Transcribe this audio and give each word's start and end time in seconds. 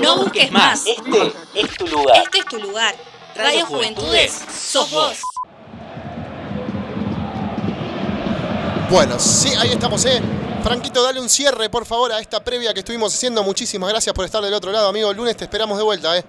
No 0.00 0.16
busques 0.16 0.50
más. 0.52 0.84
Este 0.86 1.32
es 1.54 1.76
tu 1.76 1.86
lugar. 1.86 2.16
Este 2.22 2.38
es 2.38 2.46
tu 2.46 2.58
lugar. 2.58 2.94
Radio 3.34 3.66
Juventudes, 3.66 4.32
sos 4.32 4.90
vos. 4.90 5.20
Bueno, 8.90 9.18
sí, 9.18 9.52
ahí 9.58 9.70
estamos, 9.70 10.04
¿eh? 10.06 10.22
Franquito, 10.62 11.02
dale 11.02 11.20
un 11.20 11.28
cierre, 11.28 11.68
por 11.68 11.84
favor, 11.84 12.12
a 12.12 12.20
esta 12.20 12.42
previa 12.42 12.72
que 12.72 12.80
estuvimos 12.80 13.14
haciendo. 13.14 13.42
Muchísimas 13.42 13.90
gracias 13.90 14.14
por 14.14 14.24
estar 14.24 14.42
del 14.42 14.54
otro 14.54 14.72
lado, 14.72 14.88
amigo. 14.88 15.10
El 15.10 15.16
lunes 15.16 15.36
te 15.36 15.44
esperamos 15.44 15.76
de 15.76 15.84
vuelta, 15.84 16.16
¿eh? 16.16 16.24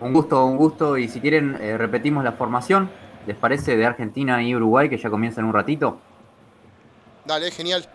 Un 0.00 0.12
gusto, 0.12 0.44
un 0.44 0.56
gusto. 0.56 0.96
Y 0.96 1.08
si 1.08 1.20
quieren, 1.20 1.58
eh, 1.60 1.76
repetimos 1.76 2.24
la 2.24 2.32
formación. 2.32 2.90
¿Les 3.26 3.36
parece 3.36 3.76
de 3.76 3.86
Argentina 3.86 4.42
y 4.42 4.54
Uruguay 4.54 4.88
que 4.88 4.98
ya 4.98 5.10
comienza 5.10 5.40
en 5.40 5.46
un 5.46 5.52
ratito? 5.52 5.98
Dale, 7.24 7.50
genial. 7.50 7.88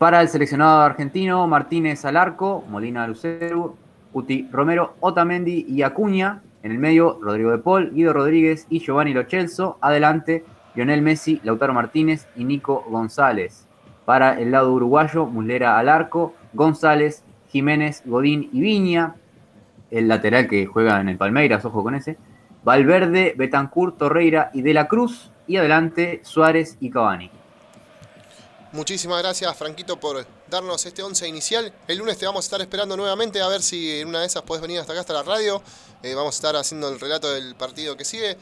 Para 0.00 0.22
el 0.22 0.28
seleccionado 0.28 0.80
argentino, 0.80 1.46
Martínez 1.46 2.06
al 2.06 2.16
arco, 2.16 2.64
Molina 2.70 3.06
Lucero, 3.06 3.76
Uti 4.14 4.48
Romero, 4.50 4.94
Otamendi 5.00 5.66
y 5.68 5.82
Acuña. 5.82 6.40
En 6.62 6.72
el 6.72 6.78
medio, 6.78 7.18
Rodrigo 7.20 7.50
de 7.50 7.58
Paul, 7.58 7.90
Guido 7.92 8.14
Rodríguez 8.14 8.66
y 8.70 8.80
Giovanni 8.80 9.12
Lochelso. 9.12 9.76
Adelante, 9.82 10.42
Lionel 10.74 11.02
Messi, 11.02 11.42
Lautaro 11.44 11.74
Martínez 11.74 12.26
y 12.34 12.44
Nico 12.44 12.82
González. 12.88 13.68
Para 14.06 14.40
el 14.40 14.52
lado 14.52 14.72
uruguayo, 14.72 15.26
Muslera 15.26 15.78
al 15.78 15.90
arco, 15.90 16.32
González, 16.54 17.22
Jiménez, 17.50 18.02
Godín 18.06 18.48
y 18.54 18.62
Viña. 18.62 19.16
El 19.90 20.08
lateral 20.08 20.48
que 20.48 20.64
juega 20.64 20.98
en 21.02 21.10
el 21.10 21.18
Palmeiras, 21.18 21.62
ojo 21.66 21.82
con 21.82 21.94
ese. 21.94 22.16
Valverde, 22.64 23.34
Betancourt, 23.36 23.98
Torreira 23.98 24.50
y 24.54 24.62
De 24.62 24.72
la 24.72 24.88
Cruz. 24.88 25.30
Y 25.46 25.58
adelante, 25.58 26.20
Suárez 26.22 26.78
y 26.80 26.88
Cavani. 26.88 27.30
Muchísimas 28.72 29.18
gracias, 29.20 29.56
Franquito, 29.56 29.98
por 29.98 30.24
darnos 30.48 30.86
este 30.86 31.02
11 31.02 31.26
inicial. 31.26 31.72
El 31.88 31.98
lunes 31.98 32.16
te 32.18 32.26
vamos 32.26 32.44
a 32.44 32.46
estar 32.46 32.60
esperando 32.60 32.96
nuevamente 32.96 33.42
a 33.42 33.48
ver 33.48 33.62
si 33.62 33.98
en 33.98 34.06
una 34.06 34.20
de 34.20 34.26
esas 34.26 34.44
puedes 34.44 34.62
venir 34.62 34.78
hasta 34.78 34.92
acá, 34.92 35.00
hasta 35.00 35.12
la 35.12 35.24
radio. 35.24 35.60
Eh, 36.04 36.14
vamos 36.14 36.36
a 36.36 36.36
estar 36.36 36.54
haciendo 36.54 36.88
el 36.88 37.00
relato 37.00 37.32
del 37.32 37.56
partido 37.56 37.96
que 37.96 38.04
sigue. 38.04 38.36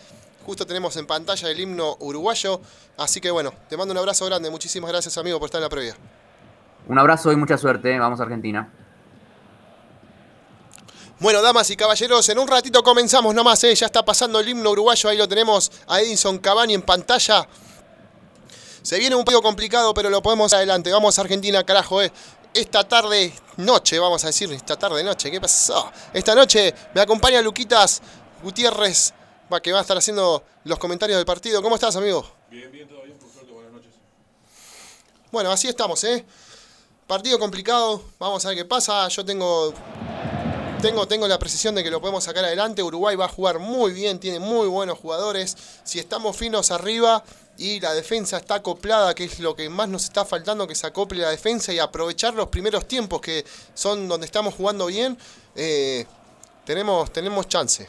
Justo 0.45 0.67
tenemos 0.67 0.95
en 0.99 1.07
pantalla 1.07 1.51
el 1.51 1.59
himno 1.59 1.97
uruguayo. 2.01 2.61
Así 2.99 3.23
que 3.23 3.31
bueno, 3.31 3.55
te 3.71 3.79
mando 3.79 3.93
un 3.93 3.99
abrazo 3.99 4.27
grande. 4.27 4.51
Muchísimas 4.51 4.91
gracias, 4.91 5.17
amigo, 5.17 5.39
por 5.39 5.47
estar 5.47 5.61
en 5.61 5.63
la 5.63 5.71
previa. 5.71 5.97
Un 6.89 6.99
abrazo 6.99 7.33
y 7.33 7.37
mucha 7.37 7.57
suerte. 7.57 7.99
Vamos 7.99 8.21
a 8.21 8.25
Argentina. 8.25 8.71
Bueno, 11.21 11.41
damas 11.41 11.71
y 11.71 11.77
caballeros, 11.77 12.29
en 12.29 12.39
un 12.39 12.47
ratito 12.47 12.81
comenzamos 12.83 13.35
nomás, 13.35 13.65
¿eh? 13.65 13.75
ya 13.75 13.87
está 13.87 14.05
pasando 14.05 14.39
el 14.39 14.49
himno 14.49 14.71
uruguayo, 14.71 15.11
ahí 15.11 15.19
lo 15.19 15.27
tenemos 15.27 15.73
a 15.89 16.01
Edinson 16.01 16.39
Cavani 16.39 16.75
en 16.75 16.83
pantalla. 16.83 17.49
Se 18.89 18.99
viene 18.99 19.15
un 19.15 19.23
poco 19.23 19.43
complicado, 19.43 19.93
pero 19.93 20.09
lo 20.09 20.23
podemos 20.23 20.51
adelante. 20.55 20.91
Vamos 20.91 21.19
a 21.19 21.21
Argentina, 21.21 21.63
carajo, 21.63 22.01
¿eh? 22.01 22.11
Esta 22.55 22.89
tarde, 22.89 23.35
noche, 23.59 23.99
vamos 23.99 24.25
a 24.25 24.29
decir, 24.29 24.51
esta 24.51 24.79
tarde, 24.79 25.05
noche, 25.05 25.31
¿qué 25.31 25.39
pasó? 25.39 25.93
Esta 26.11 26.35
noche 26.35 26.75
me 26.95 27.03
acompaña 27.03 27.43
Luquitas 27.43 28.01
Gutiérrez, 28.43 29.13
va, 29.53 29.61
que 29.61 29.73
va 29.73 29.81
a 29.81 29.83
estar 29.83 29.99
haciendo 29.99 30.43
los 30.65 30.79
comentarios 30.79 31.19
del 31.19 31.27
partido. 31.27 31.61
¿Cómo 31.61 31.75
estás, 31.75 31.97
amigo? 31.97 32.27
Bien, 32.51 32.73
bien, 32.73 32.89
todo 32.89 33.03
bien, 33.03 33.19
por 33.19 33.31
suerte, 33.31 33.53
buenas 33.53 33.73
noches. 33.73 33.93
Bueno, 35.31 35.53
así 35.53 35.69
estamos, 35.69 36.03
¿eh? 36.05 36.25
Partido 37.07 37.39
complicado, 37.39 38.03
vamos 38.19 38.43
a 38.47 38.49
ver 38.49 38.57
qué 38.57 38.65
pasa. 38.65 39.07
Yo 39.09 39.23
tengo 39.23 39.75
tengo, 40.81 41.09
tengo 41.09 41.27
la 41.27 41.39
precisión 41.39 41.75
de 41.75 41.83
que 41.83 41.91
lo 41.91 42.01
podemos 42.01 42.25
sacar 42.25 42.45
adelante. 42.45 42.83
Uruguay 42.83 43.17
va 43.17 43.25
a 43.25 43.29
jugar 43.29 43.59
muy 43.59 43.93
bien, 43.93 44.21
tiene 44.21 44.39
muy 44.39 44.69
buenos 44.69 44.99
jugadores. 44.99 45.57
Si 45.85 45.99
estamos 45.99 46.37
finos 46.37 46.71
arriba 46.71 47.25
y 47.57 47.81
la 47.81 47.95
defensa 47.95 48.37
está 48.37 48.57
acoplada, 48.57 49.15
que 49.15 49.25
es 49.25 49.41
lo 49.41 49.57
que 49.57 49.69
más 49.69 49.89
nos 49.89 50.05
está 50.05 50.25
faltando, 50.25 50.67
que 50.67 50.75
se 50.75 50.87
acople 50.87 51.21
la 51.21 51.31
defensa 51.31 51.73
y 51.73 51.79
aprovechar 51.79 52.35
los 52.35 52.49
primeros 52.49 52.87
tiempos 52.87 53.21
que 53.21 53.45
son 53.75 54.09
donde 54.09 54.27
estamos 54.27 54.55
jugando 54.55 54.87
bien, 54.87 55.19
eh, 55.57 56.07
tenemos, 56.65 57.13
tenemos 57.13 57.49
chance. 57.49 57.89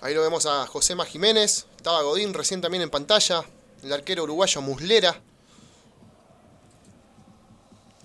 Ahí 0.00 0.14
lo 0.14 0.22
vemos 0.22 0.44
a 0.46 0.66
Josema 0.66 1.06
Jiménez, 1.06 1.66
estaba 1.76 2.02
Godín 2.02 2.34
recién 2.34 2.60
también 2.60 2.82
en 2.82 2.90
pantalla, 2.90 3.42
el 3.82 3.92
arquero 3.92 4.24
uruguayo 4.24 4.60
Muslera. 4.60 5.20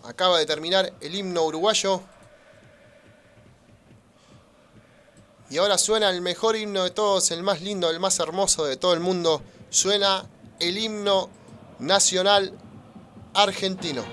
Acaba 0.09 0.39
de 0.39 0.47
terminar 0.47 0.91
el 1.01 1.13
himno 1.13 1.43
uruguayo. 1.43 2.01
Y 5.51 5.59
ahora 5.59 5.77
suena 5.77 6.09
el 6.09 6.21
mejor 6.21 6.55
himno 6.55 6.83
de 6.83 6.89
todos, 6.89 7.29
el 7.29 7.43
más 7.43 7.61
lindo, 7.61 7.91
el 7.91 7.99
más 7.99 8.17
hermoso 8.17 8.65
de 8.65 8.75
todo 8.75 8.95
el 8.95 9.01
mundo. 9.01 9.43
Suena 9.69 10.27
el 10.59 10.79
himno 10.79 11.29
nacional 11.77 12.57
argentino. 13.35 14.03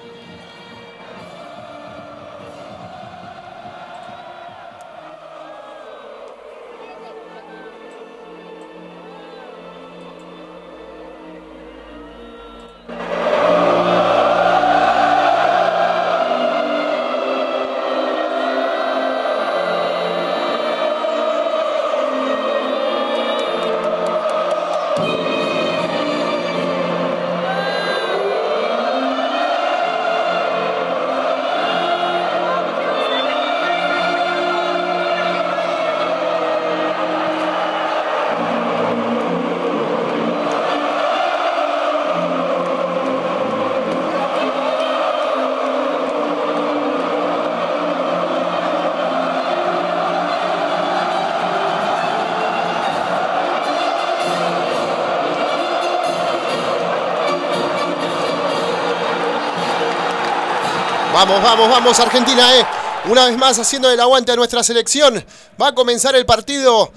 Vamos, 61.16 61.42
vamos, 61.42 61.70
vamos, 61.70 61.98
Argentina, 61.98 62.58
eh. 62.58 62.66
Una 63.06 63.24
vez 63.24 63.38
más 63.38 63.58
haciendo 63.58 63.90
el 63.90 63.98
aguante 63.98 64.32
a 64.32 64.36
nuestra 64.36 64.62
selección. 64.62 65.24
Va 65.58 65.68
a 65.68 65.74
comenzar 65.74 66.14
el 66.14 66.26
partido. 66.26 66.92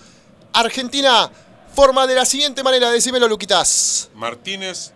Argentina 0.51 1.31
forma 1.73 2.05
de 2.05 2.15
la 2.15 2.25
siguiente 2.25 2.61
manera. 2.61 2.91
Decímelo, 2.91 3.29
Luquitas. 3.29 4.09
Martínez, 4.15 4.91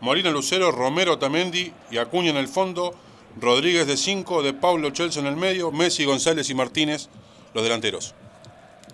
Molina 0.00 0.30
Lucero, 0.30 0.70
Romero 0.70 1.18
Tamendi 1.18 1.72
y 1.90 1.98
Acuña 1.98 2.30
en 2.30 2.36
el 2.36 2.46
fondo. 2.46 2.94
Rodríguez 3.40 3.88
de 3.88 3.96
5, 3.96 4.44
de 4.44 4.52
Paulo 4.52 4.90
Chelsea 4.90 5.20
en 5.20 5.26
el 5.26 5.34
medio, 5.34 5.72
Messi, 5.72 6.04
González 6.04 6.48
y 6.48 6.54
Martínez, 6.54 7.08
los 7.54 7.64
delanteros. 7.64 8.14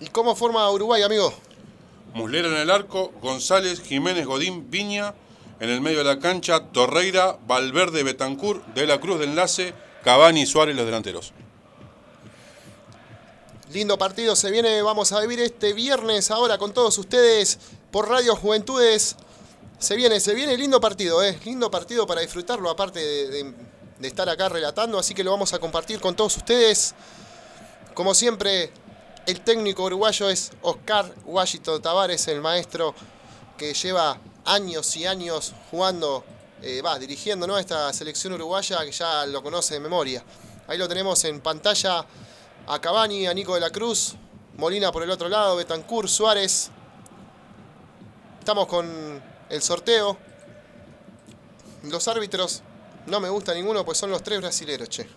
¿Y 0.01 0.07
cómo 0.07 0.35
forma 0.35 0.71
Uruguay, 0.71 1.03
amigo? 1.03 1.35
Muslera 2.15 2.49
en 2.49 2.57
el 2.57 2.71
arco, 2.71 3.13
González, 3.21 3.83
Jiménez, 3.83 4.25
Godín, 4.25 4.71
Viña, 4.71 5.13
en 5.63 5.71
el 5.71 5.81
medio 5.81 5.99
de 5.99 6.05
la 6.05 6.19
cancha, 6.19 6.59
Torreira, 6.73 7.39
Valverde, 7.47 8.03
Betancourt, 8.03 8.67
De 8.75 8.85
la 8.85 8.99
Cruz 8.99 9.21
de 9.21 9.27
enlace, 9.27 9.73
Cavani 10.03 10.43
y 10.43 10.47
Suárez 10.47 10.75
los 10.75 10.85
delanteros. 10.85 11.33
Lindo 13.73 13.97
partido 13.97 14.35
se 14.35 14.51
viene, 14.51 14.83
vamos 14.83 15.13
a 15.13 15.21
vivir 15.21 15.39
este 15.39 15.73
viernes 15.73 16.33
ahora 16.33 16.59
con 16.59 16.73
todos 16.75 16.99
ustedes 16.99 17.61
por 17.93 18.09
Radio 18.09 18.35
Juventudes. 18.35 19.15
Se 19.79 19.95
viene, 19.95 20.19
se 20.19 20.35
viene 20.35 20.57
lindo 20.59 20.81
partido, 20.81 21.23
¿eh? 21.23 21.39
Lindo 21.45 21.71
partido 21.71 22.09
para 22.09 22.23
disfrutarlo, 22.23 22.69
aparte 22.69 22.99
de, 22.99 23.29
de- 23.29 23.55
de 24.01 24.09
estar 24.09 24.29
acá 24.29 24.49
relatando, 24.49 24.99
así 24.99 25.15
que 25.15 25.23
lo 25.23 25.31
vamos 25.31 25.53
a 25.53 25.61
compartir 25.61 26.01
con 26.01 26.17
todos 26.17 26.37
ustedes. 26.37 26.93
Como 27.95 28.17
siempre, 28.17 28.73
el 29.27 29.41
técnico 29.43 29.85
uruguayo 29.85 30.29
es 30.29 30.51
Oscar 30.63 31.15
Washington 31.25 31.81
Tavares, 31.81 32.27
el 32.27 32.41
maestro 32.41 32.97
que 33.57 33.75
lleva 33.75 34.19
años 34.45 34.97
y 34.97 35.07
años 35.07 35.53
jugando, 35.71 36.25
eh, 36.63 36.83
va, 36.83 36.99
dirigiendo 36.99 37.47
¿no? 37.47 37.59
esta 37.59 37.93
selección 37.93 38.33
uruguaya 38.33 38.85
que 38.85 38.93
ya 38.93 39.27
lo 39.27 39.43
conoce 39.43 39.75
de 39.75 39.81
memoria. 39.81 40.23
Ahí 40.69 40.79
lo 40.79 40.89
tenemos 40.89 41.25
en 41.25 41.41
pantalla 41.41 42.07
a 42.67 42.81
Cavani, 42.81 43.27
a 43.27 43.35
Nico 43.35 43.55
de 43.55 43.61
la 43.61 43.71
Cruz, 43.71 44.15
Molina 44.57 44.93
por 44.93 45.03
el 45.03 45.11
otro 45.11 45.29
lado, 45.29 45.57
Betancourt, 45.57 46.09
Suárez. 46.09 46.71
Estamos 48.39 48.67
con 48.67 49.23
el 49.49 49.63
sorteo. 49.63 50.17
Los 51.85 52.07
árbitros 52.09 52.63
no 53.07 53.19
me 53.21 53.29
gusta 53.29 53.55
ninguno, 53.55 53.85
pues 53.85 53.99
son 53.99 54.11
los 54.11 54.23
tres 54.23 54.41
brasileros, 54.41 54.89
che. 54.89 55.09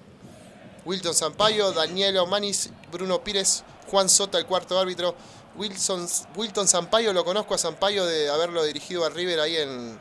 Wilton 0.86 1.14
Sampaio, 1.14 1.72
Danielo 1.72 2.26
Manis, 2.28 2.70
Bruno 2.92 3.24
Pires, 3.24 3.64
Juan 3.90 4.10
Sota, 4.10 4.38
el 4.38 4.46
cuarto 4.46 4.80
árbitro. 4.80 5.16
Wilson, 5.58 6.08
Wilton 6.36 6.68
Sampaio, 6.68 7.14
lo 7.14 7.24
conozco 7.24 7.54
a 7.54 7.58
Sampaio 7.58 8.06
de 8.06 8.30
haberlo 8.30 8.64
dirigido 8.64 9.06
a 9.06 9.10
River 9.10 9.40
ahí 9.40 9.56
en, 9.58 9.98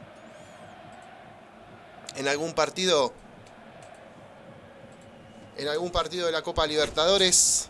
en 2.17 2.29
algún 2.29 2.53
partido 2.55 3.13
en 5.57 5.69
algún 5.69 5.93
partido 5.93 6.27
de 6.27 6.33
la 6.33 6.43
Copa 6.43 6.67
Libertadores 6.67 7.69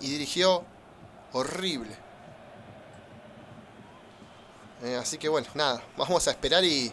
y 0.00 0.10
dirigió 0.10 0.64
horrible. 1.32 1.96
Eh, 4.84 4.96
así 4.96 5.18
que 5.18 5.28
bueno, 5.28 5.48
nada, 5.54 5.82
vamos 5.96 6.28
a 6.28 6.30
esperar 6.30 6.64
y, 6.64 6.92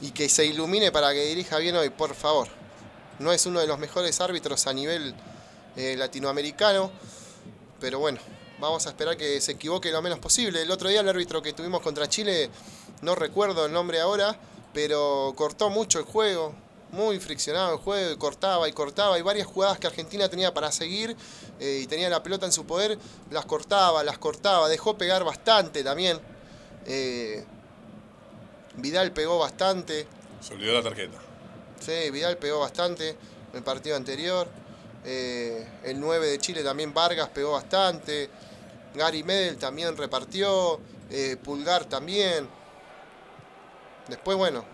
y 0.00 0.10
que 0.10 0.28
se 0.28 0.44
ilumine 0.44 0.90
para 0.90 1.12
que 1.12 1.24
dirija 1.26 1.58
bien 1.58 1.76
hoy, 1.76 1.90
por 1.90 2.14
favor. 2.14 2.48
No 3.20 3.32
es 3.32 3.46
uno 3.46 3.60
de 3.60 3.66
los 3.66 3.78
mejores 3.78 4.20
árbitros 4.20 4.66
a 4.66 4.72
nivel 4.72 5.14
eh, 5.76 5.94
latinoamericano, 5.96 6.90
pero 7.80 7.98
bueno, 7.98 8.18
vamos 8.58 8.86
a 8.86 8.90
esperar 8.90 9.16
que 9.16 9.40
se 9.40 9.52
equivoque 9.52 9.90
lo 9.90 10.02
menos 10.02 10.18
posible. 10.18 10.62
El 10.62 10.70
otro 10.70 10.88
día 10.88 11.00
el 11.00 11.08
árbitro 11.08 11.42
que 11.42 11.52
tuvimos 11.52 11.80
contra 11.80 12.08
Chile, 12.08 12.50
no 13.02 13.14
recuerdo 13.14 13.66
el 13.66 13.72
nombre 13.72 14.00
ahora, 14.00 14.38
pero 14.72 15.32
cortó 15.36 15.70
mucho 15.70 15.98
el 15.98 16.04
juego, 16.04 16.54
muy 16.92 17.18
friccionado 17.18 17.72
el 17.72 17.78
juego, 17.78 18.12
y 18.12 18.16
cortaba 18.16 18.68
y 18.68 18.72
cortaba, 18.72 19.18
y 19.18 19.22
varias 19.22 19.46
jugadas 19.46 19.78
que 19.78 19.86
Argentina 19.86 20.28
tenía 20.28 20.52
para 20.52 20.70
seguir 20.72 21.16
eh, 21.60 21.80
y 21.82 21.86
tenía 21.86 22.08
la 22.08 22.22
pelota 22.22 22.46
en 22.46 22.52
su 22.52 22.64
poder, 22.66 22.98
las 23.30 23.44
cortaba, 23.44 24.02
las 24.04 24.18
cortaba, 24.18 24.68
dejó 24.68 24.96
pegar 24.96 25.24
bastante 25.24 25.82
también. 25.82 26.18
Eh, 26.86 27.44
Vidal 28.76 29.12
pegó 29.12 29.38
bastante. 29.38 30.06
Se 30.40 30.54
olvidó 30.54 30.74
la 30.74 30.82
tarjeta. 30.82 31.18
Sí, 31.80 32.10
Vidal 32.10 32.36
pegó 32.36 32.60
bastante 32.60 33.10
en 33.10 33.16
el 33.54 33.62
partido 33.62 33.96
anterior. 33.96 34.48
Eh, 35.06 35.66
el 35.84 35.98
9 35.98 36.26
de 36.26 36.38
Chile 36.38 36.62
también 36.62 36.92
Vargas 36.92 37.28
pegó 37.30 37.52
bastante. 37.52 38.28
Gary 38.94 39.22
Medel 39.22 39.56
también 39.56 39.96
repartió. 39.96 40.80
Pulgar 41.44 41.84
también. 41.84 42.48
Después, 44.08 44.36
bueno, 44.36 44.64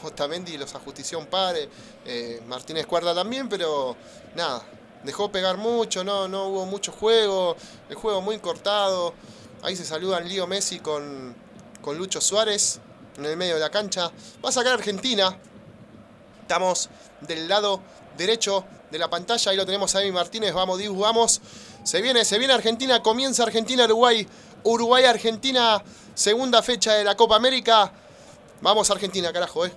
Otamendi 0.04 0.56
los 0.56 0.74
ajustició 0.74 1.18
un 1.18 1.26
par, 1.26 1.56
eh, 2.04 2.42
Martínez 2.46 2.86
Cuarda 2.86 3.14
también, 3.14 3.48
pero 3.48 3.96
nada, 4.34 4.62
dejó 5.02 5.30
pegar 5.30 5.56
mucho, 5.56 6.04
no, 6.04 6.28
no 6.28 6.46
hubo 6.46 6.66
mucho 6.66 6.92
juego, 6.92 7.56
el 7.88 7.96
juego 7.96 8.20
muy 8.20 8.38
cortado. 8.38 9.14
Ahí 9.62 9.76
se 9.76 9.84
saludan 9.84 10.26
Lío 10.26 10.46
Messi 10.46 10.80
con, 10.80 11.34
con 11.82 11.98
Lucho 11.98 12.20
Suárez 12.20 12.80
en 13.18 13.26
el 13.26 13.36
medio 13.36 13.54
de 13.54 13.60
la 13.60 13.70
cancha. 13.70 14.10
Va 14.42 14.48
a 14.48 14.52
sacar 14.52 14.74
Argentina. 14.74 15.36
Estamos 16.40 16.88
del 17.20 17.46
lado 17.46 17.80
derecho 18.16 18.64
de 18.90 18.98
la 18.98 19.08
pantalla. 19.08 19.50
Ahí 19.50 19.56
lo 19.56 19.66
tenemos 19.66 19.94
a 19.94 20.02
Emi 20.02 20.12
Martínez. 20.12 20.52
Vamos, 20.52 20.78
Dibu, 20.78 21.00
vamos. 21.00 21.40
Se 21.84 22.00
viene, 22.02 22.24
se 22.24 22.38
viene 22.38 22.54
Argentina. 22.54 23.02
Comienza 23.02 23.42
Argentina-Uruguay. 23.44 24.26
Uruguay-Argentina. 24.64 25.82
Segunda 26.14 26.62
fecha 26.62 26.94
de 26.94 27.04
la 27.04 27.16
Copa 27.16 27.36
América. 27.36 27.92
Vamos 28.60 28.90
Argentina, 28.90 29.32
carajo, 29.32 29.64
eh. 29.64 29.72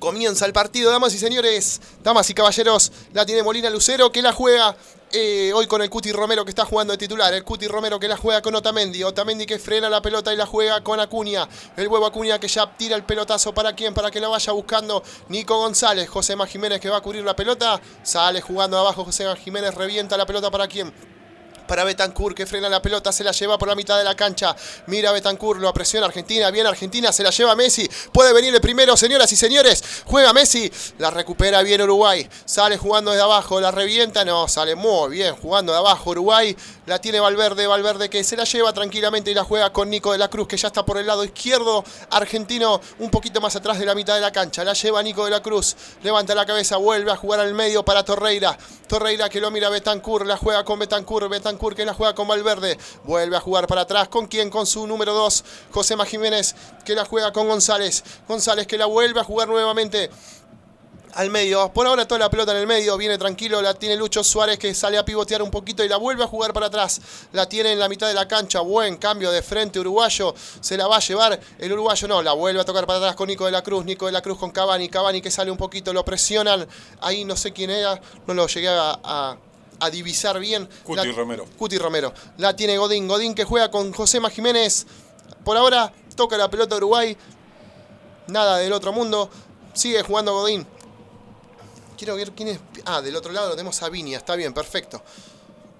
Comienza 0.00 0.46
el 0.46 0.52
partido, 0.52 0.90
damas 0.90 1.14
y 1.14 1.18
señores, 1.18 1.80
damas 2.02 2.28
y 2.28 2.34
caballeros. 2.34 2.90
La 3.12 3.24
tiene 3.24 3.44
Molina 3.44 3.70
Lucero 3.70 4.10
que 4.10 4.20
la 4.20 4.32
juega 4.32 4.76
eh, 5.12 5.52
hoy 5.54 5.66
con 5.66 5.82
el 5.82 5.90
Cuti 5.90 6.12
Romero 6.12 6.44
que 6.44 6.50
está 6.50 6.64
jugando 6.64 6.92
de 6.92 6.98
titular. 6.98 7.32
El 7.34 7.44
Cuti 7.44 7.68
Romero 7.68 8.00
que 8.00 8.08
la 8.08 8.16
juega 8.16 8.42
con 8.42 8.54
Otamendi. 8.54 9.02
Otamendi 9.02 9.46
que 9.46 9.58
frena 9.58 9.88
la 9.90 10.00
pelota 10.02 10.32
y 10.32 10.36
la 10.36 10.46
juega 10.46 10.82
con 10.82 10.98
Acuña. 11.00 11.48
El 11.76 11.88
huevo 11.88 12.06
Acuña 12.06 12.38
que 12.38 12.48
ya 12.48 12.70
tira 12.76 12.96
el 12.96 13.04
pelotazo 13.04 13.52
para 13.52 13.74
quién, 13.74 13.94
para 13.94 14.10
que 14.10 14.20
la 14.20 14.28
vaya 14.28 14.52
buscando 14.52 15.02
Nico 15.28 15.58
González. 15.58 16.08
José 16.08 16.36
Jiménez 16.48 16.80
que 16.80 16.88
va 16.88 16.98
a 16.98 17.00
cubrir 17.00 17.24
la 17.24 17.36
pelota. 17.36 17.80
Sale 18.02 18.40
jugando 18.40 18.78
abajo. 18.78 19.04
José 19.04 19.26
Jiménez 19.36 19.74
revienta 19.74 20.16
la 20.16 20.26
pelota 20.26 20.50
para 20.50 20.66
quién 20.66 20.92
para 21.72 21.84
Betancourt 21.84 22.36
que 22.36 22.44
frena 22.44 22.68
la 22.68 22.82
pelota, 22.82 23.10
se 23.12 23.24
la 23.24 23.32
lleva 23.32 23.56
por 23.56 23.66
la 23.66 23.74
mitad 23.74 23.96
de 23.96 24.04
la 24.04 24.14
cancha. 24.14 24.54
Mira 24.88 25.10
Betancourt, 25.10 25.58
lo 25.58 25.72
presiona 25.72 26.04
Argentina, 26.04 26.50
bien 26.50 26.66
Argentina, 26.66 27.10
se 27.12 27.22
la 27.22 27.30
lleva 27.30 27.56
Messi. 27.56 27.88
Puede 28.12 28.34
venir 28.34 28.54
el 28.54 28.60
primero, 28.60 28.94
señoras 28.94 29.32
y 29.32 29.36
señores. 29.36 29.82
Juega 30.04 30.34
Messi, 30.34 30.70
la 30.98 31.10
recupera 31.10 31.62
bien 31.62 31.80
Uruguay. 31.80 32.28
Sale 32.44 32.76
jugando 32.76 33.12
desde 33.12 33.22
abajo, 33.22 33.58
la 33.58 33.70
revienta, 33.70 34.22
no, 34.22 34.48
sale 34.48 34.74
muy 34.74 35.12
bien 35.12 35.34
jugando 35.34 35.72
de 35.72 35.78
abajo 35.78 36.10
Uruguay. 36.10 36.54
La 36.84 37.00
tiene 37.00 37.20
Valverde, 37.20 37.66
Valverde 37.66 38.10
que 38.10 38.22
se 38.22 38.36
la 38.36 38.44
lleva 38.44 38.74
tranquilamente 38.74 39.30
y 39.30 39.34
la 39.34 39.44
juega 39.44 39.72
con 39.72 39.88
Nico 39.88 40.12
de 40.12 40.18
la 40.18 40.28
Cruz 40.28 40.48
que 40.48 40.58
ya 40.58 40.66
está 40.66 40.84
por 40.84 40.98
el 40.98 41.06
lado 41.06 41.24
izquierdo 41.24 41.84
argentino, 42.10 42.82
un 42.98 43.08
poquito 43.08 43.40
más 43.40 43.56
atrás 43.56 43.78
de 43.78 43.86
la 43.86 43.94
mitad 43.94 44.14
de 44.14 44.20
la 44.20 44.30
cancha. 44.30 44.62
La 44.62 44.74
lleva 44.74 45.02
Nico 45.02 45.24
de 45.24 45.30
la 45.30 45.40
Cruz, 45.40 45.74
levanta 46.02 46.34
la 46.34 46.44
cabeza, 46.44 46.76
vuelve 46.76 47.12
a 47.12 47.16
jugar 47.16 47.40
al 47.40 47.54
medio 47.54 47.82
para 47.82 48.04
Torreira. 48.04 48.58
Torreira 48.88 49.30
que 49.30 49.40
lo 49.40 49.50
mira 49.50 49.70
Betancourt, 49.70 50.26
la 50.26 50.36
juega 50.36 50.64
con 50.64 50.78
Betancourt, 50.78 51.30
Betancourt 51.30 51.61
que 51.70 51.84
la 51.84 51.94
juega 51.94 52.14
con 52.14 52.26
Valverde. 52.26 52.76
Vuelve 53.04 53.36
a 53.36 53.40
jugar 53.40 53.66
para 53.66 53.82
atrás. 53.82 54.08
¿Con 54.08 54.26
quién? 54.26 54.50
Con 54.50 54.66
su 54.66 54.86
número 54.86 55.14
2, 55.14 55.44
José 55.70 55.96
Jiménez, 56.06 56.54
que 56.84 56.94
la 56.94 57.04
juega 57.04 57.32
con 57.32 57.48
González. 57.48 58.02
González 58.26 58.66
que 58.66 58.76
la 58.76 58.86
vuelve 58.86 59.20
a 59.20 59.24
jugar 59.24 59.48
nuevamente 59.48 60.10
al 61.14 61.30
medio. 61.30 61.72
Por 61.72 61.86
ahora 61.86 62.06
toda 62.06 62.18
la 62.18 62.30
pelota 62.30 62.52
en 62.52 62.58
el 62.58 62.66
medio. 62.66 62.96
Viene 62.96 63.18
tranquilo. 63.18 63.60
La 63.62 63.74
tiene 63.74 63.96
Lucho 63.96 64.24
Suárez 64.24 64.58
que 64.58 64.74
sale 64.74 64.98
a 64.98 65.04
pivotear 65.04 65.42
un 65.42 65.50
poquito 65.50 65.84
y 65.84 65.88
la 65.88 65.96
vuelve 65.96 66.24
a 66.24 66.26
jugar 66.26 66.52
para 66.52 66.66
atrás. 66.66 67.00
La 67.32 67.48
tiene 67.48 67.72
en 67.72 67.78
la 67.78 67.88
mitad 67.88 68.08
de 68.08 68.14
la 68.14 68.26
cancha. 68.28 68.60
Buen 68.60 68.96
cambio 68.96 69.30
de 69.30 69.42
frente 69.42 69.80
uruguayo. 69.80 70.34
Se 70.60 70.76
la 70.76 70.86
va 70.86 70.96
a 70.96 71.00
llevar. 71.00 71.38
El 71.58 71.72
uruguayo 71.72 72.08
no. 72.08 72.22
La 72.22 72.32
vuelve 72.32 72.60
a 72.60 72.64
tocar 72.64 72.86
para 72.86 72.98
atrás 72.98 73.16
con 73.16 73.28
Nico 73.28 73.46
de 73.46 73.52
la 73.52 73.62
Cruz. 73.62 73.84
Nico 73.84 74.06
de 74.06 74.12
la 74.12 74.22
Cruz 74.22 74.38
con 74.38 74.50
Cavani. 74.50 74.88
Cavani 74.88 75.20
que 75.20 75.30
sale 75.30 75.50
un 75.50 75.58
poquito. 75.58 75.92
Lo 75.92 76.04
presionan. 76.04 76.66
Ahí 77.00 77.24
no 77.24 77.36
sé 77.36 77.52
quién 77.52 77.70
era. 77.70 78.00
No 78.26 78.34
lo 78.34 78.46
llegué 78.46 78.68
a 78.68 79.36
divisar 79.90 80.38
bien. 80.38 80.68
Cuti 80.84 81.12
Romero. 81.12 81.46
Cuti 81.58 81.78
Romero. 81.78 82.12
La 82.38 82.54
tiene 82.54 82.78
Godín. 82.78 83.08
Godín 83.08 83.34
que 83.34 83.44
juega 83.44 83.70
con 83.70 83.92
José 83.92 84.20
Jiménez. 84.30 84.86
Por 85.44 85.56
ahora 85.56 85.92
toca 86.16 86.36
la 86.36 86.50
pelota 86.50 86.76
Uruguay. 86.76 87.16
Nada 88.28 88.58
del 88.58 88.72
otro 88.72 88.92
mundo. 88.92 89.30
Sigue 89.74 90.02
jugando 90.02 90.32
Godín. 90.32 90.66
Quiero 91.96 92.16
ver 92.16 92.32
quién 92.32 92.48
es. 92.48 92.60
Ah, 92.84 93.00
del 93.00 93.16
otro 93.16 93.32
lado 93.32 93.50
lo 93.50 93.54
tenemos 93.54 93.82
a 93.82 93.88
Viña. 93.88 94.18
Está 94.18 94.36
bien, 94.36 94.52
perfecto. 94.52 95.02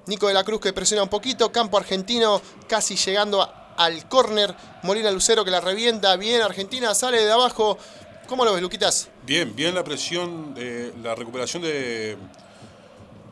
Nico 0.07 0.29
de 0.29 0.35
la 0.35 0.45
Cruz 0.45 0.61
que 0.61 0.73
presiona 0.73 1.03
un 1.03 1.09
poquito. 1.09 1.51
Campo 1.53 1.77
argentino 1.77 2.41
casi 2.69 2.97
llegando 2.97 3.49
al 3.77 4.09
córner. 4.09 4.55
Molina 4.83 5.11
Lucero 5.11 5.45
que 5.45 5.51
la 5.51 5.61
revienta. 5.61 6.17
Bien, 6.17 6.43
Argentina 6.43 6.95
sale 6.95 7.25
de 7.25 7.33
abajo. 7.33 7.79
¿Cómo 8.29 8.45
lo 8.45 8.53
ves, 8.53 8.63
Luquitas? 8.63 9.09
Bien, 9.27 9.55
bien 9.55 9.75
la 9.75 9.85
presión, 9.85 10.55
de, 10.55 10.93
la 11.03 11.15
recuperación 11.15 11.63
de, 11.63 12.17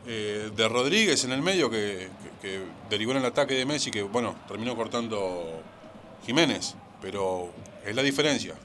eh, 0.05 0.49
de 0.55 0.67
Rodríguez 0.67 1.23
en 1.25 1.31
el 1.31 1.41
medio 1.41 1.69
que, 1.69 2.09
derivó 2.89 3.11
en 3.11 3.19
el 3.19 3.25
ataque 3.25 3.53
de 3.53 3.65
Messi, 3.65 3.91
que 3.91 4.01
bueno, 4.01 4.35
terminó 4.47 4.75
cortando 4.75 5.61
Jiménez, 6.25 6.75
pero 7.01 7.51
es 7.85 7.95
la 7.95 8.01
diferencia. 8.01 8.55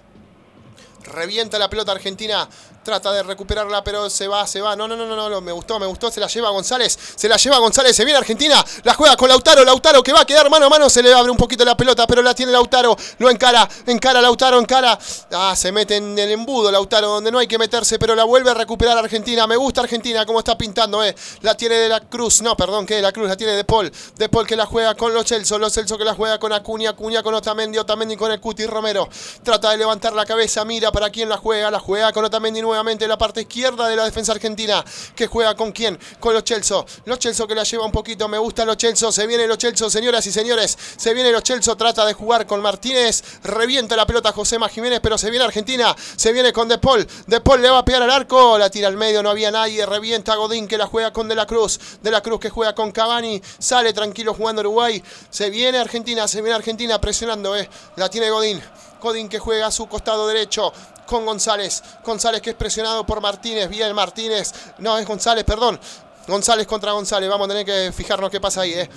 Revienta 1.05 1.59
la 1.59 1.71
pelota 1.71 1.93
argentina 1.93 2.49
Trata 2.87 3.11
de 3.11 3.25
recuperarla, 3.25 3.83
pero 3.83 4.09
se 4.09 4.29
va, 4.29 4.47
se 4.47 4.61
va. 4.61 4.77
No, 4.77 4.87
no, 4.87 4.95
no, 4.95 5.05
no, 5.05 5.29
no, 5.29 5.41
me 5.41 5.51
gustó, 5.51 5.81
me 5.81 5.87
gustó. 5.87 6.09
Se 6.09 6.21
la 6.21 6.29
lleva 6.29 6.51
González. 6.51 6.97
Se 7.17 7.29
la 7.29 7.37
lleva 7.37 7.59
González. 7.59 7.97
Se 7.97 8.05
viene 8.05 8.17
Argentina. 8.17 8.65
La 8.85 8.95
juega 8.95 9.17
con 9.17 9.29
Lautaro. 9.29 9.65
Lautaro 9.65 10.05
que 10.05 10.13
va 10.13 10.21
a 10.21 10.25
quedar 10.25 10.49
mano 10.49 10.67
a 10.67 10.69
mano. 10.69 10.89
Se 10.89 11.03
le 11.03 11.13
abre 11.13 11.33
un 11.33 11.37
poquito 11.37 11.65
la 11.65 11.77
pelota, 11.77 12.07
pero 12.07 12.23
la 12.23 12.33
tiene 12.33 12.53
Lautaro. 12.53 12.97
Lo 13.19 13.29
encara. 13.29 13.69
Encara 13.87 14.21
Lautaro, 14.21 14.61
encara. 14.61 14.97
Ah, 15.33 15.57
se 15.57 15.73
mete 15.73 15.97
en 15.97 16.17
el 16.17 16.31
embudo 16.31 16.71
Lautaro, 16.71 17.09
donde 17.09 17.33
no 17.33 17.41
hay 17.41 17.49
que 17.49 17.59
meterse, 17.59 17.99
pero 17.99 18.15
la 18.15 18.23
vuelve 18.23 18.53
a 18.53 18.55
recuperar 18.55 18.97
Argentina. 18.97 19.49
Me 19.49 19.57
gusta 19.57 19.81
Argentina, 19.81 20.25
como 20.25 20.39
está 20.39 20.57
pintando, 20.57 21.03
eh. 21.03 21.13
La 21.41 21.57
tiene 21.57 21.75
de 21.75 21.89
la 21.89 21.99
Cruz. 21.99 22.41
No, 22.41 22.57
perdón, 22.57 22.87
que 22.87 22.95
de 22.95 23.03
la 23.03 23.11
Cruz. 23.11 23.27
La 23.29 23.37
tiene 23.37 23.55
de 23.55 23.65
Paul. 23.65 23.91
De 24.15 24.29
Paul 24.29 24.47
que 24.47 24.55
la 24.55 24.67
juega 24.67 24.95
con 24.95 25.13
los 25.13 25.27
Celso. 25.27 25.59
Los 25.59 25.73
Celso 25.73 25.99
que 25.99 26.05
la 26.05 26.15
juega 26.15 26.39
con 26.39 26.53
Acuña. 26.53 26.91
Acuña 26.91 27.25
con 27.25 27.35
Otamendi. 27.35 27.79
Otamendi 27.79 28.17
con 28.17 28.31
el 28.31 28.39
Cuti 28.39 28.65
Romero. 28.65 29.09
Trata 29.43 29.73
de 29.73 29.77
levantar 29.77 30.13
la 30.13 30.25
cabeza. 30.25 30.65
Mira 30.65 30.93
para 30.93 31.11
quién 31.11 31.29
la 31.29 31.37
juega. 31.37 31.69
La 31.69 31.81
juega 31.81 32.13
con 32.13 32.25
Otamendi 32.25 32.63
nuevamente 32.77 33.09
la 33.09 33.17
parte 33.17 33.41
izquierda 33.41 33.89
de 33.89 33.97
la 33.97 34.05
defensa 34.05 34.33
argentina, 34.33 34.85
que 35.15 35.27
juega 35.27 35.55
con 35.57 35.73
quién? 35.73 35.99
Con 36.21 36.35
los 36.35 36.45
Chelso. 36.45 36.85
Los 37.07 37.19
Chelso 37.19 37.47
que 37.49 37.55
la 37.55 37.63
lleva 37.63 37.87
un 37.87 37.93
poquito, 37.93 38.29
me 38.29 38.37
gusta 38.37 38.67
los 38.67 38.77
Chelso, 38.77 39.11
se 39.11 39.27
viene 39.27 39.47
los 39.47 39.57
Chelso, 39.57 39.89
señoras 39.89 40.27
y 40.27 40.33
señores, 40.33 40.77
se 40.97 41.15
viene 41.15 41.33
los 41.33 41.43
Chelso, 41.43 41.75
trata 41.75 42.05
de 42.05 42.13
jugar 42.13 42.47
con 42.47 42.61
Martínez, 42.61 43.25
revienta 43.45 43.97
la 43.97 44.07
pelota 44.07 44.31
José 44.31 44.59
Jiménez, 44.71 45.01
pero 45.03 45.17
se 45.17 45.31
viene 45.31 45.47
Argentina, 45.47 45.97
se 46.17 46.33
viene 46.33 46.53
con 46.53 46.69
De 46.69 46.77
Paul, 46.77 47.07
De 47.27 47.41
Paul 47.41 47.63
le 47.63 47.71
va 47.71 47.79
a 47.79 47.85
pegar 47.85 48.03
al 48.03 48.11
arco, 48.11 48.59
la 48.59 48.69
tira 48.69 48.89
al 48.89 48.97
medio, 48.97 49.23
no 49.23 49.31
había 49.31 49.51
nadie, 49.51 49.87
revienta 49.87 50.35
Godín 50.35 50.69
que 50.69 50.77
la 50.77 50.87
juega 50.87 51.15
con 51.15 51.29
De 51.29 51.35
la 51.35 51.47
Cruz, 51.47 51.81
De 52.03 52.11
la 52.11 52.21
Cruz 52.21 52.41
que 52.41 52.51
juega 52.51 52.75
con 52.75 52.93
Cavani, 52.93 53.41
sale 53.59 53.95
tranquilo 53.95 54.35
jugando 54.35 54.61
Uruguay, 54.61 55.03
se 55.31 55.49
viene 55.49 55.79
Argentina, 55.79 56.29
se 56.29 56.43
viene 56.43 56.57
Argentina 56.57 57.01
presionando, 57.01 57.57
eh. 57.57 57.71
la 57.97 58.11
tiene 58.11 58.29
Godín. 58.29 58.63
Godín 59.01 59.29
que 59.29 59.39
juega 59.39 59.67
a 59.67 59.71
su 59.71 59.87
costado 59.87 60.27
derecho 60.27 60.73
con 61.07 61.25
González. 61.25 61.83
González 62.05 62.43
que 62.43 62.51
es 62.51 62.57
presionado 62.57 63.07
por 63.07 63.21
Martínez. 63.21 63.69
Bien 63.69 63.95
Martínez. 63.95 64.53
No, 64.79 64.99
es 64.99 65.07
González, 65.07 65.45
perdón. 65.45 65.81
González 66.27 66.67
contra 66.67 66.93
González. 66.93 67.31
Vamos 67.31 67.47
a 67.47 67.49
tener 67.49 67.65
que 67.65 67.93
fijarnos 67.93 68.31
qué 68.31 68.41
pasa 68.41 68.63
ahí, 68.63 68.73
eh. 68.75 68.91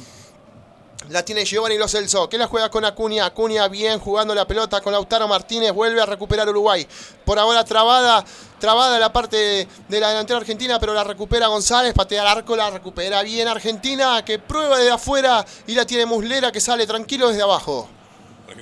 La 1.09 1.23
tiene 1.23 1.43
Giovanni 1.43 1.77
Lo 1.77 1.87
Celso, 1.87 2.29
que 2.29 2.37
la 2.37 2.45
juega 2.45 2.69
con 2.69 2.85
Acuña. 2.85 3.25
Acuña 3.25 3.67
bien 3.67 3.99
jugando 3.99 4.35
la 4.35 4.45
pelota 4.45 4.79
con 4.81 4.93
Lautaro 4.93 5.27
Martínez. 5.27 5.71
Vuelve 5.71 6.01
a 6.01 6.05
recuperar 6.05 6.47
Uruguay. 6.49 6.85
Por 7.25 7.39
ahora 7.39 7.63
trabada, 7.63 8.23
trabada 8.59 8.99
la 8.99 9.11
parte 9.11 9.67
de 9.87 9.99
la 9.99 10.09
delantera 10.09 10.37
argentina, 10.37 10.79
pero 10.79 10.93
la 10.93 11.03
recupera 11.03 11.47
González. 11.47 11.93
Patea 11.95 12.21
el 12.21 12.27
arco, 12.27 12.55
la 12.55 12.69
recupera 12.69 13.23
bien 13.23 13.47
Argentina, 13.47 14.23
que 14.23 14.37
prueba 14.37 14.77
desde 14.77 14.91
afuera 14.91 15.43
y 15.65 15.73
la 15.73 15.85
tiene 15.85 16.05
Muslera 16.05 16.51
que 16.51 16.61
sale 16.61 16.85
tranquilo 16.85 17.29
desde 17.29 17.41
abajo. 17.41 17.89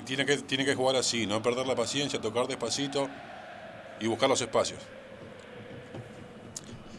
Tiene 0.05 0.25
que, 0.25 0.37
tiene 0.37 0.63
que 0.63 0.75
jugar 0.75 0.95
así, 0.95 1.25
no 1.25 1.41
perder 1.41 1.65
la 1.65 1.75
paciencia, 1.75 2.21
tocar 2.21 2.47
despacito 2.47 3.09
y 3.99 4.07
buscar 4.07 4.29
los 4.29 4.41
espacios. 4.41 4.79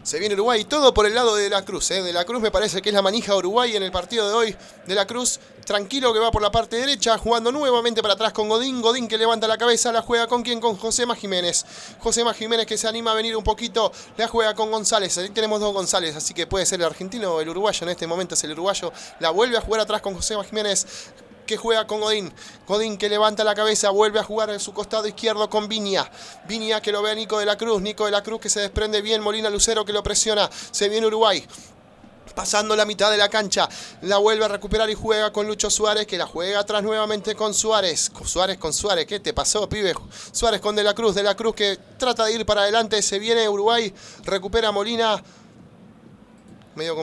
Se 0.09 0.19
viene 0.19 0.37
Uruguay, 0.37 0.64
todo 0.64 0.95
por 0.95 1.05
el 1.05 1.14
lado 1.14 1.37
de 1.37 1.50
la 1.50 1.67
Cruz. 1.67 1.90
¿eh? 1.90 2.02
De 2.02 2.14
la 2.14 2.25
Cruz 2.25 2.40
me 2.40 2.50
parece 2.50 2.81
que 2.81 2.88
es 2.88 2.95
la 2.95 3.02
manija 3.02 3.33
de 3.33 3.40
Uruguay 3.40 3.76
en 3.76 3.83
el 3.83 3.93
partido 3.93 4.26
de 4.26 4.33
hoy. 4.33 4.57
De 4.87 4.95
la 4.95 5.07
Cruz, 5.07 5.38
tranquilo 5.67 6.14
que 6.14 6.19
va 6.19 6.31
por 6.31 6.40
la 6.40 6.50
parte 6.50 6.76
derecha, 6.76 7.19
jugando 7.19 7.52
nuevamente 7.52 8.00
para 8.00 8.14
atrás 8.14 8.33
con 8.33 8.49
Godín. 8.49 8.81
Godín 8.81 9.07
que 9.07 9.19
levanta 9.19 9.47
la 9.47 9.59
cabeza, 9.59 9.93
la 9.93 10.00
juega 10.00 10.26
con 10.26 10.43
quién? 10.43 10.62
Con 10.62 10.78
Josema 10.78 11.14
Jiménez. 11.14 11.67
Josema 11.99 12.33
Jiménez 12.33 12.64
que 12.64 12.78
se 12.78 12.88
anima 12.88 13.11
a 13.11 13.14
venir 13.14 13.37
un 13.37 13.45
poquito, 13.45 13.93
la 14.17 14.26
juega 14.28 14.55
con 14.55 14.71
González. 14.71 15.19
Ahí 15.19 15.28
tenemos 15.28 15.61
dos 15.61 15.75
González, 15.75 16.17
así 16.17 16.33
que 16.33 16.47
puede 16.47 16.64
ser 16.64 16.81
el 16.81 16.87
argentino 16.87 17.35
o 17.35 17.40
el 17.43 17.50
uruguayo. 17.50 17.81
En 17.83 17.90
este 17.90 18.07
momento 18.07 18.35
es 18.35 18.43
el 18.45 18.52
uruguayo. 18.52 18.90
La 19.21 19.28
vuelve 19.28 19.59
a 19.59 19.61
jugar 19.61 19.83
atrás 19.83 20.00
con 20.00 20.14
Josema 20.14 20.43
Jiménez 20.43 20.87
que 21.49 21.57
juega 21.57 21.88
con 21.88 22.00
Godín. 22.00 22.33
Godín 22.69 22.97
que 22.97 23.09
levanta 23.09 23.43
la 23.43 23.57
cabeza, 23.57 23.90
vuelve 23.90 24.21
a 24.21 24.23
jugar 24.23 24.50
en 24.50 24.61
su 24.61 24.73
costado 24.73 25.09
izquierdo 25.09 25.50
con 25.50 25.67
Viña. 25.67 26.09
Viña 26.47 26.81
que 26.81 26.93
lo 26.93 27.02
ve 27.02 27.11
a 27.11 27.14
Nico 27.17 27.40
de 27.40 27.47
la 27.47 27.57
Cruz. 27.57 27.83
Nico 27.83 28.05
de 28.05 28.12
la 28.12 28.23
Cruz 28.23 28.40
que 28.40 28.50
se 28.50 28.61
desprende 28.61 29.02
bien. 29.02 29.23
Molina 29.23 29.50
Lucero 29.50 29.85
que 29.85 29.93
lo 29.93 30.05
presiona. 30.05 30.49
Se 30.71 30.88
viene 30.88 31.09
Uruguay 31.09 31.45
pasando 32.35 32.76
la 32.76 32.85
mitad 32.85 33.11
de 33.11 33.17
la 33.17 33.28
cancha, 33.28 33.69
la 34.02 34.19
vuelve 34.19 34.45
a 34.45 34.49
recuperar 34.49 34.88
y 34.88 34.95
juega 34.95 35.33
con 35.33 35.49
Lucho 35.49 35.71
Suárez, 35.71 36.07
que 36.07 36.17
la 36.17 36.26
juega 36.26 36.61
atrás 36.61 36.85
nuevamente 36.85 37.35
con 37.35 37.52
Suárez. 37.52 38.12
Suárez 38.25 38.59
con 38.59 38.73
Suárez, 38.73 39.07
¿qué 39.07 39.19
te 39.19 39.33
pasó, 39.33 39.69
pibe? 39.69 39.93
Suárez 40.31 40.61
con 40.61 40.76
De 40.76 40.85
la 40.85 40.95
Cruz, 40.95 41.17
De 41.17 41.25
la 41.25 41.35
Cruz 41.35 41.57
que 41.57 41.78
trata 41.99 42.26
de 42.26 42.35
ir 42.35 42.47
para 42.47 42.61
adelante, 42.61 43.02
se 43.02 43.19
viene 43.19 43.49
Uruguay, 43.49 43.93
recupera 44.23 44.71
Molina, 44.71 45.21
medio, 46.76 46.95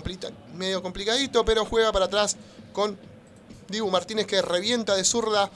medio 0.53 0.81
complicadito, 0.81 1.43
pero 1.43 1.65
juega 1.65 1.91
para 1.91 2.05
atrás 2.05 2.37
con 2.71 2.97
Dibu 3.67 3.89
Martínez 3.89 4.27
que 4.27 4.41
revienta 4.41 4.95
de 4.95 5.03
zurda. 5.03 5.49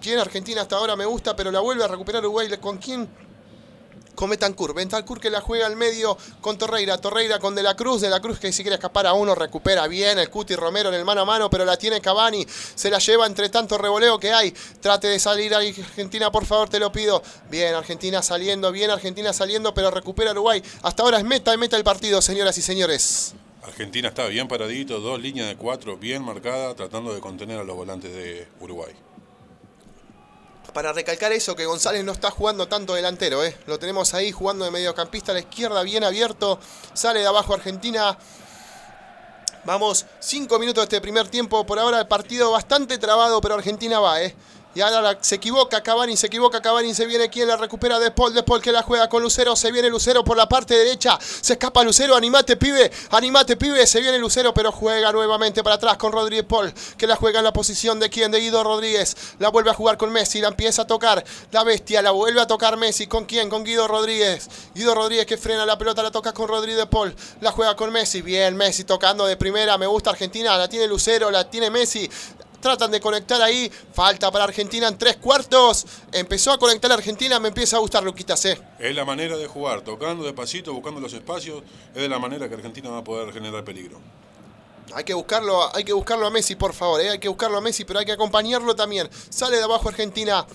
Bien 0.00 0.18
Argentina 0.18 0.62
hasta 0.62 0.76
ahora 0.76 0.96
me 0.96 1.04
gusta, 1.04 1.36
pero 1.36 1.50
la 1.50 1.60
vuelve 1.60 1.84
a 1.84 1.88
recuperar 1.88 2.22
Uruguay. 2.22 2.48
¿Con 2.60 2.78
quién? 2.78 3.08
Con 4.14 4.30
Bentancur. 4.30 4.74
Bentancur 4.74 5.20
que 5.20 5.30
la 5.30 5.40
juega 5.40 5.66
al 5.66 5.74
medio 5.74 6.16
con 6.40 6.58
Torreira. 6.58 6.98
Torreira 6.98 7.38
con 7.38 7.54
De 7.54 7.62
la 7.62 7.74
Cruz. 7.74 8.00
De 8.00 8.08
la 8.08 8.20
Cruz 8.20 8.38
que 8.38 8.52
si 8.52 8.62
quiere 8.62 8.76
escapar 8.76 9.06
a 9.06 9.14
uno 9.14 9.34
recupera 9.34 9.86
bien. 9.88 10.18
El 10.18 10.30
Cuti 10.30 10.54
Romero 10.54 10.90
en 10.90 10.94
el 10.94 11.04
mano 11.04 11.22
a 11.22 11.24
mano, 11.24 11.50
pero 11.50 11.64
la 11.64 11.76
tiene 11.76 12.00
Cavani. 12.00 12.46
Se 12.48 12.88
la 12.90 12.98
lleva 12.98 13.26
entre 13.26 13.48
tanto 13.48 13.78
revoleo 13.78 14.18
que 14.18 14.32
hay. 14.32 14.52
Trate 14.80 15.08
de 15.08 15.18
salir 15.18 15.54
ahí, 15.54 15.68
Argentina, 15.70 16.30
por 16.30 16.46
favor, 16.46 16.68
te 16.68 16.78
lo 16.78 16.92
pido. 16.92 17.22
Bien, 17.50 17.74
Argentina 17.74 18.22
saliendo, 18.22 18.70
bien, 18.70 18.90
Argentina 18.90 19.32
saliendo, 19.32 19.74
pero 19.74 19.90
recupera 19.90 20.32
Uruguay. 20.32 20.62
Hasta 20.82 21.02
ahora 21.02 21.18
es 21.18 21.24
meta 21.24 21.52
y 21.52 21.58
meta 21.58 21.76
el 21.76 21.84
partido, 21.84 22.22
señoras 22.22 22.56
y 22.58 22.62
señores. 22.62 23.34
Argentina 23.62 24.08
está 24.08 24.26
bien 24.26 24.48
paradito, 24.48 24.98
dos 24.98 25.20
líneas 25.20 25.48
de 25.48 25.56
cuatro 25.56 25.96
bien 25.96 26.24
marcadas, 26.24 26.74
tratando 26.74 27.14
de 27.14 27.20
contener 27.20 27.60
a 27.60 27.64
los 27.64 27.76
volantes 27.76 28.12
de 28.12 28.48
Uruguay. 28.60 28.92
Para 30.74 30.92
recalcar 30.92 31.32
eso, 31.32 31.54
que 31.54 31.66
González 31.66 32.02
no 32.02 32.12
está 32.12 32.30
jugando 32.30 32.66
tanto 32.66 32.94
delantero, 32.94 33.44
¿eh? 33.44 33.56
lo 33.66 33.78
tenemos 33.78 34.14
ahí 34.14 34.32
jugando 34.32 34.64
de 34.64 34.70
mediocampista 34.70 35.30
a 35.32 35.34
la 35.34 35.40
izquierda, 35.40 35.82
bien 35.82 36.02
abierto, 36.02 36.58
sale 36.92 37.20
de 37.20 37.26
abajo 37.26 37.54
Argentina. 37.54 38.18
Vamos, 39.64 40.06
cinco 40.18 40.58
minutos 40.58 40.82
de 40.82 40.96
este 40.96 41.00
primer 41.00 41.28
tiempo, 41.28 41.64
por 41.64 41.78
ahora 41.78 42.00
el 42.00 42.08
partido 42.08 42.50
bastante 42.50 42.98
trabado, 42.98 43.40
pero 43.40 43.54
Argentina 43.54 44.00
va, 44.00 44.22
¿eh? 44.22 44.34
Y 44.74 44.80
ahora 44.80 45.18
se 45.20 45.34
equivoca 45.34 45.82
Cavani, 45.82 46.16
se 46.16 46.28
equivoca 46.28 46.62
Cavani, 46.62 46.94
se 46.94 47.04
viene 47.04 47.28
quien 47.28 47.46
la 47.46 47.58
recupera 47.58 47.98
de 47.98 48.10
Paul, 48.10 48.32
de 48.32 48.42
Paul 48.42 48.62
que 48.62 48.72
la 48.72 48.82
juega 48.82 49.06
con 49.08 49.22
Lucero, 49.22 49.54
se 49.54 49.70
viene 49.70 49.90
Lucero 49.90 50.24
por 50.24 50.36
la 50.36 50.48
parte 50.48 50.74
derecha, 50.74 51.18
se 51.20 51.54
escapa 51.54 51.82
Lucero, 51.82 52.16
animate 52.16 52.56
pibe, 52.56 52.90
animate 53.10 53.58
pibe, 53.58 53.86
se 53.86 54.00
viene 54.00 54.18
Lucero, 54.18 54.54
pero 54.54 54.72
juega 54.72 55.12
nuevamente 55.12 55.62
para 55.62 55.76
atrás 55.76 55.98
con 55.98 56.10
Rodríguez 56.10 56.46
Paul, 56.46 56.72
que 56.96 57.06
la 57.06 57.16
juega 57.16 57.40
en 57.40 57.44
la 57.44 57.52
posición 57.52 58.00
de 58.00 58.08
quien, 58.08 58.30
de 58.30 58.40
Guido 58.40 58.64
Rodríguez, 58.64 59.14
la 59.38 59.50
vuelve 59.50 59.70
a 59.70 59.74
jugar 59.74 59.98
con 59.98 60.10
Messi, 60.10 60.40
la 60.40 60.48
empieza 60.48 60.82
a 60.82 60.86
tocar, 60.86 61.22
la 61.50 61.64
bestia, 61.64 62.00
la 62.00 62.12
vuelve 62.12 62.40
a 62.40 62.46
tocar 62.46 62.78
Messi, 62.78 63.06
¿con 63.06 63.26
quién? 63.26 63.50
Con 63.50 63.64
Guido 63.64 63.86
Rodríguez, 63.86 64.48
Guido 64.74 64.94
Rodríguez 64.94 65.26
que 65.26 65.36
frena 65.36 65.66
la 65.66 65.76
pelota, 65.76 66.02
la 66.02 66.10
toca 66.10 66.32
con 66.32 66.48
Rodríguez 66.48 66.86
Paul, 66.86 67.14
la 67.42 67.52
juega 67.52 67.76
con 67.76 67.92
Messi, 67.92 68.22
bien 68.22 68.56
Messi 68.56 68.84
tocando 68.84 69.26
de 69.26 69.36
primera, 69.36 69.76
me 69.76 69.86
gusta 69.86 70.10
Argentina, 70.10 70.56
la 70.56 70.68
tiene 70.68 70.86
Lucero, 70.86 71.30
la 71.30 71.50
tiene 71.50 71.68
Messi, 71.68 72.08
tratan 72.62 72.90
de 72.90 73.00
conectar 73.00 73.42
ahí. 73.42 73.70
Falta 73.92 74.30
para 74.30 74.44
Argentina 74.44 74.88
en 74.88 74.96
tres 74.96 75.16
cuartos. 75.16 75.84
Empezó 76.12 76.52
a 76.52 76.58
conectar 76.58 76.90
a 76.90 76.94
Argentina, 76.94 77.38
me 77.38 77.48
empieza 77.48 77.76
a 77.76 77.80
gustar 77.80 78.02
Luquita 78.02 78.38
C. 78.38 78.58
Es 78.78 78.94
la 78.94 79.04
manera 79.04 79.36
de 79.36 79.46
jugar, 79.46 79.82
tocando 79.82 80.24
despacito, 80.24 80.72
buscando 80.72 81.00
los 81.00 81.12
espacios. 81.12 81.62
Es 81.94 82.00
de 82.00 82.08
la 82.08 82.18
manera 82.18 82.48
que 82.48 82.54
Argentina 82.54 82.88
va 82.88 82.98
a 82.98 83.04
poder 83.04 83.30
generar 83.34 83.62
peligro. 83.64 84.00
Hay 84.94 85.04
que 85.04 85.14
buscarlo, 85.14 85.74
hay 85.74 85.84
que 85.84 85.92
buscarlo 85.92 86.26
a 86.26 86.30
Messi, 86.30 86.54
por 86.54 86.74
favor, 86.74 87.00
¿eh? 87.00 87.10
hay 87.10 87.18
que 87.18 87.28
buscarlo 87.28 87.56
a 87.56 87.60
Messi, 87.62 87.84
pero 87.84 87.98
hay 87.98 88.04
que 88.04 88.12
acompañarlo 88.12 88.74
también. 88.76 89.08
Sale 89.30 89.56
de 89.56 89.62
abajo 89.62 89.88
Argentina, 89.88 90.46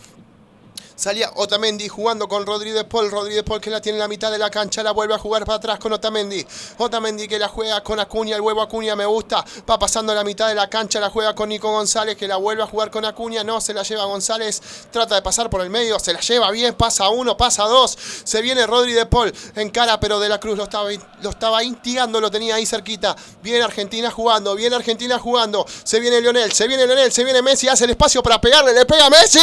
Salía 0.97 1.31
Otamendi 1.35 1.87
jugando 1.87 2.27
con 2.27 2.43
Rodríguez 2.43 2.83
Paul. 2.85 3.11
Rodríguez 3.11 3.43
Paul 3.43 3.61
que 3.61 3.69
la 3.69 3.79
tiene 3.79 3.97
en 3.97 3.99
la 3.99 4.07
mitad 4.07 4.31
de 4.31 4.39
la 4.39 4.49
cancha. 4.49 4.81
La 4.81 4.93
vuelve 4.93 5.13
a 5.13 5.19
jugar 5.19 5.45
para 5.45 5.57
atrás 5.57 5.77
con 5.77 5.93
Otamendi. 5.93 6.43
Otamendi 6.79 7.27
que 7.27 7.37
la 7.37 7.47
juega 7.47 7.83
con 7.83 7.99
Acuña. 7.99 8.35
El 8.35 8.41
huevo 8.41 8.63
Acuña 8.63 8.95
me 8.95 9.05
gusta. 9.05 9.45
Va 9.69 9.77
pasando 9.77 10.15
la 10.15 10.23
mitad 10.23 10.47
de 10.47 10.55
la 10.55 10.67
cancha. 10.67 10.99
La 10.99 11.11
juega 11.11 11.35
con 11.35 11.49
Nico 11.49 11.69
González 11.71 12.17
que 12.17 12.27
la 12.27 12.37
vuelve 12.37 12.63
a 12.63 12.65
jugar 12.65 12.89
con 12.89 13.05
Acuña. 13.05 13.43
No, 13.43 13.61
se 13.61 13.75
la 13.75 13.83
lleva 13.83 14.05
González. 14.05 14.59
Trata 14.89 15.13
de 15.13 15.21
pasar 15.21 15.51
por 15.51 15.61
el 15.61 15.69
medio. 15.69 15.99
Se 15.99 16.13
la 16.13 16.19
lleva 16.19 16.49
bien. 16.49 16.73
Pasa 16.73 17.09
uno, 17.09 17.37
pasa 17.37 17.65
dos. 17.65 17.95
Se 18.23 18.41
viene 18.41 18.65
Rodríguez 18.65 19.05
Paul 19.05 19.31
en 19.55 19.69
cara, 19.69 19.99
pero 19.99 20.19
De 20.19 20.27
la 20.27 20.39
Cruz 20.39 20.57
lo 20.57 20.63
estaba, 20.63 20.89
lo 21.21 21.29
estaba 21.29 21.63
instigando. 21.63 22.19
Lo 22.19 22.31
tenía 22.31 22.55
ahí 22.55 22.65
cerquita. 22.65 23.15
Viene 23.43 23.63
Argentina 23.63 24.09
jugando. 24.09 24.55
Viene 24.55 24.75
Argentina 24.75 25.19
jugando. 25.19 25.63
Se 25.83 25.99
viene 25.99 26.21
Lionel. 26.21 26.51
Se 26.53 26.67
viene 26.67 26.87
Lionel. 26.87 27.11
Se 27.11 27.23
viene 27.23 27.43
Messi. 27.43 27.67
Hace 27.67 27.83
el 27.83 27.91
espacio 27.91 28.23
para 28.23 28.41
pegarle. 28.41 28.73
Le 28.73 28.87
pega 28.87 29.11
Messi. 29.11 29.37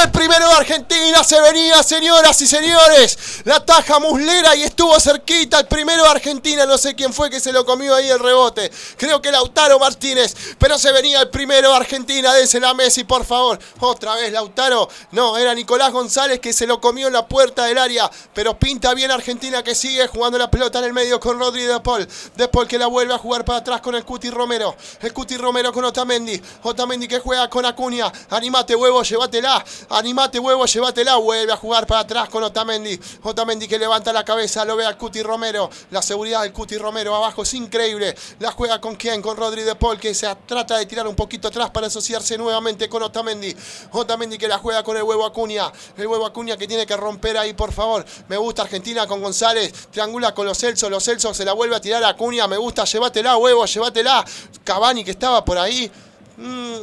El 0.00 0.12
primero 0.12 0.51
Argentina 0.56 1.24
se 1.24 1.40
venía, 1.40 1.82
señoras 1.82 2.40
y 2.40 2.46
señores. 2.46 3.42
La 3.44 3.64
taja 3.64 3.98
muslera 3.98 4.54
y 4.54 4.62
estuvo 4.62 4.98
cerquita 5.00 5.60
el 5.60 5.66
primero 5.66 6.02
de 6.02 6.10
Argentina. 6.10 6.66
No 6.66 6.78
sé 6.78 6.94
quién 6.94 7.12
fue 7.12 7.30
que 7.30 7.40
se 7.40 7.52
lo 7.52 7.64
comió 7.64 7.94
ahí 7.94 8.08
el 8.10 8.18
rebote. 8.18 8.70
Creo 8.96 9.20
que 9.22 9.30
Lautaro 9.30 9.78
Martínez. 9.78 10.34
Pero 10.58 10.78
se 10.78 10.92
venía 10.92 11.20
el 11.20 11.30
primero 11.30 11.70
de 11.70 11.76
Argentina. 11.76 12.34
Désela 12.34 12.70
a 12.70 12.74
Messi, 12.74 13.04
por 13.04 13.24
favor. 13.24 13.58
Otra 13.80 14.14
vez 14.16 14.32
Lautaro. 14.32 14.88
No, 15.12 15.38
era 15.38 15.54
Nicolás 15.54 15.92
González 15.92 16.40
que 16.40 16.52
se 16.52 16.66
lo 16.66 16.80
comió 16.80 17.06
en 17.06 17.14
la 17.14 17.26
puerta 17.26 17.64
del 17.64 17.78
área. 17.78 18.10
Pero 18.34 18.58
pinta 18.58 18.94
bien 18.94 19.10
Argentina 19.10 19.62
que 19.62 19.74
sigue 19.74 20.06
jugando 20.06 20.38
la 20.38 20.50
pelota 20.50 20.78
en 20.78 20.84
el 20.86 20.92
medio 20.92 21.18
con 21.18 21.38
Rodri 21.38 21.62
de 21.62 21.80
Paul. 21.80 22.06
De 22.36 22.48
Paul 22.48 22.68
que 22.68 22.78
la 22.78 22.86
vuelve 22.86 23.14
a 23.14 23.18
jugar 23.18 23.44
para 23.44 23.60
atrás 23.60 23.80
con 23.80 23.94
el 23.94 24.04
Cuti 24.04 24.30
Romero. 24.30 24.76
El 25.00 25.12
Cuti 25.12 25.36
Romero 25.36 25.72
con 25.72 25.84
Otamendi. 25.84 26.40
Otamendi 26.62 27.08
que 27.08 27.20
juega 27.20 27.48
con 27.48 27.64
Acuña. 27.64 28.12
Animate, 28.30 28.76
huevo, 28.76 29.02
llévatela. 29.02 29.64
Animate, 29.90 30.41
huevo, 30.42 30.66
llévatela. 30.66 31.16
Vuelve 31.16 31.52
a 31.52 31.56
jugar 31.56 31.86
para 31.86 32.00
atrás 32.00 32.28
con 32.28 32.42
Otamendi. 32.42 32.98
Otamendi 33.22 33.68
que 33.68 33.78
levanta 33.78 34.12
la 34.12 34.24
cabeza, 34.24 34.64
lo 34.64 34.76
ve 34.76 34.84
al 34.84 34.96
Cuti 34.96 35.22
Romero. 35.22 35.70
La 35.90 36.02
seguridad 36.02 36.42
del 36.42 36.52
Cuti 36.52 36.76
Romero 36.76 37.14
abajo 37.14 37.42
es 37.42 37.54
increíble. 37.54 38.14
La 38.40 38.52
juega 38.52 38.80
con 38.80 38.96
quién? 38.96 39.22
Con 39.22 39.36
Rodri 39.36 39.62
de 39.62 39.74
Paul, 39.74 39.98
que 39.98 40.14
se 40.14 40.32
trata 40.46 40.76
de 40.76 40.86
tirar 40.86 41.06
un 41.06 41.14
poquito 41.14 41.48
atrás 41.48 41.70
para 41.70 41.86
asociarse 41.86 42.36
nuevamente 42.36 42.88
con 42.88 43.02
Otamendi. 43.02 43.54
Otamendi 43.92 44.38
que 44.38 44.48
la 44.48 44.58
juega 44.58 44.82
con 44.82 44.96
el 44.96 45.02
huevo 45.02 45.24
Acuña. 45.24 45.72
El 45.96 46.06
huevo 46.06 46.26
Acuña 46.26 46.56
que 46.56 46.66
tiene 46.66 46.86
que 46.86 46.96
romper 46.96 47.38
ahí, 47.38 47.54
por 47.54 47.72
favor. 47.72 48.04
Me 48.28 48.36
gusta 48.36 48.62
Argentina 48.62 49.06
con 49.06 49.20
González. 49.22 49.72
Triangula 49.90 50.34
con 50.34 50.46
los 50.46 50.58
Celso. 50.58 50.90
Los 50.90 51.04
Celso 51.04 51.32
se 51.34 51.44
la 51.44 51.52
vuelve 51.52 51.76
a 51.76 51.80
tirar 51.80 52.02
a 52.04 52.08
Acuña. 52.08 52.46
Me 52.48 52.56
gusta, 52.56 52.84
llévatela, 52.84 53.36
huevo, 53.36 53.64
llévatela. 53.64 54.24
Cavani 54.64 55.04
que 55.04 55.12
estaba 55.12 55.44
por 55.44 55.58
ahí. 55.58 55.90
Mm, 56.36 56.76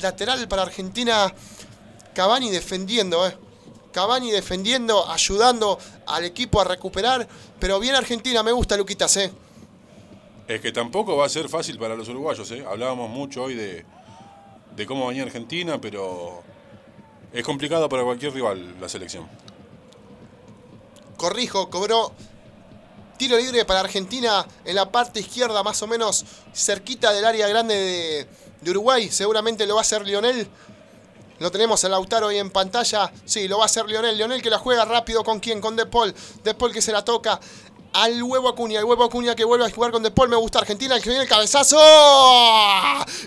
lateral 0.00 0.48
para 0.48 0.62
Argentina. 0.62 1.32
Cavani 2.14 2.50
defendiendo, 2.50 3.26
¿eh? 3.26 3.36
Cavani 3.92 4.30
defendiendo, 4.30 5.08
ayudando 5.10 5.78
al 6.06 6.24
equipo 6.24 6.60
a 6.60 6.64
recuperar. 6.64 7.28
Pero 7.58 7.78
bien 7.78 7.94
Argentina, 7.94 8.42
me 8.42 8.52
gusta 8.52 8.76
Luquitas, 8.76 9.16
¿eh? 9.16 9.32
Es 10.48 10.60
que 10.60 10.72
tampoco 10.72 11.16
va 11.16 11.26
a 11.26 11.28
ser 11.28 11.48
fácil 11.48 11.78
para 11.78 11.94
los 11.94 12.08
uruguayos, 12.08 12.50
¿eh? 12.50 12.64
Hablábamos 12.68 13.10
mucho 13.10 13.44
hoy 13.44 13.54
de, 13.54 13.84
de 14.74 14.86
cómo 14.86 15.06
venía 15.06 15.22
Argentina, 15.22 15.80
pero 15.80 16.42
es 17.32 17.44
complicado 17.44 17.88
para 17.88 18.02
cualquier 18.02 18.32
rival 18.34 18.80
la 18.80 18.88
selección. 18.88 19.28
Corrijo, 21.16 21.70
cobró 21.70 22.12
tiro 23.16 23.36
libre 23.36 23.64
para 23.64 23.80
Argentina 23.80 24.44
en 24.64 24.74
la 24.74 24.90
parte 24.90 25.20
izquierda, 25.20 25.62
más 25.62 25.80
o 25.82 25.86
menos 25.86 26.24
cerquita 26.52 27.12
del 27.12 27.24
área 27.24 27.46
grande 27.46 27.74
de, 27.74 28.26
de 28.60 28.70
Uruguay. 28.70 29.08
Seguramente 29.10 29.64
lo 29.66 29.74
va 29.74 29.80
a 29.80 29.82
hacer 29.82 30.04
Lionel. 30.04 30.48
Lo 31.42 31.50
tenemos 31.50 31.84
a 31.84 31.88
Lautaro 31.88 32.28
ahí 32.28 32.38
en 32.38 32.50
pantalla. 32.50 33.12
Sí, 33.24 33.48
lo 33.48 33.58
va 33.58 33.64
a 33.64 33.66
hacer 33.66 33.84
Lionel. 33.86 34.16
Lionel 34.16 34.40
que 34.40 34.48
la 34.48 34.58
juega 34.58 34.84
rápido 34.84 35.24
con 35.24 35.40
quién? 35.40 35.60
Con 35.60 35.74
De 35.74 35.86
Paul. 35.86 36.14
De 36.44 36.54
Paul 36.54 36.72
que 36.72 36.80
se 36.80 36.92
la 36.92 37.04
toca 37.04 37.40
al 37.94 38.22
huevo 38.22 38.48
Acuña. 38.48 38.78
El 38.78 38.84
huevo 38.84 39.04
Acuña 39.04 39.34
que 39.34 39.44
vuelve 39.44 39.66
a 39.66 39.70
jugar 39.70 39.90
con 39.90 40.04
De 40.04 40.12
Paul. 40.12 40.28
Me 40.28 40.36
gusta 40.36 40.60
Argentina. 40.60 41.00
Que 41.00 41.08
viene 41.08 41.24
el 41.24 41.28
cabezazo. 41.28 41.78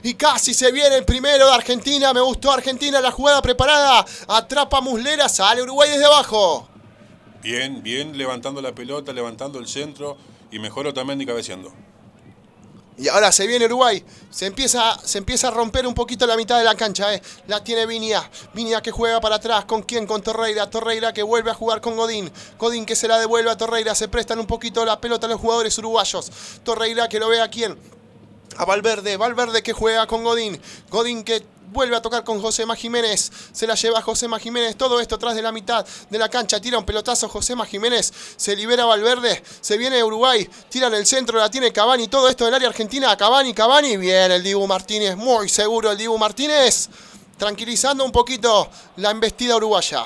Y 0.03 0.13
casi 0.13 0.53
se 0.53 0.71
viene 0.71 0.95
el 0.95 1.03
primero 1.05 1.47
de 1.47 1.53
Argentina. 1.53 2.13
Me 2.13 2.21
gustó 2.21 2.51
Argentina. 2.51 3.01
La 3.01 3.11
jugada 3.11 3.41
preparada. 3.41 4.05
Atrapa 4.29 4.79
Muslera. 4.79 5.27
Sale 5.27 5.61
Uruguay 5.61 5.89
desde 5.89 6.05
abajo. 6.05 6.69
Bien, 7.43 7.83
bien 7.83 8.17
levantando 8.17 8.61
la 8.61 8.73
pelota, 8.73 9.11
levantando 9.11 9.59
el 9.59 9.67
centro. 9.67 10.17
Y 10.51 10.59
mejoró 10.59 10.93
también 10.93 11.21
y 11.21 11.25
cabeceando. 11.25 11.73
Y 12.97 13.09
ahora 13.09 13.31
se 13.31 13.45
viene 13.45 13.65
Uruguay. 13.65 14.03
Se 14.29 14.45
empieza, 14.45 14.97
se 15.03 15.17
empieza 15.17 15.49
a 15.49 15.51
romper 15.51 15.85
un 15.85 15.93
poquito 15.93 16.25
la 16.25 16.37
mitad 16.37 16.57
de 16.57 16.63
la 16.63 16.75
cancha. 16.75 17.13
Eh. 17.13 17.21
La 17.47 17.63
tiene 17.63 17.85
Viña. 17.85 18.29
Viña 18.53 18.81
que 18.81 18.91
juega 18.91 19.19
para 19.19 19.35
atrás. 19.35 19.65
¿Con 19.65 19.81
quién? 19.83 20.07
Con 20.07 20.21
Torreira. 20.21 20.69
Torreira 20.69 21.13
que 21.13 21.23
vuelve 21.23 21.51
a 21.51 21.53
jugar 21.53 21.81
con 21.81 21.97
Godín. 21.97 22.31
Godín 22.57 22.85
que 22.85 22.95
se 22.95 23.07
la 23.07 23.19
devuelve 23.19 23.51
a 23.51 23.57
Torreira. 23.57 23.93
Se 23.95 24.07
prestan 24.07 24.39
un 24.39 24.47
poquito 24.47 24.85
la 24.85 25.01
pelota 25.01 25.27
a 25.27 25.29
los 25.29 25.41
jugadores 25.41 25.77
uruguayos. 25.77 26.31
Torreira 26.63 27.09
que 27.09 27.19
lo 27.19 27.27
ve 27.27 27.41
a 27.41 27.49
quién. 27.49 27.77
A 28.57 28.65
Valverde. 28.65 29.17
Valverde 29.17 29.63
que 29.63 29.73
juega 29.73 30.07
con 30.07 30.23
Godín. 30.23 30.59
Godín 30.89 31.23
que 31.23 31.43
vuelve 31.75 31.95
a 31.95 32.01
tocar 32.01 32.23
con 32.23 32.41
Josema 32.41 32.75
Jiménez, 32.75 33.31
se 33.51 33.67
la 33.67 33.75
lleva 33.75 34.01
Josema 34.01 34.39
Jiménez, 34.39 34.77
todo 34.77 34.99
esto 34.99 35.15
atrás 35.15 35.35
de 35.35 35.41
la 35.41 35.51
mitad 35.51 35.85
de 36.09 36.17
la 36.17 36.29
cancha, 36.29 36.61
tira 36.61 36.77
un 36.77 36.85
pelotazo 36.85 37.27
Josema 37.27 37.65
Jiménez, 37.65 38.13
se 38.37 38.55
libera 38.55 38.85
Valverde, 38.85 39.43
se 39.61 39.77
viene 39.77 40.03
Uruguay, 40.03 40.49
tira 40.69 40.87
en 40.87 40.93
el 40.93 41.05
centro, 41.05 41.37
la 41.37 41.49
tiene 41.49 41.73
Cavani, 41.73 42.07
todo 42.07 42.29
esto 42.29 42.45
del 42.45 42.53
área 42.53 42.69
argentina, 42.69 43.15
Cavani, 43.17 43.53
Cavani, 43.53 43.97
bien 43.97 44.31
el 44.31 44.41
Dibu 44.41 44.65
Martínez, 44.67 45.17
muy 45.17 45.49
seguro 45.49 45.91
el 45.91 45.97
Dibu 45.97 46.17
Martínez, 46.17 46.89
tranquilizando 47.37 48.05
un 48.05 48.11
poquito 48.11 48.69
la 48.97 49.11
embestida 49.11 49.57
uruguaya. 49.57 50.05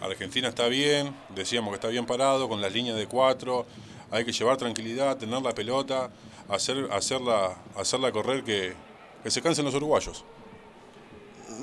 Argentina 0.00 0.48
está 0.48 0.68
bien, 0.68 1.16
decíamos 1.30 1.70
que 1.70 1.76
está 1.76 1.88
bien 1.88 2.04
parado, 2.04 2.48
con 2.48 2.60
las 2.60 2.72
líneas 2.72 2.96
de 2.96 3.06
cuatro, 3.06 3.66
hay 4.10 4.24
que 4.24 4.32
llevar 4.32 4.56
tranquilidad, 4.56 5.16
tener 5.16 5.42
la 5.42 5.52
pelota, 5.52 6.10
hacer, 6.48 6.88
hacerla, 6.92 7.56
hacerla 7.76 8.12
correr 8.12 8.44
que, 8.44 8.74
que 9.22 9.30
se 9.30 9.42
cansen 9.42 9.64
los 9.64 9.74
uruguayos. 9.74 10.24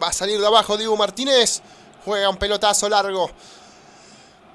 Va 0.02 0.08
a 0.08 0.14
salir 0.14 0.40
de 0.40 0.48
abajo 0.48 0.78
Diego 0.78 0.96
Martínez. 0.98 1.62
Juega 2.06 2.30
un 2.30 2.38
pelotazo 2.38 2.90
largo. 2.90 3.30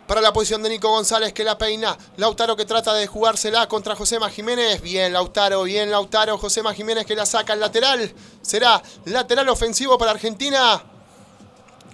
Para 0.07 0.21
la 0.23 0.33
posición 0.33 0.63
de 0.63 0.71
Nico 0.71 0.89
González 0.89 1.33
que 1.33 1.45
la 1.45 1.59
peina. 1.59 1.97
Lautaro 2.17 2.57
que 2.57 2.65
trata 2.65 2.95
de 2.95 3.07
jugársela 3.07 3.69
contra 3.69 3.95
Josema 3.95 4.31
Jiménez. 4.31 4.81
Bien 4.81 5.13
Lautaro, 5.13 5.63
bien 5.65 5.91
Lautaro. 5.91 6.39
Josema 6.39 6.73
Jiménez 6.75 7.07
que 7.07 7.15
la 7.15 7.27
saca 7.27 7.53
al 7.53 7.61
lateral. 7.61 8.13
Será 8.43 8.83
lateral 9.05 9.49
ofensivo 9.49 9.99
para 9.99 10.13
Argentina. 10.13 10.83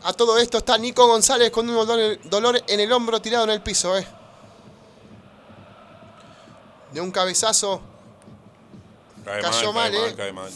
A 0.05 0.13
todo 0.13 0.39
esto 0.39 0.59
está 0.59 0.79
Nico 0.79 1.07
González 1.07 1.51
con 1.51 1.69
un 1.69 2.19
dolor 2.25 2.63
en 2.67 2.81
el 2.81 2.93
hombro 2.93 3.21
tirado 3.21 3.45
en 3.45 3.51
el 3.51 3.63
piso. 3.63 3.97
Eh. 3.97 4.07
De 6.93 7.01
un 7.01 7.11
cabezazo. 7.11 7.94
Cayó 9.25 9.73
mal, 9.73 9.95
eh. 9.95 10.15
cae 10.17 10.33
mal. 10.33 10.53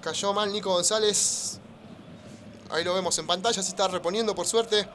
Cayó 0.00 0.32
mal 0.32 0.52
Nico 0.52 0.72
González. 0.72 1.58
Ahí 2.70 2.84
lo 2.84 2.94
vemos 2.94 3.18
en 3.18 3.26
pantalla, 3.26 3.62
se 3.62 3.70
está 3.70 3.88
reponiendo 3.88 4.34
por 4.34 4.46
suerte. 4.46 4.88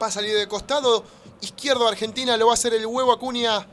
Va 0.00 0.06
a 0.06 0.10
salir 0.10 0.34
de 0.36 0.48
costado. 0.48 1.04
Izquierdo 1.40 1.86
Argentina, 1.86 2.36
lo 2.36 2.46
va 2.46 2.52
a 2.52 2.54
hacer 2.54 2.74
el 2.74 2.86
huevo 2.86 3.12
Acuña. 3.12 3.66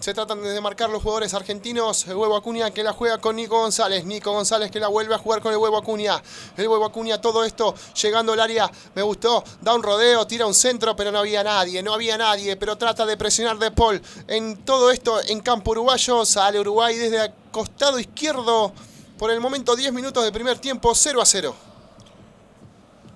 Se 0.00 0.14
tratan 0.14 0.40
de 0.40 0.60
marcar 0.60 0.90
los 0.90 1.02
jugadores 1.02 1.34
argentinos. 1.34 2.06
El 2.06 2.14
huevo 2.14 2.36
Acuña 2.36 2.70
que 2.70 2.84
la 2.84 2.92
juega 2.92 3.18
con 3.18 3.34
Nico 3.34 3.58
González. 3.60 4.04
Nico 4.04 4.30
González 4.30 4.70
que 4.70 4.78
la 4.78 4.86
vuelve 4.86 5.14
a 5.14 5.18
jugar 5.18 5.40
con 5.40 5.52
el 5.52 5.58
huevo 5.58 5.76
Acuña. 5.76 6.22
El 6.56 6.68
huevo 6.68 6.84
Acuña, 6.84 7.20
todo 7.20 7.42
esto 7.42 7.74
llegando 8.00 8.32
al 8.32 8.40
área. 8.40 8.70
Me 8.94 9.02
gustó. 9.02 9.42
Da 9.60 9.74
un 9.74 9.82
rodeo, 9.82 10.24
tira 10.26 10.46
un 10.46 10.54
centro, 10.54 10.94
pero 10.94 11.10
no 11.10 11.18
había 11.18 11.42
nadie. 11.42 11.82
No 11.82 11.92
había 11.94 12.16
nadie, 12.16 12.56
pero 12.56 12.78
trata 12.78 13.04
de 13.06 13.16
presionar 13.16 13.58
de 13.58 13.72
Paul. 13.72 14.00
En 14.28 14.58
todo 14.64 14.92
esto 14.92 15.20
en 15.26 15.40
campo 15.40 15.72
uruguayo. 15.72 16.24
Sale 16.24 16.60
Uruguay 16.60 16.96
desde 16.96 17.24
el 17.24 17.32
costado 17.50 17.98
izquierdo. 17.98 18.72
Por 19.18 19.32
el 19.32 19.40
momento 19.40 19.74
10 19.74 19.92
minutos 19.92 20.22
de 20.22 20.30
primer 20.30 20.60
tiempo, 20.60 20.94
0 20.94 21.20
a 21.20 21.26
0. 21.26 21.54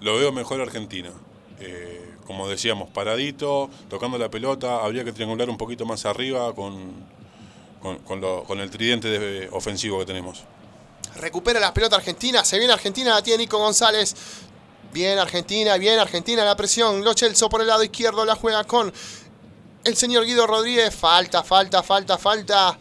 Lo 0.00 0.16
veo 0.16 0.32
mejor 0.32 0.60
Argentina. 0.60 1.12
Eh, 1.60 2.11
como 2.26 2.48
decíamos, 2.48 2.90
paradito, 2.90 3.70
tocando 3.88 4.18
la 4.18 4.30
pelota, 4.30 4.84
habría 4.84 5.04
que 5.04 5.12
triangular 5.12 5.50
un 5.50 5.56
poquito 5.56 5.84
más 5.84 6.06
arriba 6.06 6.54
con, 6.54 6.92
con, 7.80 8.60
el 8.60 8.70
tridente 8.70 9.48
ofensivo 9.52 9.98
que 9.98 10.06
tenemos. 10.06 10.44
Recupera 11.16 11.60
la 11.60 11.74
pelota 11.74 11.96
Argentina, 11.96 12.44
se 12.44 12.58
viene 12.58 12.72
Argentina, 12.72 13.14
la 13.14 13.22
tiene 13.22 13.44
Nico 13.44 13.58
González. 13.58 14.14
Bien 14.92 15.18
Argentina, 15.18 15.76
bien 15.78 15.98
Argentina, 15.98 16.44
la 16.44 16.54
presión. 16.54 17.02
Lo 17.02 17.14
Chelso 17.14 17.48
por 17.48 17.62
el 17.62 17.66
lado 17.66 17.82
izquierdo 17.82 18.24
la 18.24 18.36
juega 18.36 18.64
con 18.64 18.92
el 19.84 19.96
señor 19.96 20.24
Guido 20.24 20.46
Rodríguez. 20.46 20.94
Falta, 20.94 21.42
falta, 21.42 21.82
falta, 21.82 22.18
falta. 22.18 22.78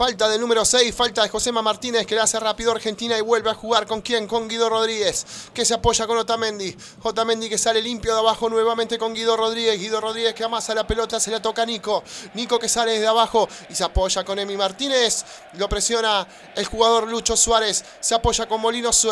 Falta 0.00 0.30
del 0.30 0.40
número 0.40 0.64
6, 0.64 0.94
falta 0.94 1.22
de 1.22 1.28
Josema 1.28 1.60
Martínez 1.60 2.06
que 2.06 2.14
le 2.14 2.22
hace 2.22 2.40
rápido 2.40 2.72
Argentina 2.72 3.18
y 3.18 3.20
vuelve 3.20 3.50
a 3.50 3.54
jugar 3.54 3.86
con 3.86 4.00
quién? 4.00 4.26
Con 4.26 4.48
Guido 4.48 4.70
Rodríguez, 4.70 5.26
que 5.52 5.66
se 5.66 5.74
apoya 5.74 6.06
con 6.06 6.16
Otamendi. 6.16 6.74
Otamendi 7.02 7.50
que 7.50 7.58
sale 7.58 7.82
limpio 7.82 8.14
de 8.14 8.20
abajo 8.20 8.48
nuevamente 8.48 8.96
con 8.96 9.12
Guido 9.12 9.36
Rodríguez. 9.36 9.78
Guido 9.78 10.00
Rodríguez 10.00 10.32
que 10.32 10.42
amasa 10.42 10.74
la 10.74 10.86
pelota, 10.86 11.20
se 11.20 11.30
la 11.30 11.42
toca 11.42 11.64
a 11.64 11.66
Nico. 11.66 12.02
Nico 12.32 12.58
que 12.58 12.66
sale 12.66 12.92
desde 12.92 13.08
abajo 13.08 13.46
y 13.68 13.74
se 13.74 13.84
apoya 13.84 14.24
con 14.24 14.38
Emi 14.38 14.56
Martínez. 14.56 15.22
Lo 15.58 15.68
presiona 15.68 16.26
el 16.56 16.64
jugador 16.64 17.06
Lucho 17.06 17.36
Suárez. 17.36 17.84
Se 18.00 18.14
apoya 18.14 18.48
con, 18.48 18.62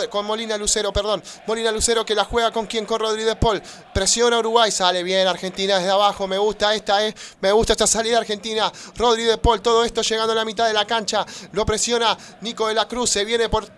con 0.08 0.24
Molina 0.24 0.56
Lucero, 0.56 0.90
perdón. 0.90 1.22
Molina 1.46 1.70
Lucero 1.70 2.06
que 2.06 2.14
la 2.14 2.24
juega 2.24 2.50
con 2.50 2.64
quién? 2.64 2.86
Con 2.86 2.98
Rodríguez 2.98 3.36
Paul. 3.36 3.62
Presiona 3.92 4.38
Uruguay, 4.38 4.70
sale 4.70 5.02
bien 5.02 5.28
Argentina 5.28 5.76
desde 5.76 5.90
abajo. 5.90 6.26
Me 6.26 6.38
gusta 6.38 6.74
esta, 6.74 7.06
eh. 7.06 7.14
Me 7.42 7.52
gusta 7.52 7.74
esta 7.74 7.86
salida 7.86 8.16
argentina. 8.16 8.72
Rodríguez 8.96 9.36
Paul, 9.36 9.60
todo 9.60 9.84
esto 9.84 10.00
llegando 10.00 10.32
a 10.32 10.36
la 10.36 10.46
mitad 10.46 10.66
de 10.66 10.77
la 10.77 10.77
cancha. 10.86 11.24
Lo 11.52 11.64
presiona 11.64 12.16
Nico 12.40 12.68
de 12.68 12.74
la 12.74 12.86
Cruz. 12.88 13.10
Se 13.10 13.24
viene 13.24 13.48
por 13.48 13.68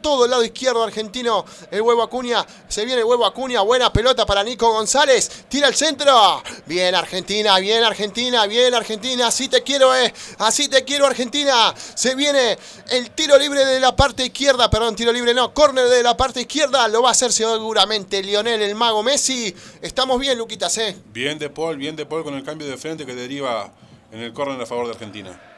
todo 0.00 0.24
el 0.24 0.30
lado 0.30 0.44
izquierdo 0.44 0.82
argentino. 0.82 1.44
El 1.70 1.82
huevo 1.82 2.02
Acuña. 2.02 2.46
Se 2.68 2.84
viene 2.84 3.00
el 3.00 3.06
huevo 3.06 3.26
Acuña. 3.26 3.60
Buena 3.62 3.92
pelota 3.92 4.24
para 4.26 4.42
Nico 4.42 4.72
González. 4.72 5.44
Tira 5.48 5.68
el 5.68 5.74
centro. 5.74 6.42
Bien 6.66 6.94
Argentina, 6.94 7.58
bien 7.58 7.84
Argentina, 7.84 8.46
bien 8.46 8.74
Argentina. 8.74 9.26
Así 9.26 9.48
te 9.48 9.62
quiero, 9.62 9.94
eh. 9.94 10.12
Así 10.38 10.68
te 10.68 10.84
quiero 10.84 11.06
Argentina. 11.06 11.74
Se 11.76 12.14
viene 12.14 12.58
el 12.90 13.10
tiro 13.10 13.38
libre 13.38 13.64
de 13.64 13.80
la 13.80 13.94
parte 13.94 14.24
izquierda. 14.24 14.70
Perdón, 14.70 14.96
tiro 14.96 15.12
libre 15.12 15.34
no. 15.34 15.52
Córner 15.52 15.88
de 15.88 16.02
la 16.02 16.16
parte 16.16 16.40
izquierda. 16.40 16.86
Lo 16.88 17.02
va 17.02 17.08
a 17.10 17.12
hacer 17.12 17.32
seguramente 17.32 18.22
Lionel, 18.22 18.62
el 18.62 18.74
mago 18.74 19.02
Messi. 19.02 19.54
Estamos 19.82 20.18
bien, 20.20 20.38
Luquitas, 20.38 20.76
eh. 20.78 20.96
Bien 21.12 21.38
de 21.38 21.50
Paul, 21.50 21.76
bien 21.76 21.96
de 21.96 22.06
Paul 22.06 22.22
con 22.22 22.34
el 22.34 22.44
cambio 22.44 22.68
de 22.68 22.76
frente 22.76 23.04
que 23.04 23.14
deriva 23.14 23.72
en 24.12 24.20
el 24.20 24.32
córner 24.32 24.60
a 24.60 24.66
favor 24.66 24.86
de 24.86 24.92
Argentina. 24.92 25.57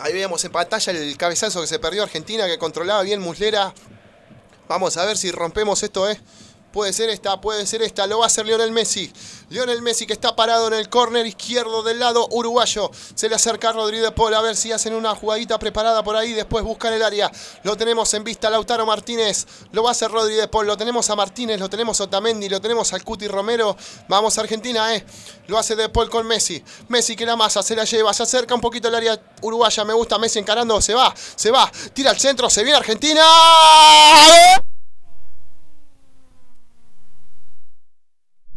Ahí 0.00 0.12
veíamos 0.12 0.44
en 0.44 0.52
pantalla 0.52 0.92
el 0.92 1.16
cabezazo 1.16 1.60
que 1.60 1.66
se 1.66 1.78
perdió 1.78 2.04
Argentina, 2.04 2.46
que 2.46 2.58
controlaba 2.58 3.02
bien 3.02 3.20
Muslera. 3.20 3.74
Vamos 4.68 4.96
a 4.96 5.04
ver 5.04 5.16
si 5.16 5.30
rompemos 5.32 5.82
esto, 5.82 6.08
¿eh? 6.08 6.20
Puede 6.78 6.92
ser 6.92 7.10
esta, 7.10 7.40
puede 7.40 7.66
ser 7.66 7.82
esta. 7.82 8.06
Lo 8.06 8.18
va 8.18 8.26
a 8.26 8.28
hacer 8.28 8.46
Lionel 8.46 8.70
Messi. 8.70 9.12
Lionel 9.50 9.82
Messi 9.82 10.06
que 10.06 10.12
está 10.12 10.36
parado 10.36 10.68
en 10.68 10.74
el 10.74 10.88
córner 10.88 11.26
izquierdo 11.26 11.82
del 11.82 11.98
lado 11.98 12.28
uruguayo. 12.30 12.88
Se 13.16 13.28
le 13.28 13.34
acerca 13.34 13.70
a 13.70 13.72
Rodríguez 13.72 14.12
Paul 14.12 14.32
a 14.32 14.40
ver 14.40 14.54
si 14.54 14.70
hacen 14.70 14.94
una 14.94 15.12
jugadita 15.16 15.58
preparada 15.58 16.04
por 16.04 16.14
ahí. 16.14 16.34
Después 16.34 16.62
buscan 16.62 16.92
el 16.92 17.02
área. 17.02 17.32
Lo 17.64 17.76
tenemos 17.76 18.14
en 18.14 18.22
vista 18.22 18.48
Lautaro 18.48 18.86
Martínez. 18.86 19.44
Lo 19.72 19.82
va 19.82 19.88
a 19.88 19.90
hacer 19.90 20.08
Rodríguez 20.08 20.46
Paul. 20.46 20.68
Lo 20.68 20.76
tenemos 20.76 21.10
a 21.10 21.16
Martínez. 21.16 21.58
Lo 21.58 21.68
tenemos 21.68 22.00
a 22.00 22.04
Otamendi. 22.04 22.48
Lo 22.48 22.60
tenemos 22.60 22.92
al 22.92 23.02
Cuti 23.02 23.26
Romero. 23.26 23.76
Vamos 24.06 24.38
a 24.38 24.42
Argentina, 24.42 24.94
eh. 24.94 25.04
Lo 25.48 25.58
hace 25.58 25.74
De 25.74 25.88
Paul 25.88 26.08
con 26.08 26.28
Messi. 26.28 26.62
Messi 26.86 27.16
que 27.16 27.26
la 27.26 27.34
masa 27.34 27.60
se 27.60 27.74
la 27.74 27.82
lleva. 27.82 28.14
Se 28.14 28.22
acerca 28.22 28.54
un 28.54 28.60
poquito 28.60 28.86
al 28.86 28.94
área 28.94 29.20
uruguaya. 29.42 29.84
Me 29.84 29.94
gusta 29.94 30.16
Messi 30.16 30.38
encarando. 30.38 30.80
Se 30.80 30.94
va. 30.94 31.12
Se 31.34 31.50
va. 31.50 31.68
Tira 31.92 32.12
al 32.12 32.20
centro. 32.20 32.48
Se 32.48 32.62
viene 32.62 32.78
Argentina. 32.78 33.24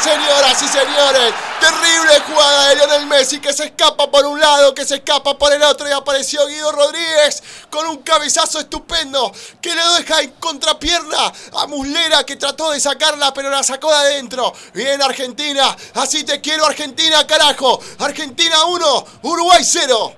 Señoras 0.00 0.62
y 0.62 0.68
señores. 0.68 1.34
Terrible 1.60 2.20
jugada 2.26 2.68
de 2.68 2.76
Lionel 2.76 3.05
Messi 3.16 3.40
que 3.40 3.54
se 3.54 3.64
escapa 3.64 4.10
por 4.10 4.26
un 4.26 4.38
lado, 4.38 4.74
que 4.74 4.84
se 4.84 4.96
escapa 4.96 5.38
por 5.38 5.50
el 5.50 5.62
otro 5.62 5.88
y 5.88 5.92
apareció 5.92 6.46
Guido 6.46 6.70
Rodríguez 6.70 7.42
con 7.70 7.86
un 7.86 8.02
cabezazo 8.02 8.60
estupendo 8.60 9.32
que 9.62 9.74
le 9.74 9.80
deja 9.98 10.20
en 10.20 10.32
contrapierna 10.32 11.32
a 11.54 11.66
Muslera 11.66 12.24
que 12.24 12.36
trató 12.36 12.72
de 12.72 12.78
sacarla 12.78 13.32
pero 13.32 13.48
la 13.48 13.62
sacó 13.62 13.90
de 13.90 13.96
adentro. 13.96 14.52
Bien 14.74 15.00
Argentina, 15.00 15.74
así 15.94 16.24
te 16.24 16.42
quiero 16.42 16.66
Argentina, 16.66 17.26
carajo. 17.26 17.80
Argentina 18.00 18.66
1, 18.66 19.06
Uruguay 19.22 19.62
0. 19.64 20.14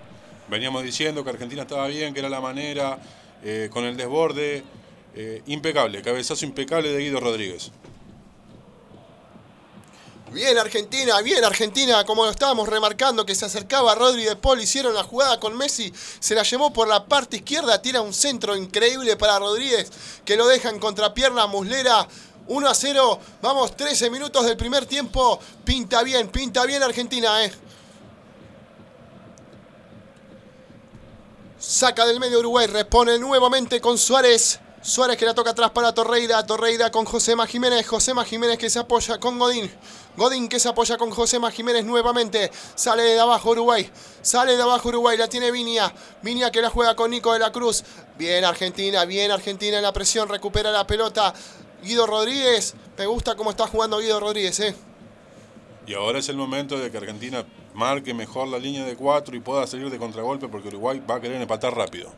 Veníamos 0.48 0.82
diciendo 0.82 1.22
que 1.22 1.30
Argentina 1.30 1.62
estaba 1.62 1.86
bien, 1.86 2.12
que 2.12 2.18
era 2.18 2.28
la 2.28 2.40
manera, 2.40 2.98
eh, 3.44 3.68
con 3.72 3.84
el 3.84 3.96
desborde. 3.96 4.64
Eh, 5.14 5.42
impecable, 5.46 6.02
cabezazo 6.02 6.44
impecable 6.44 6.90
de 6.90 6.98
Guido 6.98 7.20
Rodríguez. 7.20 7.70
Bien 10.32 10.58
Argentina, 10.58 11.20
bien 11.22 11.42
Argentina, 11.42 12.04
como 12.04 12.24
lo 12.24 12.30
estábamos 12.30 12.68
remarcando 12.68 13.24
que 13.24 13.34
se 13.34 13.46
acercaba 13.46 13.94
Rodri 13.94 14.24
de 14.24 14.36
Paul, 14.36 14.60
hicieron 14.60 14.94
la 14.94 15.02
jugada 15.02 15.40
con 15.40 15.56
Messi, 15.56 15.92
se 16.20 16.34
la 16.34 16.42
llevó 16.42 16.70
por 16.70 16.86
la 16.86 17.06
parte 17.06 17.38
izquierda, 17.38 17.80
tira 17.80 18.02
un 18.02 18.12
centro 18.12 18.54
increíble 18.54 19.16
para 19.16 19.38
Rodríguez, 19.38 19.90
que 20.26 20.36
lo 20.36 20.46
deja 20.46 20.68
en 20.68 20.80
contrapierna 20.80 21.46
muslera. 21.46 22.06
1 22.46 22.68
a 22.68 22.74
0, 22.74 23.20
vamos 23.42 23.76
13 23.76 24.08
minutos 24.10 24.44
del 24.46 24.56
primer 24.56 24.86
tiempo, 24.86 25.38
pinta 25.64 26.02
bien, 26.02 26.28
pinta 26.28 26.64
bien 26.64 26.82
Argentina, 26.82 27.44
eh. 27.44 27.52
Saca 31.58 32.06
del 32.06 32.20
medio 32.20 32.38
Uruguay, 32.38 32.66
repone 32.66 33.18
nuevamente 33.18 33.80
con 33.80 33.98
Suárez. 33.98 34.60
Suárez 34.80 35.16
que 35.16 35.26
la 35.26 35.34
toca 35.34 35.50
atrás 35.50 35.72
para 35.72 35.92
Torreira, 35.92 36.46
Torreira 36.46 36.90
con 36.90 37.04
Josema 37.04 37.46
Jiménez, 37.46 37.86
Josema 37.86 38.24
Jiménez 38.24 38.58
que 38.58 38.70
se 38.70 38.78
apoya 38.78 39.18
con 39.18 39.38
Godín. 39.38 39.70
Godín 40.18 40.48
que 40.48 40.58
se 40.60 40.68
apoya 40.68 40.98
con 40.98 41.10
Josema 41.10 41.50
Jiménez 41.50 41.84
nuevamente. 41.84 42.50
Sale 42.74 43.04
de 43.04 43.18
abajo 43.20 43.50
Uruguay. 43.52 43.88
Sale 44.20 44.56
de 44.56 44.62
abajo 44.62 44.88
Uruguay. 44.88 45.16
La 45.16 45.28
tiene 45.28 45.50
Vinia. 45.50 45.94
Vinia 46.22 46.50
que 46.50 46.60
la 46.60 46.68
juega 46.68 46.94
con 46.94 47.10
Nico 47.10 47.32
de 47.32 47.38
la 47.38 47.52
Cruz. 47.52 47.84
Bien 48.18 48.44
Argentina. 48.44 49.04
Bien 49.06 49.30
Argentina 49.30 49.78
en 49.78 49.82
la 49.82 49.92
presión. 49.92 50.28
Recupera 50.28 50.70
la 50.70 50.86
pelota. 50.86 51.32
Guido 51.82 52.06
Rodríguez. 52.06 52.74
Me 52.98 53.06
gusta 53.06 53.36
cómo 53.36 53.50
está 53.50 53.66
jugando 53.66 53.98
Guido 53.98 54.20
Rodríguez, 54.20 54.60
¿eh? 54.60 54.74
Y 55.86 55.94
ahora 55.94 56.18
es 56.18 56.28
el 56.28 56.36
momento 56.36 56.78
de 56.78 56.90
que 56.90 56.98
Argentina 56.98 57.46
marque 57.72 58.12
mejor 58.12 58.48
la 58.48 58.58
línea 58.58 58.84
de 58.84 58.96
cuatro 58.96 59.36
y 59.36 59.40
pueda 59.40 59.66
salir 59.66 59.88
de 59.88 59.98
contragolpe 59.98 60.48
porque 60.48 60.68
Uruguay 60.68 61.00
va 61.08 61.14
a 61.14 61.20
querer 61.20 61.40
empatar 61.40 61.74
rápido. 61.74 62.12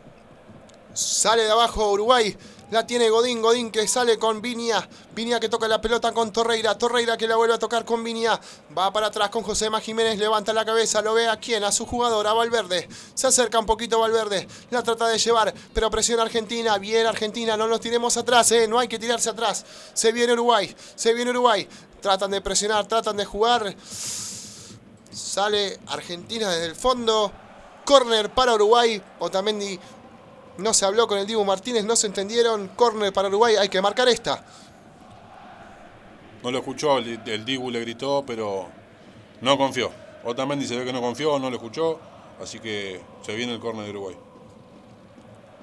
Sale 0.95 1.45
de 1.45 1.51
abajo 1.51 1.91
Uruguay. 1.91 2.37
La 2.71 2.87
tiene 2.87 3.11
Godín. 3.11 3.43
Godín 3.43 3.73
que 3.73 3.87
sale 3.89 4.17
con 4.19 4.41
Vinia. 4.41 4.89
Vinia 5.13 5.41
que 5.41 5.49
toca 5.49 5.67
la 5.67 5.81
pelota 5.81 6.13
con 6.13 6.33
Torreira. 6.33 6.79
Torreira 6.79 7.17
que 7.17 7.27
la 7.27 7.35
vuelve 7.35 7.55
a 7.55 7.59
tocar 7.59 7.85
con 7.85 8.05
Vinia. 8.05 8.41
Va 8.77 8.93
para 8.93 9.09
atrás 9.09 9.31
con 9.31 9.43
Josema 9.43 9.81
Jiménez. 9.81 10.19
Levanta 10.19 10.53
la 10.53 10.65
cabeza. 10.65 11.03
Lo 11.03 11.15
ve 11.15 11.29
a 11.29 11.37
quién. 11.37 11.65
A 11.65 11.73
su 11.73 11.85
jugador. 11.85 12.29
A 12.29 12.33
Valverde. 12.33 12.89
Se 13.15 13.27
acerca 13.27 13.59
un 13.59 13.67
poquito 13.67 13.99
Valverde. 13.99 14.47
La 14.71 14.85
trata 14.85 15.09
de 15.09 15.19
llevar. 15.19 15.53
Pero 15.75 15.91
presiona 15.91 16.23
Argentina. 16.23 16.79
Bien 16.79 17.07
Argentina. 17.07 17.57
No 17.57 17.67
nos 17.67 17.81
tiremos 17.81 18.17
atrás. 18.17 18.53
¿eh? 18.53 18.69
No 18.69 18.79
hay 18.79 18.87
que 18.87 19.01
tirarse 19.01 19.31
atrás. 19.31 19.65
Se 19.93 20.13
viene 20.13 20.33
Uruguay. 20.35 20.75
Se 20.95 21.13
viene 21.13 21.33
Uruguay. 21.33 21.69
Tratan 22.01 22.31
de 22.31 22.41
presionar. 22.41 22.87
Tratan 22.87 23.17
de 23.17 23.25
jugar. 23.25 23.75
Sale 25.13 25.81
Argentina 25.89 26.51
desde 26.51 26.67
el 26.67 26.77
fondo. 26.77 27.33
Corner 27.85 28.33
para 28.33 28.55
Uruguay. 28.55 29.03
Otamendi 29.19 29.79
no 30.59 30.75
se 30.75 30.85
habló 30.85 31.07
con 31.07 31.19
el 31.19 31.27
Dibu 31.27 31.45
Martínez, 31.45 31.85
no 31.85 31.97
se 31.97 32.07
entendieron. 32.07 32.69
Corner 32.69 33.13
para 33.13 33.29
Uruguay, 33.29 33.57
hay 33.57 33.69
que 33.69 33.81
marcar 33.81 34.09
esta. 34.09 34.45
No 36.43 36.51
lo 36.51 36.59
escuchó, 36.59 36.99
el, 36.99 37.21
el 37.27 37.45
Dibu 37.45 37.71
le 37.71 37.81
gritó, 37.81 38.25
pero 38.27 38.69
no 39.41 39.59
confió. 39.59 39.91
Otamendi 40.25 40.67
se 40.67 40.77
ve 40.77 40.85
que 40.85 40.93
no 40.93 41.01
confió, 41.01 41.39
no 41.39 41.51
lo 41.51 41.57
escuchó, 41.57 41.99
así 42.43 42.59
que 42.59 43.01
se 43.23 43.35
viene 43.35 43.55
el 43.55 43.61
córner 43.61 43.85
de 43.85 43.91
Uruguay. 43.91 44.17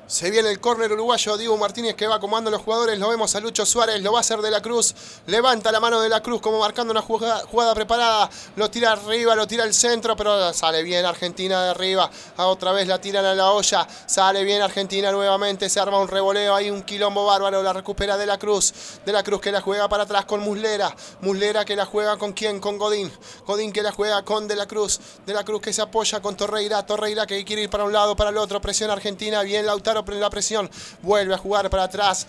Se 0.07 0.31
viene 0.31 0.49
el 0.49 0.61
córner 0.61 0.89
uruguayo, 0.93 1.35
Dibu 1.35 1.57
Martínez 1.57 1.95
que 1.95 2.07
va 2.07 2.15
acomodando 2.15 2.47
a 2.47 2.51
los 2.53 2.61
jugadores, 2.61 2.97
lo 2.97 3.09
vemos 3.09 3.35
a 3.35 3.41
Lucho 3.41 3.65
Suárez, 3.65 4.01
lo 4.01 4.13
va 4.13 4.19
a 4.19 4.21
hacer 4.21 4.39
de 4.39 4.49
la 4.49 4.61
Cruz, 4.61 4.95
levanta 5.25 5.69
la 5.69 5.81
mano 5.81 5.99
de 5.99 6.07
la 6.07 6.21
Cruz 6.23 6.39
como 6.39 6.59
marcando 6.59 6.91
una 6.91 7.01
jugada, 7.01 7.45
jugada 7.45 7.75
preparada, 7.75 8.29
lo 8.55 8.71
tira 8.71 8.93
arriba, 8.93 9.35
lo 9.35 9.45
tira 9.47 9.65
al 9.65 9.73
centro, 9.73 10.15
pero 10.15 10.53
sale 10.53 10.81
bien 10.83 11.05
Argentina 11.05 11.61
de 11.61 11.71
arriba, 11.71 12.09
a 12.37 12.45
otra 12.45 12.71
vez 12.71 12.87
la 12.87 13.01
tiran 13.01 13.25
a 13.25 13.35
la 13.35 13.51
olla, 13.51 13.85
sale 14.05 14.45
bien 14.45 14.61
Argentina 14.61 15.11
nuevamente, 15.11 15.67
se 15.67 15.77
arma 15.77 15.99
un 15.99 16.07
revoleo, 16.07 16.55
hay 16.55 16.69
un 16.69 16.83
quilombo 16.83 17.25
bárbaro, 17.25 17.61
la 17.61 17.73
recupera 17.73 18.15
de 18.15 18.27
la 18.27 18.39
Cruz, 18.39 18.73
de 19.05 19.11
la 19.11 19.23
Cruz 19.23 19.41
que 19.41 19.51
la 19.51 19.59
juega 19.59 19.89
para 19.89 20.03
atrás 20.03 20.23
con 20.23 20.39
Muslera, 20.39 20.95
Muslera 21.19 21.65
que 21.65 21.75
la 21.75 21.85
juega 21.85 22.15
con 22.15 22.31
quién, 22.31 22.61
con 22.61 22.77
Godín, 22.77 23.11
Godín 23.45 23.73
que 23.73 23.83
la 23.83 23.91
juega 23.91 24.23
con 24.23 24.47
de 24.47 24.55
la 24.55 24.67
Cruz, 24.67 25.01
de 25.25 25.33
la 25.33 25.43
Cruz 25.43 25.61
que 25.61 25.73
se 25.73 25.81
apoya 25.81 26.21
con 26.21 26.37
Torreira, 26.37 26.85
Torreira 26.85 27.27
que 27.27 27.43
quiere 27.43 27.63
ir 27.63 27.69
para 27.69 27.83
un 27.83 27.91
lado, 27.91 28.15
para 28.15 28.29
el 28.29 28.37
otro, 28.37 28.61
presiona 28.61 28.93
Argentina, 28.93 29.43
bien 29.43 29.65
Lautaro 29.65 29.96
la 30.05 30.29
presión, 30.29 30.69
vuelve 31.01 31.33
a 31.33 31.37
jugar 31.37 31.69
para 31.69 31.83
atrás 31.83 32.27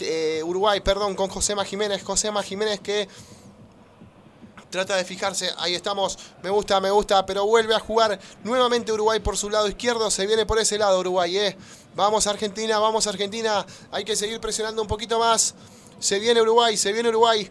eh, 0.00 0.42
Uruguay, 0.44 0.80
perdón, 0.80 1.14
con 1.14 1.28
Josema 1.28 1.64
Jiménez, 1.64 2.02
Josema 2.02 2.42
Jiménez 2.42 2.80
que 2.80 3.08
trata 4.70 4.96
de 4.96 5.04
fijarse, 5.04 5.50
ahí 5.58 5.74
estamos, 5.74 6.18
me 6.42 6.50
gusta, 6.50 6.80
me 6.80 6.90
gusta, 6.90 7.24
pero 7.24 7.46
vuelve 7.46 7.74
a 7.74 7.80
jugar 7.80 8.18
nuevamente 8.44 8.92
Uruguay 8.92 9.20
por 9.20 9.36
su 9.36 9.48
lado 9.48 9.68
izquierdo, 9.68 10.10
se 10.10 10.26
viene 10.26 10.44
por 10.44 10.58
ese 10.58 10.78
lado 10.78 11.00
Uruguay, 11.00 11.36
eh. 11.38 11.56
Vamos 11.94 12.26
Argentina, 12.26 12.78
vamos 12.78 13.06
Argentina, 13.06 13.66
hay 13.90 14.04
que 14.04 14.14
seguir 14.14 14.40
presionando 14.40 14.82
un 14.82 14.88
poquito 14.88 15.18
más, 15.18 15.54
se 15.98 16.18
viene 16.18 16.40
Uruguay, 16.42 16.76
se 16.76 16.92
viene 16.92 17.08
Uruguay. 17.08 17.50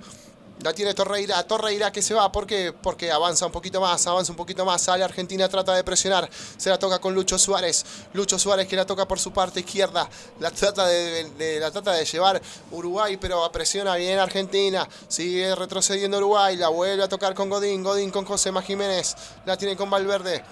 La 0.64 0.74
tiene 0.74 0.96
Torreira, 0.96 1.44
Torreira 1.44 1.92
que 1.92 2.02
se 2.02 2.16
va, 2.16 2.32
¿por 2.32 2.48
qué? 2.48 2.74
Porque 2.74 3.12
avanza 3.12 3.46
un 3.46 3.52
poquito 3.52 3.80
más, 3.80 4.08
avanza 4.08 4.32
un 4.32 4.36
poquito 4.36 4.66
más, 4.66 4.82
sale 4.82 5.04
Argentina, 5.04 5.48
trata 5.48 5.76
de 5.76 5.84
presionar, 5.84 6.28
se 6.58 6.72
la 6.72 6.80
toca 6.80 6.98
con 6.98 7.14
Lucho 7.14 7.38
Suárez, 7.38 7.86
Lucho 8.14 8.40
Suárez 8.40 8.68
que 8.68 8.76
la 8.76 8.84
toca 8.84 9.08
por 9.08 9.20
su 9.20 9.32
parte 9.32 9.60
izquierda, 9.60 10.10
la 10.40 10.50
trata 10.50 10.88
de, 10.88 11.60
la 11.60 11.70
trata 11.70 11.92
de 11.92 12.06
llevar 12.06 12.42
Uruguay, 12.72 13.18
pero 13.18 13.52
presiona 13.52 13.96
bien 13.98 14.18
Argentina, 14.18 14.90
sigue 15.08 15.54
retrocediendo 15.54 16.18
Uruguay, 16.18 16.56
la 16.56 16.70
vuelve 16.70 17.04
a 17.04 17.08
tocar 17.08 17.36
con 17.36 17.50
Godín, 17.50 17.84
Godín 17.84 18.10
con 18.10 18.26
Josema 18.26 18.64
Jiménez, 18.64 19.16
la 19.46 19.58
tiene 19.58 19.78
con 19.78 19.92
Valverde. 19.92 20.44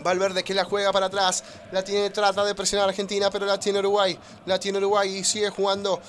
Valverde 0.00 0.44
que 0.44 0.54
la 0.54 0.64
juega 0.64 0.92
para 0.92 1.06
atrás, 1.06 1.42
la 1.72 1.82
tiene, 1.82 2.10
trata 2.10 2.44
de 2.44 2.54
presionar 2.54 2.88
Argentina, 2.88 3.30
pero 3.30 3.46
la 3.46 3.58
tiene 3.58 3.78
Uruguay, 3.80 4.16
la 4.46 4.60
tiene 4.60 4.78
Uruguay 4.78 5.16
y 5.16 5.24
sigue 5.24 5.50
jugando 5.50 6.00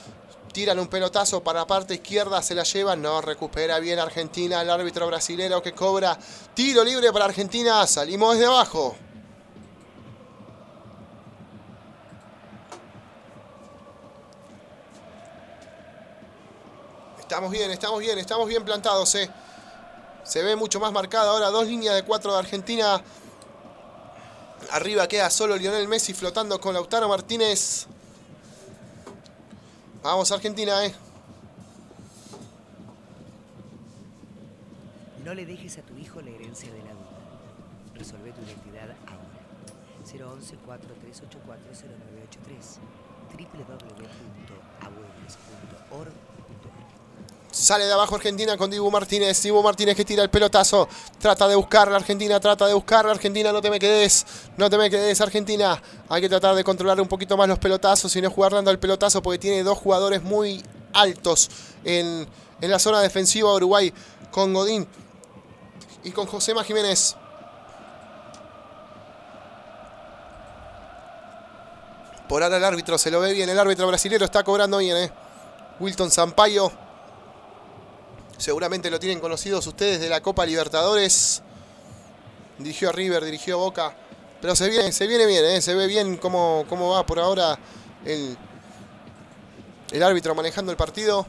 tiran 0.49 0.79
un 0.79 0.87
pelotazo 0.87 1.41
para 1.41 1.59
la 1.59 1.67
parte 1.67 1.93
izquierda, 1.95 2.41
se 2.41 2.55
la 2.55 2.63
llevan, 2.63 3.01
no 3.01 3.21
recupera 3.21 3.79
bien 3.79 3.99
Argentina, 3.99 4.61
el 4.61 4.69
árbitro 4.69 5.07
brasilero 5.07 5.61
que 5.61 5.73
cobra 5.73 6.17
tiro 6.53 6.83
libre 6.83 7.11
para 7.13 7.25
Argentina, 7.25 7.85
salimos 7.87 8.33
desde 8.33 8.47
abajo. 8.47 8.95
Estamos 17.19 17.51
bien, 17.51 17.69
estamos 17.69 17.99
bien, 17.99 18.17
estamos 18.17 18.47
bien 18.47 18.65
plantados, 18.65 19.13
eh. 19.15 19.29
Se 20.23 20.41
ve 20.41 20.55
mucho 20.55 20.79
más 20.79 20.91
marcada 20.91 21.31
ahora, 21.31 21.49
dos 21.49 21.67
líneas 21.67 21.95
de 21.95 22.03
cuatro 22.03 22.33
de 22.33 22.39
Argentina. 22.39 23.01
Arriba 24.71 25.07
queda 25.07 25.29
solo 25.29 25.55
Lionel 25.55 25.87
Messi 25.87 26.13
flotando 26.13 26.59
con 26.59 26.73
Lautaro 26.73 27.07
Martínez. 27.07 27.87
Vamos 30.01 30.31
Argentina, 30.31 30.85
eh. 30.85 30.95
No 35.25 35.33
le 35.33 35.45
dejes 35.45 35.77
a 35.77 35.81
tu 35.81 35.97
hijo 35.97 36.21
la 36.21 36.29
herencia 36.29 36.71
de 36.71 36.77
la 36.79 36.93
duda. 36.93 37.19
Resolve 37.95 38.31
tu 38.31 38.41
identidad 38.41 38.95
ahora. 39.07 39.27
011 40.05 40.55
4384 40.65 41.73
0983 41.73 42.79
www.abuelos.org 43.29 46.13
Sale 47.59 47.87
de 47.87 47.91
abajo 47.91 48.15
Argentina 48.15 48.55
con 48.55 48.71
Dibu 48.71 48.89
Martínez. 48.89 49.43
Dibu 49.43 49.61
Martínez 49.61 49.93
que 49.97 50.05
tira 50.05 50.23
el 50.23 50.29
pelotazo. 50.29 50.87
Trata 51.19 51.45
de 51.45 51.55
buscar 51.55 51.91
la 51.91 51.97
Argentina, 51.97 52.39
trata 52.39 52.65
de 52.65 52.73
buscar 52.73 53.03
la 53.03 53.11
Argentina. 53.11 53.51
No 53.51 53.61
te 53.61 53.69
me 53.69 53.79
quedes, 53.79 54.25
no 54.55 54.69
te 54.69 54.77
me 54.77 54.89
quedes 54.89 55.19
Argentina. 55.19 55.81
Hay 56.07 56.21
que 56.21 56.29
tratar 56.29 56.55
de 56.55 56.63
controlar 56.63 57.01
un 57.01 57.09
poquito 57.09 57.35
más 57.35 57.49
los 57.49 57.59
pelotazos 57.59 58.15
y 58.15 58.21
no 58.21 58.31
jugar 58.31 58.53
dando 58.53 58.71
el 58.71 58.79
pelotazo 58.79 59.21
porque 59.21 59.39
tiene 59.39 59.61
dos 59.63 59.77
jugadores 59.77 60.23
muy 60.23 60.63
altos 60.93 61.49
en, 61.83 62.25
en 62.61 62.71
la 62.71 62.79
zona 62.79 63.01
defensiva 63.01 63.53
Uruguay 63.53 63.93
con 64.31 64.53
Godín 64.53 64.87
y 66.05 66.11
con 66.11 66.27
Josema 66.27 66.63
Jiménez. 66.63 67.17
Por 72.29 72.41
ahora 72.41 72.55
el 72.55 72.63
árbitro 72.63 72.97
se 72.97 73.11
lo 73.11 73.19
ve 73.19 73.33
bien. 73.33 73.49
El 73.49 73.59
árbitro 73.59 73.85
brasileño 73.85 74.23
está 74.23 74.45
cobrando 74.45 74.77
bien, 74.77 74.95
¿eh? 74.95 75.11
Wilton 75.81 76.09
Sampaio. 76.09 76.87
Seguramente 78.39 78.89
lo 78.89 79.01
tienen 79.01 79.19
conocidos 79.19 79.67
ustedes 79.67 79.99
de 79.99 80.07
la 80.07 80.21
Copa 80.21 80.45
Libertadores. 80.45 81.41
Dirigió 82.57 82.87
a 82.87 82.91
River, 82.93 83.25
dirigió 83.25 83.55
a 83.55 83.57
Boca. 83.57 83.95
Pero 84.39 84.55
se 84.55 84.69
viene, 84.69 84.93
se 84.93 85.07
viene 85.07 85.25
bien, 85.25 85.43
¿eh? 85.43 85.61
se 85.61 85.75
ve 85.75 85.87
bien 85.87 86.15
cómo, 86.15 86.63
cómo 86.69 86.91
va 86.91 87.05
por 87.05 87.19
ahora 87.19 87.59
el, 88.05 88.37
el 89.91 90.03
árbitro 90.03 90.33
manejando 90.35 90.71
el 90.71 90.77
partido. 90.77 91.27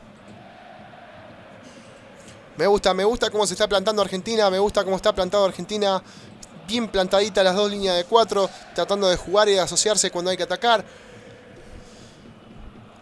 Me 2.56 2.68
gusta, 2.68 2.94
me 2.94 3.02
gusta 3.02 3.28
cómo 3.28 3.44
se 3.44 3.54
está 3.54 3.66
plantando 3.66 4.02
Argentina, 4.02 4.48
me 4.48 4.60
gusta 4.60 4.84
cómo 4.84 4.94
está 4.94 5.12
plantado 5.12 5.46
Argentina. 5.46 6.00
Bien 6.68 6.86
plantadita 6.86 7.42
las 7.42 7.56
dos 7.56 7.72
líneas 7.72 7.96
de 7.96 8.04
cuatro, 8.04 8.48
tratando 8.72 9.08
de 9.08 9.16
jugar 9.16 9.48
y 9.48 9.54
de 9.54 9.60
asociarse 9.60 10.12
cuando 10.12 10.30
hay 10.30 10.36
que 10.36 10.44
atacar. 10.44 10.84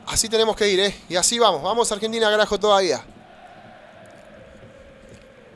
Así 0.06 0.30
tenemos 0.30 0.56
que 0.56 0.66
ir, 0.66 0.80
¿eh? 0.80 0.96
Y 1.10 1.16
así 1.16 1.38
vamos, 1.38 1.62
vamos 1.62 1.92
Argentina, 1.92 2.30
carajo, 2.30 2.58
todavía. 2.58 3.04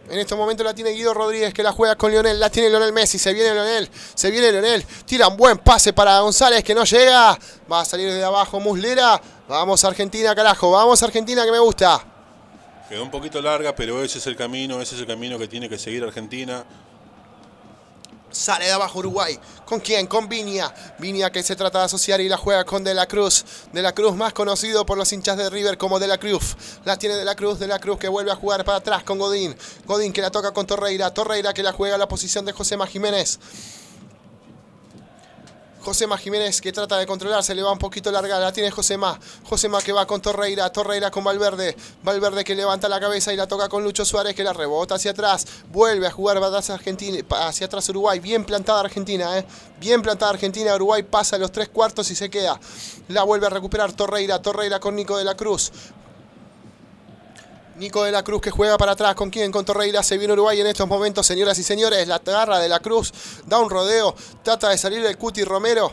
En 0.09 0.19
este 0.19 0.35
momento 0.35 0.63
la 0.65 0.75
tiene 0.75 0.91
Guido 0.91 1.15
Rodríguez 1.15 1.55
que 1.55 1.63
la 1.63 1.73
juega 1.73 1.97
con 1.97 2.11
Lionel. 2.11 2.39
La 2.39 2.51
tiene 2.51 2.69
Lionel 2.69 2.93
Messi. 2.93 3.19
Se 3.19 3.33
viene 3.33 3.55
Lionel. 3.55 3.89
Se 4.15 4.31
viene 4.31 4.51
Lionel. 4.53 4.85
Tira 5.07 5.29
un 5.29 5.37
buen 5.37 5.59
pase 5.59 5.93
para 5.93 6.21
González 6.21 6.63
que 6.65 6.75
no 6.75 6.85
llega. 6.85 7.39
Va 7.71 7.81
a 7.81 7.85
salir 7.85 8.13
de 8.13 8.23
abajo 8.23 8.61
Muslera. 8.61 9.21
Vamos 9.49 9.85
Argentina, 9.85 10.35
carajo. 10.35 10.71
Vamos 10.71 11.03
Argentina 11.03 11.45
que 11.45 11.53
me 11.53 11.59
gusta. 11.59 12.05
Quedó 12.89 13.03
un 13.03 13.11
poquito 13.11 13.41
larga, 13.41 13.75
pero 13.75 14.03
ese 14.03 14.19
es 14.19 14.27
el 14.27 14.37
camino. 14.37 14.81
Ese 14.81 14.97
es 14.97 15.01
el 15.01 15.07
camino 15.07 15.39
que 15.39 15.49
tiene 15.49 15.69
que 15.69 15.79
seguir 15.79 16.03
Argentina. 16.05 16.65
Sale 18.33 18.65
de 18.65 18.73
abajo 18.73 18.99
Uruguay. 18.99 19.39
¿Con 19.67 19.81
quién? 19.81 20.07
Con 20.07 20.29
Viña. 20.29 20.73
Viña 20.99 21.31
que 21.31 21.43
se 21.43 21.55
trata 21.55 21.81
de 21.81 21.85
asociar 21.85 22.21
y 22.21 22.29
la 22.29 22.37
juega 22.37 22.65
con 22.65 22.83
De 22.83 22.95
la 22.95 23.07
Cruz. 23.07 23.45
De 23.73 23.83
la 23.83 23.93
Cruz 23.93 24.17
más 24.17 24.33
conocido 24.33 24.85
por 24.87 24.99
los 24.99 25.13
hinchas 25.13 25.37
de 25.37 25.51
River 25.51 25.79
como 25.79 26.01
De 26.01 26.09
la 26.09 26.19
Cruz. 26.19 26.57
La 26.85 26.97
tiene 26.97 27.15
De 27.15 27.25
la 27.25 27.35
Cruz. 27.35 27.59
De 27.59 27.67
la 27.67 27.79
Cruz 27.79 27.99
que 27.99 28.09
vuelve 28.09 28.33
a 28.33 28.37
jugar 28.37 28.65
para 28.65 28.79
atrás 28.79 29.05
con 29.05 29.19
Godín. 29.19 29.57
Godín 29.87 30.13
que 30.13 30.23
la 30.23 30.31
toca 30.31 30.53
con 30.53 30.67
Torreira. 30.67 31.13
Torreira 31.13 31.53
que 31.53 31.63
la 31.63 31.73
juega 31.73 31.95
a 31.95 31.99
la 31.99 32.09
posición 32.09 32.45
de 32.45 32.53
José 32.53 32.77
Jiménez. 32.89 33.39
Josema 35.83 36.17
Jiménez 36.17 36.61
que 36.61 36.73
trata 36.73 36.97
de 36.97 37.07
controlar, 37.07 37.43
se 37.43 37.57
le 37.57 37.63
va 37.63 37.73
un 37.73 37.79
poquito 37.79 38.13
larga, 38.13 38.39
la 38.39 38.53
tiene 38.53 38.71
Josema. 38.71 39.19
Josema 39.43 39.83
que 39.83 39.93
va 39.93 40.07
con 40.07 40.23
Torreira, 40.23 40.71
Torreira 40.71 41.11
con 41.11 41.25
Valverde. 41.25 41.77
Valverde 42.05 42.45
que 42.45 42.55
levanta 42.55 42.89
la 42.89 43.01
cabeza 43.01 43.33
y 43.33 43.37
la 43.37 43.49
toca 43.49 43.69
con 43.69 43.83
Lucho 43.83 44.05
Suárez 44.05 44.37
que 44.37 44.45
la 44.45 44.53
rebota 44.53 44.95
hacia 44.95 45.11
atrás. 45.11 45.45
Vuelve 45.73 46.07
a 46.07 46.11
jugar 46.11 46.39
Argentina, 46.39 47.19
hacia 47.31 47.67
atrás 47.67 47.89
Uruguay. 47.89 48.21
Bien 48.21 48.45
plantada 48.45 48.81
Argentina, 48.81 49.37
¿eh? 49.39 49.45
Bien 49.81 50.01
plantada 50.03 50.31
Argentina. 50.31 50.75
Uruguay 50.77 51.03
pasa 51.03 51.37
los 51.37 51.51
tres 51.51 51.69
cuartos 51.69 52.11
y 52.13 52.15
se 52.15 52.31
queda. 52.31 52.61
La 53.09 53.25
vuelve 53.25 53.47
a 53.47 53.51
recuperar 53.51 53.93
Torreira, 53.93 54.41
Torreira 54.41 54.79
con 54.79 54.95
Nico 54.95 55.19
de 55.19 55.25
la 55.25 55.37
Cruz. 55.37 55.73
Nico 57.77 58.05
de 58.05 58.13
la 58.13 58.23
Cruz 58.23 58.41
que 58.43 58.51
juega 58.51 58.77
para 58.77 58.93
atrás. 58.93 59.15
¿Con 59.15 59.31
quién? 59.31 59.51
Con 59.51 59.65
Torreira. 59.65 60.03
Se 60.03 60.19
viene 60.19 60.35
Uruguay 60.35 60.61
en 60.61 60.67
estos 60.67 60.87
momentos, 60.87 61.27
señoras 61.27 61.59
y 61.59 61.63
señores. 61.63 62.07
La 62.07 62.19
garra 62.19 62.59
de 62.59 62.69
la 62.69 62.81
Cruz. 62.81 63.13
Da 63.47 63.59
un 63.59 63.71
rodeo. 63.71 64.15
Trata 64.43 64.69
de 64.69 64.79
salir 64.79 65.05
el 65.05 65.17
Cuti 65.17 65.45
Romero. 65.45 65.93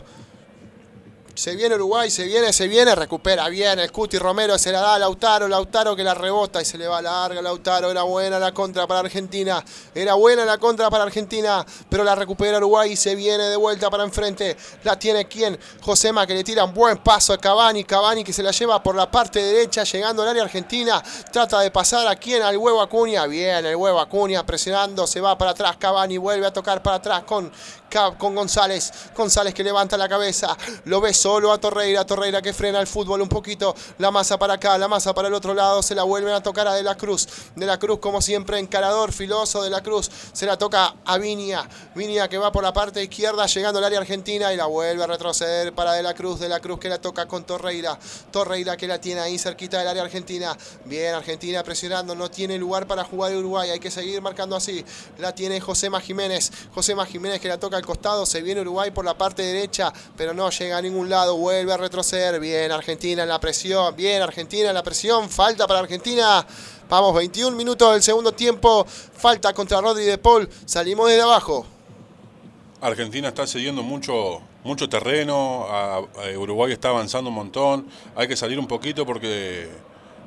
Se 1.34 1.56
viene 1.56 1.76
Uruguay, 1.76 2.10
se 2.10 2.24
viene, 2.24 2.52
se 2.52 2.68
viene, 2.68 2.94
recupera 2.94 3.48
bien 3.48 3.78
el 3.78 3.90
Cuti 3.92 4.18
Romero, 4.18 4.58
se 4.58 4.72
la 4.72 4.80
da 4.80 4.94
a 4.96 4.98
Lautaro, 4.98 5.48
Lautaro 5.48 5.96
que 5.96 6.04
la 6.04 6.12
rebota 6.12 6.60
y 6.60 6.64
se 6.64 6.76
le 6.76 6.86
va 6.86 7.00
larga 7.00 7.40
Lautaro, 7.40 7.90
era 7.90 8.02
buena 8.02 8.38
la 8.38 8.52
contra 8.52 8.86
para 8.86 9.00
Argentina, 9.00 9.64
era 9.94 10.14
buena 10.14 10.44
la 10.44 10.58
contra 10.58 10.90
para 10.90 11.04
Argentina, 11.04 11.64
pero 11.88 12.04
la 12.04 12.14
recupera 12.14 12.58
Uruguay 12.58 12.92
y 12.92 12.96
se 12.96 13.14
viene 13.14 13.44
de 13.44 13.56
vuelta 13.56 13.88
para 13.88 14.04
enfrente, 14.04 14.56
la 14.82 14.98
tiene 14.98 15.28
quien, 15.28 15.58
Josema 15.80 16.26
que 16.26 16.34
le 16.34 16.44
tira 16.44 16.64
un 16.64 16.74
buen 16.74 16.98
paso 16.98 17.32
a 17.32 17.38
Cavani, 17.38 17.84
Cavani 17.84 18.22
que 18.22 18.32
se 18.32 18.42
la 18.42 18.50
lleva 18.50 18.82
por 18.82 18.94
la 18.94 19.10
parte 19.10 19.42
derecha 19.42 19.84
llegando 19.84 20.22
al 20.22 20.28
área 20.28 20.42
argentina, 20.42 21.02
trata 21.32 21.60
de 21.60 21.70
pasar 21.70 22.06
a 22.06 22.16
quien, 22.16 22.42
al 22.42 22.58
huevo 22.58 22.82
Acuña, 22.82 23.26
bien 23.26 23.64
el 23.64 23.76
huevo 23.76 24.00
Acuña 24.00 24.44
presionando, 24.44 25.06
se 25.06 25.20
va 25.20 25.38
para 25.38 25.52
atrás, 25.52 25.76
Cavani 25.78 26.18
vuelve 26.18 26.46
a 26.46 26.52
tocar 26.52 26.82
para 26.82 26.96
atrás 26.96 27.22
con 27.22 27.50
con 28.18 28.34
González. 28.34 28.92
González 29.16 29.52
que 29.52 29.64
levanta 29.64 29.96
la 29.96 30.08
cabeza. 30.08 30.56
Lo 30.84 31.00
ve 31.00 31.12
solo 31.12 31.52
a 31.52 31.58
Torreira. 31.58 32.06
Torreira 32.06 32.40
que 32.40 32.52
frena 32.52 32.80
el 32.80 32.86
fútbol 32.86 33.20
un 33.20 33.28
poquito. 33.28 33.74
La 33.98 34.10
masa 34.10 34.38
para 34.38 34.54
acá, 34.54 34.78
la 34.78 34.88
masa 34.88 35.12
para 35.12 35.28
el 35.28 35.34
otro 35.34 35.54
lado. 35.54 35.82
Se 35.82 35.94
la 35.94 36.04
vuelven 36.04 36.32
a 36.32 36.42
tocar 36.42 36.68
a 36.68 36.74
De 36.74 36.82
la 36.82 36.96
Cruz. 36.96 37.26
De 37.56 37.66
la 37.66 37.78
Cruz, 37.78 37.98
como 37.98 38.22
siempre, 38.22 38.58
encarador, 38.58 39.12
filoso 39.12 39.62
de 39.62 39.70
la 39.70 39.82
Cruz. 39.82 40.10
Se 40.32 40.46
la 40.46 40.56
toca 40.56 40.94
a 41.04 41.18
Vinia. 41.18 41.68
Vinia 41.94 42.28
que 42.28 42.38
va 42.38 42.52
por 42.52 42.62
la 42.62 42.72
parte 42.72 43.02
izquierda, 43.02 43.46
llegando 43.46 43.78
al 43.78 43.84
área 43.84 43.98
argentina 43.98 44.52
y 44.52 44.56
la 44.56 44.66
vuelve 44.66 45.02
a 45.02 45.06
retroceder 45.06 45.74
para 45.74 45.92
De 45.94 46.02
la 46.02 46.14
Cruz. 46.14 46.38
De 46.38 46.48
la 46.48 46.60
Cruz 46.60 46.78
que 46.78 46.88
la 46.88 47.00
toca 47.00 47.26
con 47.26 47.44
Torreira. 47.44 47.98
Torreira 48.30 48.76
que 48.76 48.86
la 48.86 49.00
tiene 49.00 49.20
ahí 49.20 49.38
cerquita 49.38 49.78
del 49.78 49.88
área 49.88 50.02
argentina. 50.02 50.56
Bien, 50.84 51.14
Argentina 51.14 51.62
presionando. 51.64 52.14
No 52.14 52.30
tiene 52.30 52.56
lugar 52.56 52.86
para 52.86 53.04
jugar 53.04 53.34
Uruguay. 53.34 53.70
Hay 53.70 53.80
que 53.80 53.90
seguir 53.90 54.22
marcando 54.22 54.54
así. 54.54 54.84
La 55.18 55.34
tiene 55.34 55.60
Josema 55.60 56.00
Jiménez. 56.00 56.52
Josema 56.72 57.04
Jiménez 57.04 57.40
que 57.40 57.48
la 57.48 57.58
toca 57.58 57.79
costado, 57.84 58.26
se 58.26 58.42
viene 58.42 58.60
Uruguay 58.60 58.90
por 58.90 59.04
la 59.04 59.16
parte 59.16 59.42
derecha, 59.42 59.92
pero 60.16 60.34
no 60.34 60.50
llega 60.50 60.78
a 60.78 60.82
ningún 60.82 61.08
lado, 61.08 61.36
vuelve 61.36 61.72
a 61.72 61.76
retroceder, 61.76 62.40
bien 62.40 62.72
Argentina 62.72 63.22
en 63.22 63.28
la 63.28 63.40
presión, 63.40 63.94
bien 63.96 64.22
Argentina 64.22 64.68
en 64.68 64.74
la 64.74 64.82
presión, 64.82 65.28
falta 65.28 65.66
para 65.66 65.80
Argentina. 65.80 66.46
Vamos, 66.88 67.14
21 67.14 67.56
minutos 67.56 67.92
del 67.92 68.02
segundo 68.02 68.32
tiempo, 68.32 68.84
falta 68.84 69.52
contra 69.52 69.80
Rodri 69.80 70.04
de 70.04 70.18
Paul, 70.18 70.48
salimos 70.66 71.08
desde 71.08 71.22
abajo. 71.22 71.64
Argentina 72.80 73.28
está 73.28 73.46
cediendo 73.46 73.82
mucho, 73.82 74.40
mucho 74.64 74.88
terreno, 74.88 76.08
Uruguay 76.36 76.72
está 76.72 76.88
avanzando 76.88 77.28
un 77.28 77.36
montón, 77.36 77.86
hay 78.16 78.26
que 78.26 78.36
salir 78.36 78.58
un 78.58 78.66
poquito 78.66 79.06
porque 79.06 79.68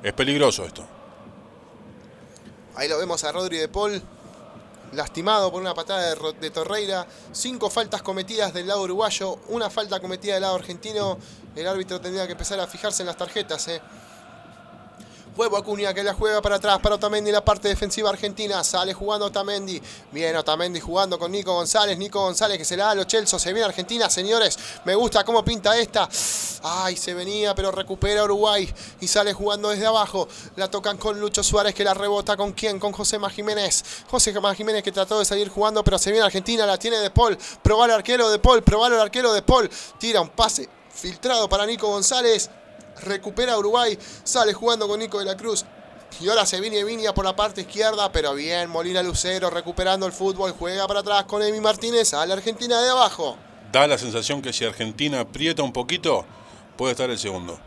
es 0.04 0.14
peligroso 0.14 0.64
esto. 0.64 0.86
Ahí 2.76 2.88
lo 2.88 2.98
vemos 2.98 3.24
a 3.24 3.32
Rodri 3.32 3.58
de 3.58 3.68
Paul 3.68 4.02
lastimado 4.94 5.52
por 5.52 5.62
una 5.62 5.74
patada 5.74 6.16
de, 6.16 6.50
Torreira. 6.52 7.06
Cinco 7.32 7.70
faltas 7.70 8.02
cometidas 8.02 8.54
del 8.54 8.68
lado 8.68 8.84
uruguayo, 8.84 9.40
una 9.50 9.70
falta 9.70 10.00
cometida 10.00 10.34
del 10.34 10.44
lado 10.44 10.56
argentino. 10.56 11.18
El 11.56 11.68
árbitro 11.68 12.00
tendría 12.02 12.26
que 12.26 12.34
empezar 12.34 12.60
a 12.60 12.68
fijarse 12.68 13.04
en 13.04 13.08
las 13.08 13.18
tarjetas. 13.18 13.68
Eh. 13.68 13.82
Huevo 15.36 15.58
Acuña 15.58 15.96
que 15.96 16.04
la 16.04 16.14
juega 16.14 16.44
para 16.44 16.58
atrás 16.58 16.78
para 16.80 16.94
Otamendi 16.94 17.32
en 17.32 17.34
la 17.34 17.44
parte 17.44 17.68
defensiva 17.68 18.12
argentina. 18.12 18.64
Sale 18.64 18.94
jugando 18.94 19.26
Otamendi. 19.26 19.82
Bien 20.12 20.36
Otamendi 20.36 20.80
jugando 20.80 21.18
con 21.18 21.32
Nico 21.32 21.56
González. 21.56 21.98
Nico 21.98 22.22
González 22.22 22.60
que 22.60 22.66
se 22.66 22.78
la 22.78 22.86
da 22.86 22.92
a 22.92 22.96
los 22.96 23.08
Chelsea. 23.08 23.40
Se 23.40 23.52
viene 23.52 23.66
Argentina, 23.66 24.12
señores. 24.12 24.60
Me 24.86 24.94
gusta 24.94 25.24
cómo 25.24 25.44
pinta 25.44 25.76
esta. 25.76 26.08
Ay, 26.62 26.96
se 26.96 27.16
venía, 27.16 27.56
pero 27.56 27.72
recupera 27.72 28.24
Uruguay. 28.24 28.72
Y 29.00 29.08
sale 29.08 29.34
jugando 29.34 29.70
desde 29.70 29.88
abajo. 29.88 30.28
La 30.56 30.70
tocan 30.70 30.98
con 30.98 31.20
Lucho 31.20 31.42
Suárez 31.42 31.74
que 31.74 31.84
la 31.84 31.96
rebota. 31.96 32.38
¿Con 32.38 32.52
quién? 32.52 32.80
Con 32.80 32.92
José 32.92 33.18
Jiménez. 33.32 33.84
José 34.12 34.36
Jiménez 34.56 34.84
que 34.84 34.92
trató 34.92 35.18
de 35.18 35.26
salir 35.26 35.50
jugando, 35.50 35.84
pero 35.84 35.98
se 35.98 36.12
viene 36.12 36.28
Argentina. 36.28 36.68
La 36.68 36.78
tiene 36.78 36.98
de 36.98 37.10
Paul. 37.10 37.36
Probar 37.64 37.90
el 37.90 37.96
arquero 37.96 38.30
de 38.30 38.38
Paul. 38.38 38.62
Probar 38.62 38.94
el 38.94 39.00
arquero 39.00 39.34
de 39.34 39.42
Paul. 39.42 39.68
Tira 39.98 40.22
un 40.22 40.30
pase 40.30 40.70
filtrado 40.94 41.50
para 41.50 41.66
Nico 41.66 41.88
González 41.88 42.52
recupera 43.04 43.58
Uruguay, 43.58 43.98
sale 44.24 44.54
jugando 44.54 44.88
con 44.88 45.00
Nico 45.00 45.20
de 45.20 45.26
la 45.26 45.38
Cruz. 45.38 45.66
Y 46.20 46.30
ahora 46.30 46.46
se 46.46 46.62
viene 46.62 46.84
Viña 46.84 47.14
por 47.14 47.26
la 47.26 47.36
parte 47.36 47.62
izquierda, 47.62 48.12
pero 48.12 48.36
bien, 48.36 48.70
Molina 48.70 49.02
Lucero 49.02 49.50
recuperando 49.50 50.06
el 50.06 50.12
fútbol, 50.12 50.54
juega 50.58 50.88
para 50.88 51.00
atrás 51.00 51.24
con 51.24 51.42
Emi 51.42 51.60
Martínez 51.60 52.14
a 52.14 52.26
la 52.26 52.36
Argentina 52.36 52.82
de 52.82 52.90
abajo. 52.90 53.38
Da 53.72 53.88
la 53.88 53.98
sensación 53.98 54.42
que 54.42 54.54
si 54.54 54.66
Argentina 54.66 55.22
aprieta 55.22 55.64
un 55.64 55.74
poquito, 55.74 56.26
puede 56.78 56.92
estar 56.92 57.10
el 57.10 57.18
segundo. 57.18 57.60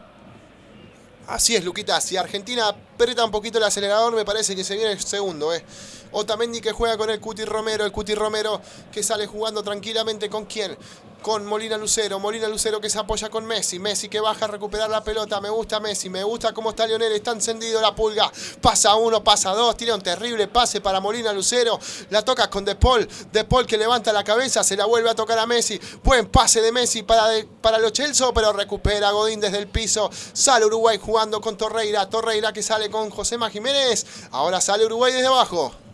Así 1.26 1.56
es, 1.56 1.64
Luquita. 1.64 2.00
Si 2.00 2.16
Argentina 2.16 2.68
aprieta 2.68 3.24
un 3.24 3.32
poquito 3.32 3.58
el 3.58 3.64
acelerador, 3.64 4.14
me 4.14 4.24
parece 4.24 4.54
que 4.54 4.62
se 4.62 4.76
viene 4.76 4.92
el 4.92 5.00
segundo. 5.00 5.52
Eh. 5.52 5.64
Otamendi 6.12 6.60
que 6.60 6.70
juega 6.70 6.96
con 6.96 7.10
el 7.10 7.20
Cuti 7.20 7.44
Romero. 7.44 7.84
El 7.84 7.90
Cuti 7.90 8.14
Romero 8.14 8.60
que 8.92 9.02
sale 9.02 9.26
jugando 9.26 9.64
tranquilamente 9.64 10.30
con 10.30 10.44
quién? 10.44 10.76
Con 11.22 11.44
Molina 11.44 11.76
Lucero. 11.76 12.20
Molina 12.20 12.46
Lucero 12.46 12.80
que 12.80 12.88
se 12.88 12.98
apoya 12.98 13.28
con 13.28 13.44
Messi. 13.44 13.78
Messi 13.78 14.08
que 14.08 14.20
baja 14.20 14.44
a 14.44 14.48
recuperar 14.48 14.88
la 14.88 15.02
pelota. 15.02 15.40
Me 15.40 15.50
gusta 15.50 15.80
Messi. 15.80 16.08
Me 16.08 16.22
gusta 16.22 16.52
cómo 16.52 16.70
está 16.70 16.86
Lionel. 16.86 17.12
Está 17.12 17.32
encendido 17.32 17.80
la 17.80 17.94
pulga. 17.94 18.30
Pasa 18.60 18.94
uno, 18.94 19.24
pasa 19.24 19.52
dos. 19.52 19.76
Tira 19.76 19.94
un 19.94 20.02
terrible 20.02 20.46
pase 20.48 20.80
para 20.80 21.00
Molina 21.00 21.32
Lucero. 21.32 21.78
La 22.10 22.22
toca 22.22 22.48
con 22.48 22.64
De 22.64 22.76
Paul. 22.76 23.08
De 23.32 23.44
Paul 23.44 23.66
que 23.66 23.76
levanta 23.76 24.12
la 24.12 24.22
cabeza. 24.22 24.62
Se 24.62 24.76
la 24.76 24.84
vuelve 24.84 25.10
a 25.10 25.14
tocar 25.14 25.38
a 25.38 25.46
Messi. 25.46 25.80
Buen 26.04 26.26
pase 26.26 26.60
de 26.60 26.70
Messi 26.70 27.02
para, 27.02 27.28
para 27.60 27.78
los 27.78 27.92
Chelsea. 27.92 28.26
Pero 28.32 28.52
recupera 28.52 29.10
Godín 29.10 29.40
desde 29.40 29.58
el 29.58 29.66
piso. 29.66 30.10
Sale 30.32 30.66
Uruguay 30.66 30.98
jugando 31.02 31.40
con 31.40 31.56
Torreira. 31.56 32.08
Torreira 32.08 32.52
que 32.52 32.62
sale 32.62 32.90
con 32.90 33.10
Josema 33.10 33.50
Jiménez. 33.50 34.06
Ahora 34.30 34.60
sale 34.60 34.84
Uruguay 34.84 35.12
desde 35.12 35.26
abajo. 35.26 35.85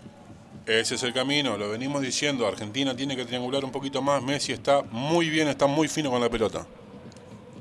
Ese 0.67 0.95
es 0.95 1.03
el 1.03 1.13
camino, 1.13 1.57
lo 1.57 1.71
venimos 1.71 2.03
diciendo. 2.03 2.47
Argentina 2.47 2.95
tiene 2.95 3.17
que 3.17 3.25
triangular 3.25 3.65
un 3.65 3.73
poquito 3.73 4.01
más. 4.01 4.23
Messi 4.23 4.53
está 4.53 4.83
muy 4.83 5.29
bien, 5.29 5.49
está 5.49 5.67
muy 5.67 5.89
fino 5.89 6.09
con 6.11 6.21
la 6.21 6.31
pelota. 6.31 6.65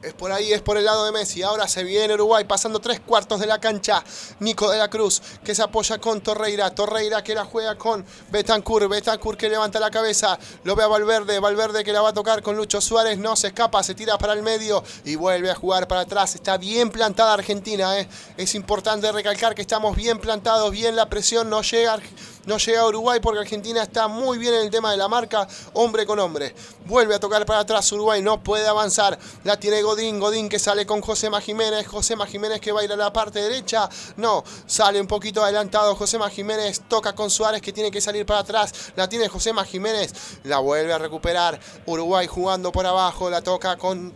Es 0.04 0.14
por 0.14 0.32
ahí, 0.32 0.52
es 0.52 0.64
por 0.64 0.78
el 0.78 0.86
lado 0.86 1.06
de 1.06 1.12
Messi. 1.12 1.44
Ahora 1.44 1.68
se 1.68 1.84
viene 1.84 2.16
Uruguay 2.16 2.44
pasando 2.46 2.80
tres 2.80 3.00
cuartos 3.00 3.40
de 3.40 3.46
la 3.46 3.60
cancha. 3.60 4.04
Nico 4.40 4.70
de 4.72 4.80
la 4.80 4.90
Cruz 4.90 5.22
que 5.44 5.54
se 5.54 5.62
apoya 5.62 6.00
con 6.00 6.22
Torreira. 6.22 6.74
Torreira 6.74 7.24
que 7.24 7.36
la 7.36 7.46
juega 7.46 7.76
con 7.76 8.04
Betancourt. 8.32 8.90
Betancourt 8.90 9.40
que 9.40 9.48
levanta 9.50 9.80
la 9.80 9.92
cabeza. 9.92 10.40
Lo 10.64 10.76
ve 10.76 10.84
a 10.84 10.88
Valverde. 10.88 11.40
Valverde 11.40 11.84
que 11.84 11.94
la 11.94 12.02
va 12.02 12.10
a 12.10 12.14
tocar 12.14 12.42
con 12.42 12.56
Lucho 12.56 12.82
Suárez. 12.82 13.20
No 13.20 13.36
se 13.36 13.48
escapa, 13.48 13.84
se 13.84 13.94
tira 13.94 14.18
para 14.18 14.34
el 14.34 14.42
medio 14.42 14.84
y 15.06 15.16
vuelve 15.16 15.52
a 15.52 15.56
jugar 15.56 15.88
para 15.88 16.02
atrás. 16.02 16.34
Está 16.34 16.58
bien 16.58 16.90
plantada 16.90 17.34
Argentina. 17.34 18.00
¿eh? 18.00 18.08
Es 18.38 18.56
importante 18.56 19.12
recalcar 19.12 19.54
que 19.54 19.62
estamos 19.62 19.96
bien 19.96 20.20
plantados. 20.20 20.72
Bien 20.72 20.96
la 20.96 21.10
presión 21.10 21.48
no 21.48 21.62
llega 21.62 22.00
no 22.46 22.58
llega 22.58 22.82
a 22.82 22.88
Uruguay 22.88 23.20
porque 23.22 23.40
Argentina 23.40 23.84
está 23.84 24.08
muy 24.08 24.38
bien 24.38 24.54
en 24.54 24.62
el 24.62 24.72
tema 24.72 24.92
de 24.92 24.98
la 24.98 25.08
marca, 25.08 25.48
hombre 25.74 26.06
con 26.06 26.20
hombre. 26.20 26.56
Vuelve 26.86 27.16
a 27.16 27.20
tocar 27.20 27.46
para 27.46 27.60
atrás 27.60 27.92
Uruguay, 27.92 28.22
no 28.22 28.44
puede 28.44 28.68
avanzar. 28.68 29.18
La 29.44 29.60
tiene 29.60 29.82
Godín, 29.82 30.20
Godín 30.20 30.50
que 30.50 30.60
sale 30.60 30.86
con 30.86 31.02
José 31.02 31.30
Jiménez, 31.42 31.88
José 31.88 32.16
Jiménez 32.28 32.60
que 32.60 32.72
va 32.72 32.82
a 32.82 32.88
la 32.88 33.14
parte 33.14 33.42
derecha. 33.42 33.90
No, 34.18 34.44
sale 34.66 35.00
un 35.00 35.08
poquito 35.08 35.44
adelantado 35.44 35.96
José 35.96 36.18
Jiménez, 36.32 36.82
toca 36.88 37.14
con 37.14 37.30
Suárez 37.30 37.62
que 37.62 37.74
tiene 37.74 37.92
que 37.92 38.02
salir 38.02 38.26
para 38.26 38.40
atrás. 38.40 38.92
La 38.96 39.08
tiene 39.08 39.28
José 39.28 39.52
Jiménez, 39.70 40.14
la 40.44 40.60
vuelve 40.60 40.94
a 40.94 40.98
recuperar. 40.98 41.60
Uruguay 41.86 42.28
jugando 42.28 42.72
por 42.72 42.86
abajo, 42.86 43.30
la 43.30 43.42
toca 43.42 43.78
con 43.78 44.14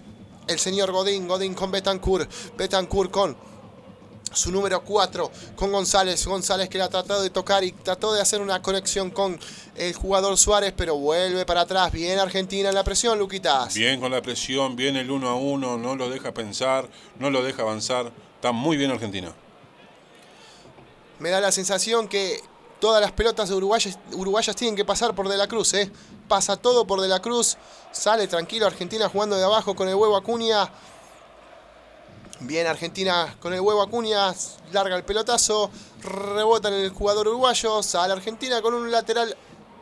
el 0.48 0.60
señor 0.60 0.92
Godín, 0.92 1.28
Godín 1.28 1.54
con 1.54 1.72
Betancourt, 1.72 2.30
Betancourt 2.58 3.12
con 3.12 3.55
su 4.32 4.52
número 4.52 4.84
4 4.84 5.32
con 5.56 5.72
González. 5.72 6.26
González 6.26 6.70
que 6.70 6.78
la 6.78 6.86
ha 6.86 6.90
tratado 6.90 7.22
de 7.22 7.30
tocar 7.30 7.64
y 7.64 7.72
trató 7.72 8.14
de 8.14 8.22
hacer 8.22 8.42
una 8.42 8.62
conexión 8.62 9.12
con 9.12 9.40
el 9.76 9.94
jugador 9.94 10.38
Suárez, 10.38 10.74
pero 10.76 10.96
vuelve 10.98 11.46
para 11.46 11.62
atrás. 11.62 11.92
Bien 11.92 12.20
Argentina 12.20 12.70
en 12.70 12.76
la 12.76 12.84
presión, 12.84 13.18
Luquitas. 13.18 13.74
Bien 13.74 14.00
con 14.00 14.12
la 14.12 14.22
presión, 14.22 14.76
bien 14.76 14.96
el 14.96 15.10
1 15.10 15.30
a 15.30 15.36
1, 15.36 15.78
no 15.78 15.96
lo 15.96 16.10
deja 16.10 16.34
pensar, 16.34 16.90
no 17.20 17.30
lo 17.30 17.44
deja 17.44 17.62
avanzar. 17.62 18.12
Está 18.36 18.52
muy 18.52 18.78
bien 18.78 18.92
Argentina. 18.92 19.34
Me 21.20 21.30
da 21.30 21.40
la 21.40 21.52
sensación 21.52 22.08
que 22.08 22.42
todas 22.80 23.02
las 23.02 23.12
pelotas 23.14 23.50
uruguayas, 23.52 23.98
uruguayas 24.14 24.56
tienen 24.56 24.76
que 24.76 24.86
pasar 24.86 25.16
por 25.16 25.30
De 25.30 25.38
la 25.38 25.48
Cruz, 25.48 25.74
¿eh? 25.74 25.92
Pasa 26.28 26.58
todo 26.58 26.86
por 26.86 27.02
De 27.02 27.08
la 27.08 27.22
Cruz. 27.22 27.58
Sale 27.92 28.28
tranquilo 28.28 28.66
Argentina 28.66 29.08
jugando 29.08 29.38
de 29.38 29.44
abajo 29.44 29.76
con 29.76 29.88
el 29.88 29.96
huevo 29.96 30.18
Acuña. 30.18 30.70
Bien 32.42 32.68
Argentina 32.68 33.34
con 33.40 33.54
el 33.54 33.62
huevo 33.62 33.82
Acuña, 33.82 34.34
larga 34.74 34.98
el 34.98 35.06
pelotazo, 35.06 35.72
rebota 36.02 36.68
en 36.68 36.74
el 36.76 36.90
jugador 36.90 37.30
uruguayo, 37.30 37.82
sale 37.82 38.12
Argentina 38.12 38.62
con 38.62 38.74
un 38.74 38.92
lateral 38.92 39.36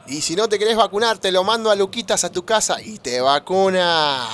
Y 0.07 0.21
si 0.21 0.37
no 0.37 0.49
te 0.49 0.59
querés 0.59 0.77
vacunar, 0.77 1.19
te 1.19 1.33
lo 1.33 1.45
mando 1.45 1.71
a 1.71 1.75
Luquitas 1.75 2.25
a 2.25 2.31
tu 2.31 2.45
casa 2.45 2.81
y 2.81 2.99
te 2.99 3.21
vacuna. 3.23 4.29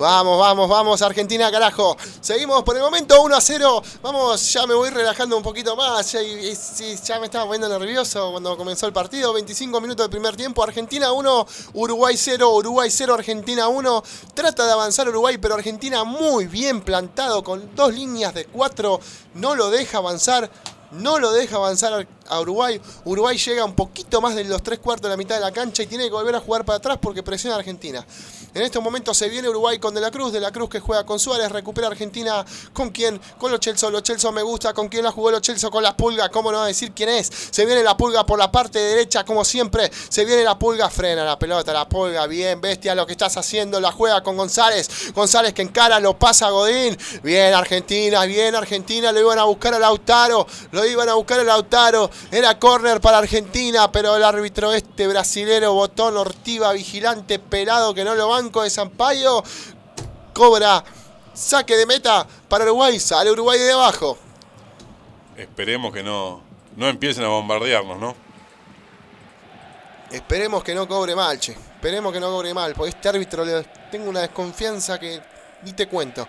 Vamos, 0.00 0.38
vamos, 0.38 0.68
vamos, 0.68 1.02
Argentina, 1.02 1.50
carajo. 1.50 1.96
Seguimos 2.22 2.62
por 2.64 2.76
el 2.76 2.82
momento 2.82 3.20
1 3.22 3.36
a 3.36 3.40
0. 3.40 3.82
Vamos, 4.02 4.52
ya 4.52 4.66
me 4.66 4.74
voy 4.74 4.90
relajando 4.90 5.36
un 5.36 5.42
poquito 5.42 5.76
más. 5.76 6.12
Ya, 6.12 6.20
ya 6.22 7.18
me 7.18 7.26
estaba 7.26 7.44
poniendo 7.44 7.78
nervioso 7.78 8.30
cuando 8.30 8.56
comenzó 8.56 8.86
el 8.86 8.92
partido. 8.92 9.32
25 9.32 9.80
minutos 9.80 10.04
del 10.04 10.10
primer 10.10 10.36
tiempo. 10.36 10.62
Argentina 10.62 11.12
1, 11.12 11.46
Uruguay 11.74 12.16
0. 12.16 12.50
Uruguay 12.50 12.90
0, 12.90 13.14
Argentina 13.14 13.68
1. 13.68 14.02
Trata 14.34 14.66
de 14.66 14.72
avanzar 14.72 15.08
Uruguay, 15.08 15.36
pero 15.36 15.54
Argentina 15.54 16.04
muy 16.04 16.46
bien 16.46 16.82
plantado 16.82 17.42
con 17.42 17.74
dos 17.74 17.94
líneas 17.94 18.34
de 18.34 18.46
4. 18.46 19.00
No 19.34 19.54
lo 19.54 19.70
deja 19.70 19.98
avanzar. 19.98 20.50
No 20.92 21.18
lo 21.18 21.30
deja 21.32 21.56
avanzar 21.56 22.06
a 22.30 22.40
Uruguay. 22.40 22.80
Uruguay 23.04 23.36
llega 23.36 23.64
un 23.64 23.74
poquito 23.74 24.20
más 24.20 24.34
de 24.34 24.44
los 24.44 24.62
tres 24.62 24.78
cuartos 24.78 25.02
de 25.02 25.08
la 25.10 25.16
mitad 25.16 25.34
de 25.34 25.40
la 25.42 25.52
cancha 25.52 25.82
y 25.82 25.86
tiene 25.86 26.04
que 26.04 26.10
volver 26.10 26.34
a 26.34 26.40
jugar 26.40 26.64
para 26.64 26.78
atrás 26.78 26.98
porque 27.00 27.22
presiona 27.22 27.56
a 27.56 27.58
Argentina. 27.58 28.06
En 28.52 28.62
estos 28.62 28.82
momentos 28.82 29.16
se 29.16 29.28
viene 29.28 29.48
Uruguay 29.48 29.78
con 29.78 29.94
De 29.94 30.00
la 30.00 30.10
Cruz. 30.10 30.32
De 30.32 30.40
la 30.40 30.50
Cruz 30.50 30.68
que 30.68 30.80
juega 30.80 31.04
con 31.04 31.20
Suárez. 31.20 31.52
Recupera 31.52 31.86
Argentina. 31.86 32.44
¿Con 32.72 32.90
quién? 32.90 33.20
Con 33.38 33.50
los 33.50 33.60
Chelsea. 33.60 33.88
Los 33.90 34.02
Chelsea 34.02 34.30
me 34.32 34.42
gusta. 34.42 34.72
¿Con 34.72 34.88
quién 34.88 35.04
la 35.04 35.12
jugó 35.12 35.30
los 35.30 35.40
Chelsea? 35.40 35.70
Con 35.70 35.82
las 35.82 35.94
pulgas. 35.94 36.30
¿Cómo 36.30 36.50
no 36.50 36.64
decir 36.64 36.92
quién 36.92 37.10
es? 37.10 37.30
Se 37.50 37.64
viene 37.64 37.82
la 37.82 37.96
pulga 37.96 38.26
por 38.26 38.38
la 38.38 38.50
parte 38.50 38.78
derecha 38.78 39.24
como 39.24 39.44
siempre. 39.44 39.90
Se 40.08 40.24
viene 40.24 40.42
la 40.42 40.58
pulga. 40.58 40.90
Frena 40.90 41.24
la 41.24 41.38
pelota. 41.38 41.72
La 41.72 41.88
pulga. 41.88 42.26
Bien, 42.26 42.60
bestia 42.60 42.94
lo 42.94 43.06
que 43.06 43.12
estás 43.12 43.36
haciendo. 43.36 43.80
La 43.80 43.92
juega 43.92 44.22
con 44.22 44.36
González. 44.36 45.12
González 45.14 45.52
que 45.54 45.62
encara. 45.62 46.00
Lo 46.00 46.18
pasa 46.18 46.48
a 46.48 46.50
Godín. 46.50 46.98
Bien 47.22 47.54
Argentina. 47.54 48.24
Bien 48.24 48.54
Argentina. 48.56 49.12
Lo 49.12 49.20
iban 49.20 49.38
a 49.38 49.44
buscar 49.44 49.74
a 49.74 49.78
Lautaro. 49.78 50.46
Lo 50.72 50.84
iban 50.84 51.08
a 51.08 51.14
buscar 51.14 51.38
a 51.38 51.44
Lautaro. 51.44 52.10
Era 52.30 52.58
córner 52.58 53.00
para 53.00 53.18
Argentina. 53.18 53.90
Pero 53.90 54.16
el 54.16 54.24
árbitro 54.24 54.72
este 54.72 55.06
brasilero. 55.06 55.74
Botón 55.74 56.16
Ortiva. 56.16 56.72
Vigilante 56.72 57.38
pelado 57.38 57.94
que 57.94 58.04
no 58.04 58.14
lo 58.14 58.28
banco 58.28 58.62
de 58.62 58.70
Sampaio. 58.70 59.42
Cobra. 60.32 60.84
Saque 61.32 61.76
de 61.76 61.86
meta 61.86 62.26
para 62.48 62.64
Uruguay. 62.64 62.98
Sale 62.98 63.30
Uruguay 63.30 63.58
de 63.58 63.72
abajo. 63.72 64.18
Esperemos 65.36 65.92
que 65.92 66.02
no, 66.02 66.42
no 66.76 66.88
empiecen 66.88 67.24
a 67.24 67.28
bombardearnos, 67.28 67.98
¿no? 67.98 68.14
Esperemos 70.10 70.64
que 70.64 70.74
no 70.74 70.88
cobre 70.88 71.14
mal, 71.14 71.38
che. 71.38 71.52
Esperemos 71.52 72.12
que 72.12 72.20
no 72.20 72.30
cobre 72.30 72.52
mal. 72.52 72.74
Porque 72.74 72.90
este 72.90 73.08
árbitro 73.08 73.44
le 73.44 73.62
tengo 73.90 74.10
una 74.10 74.20
desconfianza 74.20 74.98
que 74.98 75.20
ni 75.62 75.72
te 75.72 75.86
cuento. 75.86 76.26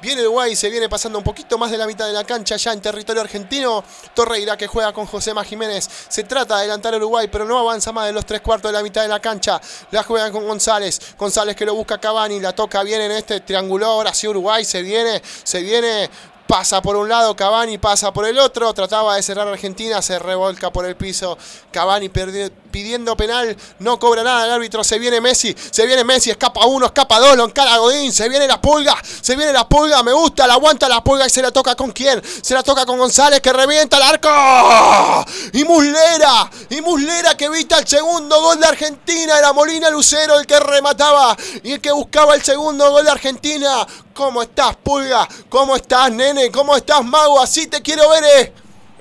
Viene 0.00 0.22
Uruguay, 0.22 0.56
se 0.56 0.70
viene 0.70 0.88
pasando 0.88 1.18
un 1.18 1.24
poquito 1.24 1.58
más 1.58 1.70
de 1.70 1.76
la 1.76 1.86
mitad 1.86 2.06
de 2.06 2.12
la 2.14 2.24
cancha 2.24 2.56
ya 2.56 2.72
en 2.72 2.80
territorio 2.80 3.20
argentino. 3.20 3.84
Torreira 4.14 4.56
que 4.56 4.66
juega 4.66 4.92
con 4.92 5.06
Josema 5.06 5.44
Jiménez. 5.44 5.88
Se 6.08 6.24
trata 6.24 6.54
de 6.54 6.60
adelantar 6.60 6.94
a 6.94 6.96
Uruguay, 6.96 7.28
pero 7.30 7.44
no 7.44 7.58
avanza 7.58 7.92
más 7.92 8.06
de 8.06 8.12
los 8.12 8.24
tres 8.24 8.40
cuartos 8.40 8.70
de 8.70 8.78
la 8.78 8.82
mitad 8.82 9.02
de 9.02 9.08
la 9.08 9.20
cancha. 9.20 9.60
La 9.90 10.02
juega 10.02 10.30
con 10.32 10.46
González. 10.46 10.98
González 11.18 11.54
que 11.54 11.66
lo 11.66 11.74
busca 11.74 11.98
Cavani. 11.98 12.40
La 12.40 12.54
toca 12.54 12.82
bien 12.82 13.02
en 13.02 13.12
este 13.12 13.40
triángulo. 13.40 13.86
Ahora 13.86 14.14
sí 14.14 14.26
Uruguay 14.26 14.64
se 14.64 14.82
viene, 14.82 15.20
se 15.42 15.60
viene. 15.60 16.08
Pasa 16.46 16.82
por 16.82 16.96
un 16.96 17.08
lado, 17.08 17.36
Cavani 17.36 17.78
pasa 17.78 18.12
por 18.12 18.26
el 18.26 18.36
otro. 18.36 18.74
Trataba 18.74 19.14
de 19.14 19.22
cerrar 19.22 19.46
Argentina, 19.46 20.02
se 20.02 20.18
revolca 20.18 20.72
por 20.72 20.84
el 20.84 20.96
piso. 20.96 21.38
Cavani 21.70 22.08
perdi- 22.08 22.50
pidiendo 22.70 23.16
penal, 23.16 23.56
no 23.78 23.98
cobra 23.98 24.22
nada 24.22 24.44
el 24.44 24.52
árbitro. 24.52 24.84
Se 24.84 24.98
viene 24.98 25.20
Messi, 25.20 25.54
se 25.70 25.86
viene 25.86 26.04
Messi, 26.04 26.30
escapa 26.30 26.66
uno, 26.66 26.86
escapa 26.86 27.18
dos, 27.18 27.36
lo 27.36 27.44
encara 27.44 27.76
Godín. 27.78 28.12
Se 28.12 28.28
viene 28.28 28.46
la 28.46 28.60
pulga, 28.60 28.96
se 29.02 29.36
viene 29.36 29.52
la 29.52 29.68
pulga, 29.68 30.02
me 30.02 30.12
gusta, 30.12 30.46
la 30.46 30.54
aguanta 30.54 30.88
la 30.88 31.02
pulga 31.02 31.26
y 31.26 31.30
se 31.30 31.42
la 31.42 31.50
toca 31.50 31.74
con 31.74 31.92
quién? 31.92 32.22
Se 32.42 32.54
la 32.54 32.62
toca 32.62 32.86
con 32.86 32.98
González 32.98 33.40
que 33.40 33.52
revienta 33.52 33.96
el 33.96 34.02
arco. 34.02 35.24
Y 35.52 35.64
Muslera, 35.64 36.50
y 36.68 36.80
Muslera 36.80 37.36
que 37.36 37.46
evita 37.46 37.78
el 37.78 37.86
segundo 37.86 38.40
gol 38.40 38.60
de 38.60 38.66
Argentina. 38.66 39.38
Era 39.38 39.52
Molina 39.52 39.90
Lucero 39.90 40.38
el 40.38 40.46
que 40.46 40.58
remataba 40.58 41.36
y 41.62 41.72
el 41.72 41.80
que 41.80 41.92
buscaba 41.92 42.34
el 42.34 42.42
segundo 42.42 42.90
gol 42.90 43.04
de 43.04 43.10
Argentina. 43.10 43.86
¿Cómo 44.14 44.42
estás, 44.42 44.76
Pulga? 44.76 45.28
¿Cómo 45.48 45.76
estás, 45.76 46.10
nene? 46.10 46.50
¿Cómo 46.50 46.76
estás, 46.76 47.04
Mago? 47.04 47.40
Así 47.40 47.66
te 47.66 47.80
quiero 47.80 48.08
ver, 48.10 48.24
eh. 48.24 48.52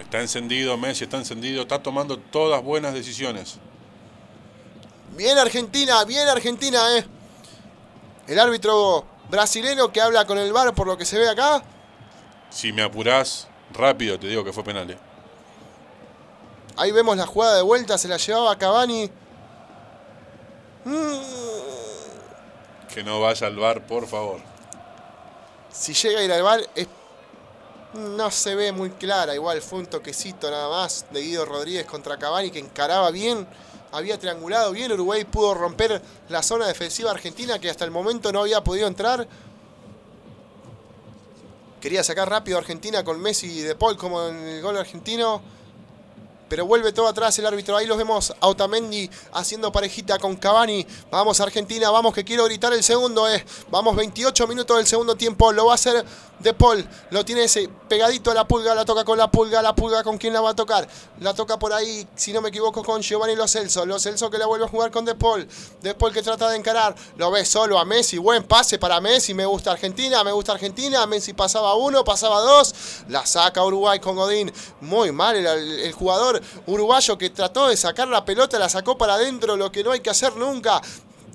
Está 0.09 0.21
encendido, 0.21 0.75
Messi 0.75 1.03
está 1.03 1.17
encendido, 1.17 1.61
está 1.61 1.83
tomando 1.83 2.17
todas 2.17 2.63
buenas 2.63 2.95
decisiones. 2.95 3.57
Bien 5.15 5.37
Argentina, 5.37 6.03
bien 6.03 6.27
Argentina, 6.27 6.97
eh. 6.97 7.05
El 8.25 8.39
árbitro 8.39 9.05
brasileño 9.29 9.91
que 9.91 10.01
habla 10.01 10.25
con 10.25 10.39
el 10.39 10.51
VAR 10.51 10.73
por 10.73 10.87
lo 10.87 10.97
que 10.97 11.05
se 11.05 11.19
ve 11.19 11.29
acá. 11.29 11.61
Si 12.49 12.73
me 12.73 12.81
apurás 12.81 13.47
rápido, 13.71 14.19
te 14.19 14.25
digo 14.25 14.43
que 14.43 14.51
fue 14.51 14.63
penal. 14.63 14.89
¿eh? 14.89 14.97
Ahí 16.77 16.91
vemos 16.91 17.15
la 17.15 17.27
jugada 17.27 17.57
de 17.57 17.61
vuelta, 17.61 17.95
se 17.99 18.07
la 18.07 18.17
llevaba 18.17 18.57
Cavani. 18.57 19.11
Mm, 20.85 21.19
Que 22.91 23.03
no 23.03 23.21
vaya 23.21 23.45
al 23.45 23.55
bar, 23.57 23.85
por 23.85 24.07
favor. 24.07 24.39
si 25.71 25.93
llega 25.93 26.19
a 26.21 26.23
ir 26.23 26.31
al 26.31 26.41
VAR, 26.41 26.61
es- 26.73 26.87
no 27.93 28.31
se 28.31 28.55
ve 28.55 28.71
muy 28.71 28.91
clara. 28.91 29.33
Igual 29.33 29.61
fue 29.61 29.79
un 29.79 29.85
toquecito 29.87 30.49
nada 30.49 30.69
más 30.69 31.05
de 31.11 31.21
Guido 31.21 31.45
Rodríguez 31.45 31.85
contra 31.85 32.17
Cavani 32.17 32.51
que 32.51 32.59
encaraba 32.59 33.11
bien. 33.11 33.47
Había 33.91 34.19
triangulado 34.19 34.71
bien. 34.71 34.91
Uruguay 34.91 35.23
pudo 35.25 35.53
romper 35.53 36.01
la 36.29 36.43
zona 36.43 36.67
defensiva 36.67 37.11
argentina 37.11 37.59
que 37.59 37.69
hasta 37.69 37.85
el 37.85 37.91
momento 37.91 38.31
no 38.31 38.41
había 38.41 38.63
podido 38.63 38.87
entrar. 38.87 39.27
Quería 41.81 42.03
sacar 42.03 42.29
rápido 42.29 42.57
a 42.57 42.61
Argentina 42.61 43.03
con 43.03 43.19
Messi 43.21 43.47
y 43.47 43.61
De 43.61 43.73
Paul 43.73 43.97
como 43.97 44.27
en 44.27 44.35
el 44.35 44.61
gol 44.61 44.77
argentino. 44.77 45.41
Pero 46.49 46.65
vuelve 46.65 46.91
todo 46.91 47.07
atrás 47.07 47.37
el 47.39 47.45
árbitro. 47.45 47.77
Ahí 47.77 47.85
los 47.85 47.97
vemos 47.97 48.33
a 48.39 48.47
Otamendi 48.47 49.09
haciendo 49.33 49.71
parejita 49.71 50.17
con 50.17 50.35
Cavani. 50.35 50.85
Vamos 51.11 51.39
Argentina, 51.39 51.91
vamos 51.91 52.13
que 52.13 52.23
quiero 52.23 52.45
gritar 52.45 52.73
el 52.73 52.83
segundo. 52.83 53.29
Eh. 53.29 53.45
Vamos 53.69 53.95
28 53.95 54.47
minutos 54.47 54.77
del 54.77 54.87
segundo 54.87 55.15
tiempo. 55.15 55.51
Lo 55.51 55.67
va 55.67 55.73
a 55.73 55.75
hacer 55.75 56.03
De 56.39 56.53
Paul. 56.53 56.87
Lo 57.11 57.25
tiene 57.25 57.43
ese 57.43 57.69
pegadito 57.87 58.31
a 58.31 58.33
la 58.33 58.47
pulga. 58.47 58.73
La 58.73 58.85
toca 58.85 59.03
con 59.03 59.17
la 59.17 59.29
pulga. 59.29 59.61
La 59.61 59.75
pulga 59.75 60.03
con 60.03 60.17
quién 60.17 60.33
la 60.33 60.41
va 60.41 60.51
a 60.51 60.55
tocar. 60.55 60.87
La 61.19 61.33
toca 61.33 61.59
por 61.59 61.73
ahí, 61.73 62.07
si 62.15 62.31
no 62.31 62.41
me 62.41 62.49
equivoco, 62.49 62.83
con 62.83 63.01
Giovanni 63.01 63.35
Lo 63.35 63.47
Celso. 63.47 63.85
Lo 63.85 63.99
Celso 63.99 64.29
que 64.29 64.37
la 64.37 64.45
vuelve 64.45 64.65
a 64.65 64.69
jugar 64.69 64.91
con 64.91 65.05
De 65.05 65.15
Paul. 65.15 65.47
De 65.81 65.93
Paul 65.95 66.13
que 66.13 66.21
trata 66.21 66.49
de 66.49 66.57
encarar. 66.57 66.95
Lo 67.17 67.29
ve 67.31 67.43
solo 67.43 67.77
a 67.77 67.85
Messi. 67.85 68.17
Buen 68.17 68.43
pase 68.43 68.79
para 68.79 69.01
Messi. 69.01 69.33
Me 69.33 69.45
gusta 69.45 69.71
Argentina. 69.71 70.23
Me 70.23 70.31
gusta 70.31 70.53
Argentina. 70.53 71.05
Messi 71.05 71.33
pasaba 71.33 71.75
uno, 71.75 72.03
pasaba 72.03 72.39
dos. 72.39 72.73
La 73.09 73.25
saca 73.25 73.63
Uruguay 73.63 73.99
con 73.99 74.15
Godín. 74.15 74.51
Muy 74.81 75.11
mal 75.11 75.35
el, 75.35 75.45
el 75.45 75.91
jugador 75.93 76.41
uruguayo 76.67 77.17
que 77.17 77.29
trató 77.29 77.67
de 77.67 77.75
sacar 77.75 78.07
la 78.07 78.23
pelota. 78.23 78.57
La 78.57 78.69
sacó 78.69 78.97
para 78.97 79.15
adentro. 79.15 79.57
Lo 79.57 79.71
que 79.71 79.83
no 79.83 79.91
hay 79.91 79.99
que 79.99 80.09
hacer 80.09 80.35
nunca. 80.37 80.81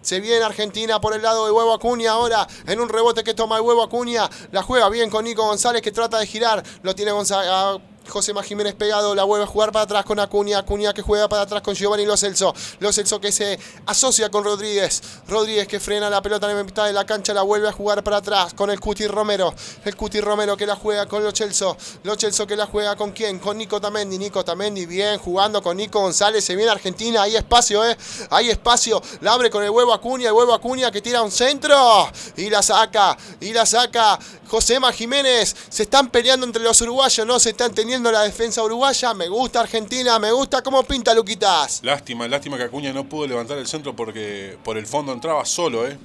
Se 0.05 0.21
viene 0.21 0.45
Argentina 0.45 1.01
por 1.01 1.15
el 1.15 1.23
lado 1.23 1.47
de 1.47 1.51
Huevo 1.51 1.73
Acuña 1.73 2.13
ahora 2.13 2.47
en 2.67 2.79
un 2.79 2.91
rebote 2.91 3.25
que 3.25 3.33
toma 3.33 3.57
el 3.57 3.63
Huevo 3.63 3.83
Acuña. 3.83 4.29
La 4.53 4.63
juega 4.63 4.91
bien 4.91 5.09
con 5.09 5.25
Nico 5.25 5.47
González 5.47 5.81
que 5.81 5.93
trata 5.93 6.19
de 6.19 6.27
girar. 6.27 6.63
Lo 6.83 6.95
tiene 6.95 7.11
González. 7.11 7.81
José 8.09 8.33
Jiménez 8.45 8.75
pegado, 8.75 9.15
la 9.15 9.25
vuelve 9.25 9.45
a 9.45 9.47
jugar 9.47 9.73
para 9.73 9.85
atrás 9.85 10.05
con 10.05 10.21
Acuña, 10.21 10.59
Acuña 10.59 10.93
que 10.93 11.03
juega 11.03 11.29
para 11.29 11.43
atrás 11.43 11.63
con 11.63 11.75
Giovanni 11.75 12.05
Lo 12.05 12.17
Celso, 12.17 12.55
Lo 12.79 12.93
Celso 12.93 13.21
que 13.21 13.33
se 13.33 13.59
asocia 13.87 14.31
con 14.31 14.45
Rodríguez, 14.45 15.03
Rodríguez 15.27 15.67
que 15.67 15.81
frena 15.81 16.11
la 16.11 16.23
pelota 16.23 16.51
en 16.51 16.57
la 16.57 16.65
mitad 16.65 16.87
de 16.87 16.93
la 16.93 17.05
cancha, 17.05 17.35
la 17.35 17.43
vuelve 17.43 17.69
a 17.69 17.73
jugar 17.73 18.05
para 18.05 18.19
atrás 18.19 18.55
con 18.55 18.71
el 18.71 18.79
Cuti 18.79 19.07
Romero, 19.07 19.55
el 19.85 19.97
Cuti 19.97 20.21
Romero 20.21 20.57
que 20.57 20.67
la 20.67 20.77
juega 20.77 21.07
con 21.07 21.23
Lo 21.23 21.33
Celso, 21.33 21.77
Lo 22.03 22.17
Celso 22.17 22.47
que 22.47 22.57
la 22.57 22.67
juega 22.67 22.97
con 22.97 23.13
quién, 23.13 23.39
con 23.39 23.59
Nico 23.59 23.81
Tamendi, 23.81 24.19
Nico 24.19 24.45
Tamendi 24.45 24.87
bien 24.87 25.19
jugando 25.19 25.63
con 25.63 25.77
Nico 25.77 26.01
González, 26.01 26.45
se 26.45 26.57
viene 26.57 26.71
Argentina, 26.71 27.23
hay 27.23 27.37
espacio, 27.37 27.85
eh, 27.85 27.97
hay 28.31 28.51
espacio, 28.51 29.03
la 29.21 29.33
abre 29.33 29.51
con 29.51 29.63
el 29.65 29.71
huevo 29.71 29.93
Acuña, 29.93 30.29
el 30.29 30.35
huevo 30.35 30.53
Acuña 30.53 30.91
que 30.91 31.01
tira 31.01 31.23
un 31.23 31.31
centro 31.31 32.09
y 32.37 32.51
la 32.51 32.63
saca, 32.63 33.17
y 33.41 33.53
la 33.53 33.67
saca 33.67 34.19
Josema 34.55 34.93
Jiménez, 34.93 35.57
se 35.69 35.83
están 35.83 36.11
peleando 36.11 36.47
entre 36.47 36.63
los 36.63 36.81
uruguayos, 36.81 37.27
no 37.27 37.41
se 37.41 37.51
están 37.51 37.75
teniendo 37.75 38.13
la 38.13 38.23
defensa 38.23 38.63
uruguaya. 38.63 39.13
Me 39.13 39.27
gusta 39.27 39.59
Argentina, 39.59 40.17
me 40.21 40.31
gusta 40.31 40.63
cómo 40.63 40.85
pinta 40.85 41.13
Luquitas. 41.13 41.81
Lástima, 41.83 42.29
lástima 42.29 42.57
que 42.57 42.63
Acuña 42.63 42.93
no 42.93 43.09
pudo 43.09 43.27
levantar 43.27 43.59
el 43.59 43.67
centro 43.67 43.97
porque 43.97 44.57
por 44.63 44.79
el 44.79 44.87
fondo 44.87 45.13
entraba 45.13 45.45
solo, 45.45 45.89
¿eh? 45.89 45.99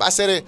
Va 0.00 0.06
a 0.06 0.10
ser 0.12 0.30
eh, 0.30 0.44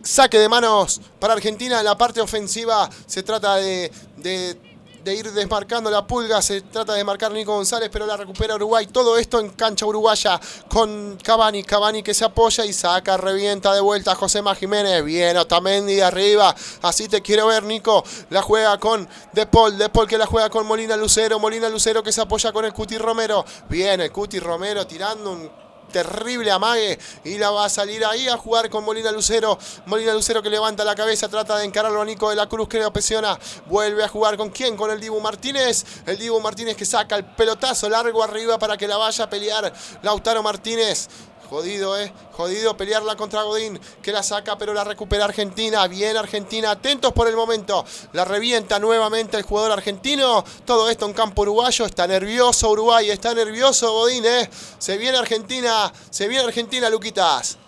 saque 0.00 0.38
de 0.38 0.48
manos 0.48 1.00
para 1.18 1.32
Argentina 1.32 1.80
en 1.80 1.84
la 1.84 1.98
parte 1.98 2.20
ofensiva. 2.20 2.88
Se 3.06 3.24
trata 3.24 3.56
de, 3.56 3.90
de 4.16 4.56
de 5.04 5.14
ir 5.14 5.32
desmarcando 5.32 5.90
la 5.90 6.06
pulga. 6.06 6.40
Se 6.42 6.60
trata 6.62 6.94
de 6.94 7.04
marcar 7.04 7.32
Nico 7.32 7.54
González, 7.54 7.90
pero 7.92 8.06
la 8.06 8.16
recupera 8.16 8.54
Uruguay. 8.54 8.86
Todo 8.86 9.16
esto 9.16 9.40
en 9.40 9.50
cancha 9.50 9.86
uruguaya 9.86 10.40
con 10.68 11.18
Cavani. 11.22 11.62
Cavani 11.62 12.02
que 12.02 12.14
se 12.14 12.24
apoya 12.24 12.64
y 12.64 12.72
saca, 12.72 13.16
revienta 13.16 13.72
de 13.74 13.80
vuelta 13.80 14.12
a 14.12 14.14
Josema 14.14 14.54
Jiménez. 14.54 15.04
Bien, 15.04 15.36
Otamendi 15.36 16.00
arriba. 16.00 16.54
Así 16.82 17.08
te 17.08 17.22
quiero 17.22 17.46
ver, 17.46 17.64
Nico. 17.64 18.04
La 18.30 18.42
juega 18.42 18.78
con 18.78 19.08
De 19.32 19.46
Paul. 19.46 19.78
De 19.78 19.88
Paul 19.88 20.06
que 20.06 20.18
la 20.18 20.26
juega 20.26 20.50
con 20.50 20.66
Molina 20.66 20.96
Lucero. 20.96 21.38
Molina 21.38 21.68
Lucero 21.68 22.02
que 22.02 22.12
se 22.12 22.20
apoya 22.20 22.52
con 22.52 22.64
el 22.64 22.72
Cuti 22.72 22.98
Romero. 22.98 23.44
Bien, 23.68 24.00
el 24.00 24.12
Cuti 24.12 24.38
Romero 24.38 24.86
tirando 24.86 25.32
un 25.32 25.61
terrible 25.92 26.50
amague 26.50 26.98
y 27.24 27.38
la 27.38 27.50
va 27.50 27.66
a 27.66 27.68
salir 27.68 28.04
ahí 28.04 28.28
a 28.28 28.36
jugar 28.36 28.70
con 28.70 28.84
Molina 28.84 29.12
Lucero. 29.12 29.58
Molina 29.86 30.14
Lucero 30.14 30.42
que 30.42 30.50
levanta 30.50 30.84
la 30.84 30.94
cabeza, 30.94 31.28
trata 31.28 31.58
de 31.58 31.64
encararlo 31.64 32.00
a 32.00 32.04
Nico 32.04 32.30
de 32.30 32.36
la 32.36 32.48
Cruz 32.48 32.68
que 32.68 32.78
le 32.78 32.90
presiona. 32.90 33.38
Vuelve 33.66 34.02
a 34.02 34.08
jugar 34.08 34.36
con 34.36 34.50
quién? 34.50 34.76
Con 34.76 34.90
el 34.90 34.98
Dibu 34.98 35.20
Martínez. 35.20 35.84
El 36.06 36.18
Dibu 36.18 36.40
Martínez 36.40 36.76
que 36.76 36.84
saca 36.84 37.16
el 37.16 37.24
pelotazo 37.24 37.88
largo 37.88 38.22
arriba 38.22 38.58
para 38.58 38.76
que 38.76 38.88
la 38.88 38.96
vaya 38.96 39.24
a 39.24 39.30
pelear 39.30 39.72
Lautaro 40.02 40.42
Martínez. 40.42 41.08
Jodido, 41.52 42.00
¿eh? 42.00 42.10
Jodido 42.32 42.74
pelearla 42.78 43.14
contra 43.14 43.42
Godín, 43.42 43.78
que 44.00 44.10
la 44.10 44.22
saca, 44.22 44.56
pero 44.56 44.72
la 44.72 44.84
recupera 44.84 45.26
Argentina. 45.26 45.86
Bien 45.86 46.16
Argentina, 46.16 46.70
atentos 46.70 47.12
por 47.12 47.28
el 47.28 47.36
momento. 47.36 47.84
La 48.14 48.24
revienta 48.24 48.78
nuevamente 48.78 49.36
el 49.36 49.42
jugador 49.42 49.72
argentino. 49.72 50.42
Todo 50.64 50.88
esto 50.88 51.04
en 51.04 51.12
campo 51.12 51.42
uruguayo. 51.42 51.84
Está 51.84 52.06
nervioso 52.06 52.70
Uruguay, 52.70 53.10
está 53.10 53.34
nervioso 53.34 53.92
Godín, 53.92 54.24
¿eh? 54.24 54.48
Se 54.78 54.96
viene 54.96 55.18
Argentina, 55.18 55.92
se 56.08 56.26
viene 56.26 56.42
Argentina, 56.42 56.88
Luquitas. 56.88 57.58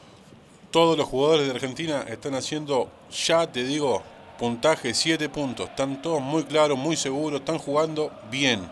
Todos 0.70 0.96
los 0.96 1.06
jugadores 1.06 1.46
de 1.46 1.52
Argentina 1.52 2.06
están 2.08 2.34
haciendo, 2.36 2.88
ya 3.12 3.52
te 3.52 3.64
digo, 3.64 4.02
puntaje 4.38 4.94
7 4.94 5.28
puntos. 5.28 5.68
Están 5.68 6.00
todos 6.00 6.22
muy 6.22 6.44
claros, 6.44 6.78
muy 6.78 6.96
seguros, 6.96 7.40
están 7.40 7.58
jugando 7.58 8.10
bien. 8.30 8.66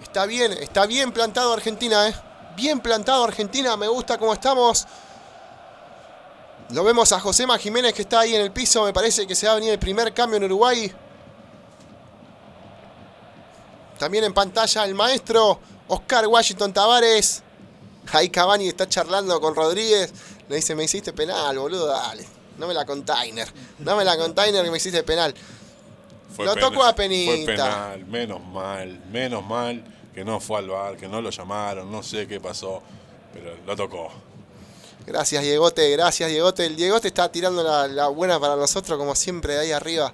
Está 0.00 0.26
bien, 0.26 0.52
está 0.52 0.86
bien 0.86 1.10
plantado 1.10 1.52
Argentina, 1.52 2.08
¿eh? 2.08 2.14
Bien 2.60 2.78
plantado 2.78 3.24
Argentina, 3.24 3.74
me 3.78 3.88
gusta 3.88 4.18
cómo 4.18 4.34
estamos. 4.34 4.86
Lo 6.72 6.84
vemos 6.84 7.10
a 7.10 7.18
Josema 7.18 7.56
Jiménez 7.56 7.94
que 7.94 8.02
está 8.02 8.20
ahí 8.20 8.34
en 8.34 8.42
el 8.42 8.52
piso, 8.52 8.84
me 8.84 8.92
parece 8.92 9.26
que 9.26 9.34
se 9.34 9.46
va 9.46 9.52
a 9.52 9.54
venir 9.54 9.70
el 9.70 9.78
primer 9.78 10.12
cambio 10.12 10.36
en 10.36 10.44
Uruguay. 10.44 10.92
También 13.98 14.24
en 14.24 14.34
pantalla 14.34 14.84
el 14.84 14.94
maestro 14.94 15.58
Oscar 15.88 16.26
Washington 16.26 16.74
Tavares. 16.74 17.42
Ahí 18.12 18.28
Cavani 18.28 18.68
está 18.68 18.86
charlando 18.86 19.40
con 19.40 19.54
Rodríguez. 19.54 20.12
Le 20.46 20.56
dice, 20.56 20.74
me 20.74 20.84
hiciste 20.84 21.14
penal, 21.14 21.58
boludo, 21.58 21.86
dale. 21.86 22.26
No 22.58 22.66
me 22.66 22.74
la 22.74 22.84
container. 22.84 23.50
No 23.78 23.96
me 23.96 24.04
la 24.04 24.18
container 24.18 24.62
que 24.62 24.70
me 24.70 24.76
hiciste 24.76 25.02
penal. 25.02 25.34
Fue 26.36 26.44
Lo 26.44 26.54
tocó 26.56 26.82
a 26.82 26.92
Fue 26.92 27.08
Penita. 27.08 27.46
penal, 27.46 28.04
menos 28.04 28.42
mal, 28.42 29.02
menos 29.10 29.42
mal 29.46 29.82
que 30.14 30.24
no 30.24 30.40
fue 30.40 30.58
al 30.58 30.68
bar, 30.68 30.96
que 30.96 31.08
no 31.08 31.20
lo 31.20 31.30
llamaron, 31.30 31.90
no 31.90 32.02
sé 32.02 32.26
qué 32.26 32.40
pasó, 32.40 32.82
pero 33.32 33.54
lo 33.66 33.76
tocó. 33.76 34.10
Gracias, 35.06 35.42
Diegote, 35.42 35.90
gracias, 35.90 36.30
Diegote. 36.30 36.66
El 36.66 36.76
Diegote 36.76 37.08
está 37.08 37.30
tirando 37.32 37.62
la, 37.62 38.08
buena 38.08 38.38
para 38.38 38.56
nosotros, 38.56 38.98
como 38.98 39.14
siempre, 39.14 39.54
de 39.54 39.60
ahí 39.60 39.72
arriba. 39.72 40.12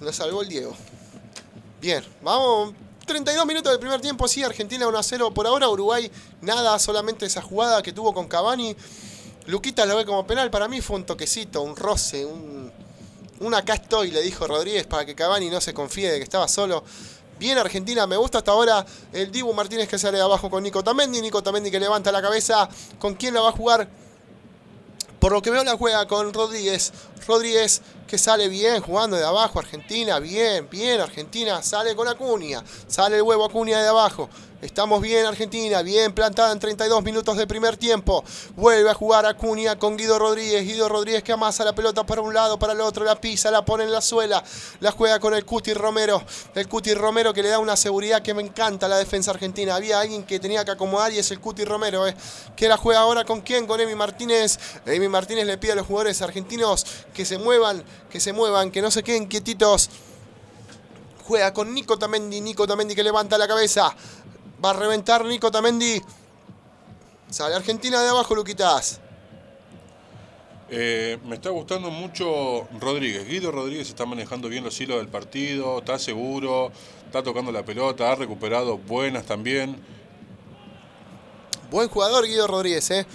Nos 0.00 0.16
salvó 0.16 0.42
el 0.42 0.48
Diego. 0.48 0.74
Bien, 1.80 2.04
vamos. 2.22 2.74
32 3.06 3.46
minutos 3.46 3.70
del 3.70 3.78
primer 3.78 4.00
tiempo, 4.00 4.26
sí, 4.26 4.42
Argentina 4.42 4.88
1 4.88 4.98
a 4.98 5.02
0. 5.02 5.30
Por 5.32 5.46
ahora, 5.46 5.68
Uruguay, 5.68 6.10
nada, 6.40 6.76
solamente 6.78 7.24
esa 7.24 7.40
jugada 7.40 7.82
que 7.82 7.92
tuvo 7.92 8.12
con 8.12 8.26
Cavani. 8.26 8.74
Luquita 9.46 9.86
lo 9.86 9.96
ve 9.96 10.04
como 10.04 10.26
penal. 10.26 10.50
Para 10.50 10.66
mí 10.66 10.80
fue 10.80 10.96
un 10.96 11.06
toquecito, 11.06 11.62
un 11.62 11.76
roce, 11.76 12.24
un, 12.24 12.72
un 13.38 13.54
acá 13.54 13.74
estoy, 13.74 14.10
le 14.10 14.22
dijo 14.22 14.46
Rodríguez, 14.46 14.86
para 14.86 15.06
que 15.06 15.14
Cavani 15.14 15.50
no 15.50 15.60
se 15.60 15.72
confíe 15.72 16.10
de 16.10 16.18
que 16.18 16.24
estaba 16.24 16.48
solo. 16.48 16.82
Bien 17.38 17.58
Argentina, 17.58 18.06
me 18.06 18.16
gusta 18.16 18.38
hasta 18.38 18.50
ahora 18.50 18.86
el 19.12 19.30
Dibu 19.30 19.52
Martínez 19.52 19.88
que 19.88 19.98
sale 19.98 20.18
abajo 20.18 20.48
con 20.48 20.62
Nico 20.62 20.82
Tamendi, 20.82 21.20
Nico 21.20 21.42
Tamendi 21.42 21.70
que 21.70 21.78
levanta 21.78 22.10
la 22.10 22.22
cabeza, 22.22 22.66
¿con 22.98 23.14
quién 23.14 23.34
la 23.34 23.42
va 23.42 23.50
a 23.50 23.52
jugar? 23.52 23.88
Por 25.18 25.32
lo 25.32 25.42
que 25.42 25.50
veo 25.50 25.62
la 25.62 25.76
juega 25.76 26.06
con 26.08 26.32
Rodríguez, 26.32 26.92
Rodríguez 27.26 27.82
que 28.06 28.18
sale 28.18 28.48
bien 28.48 28.80
jugando 28.80 29.16
de 29.16 29.24
abajo, 29.24 29.58
Argentina, 29.58 30.18
bien, 30.18 30.68
bien 30.70 31.00
Argentina, 31.00 31.62
sale 31.62 31.94
con 31.96 32.08
Acuña, 32.08 32.62
sale 32.86 33.16
el 33.16 33.22
huevo 33.22 33.44
Acuña 33.44 33.82
de 33.82 33.88
abajo, 33.88 34.28
estamos 34.62 35.02
bien 35.02 35.26
Argentina, 35.26 35.82
bien 35.82 36.12
plantada 36.12 36.52
en 36.52 36.58
32 36.58 37.02
minutos 37.02 37.36
de 37.36 37.46
primer 37.46 37.76
tiempo, 37.76 38.24
vuelve 38.54 38.88
a 38.90 38.94
jugar 38.94 39.26
Acuña 39.26 39.78
con 39.78 39.96
Guido 39.96 40.18
Rodríguez, 40.18 40.64
Guido 40.64 40.88
Rodríguez 40.88 41.22
que 41.22 41.32
amasa 41.32 41.64
la 41.64 41.74
pelota 41.74 42.04
para 42.04 42.20
un 42.20 42.32
lado, 42.32 42.58
para 42.58 42.72
el 42.72 42.80
otro, 42.80 43.04
la 43.04 43.20
pisa, 43.20 43.50
la 43.50 43.64
pone 43.64 43.84
en 43.84 43.92
la 43.92 44.00
suela, 44.00 44.42
la 44.80 44.92
juega 44.92 45.18
con 45.18 45.34
el 45.34 45.44
Cuti 45.44 45.74
Romero, 45.74 46.22
el 46.54 46.68
Cuti 46.68 46.94
Romero 46.94 47.34
que 47.34 47.42
le 47.42 47.48
da 47.48 47.58
una 47.58 47.76
seguridad 47.76 48.22
que 48.22 48.34
me 48.34 48.42
encanta 48.42 48.86
a 48.86 48.88
la 48.88 48.98
defensa 48.98 49.32
argentina, 49.32 49.74
había 49.74 50.00
alguien 50.00 50.24
que 50.24 50.38
tenía 50.38 50.64
que 50.64 50.70
acomodar 50.70 51.12
y 51.12 51.18
es 51.18 51.30
el 51.32 51.40
Cuti 51.40 51.64
Romero, 51.64 52.06
eh, 52.06 52.14
que 52.54 52.68
la 52.68 52.76
juega 52.76 53.00
ahora 53.00 53.24
con 53.24 53.40
quién, 53.40 53.66
con 53.66 53.80
Emi 53.80 53.94
Martínez, 53.94 54.58
Emi 54.86 55.08
Martínez 55.08 55.46
le 55.46 55.58
pide 55.58 55.72
a 55.72 55.74
los 55.74 55.86
jugadores 55.86 56.22
argentinos 56.22 56.86
que 57.12 57.24
se 57.24 57.38
muevan, 57.38 57.84
que 58.10 58.20
se 58.20 58.32
muevan, 58.32 58.70
que 58.70 58.82
no 58.82 58.90
se 58.90 59.02
queden 59.02 59.26
quietitos, 59.28 59.90
juega 61.24 61.52
con 61.52 61.74
Nico 61.74 61.98
Tamendi, 61.98 62.40
Nico 62.40 62.66
Tamendi 62.66 62.94
que 62.94 63.02
levanta 63.02 63.38
la 63.38 63.48
cabeza, 63.48 63.94
va 64.64 64.70
a 64.70 64.72
reventar 64.74 65.24
Nico 65.24 65.50
Tamendi, 65.50 66.00
sale 67.30 67.54
Argentina 67.54 68.02
de 68.02 68.08
abajo, 68.08 68.34
Luquitas. 68.34 69.00
Eh, 70.68 71.18
me 71.24 71.36
está 71.36 71.50
gustando 71.50 71.90
mucho 71.90 72.66
Rodríguez. 72.80 73.28
Guido 73.28 73.52
Rodríguez 73.52 73.88
está 73.88 74.04
manejando 74.04 74.48
bien 74.48 74.64
los 74.64 74.80
hilos 74.80 74.96
del 74.96 75.06
partido, 75.06 75.78
está 75.78 75.96
seguro, 75.98 76.72
está 77.04 77.22
tocando 77.22 77.52
la 77.52 77.64
pelota, 77.64 78.10
ha 78.10 78.16
recuperado 78.16 78.76
buenas 78.76 79.24
también. 79.26 79.76
Buen 81.70 81.88
jugador 81.88 82.26
Guido 82.26 82.46
Rodríguez, 82.46 82.90
¿eh? 82.90 83.06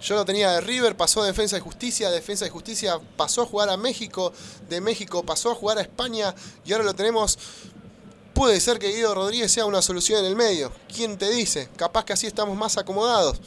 Yo 0.00 0.14
lo 0.14 0.24
tenía 0.24 0.52
de 0.52 0.60
River, 0.62 0.96
pasó 0.96 1.22
a 1.22 1.26
Defensa 1.26 1.56
de 1.56 1.60
Justicia, 1.60 2.10
Defensa 2.10 2.46
de 2.46 2.50
Justicia 2.50 2.98
pasó 3.16 3.42
a 3.42 3.46
jugar 3.46 3.68
a 3.68 3.76
México, 3.76 4.32
de 4.68 4.80
México 4.80 5.22
pasó 5.22 5.50
a 5.50 5.54
jugar 5.54 5.76
a 5.78 5.82
España 5.82 6.34
y 6.64 6.72
ahora 6.72 6.84
lo 6.84 6.94
tenemos. 6.94 7.38
Puede 8.32 8.58
ser 8.60 8.78
que 8.78 8.88
Guido 8.88 9.14
Rodríguez 9.14 9.52
sea 9.52 9.66
una 9.66 9.82
solución 9.82 10.20
en 10.20 10.26
el 10.26 10.36
medio. 10.36 10.72
¿Quién 10.94 11.18
te 11.18 11.30
dice? 11.30 11.68
Capaz 11.76 12.06
que 12.06 12.14
así 12.14 12.26
estamos 12.26 12.56
más 12.56 12.78
acomodados. 12.78 13.40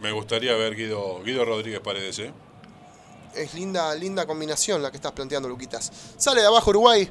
Me 0.00 0.10
gustaría 0.10 0.54
ver 0.56 0.74
Guido, 0.74 1.22
Guido 1.22 1.44
Rodríguez 1.44 1.80
Paredes, 1.80 2.18
¿eh? 2.18 2.32
Es 3.34 3.54
linda, 3.54 3.94
linda 3.94 4.26
combinación 4.26 4.82
la 4.82 4.90
que 4.90 4.96
estás 4.96 5.12
planteando, 5.12 5.48
Luquitas. 5.48 5.92
Sale 6.16 6.40
de 6.40 6.46
abajo 6.46 6.70
Uruguay, 6.70 7.08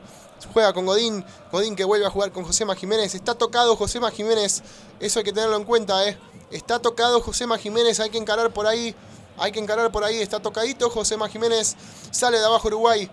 juega 0.53 0.73
con 0.73 0.85
Godín, 0.85 1.23
Godín 1.51 1.75
que 1.75 1.85
vuelve 1.85 2.05
a 2.05 2.09
jugar 2.09 2.31
con 2.31 2.43
Josema 2.43 2.75
Jiménez. 2.75 3.15
Está 3.15 3.35
tocado 3.35 3.75
Josema 3.75 4.11
Jiménez, 4.11 4.61
eso 4.99 5.19
hay 5.19 5.25
que 5.25 5.31
tenerlo 5.31 5.55
en 5.55 5.63
cuenta, 5.63 6.07
¿eh? 6.07 6.17
Está 6.53 6.77
tocado 6.77 7.19
Josema 7.19 7.57
Jiménez, 7.57 7.99
hay 7.99 8.11
que 8.11 8.19
encarar 8.19 8.53
por 8.53 8.67
ahí, 8.67 8.95
hay 9.39 9.51
que 9.51 9.59
encarar 9.59 9.91
por 9.91 10.03
ahí, 10.03 10.21
está 10.21 10.39
tocadito 10.39 10.87
Josema 10.87 11.27
Jiménez, 11.27 11.75
sale 12.11 12.37
de 12.37 12.45
abajo 12.45 12.67
Uruguay. 12.67 13.09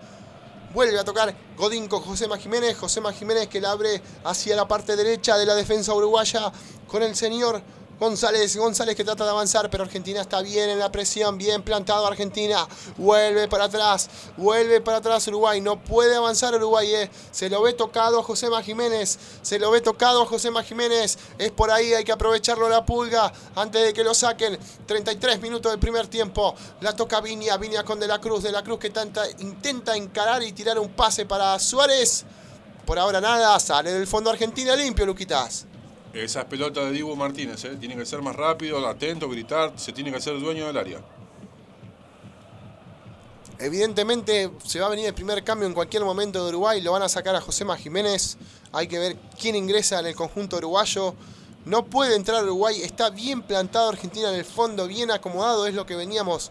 Vuelve 0.75 0.99
a 0.99 1.03
tocar 1.03 1.35
Godín 1.57 1.87
con 1.87 2.01
Josema 2.01 2.37
Jiménez. 2.37 2.77
Josema 2.77 3.11
Jiménez 3.11 3.47
que 3.47 3.59
la 3.59 3.71
abre 3.71 3.99
hacia 4.23 4.55
la 4.55 4.67
parte 4.67 4.95
derecha 4.95 5.37
de 5.37 5.47
la 5.47 5.55
defensa 5.55 5.91
uruguaya 5.91 6.51
con 6.87 7.01
el 7.01 7.15
señor 7.15 7.63
González. 8.01 8.57
González 8.57 8.95
que 8.95 9.03
trata 9.03 9.25
de 9.25 9.29
avanzar, 9.29 9.69
pero 9.69 9.83
Argentina 9.83 10.21
está 10.21 10.41
bien 10.41 10.71
en 10.71 10.79
la 10.79 10.91
presión, 10.91 11.37
bien 11.37 11.61
plantado 11.61 12.07
Argentina. 12.07 12.67
Vuelve 12.97 13.47
para 13.47 13.65
atrás, 13.65 14.09
vuelve 14.37 14.81
para 14.81 14.97
atrás 14.97 15.27
Uruguay. 15.27 15.61
No 15.61 15.83
puede 15.83 16.15
avanzar 16.15 16.55
Uruguay. 16.55 16.95
eh. 16.95 17.11
Se 17.29 17.47
lo 17.47 17.61
ve 17.61 17.73
tocado 17.73 18.19
a 18.19 18.23
Josema 18.23 18.63
Jiménez. 18.63 19.19
Se 19.43 19.59
lo 19.59 19.69
ve 19.69 19.81
tocado 19.81 20.23
a 20.23 20.25
Josema 20.25 20.63
Jiménez. 20.63 21.19
Es 21.37 21.51
por 21.51 21.69
ahí, 21.69 21.93
hay 21.93 22.03
que 22.03 22.11
aprovecharlo 22.11 22.67
la 22.69 22.83
pulga 22.83 23.31
antes 23.55 23.83
de 23.83 23.93
que 23.93 24.03
lo 24.03 24.15
saquen. 24.15 24.57
33 24.87 25.39
minutos 25.39 25.71
del 25.71 25.79
primer 25.79 26.07
tiempo. 26.07 26.55
La 26.79 26.95
toca 26.95 27.21
Viña, 27.21 27.55
Viña 27.57 27.83
con 27.83 27.99
De 27.99 28.07
la 28.07 28.19
Cruz. 28.19 28.41
De 28.41 28.51
la 28.51 28.63
Cruz 28.63 28.79
que 28.79 28.89
tanta, 28.89 29.29
intenta 29.37 29.95
encarar 29.95 30.41
y 30.41 30.53
tirar 30.53 30.79
un 30.79 30.89
pase 30.89 31.27
para 31.27 31.59
Suárez. 31.59 32.25
Por 32.83 32.97
ahora 32.97 33.21
nada, 33.21 33.59
sale 33.59 33.91
del 33.93 34.07
fondo 34.07 34.31
Argentina 34.31 34.75
limpio, 34.75 35.05
Luquitas. 35.05 35.67
Esas 36.13 36.45
pelotas 36.45 36.85
de 36.85 36.91
Dibu 36.91 37.15
Martínez, 37.15 37.63
¿eh? 37.63 37.77
Tienen 37.79 37.97
que 37.97 38.05
ser 38.05 38.21
más 38.21 38.35
rápido, 38.35 38.85
atento, 38.85 39.29
gritar, 39.29 39.73
se 39.77 39.93
tiene 39.93 40.11
que 40.11 40.17
hacer 40.17 40.39
dueño 40.39 40.67
del 40.67 40.77
área. 40.77 40.99
Evidentemente 43.59 44.51
se 44.65 44.79
va 44.79 44.87
a 44.87 44.89
venir 44.89 45.05
el 45.05 45.13
primer 45.13 45.43
cambio 45.43 45.67
en 45.67 45.73
cualquier 45.73 46.03
momento 46.03 46.43
de 46.43 46.49
Uruguay, 46.49 46.81
lo 46.81 46.91
van 46.91 47.03
a 47.03 47.09
sacar 47.09 47.35
a 47.35 47.41
Josema 47.41 47.77
Jiménez, 47.77 48.37
hay 48.73 48.87
que 48.87 48.99
ver 48.99 49.17
quién 49.39 49.55
ingresa 49.55 49.99
en 49.99 50.07
el 50.07 50.15
conjunto 50.15 50.57
uruguayo. 50.57 51.15
No 51.63 51.85
puede 51.85 52.15
entrar 52.15 52.43
Uruguay, 52.43 52.81
está 52.81 53.11
bien 53.11 53.43
plantado 53.43 53.89
Argentina 53.89 54.29
en 54.29 54.35
el 54.39 54.45
fondo, 54.45 54.87
bien 54.87 55.11
acomodado, 55.11 55.67
es 55.67 55.75
lo 55.75 55.85
que 55.85 55.95
veníamos 55.95 56.49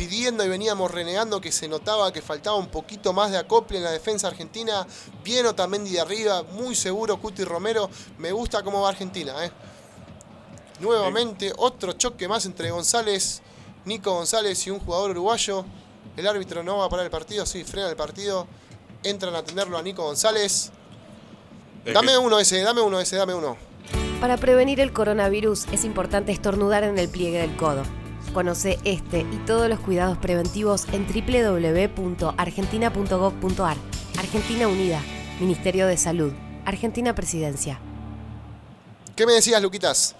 pidiendo 0.00 0.42
y 0.42 0.48
veníamos 0.48 0.90
renegando 0.90 1.42
que 1.42 1.52
se 1.52 1.68
notaba 1.68 2.10
que 2.10 2.22
faltaba 2.22 2.56
un 2.56 2.68
poquito 2.68 3.12
más 3.12 3.32
de 3.32 3.36
acople 3.36 3.76
en 3.76 3.84
la 3.84 3.90
defensa 3.90 4.28
argentina. 4.28 4.86
Bien 5.22 5.44
Otamendi 5.44 5.90
de 5.90 6.00
arriba, 6.00 6.42
muy 6.42 6.74
seguro 6.74 7.18
Cuti 7.18 7.44
Romero, 7.44 7.90
me 8.16 8.32
gusta 8.32 8.62
cómo 8.62 8.80
va 8.80 8.88
Argentina. 8.88 9.44
¿eh? 9.44 9.50
Nuevamente 10.80 11.52
otro 11.58 11.92
choque 11.92 12.26
más 12.26 12.46
entre 12.46 12.70
González, 12.70 13.42
Nico 13.84 14.14
González 14.14 14.66
y 14.66 14.70
un 14.70 14.80
jugador 14.80 15.10
uruguayo. 15.10 15.66
El 16.16 16.26
árbitro 16.26 16.62
no 16.62 16.78
va 16.78 16.86
a 16.86 16.88
parar 16.88 17.04
el 17.04 17.10
partido, 17.10 17.44
sí, 17.44 17.62
frena 17.62 17.90
el 17.90 17.96
partido. 17.96 18.46
entran 19.02 19.34
a 19.34 19.40
atenderlo 19.40 19.76
a 19.76 19.82
Nico 19.82 20.02
González. 20.02 20.72
Dame 21.84 22.16
uno 22.16 22.38
ese, 22.38 22.62
dame 22.62 22.80
uno 22.80 22.98
ese, 23.00 23.16
dame 23.16 23.34
uno. 23.34 23.58
Para 24.18 24.38
prevenir 24.38 24.80
el 24.80 24.94
coronavirus 24.94 25.66
es 25.72 25.84
importante 25.84 26.32
estornudar 26.32 26.84
en 26.84 26.98
el 26.98 27.10
pliegue 27.10 27.40
del 27.40 27.54
codo. 27.54 27.82
Conoce 28.32 28.78
este 28.84 29.20
y 29.20 29.36
todos 29.44 29.68
los 29.68 29.80
cuidados 29.80 30.16
preventivos 30.18 30.86
en 30.92 31.04
www.argentina.gov.ar. 31.06 33.76
Argentina 34.18 34.68
Unida, 34.68 35.02
Ministerio 35.40 35.88
de 35.88 35.96
Salud, 35.96 36.32
Argentina 36.64 37.12
Presidencia. 37.14 37.80
¿Qué 39.16 39.26
me 39.26 39.32
decías, 39.32 39.60
Luquitas? 39.60 40.14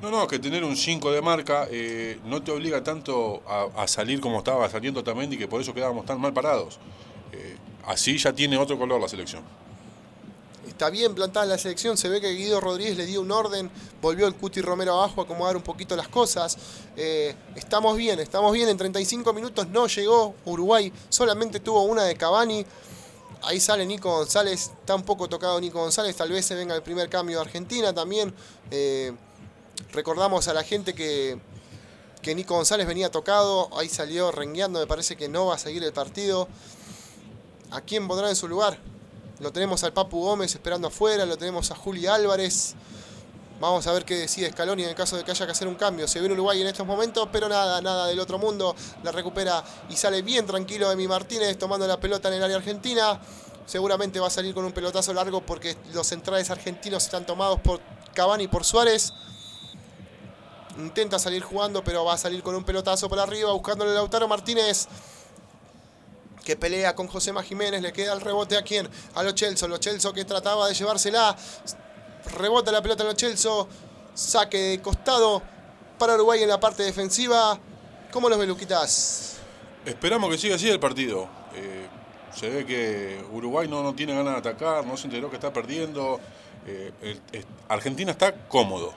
No, 0.00 0.10
no, 0.10 0.26
que 0.26 0.40
tener 0.40 0.64
un 0.64 0.76
5 0.76 1.12
de 1.12 1.22
marca 1.22 1.68
eh, 1.70 2.18
no 2.24 2.42
te 2.42 2.50
obliga 2.50 2.82
tanto 2.82 3.44
a, 3.46 3.68
a 3.82 3.86
salir 3.86 4.20
como 4.20 4.38
estaba 4.38 4.68
saliendo 4.68 5.04
Tamendi, 5.04 5.38
que 5.38 5.46
por 5.46 5.60
eso 5.60 5.72
quedábamos 5.72 6.04
tan 6.04 6.20
mal 6.20 6.32
parados. 6.32 6.80
Eh, 7.32 7.56
así 7.86 8.18
ya 8.18 8.32
tiene 8.32 8.58
otro 8.58 8.76
color 8.76 9.00
la 9.00 9.06
selección. 9.06 9.44
Está 10.72 10.88
bien 10.88 11.14
plantada 11.14 11.44
la 11.44 11.58
selección, 11.58 11.98
se 11.98 12.08
ve 12.08 12.18
que 12.18 12.32
Guido 12.32 12.58
Rodríguez 12.58 12.96
le 12.96 13.04
dio 13.04 13.20
un 13.20 13.30
orden, 13.30 13.70
volvió 14.00 14.26
el 14.26 14.34
Cuti 14.34 14.62
Romero 14.62 14.94
abajo 14.94 15.20
a 15.20 15.24
acomodar 15.24 15.54
un 15.54 15.62
poquito 15.62 15.94
las 15.96 16.08
cosas. 16.08 16.56
Eh, 16.96 17.36
estamos 17.54 17.94
bien, 17.94 18.18
estamos 18.20 18.50
bien, 18.54 18.70
en 18.70 18.78
35 18.78 19.34
minutos 19.34 19.68
no 19.68 19.86
llegó 19.86 20.34
Uruguay, 20.46 20.90
solamente 21.10 21.60
tuvo 21.60 21.82
una 21.82 22.04
de 22.04 22.16
Cavani. 22.16 22.64
Ahí 23.42 23.60
sale 23.60 23.84
Nico 23.84 24.16
González, 24.16 24.72
está 24.80 24.94
un 24.94 25.04
tocado 25.04 25.60
Nico 25.60 25.78
González, 25.78 26.16
tal 26.16 26.30
vez 26.30 26.46
se 26.46 26.54
venga 26.54 26.74
el 26.74 26.82
primer 26.82 27.10
cambio 27.10 27.36
de 27.36 27.42
Argentina 27.42 27.92
también. 27.92 28.34
Eh, 28.70 29.12
recordamos 29.92 30.48
a 30.48 30.54
la 30.54 30.64
gente 30.64 30.94
que, 30.94 31.38
que 32.22 32.34
Nico 32.34 32.54
González 32.54 32.86
venía 32.86 33.10
tocado, 33.10 33.68
ahí 33.78 33.90
salió 33.90 34.32
rengueando, 34.32 34.80
me 34.80 34.86
parece 34.86 35.16
que 35.16 35.28
no 35.28 35.46
va 35.46 35.56
a 35.56 35.58
seguir 35.58 35.84
el 35.84 35.92
partido. 35.92 36.48
¿A 37.70 37.82
quién 37.82 38.08
pondrá 38.08 38.30
en 38.30 38.36
su 38.36 38.48
lugar? 38.48 38.78
Lo 39.42 39.50
tenemos 39.52 39.82
al 39.82 39.92
Papu 39.92 40.20
Gómez 40.20 40.54
esperando 40.54 40.86
afuera, 40.86 41.26
lo 41.26 41.36
tenemos 41.36 41.68
a 41.72 41.74
Juli 41.74 42.06
Álvarez. 42.06 42.76
Vamos 43.58 43.84
a 43.88 43.92
ver 43.92 44.04
qué 44.04 44.14
decide 44.14 44.52
Scaloni 44.52 44.84
en 44.84 44.94
caso 44.94 45.16
de 45.16 45.24
que 45.24 45.32
haya 45.32 45.46
que 45.46 45.50
hacer 45.50 45.66
un 45.66 45.74
cambio. 45.74 46.06
Se 46.06 46.20
ve 46.20 46.26
en 46.26 46.32
Uruguay 46.32 46.60
en 46.60 46.68
estos 46.68 46.86
momentos, 46.86 47.28
pero 47.32 47.48
nada, 47.48 47.80
nada 47.80 48.06
del 48.06 48.20
otro 48.20 48.38
mundo. 48.38 48.76
La 49.02 49.10
recupera 49.10 49.64
y 49.90 49.96
sale 49.96 50.22
bien 50.22 50.46
tranquilo 50.46 50.92
Emi 50.92 51.08
Martínez 51.08 51.58
tomando 51.58 51.88
la 51.88 51.98
pelota 51.98 52.28
en 52.28 52.34
el 52.34 52.44
área 52.44 52.56
argentina. 52.56 53.20
Seguramente 53.66 54.20
va 54.20 54.28
a 54.28 54.30
salir 54.30 54.54
con 54.54 54.64
un 54.64 54.70
pelotazo 54.70 55.12
largo 55.12 55.40
porque 55.44 55.76
los 55.92 56.06
centrales 56.06 56.48
argentinos 56.48 57.02
están 57.04 57.26
tomados 57.26 57.58
por 57.62 57.80
Cavani 58.14 58.44
y 58.44 58.48
por 58.48 58.64
Suárez. 58.64 59.12
Intenta 60.78 61.18
salir 61.18 61.42
jugando, 61.42 61.82
pero 61.82 62.04
va 62.04 62.14
a 62.14 62.18
salir 62.18 62.44
con 62.44 62.54
un 62.54 62.62
pelotazo 62.62 63.08
por 63.08 63.18
arriba, 63.18 63.50
buscándole 63.50 63.90
a 63.90 63.94
Lautaro 63.94 64.28
Martínez 64.28 64.86
que 66.44 66.56
pelea 66.56 66.94
con 66.94 67.06
Josema 67.08 67.42
Jiménez, 67.42 67.82
le 67.82 67.92
queda 67.92 68.12
el 68.12 68.20
rebote 68.20 68.56
a 68.56 68.62
quién? 68.62 68.88
A 69.14 69.22
Lo 69.22 69.32
Celso, 69.36 69.68
Lo 69.68 69.78
Celso 69.78 70.12
que 70.12 70.24
trataba 70.24 70.68
de 70.68 70.74
llevársela, 70.74 71.36
rebota 72.36 72.72
la 72.72 72.82
pelota 72.82 73.02
en 73.04 73.08
Lo 73.10 73.14
Celso, 73.14 73.68
saque 74.14 74.58
de 74.58 74.82
costado 74.82 75.42
para 75.98 76.14
Uruguay 76.14 76.42
en 76.42 76.48
la 76.48 76.58
parte 76.60 76.82
defensiva. 76.82 77.58
¿Cómo 78.10 78.28
los 78.28 78.38
ve 78.38 78.46
Luquitas? 78.46 79.36
Esperamos 79.86 80.30
que 80.30 80.38
siga 80.38 80.56
así 80.56 80.68
el 80.68 80.80
partido. 80.80 81.28
Eh, 81.54 81.86
se 82.34 82.48
ve 82.50 82.66
que 82.66 83.24
Uruguay 83.32 83.68
no, 83.68 83.82
no 83.82 83.94
tiene 83.94 84.14
ganas 84.14 84.34
de 84.34 84.38
atacar, 84.50 84.84
no 84.86 84.96
se 84.96 85.06
enteró 85.06 85.30
que 85.30 85.36
está 85.36 85.52
perdiendo. 85.52 86.20
Eh, 86.66 86.92
el- 87.32 87.46
Argentina 87.68 88.10
está 88.12 88.32
cómodo. 88.48 88.94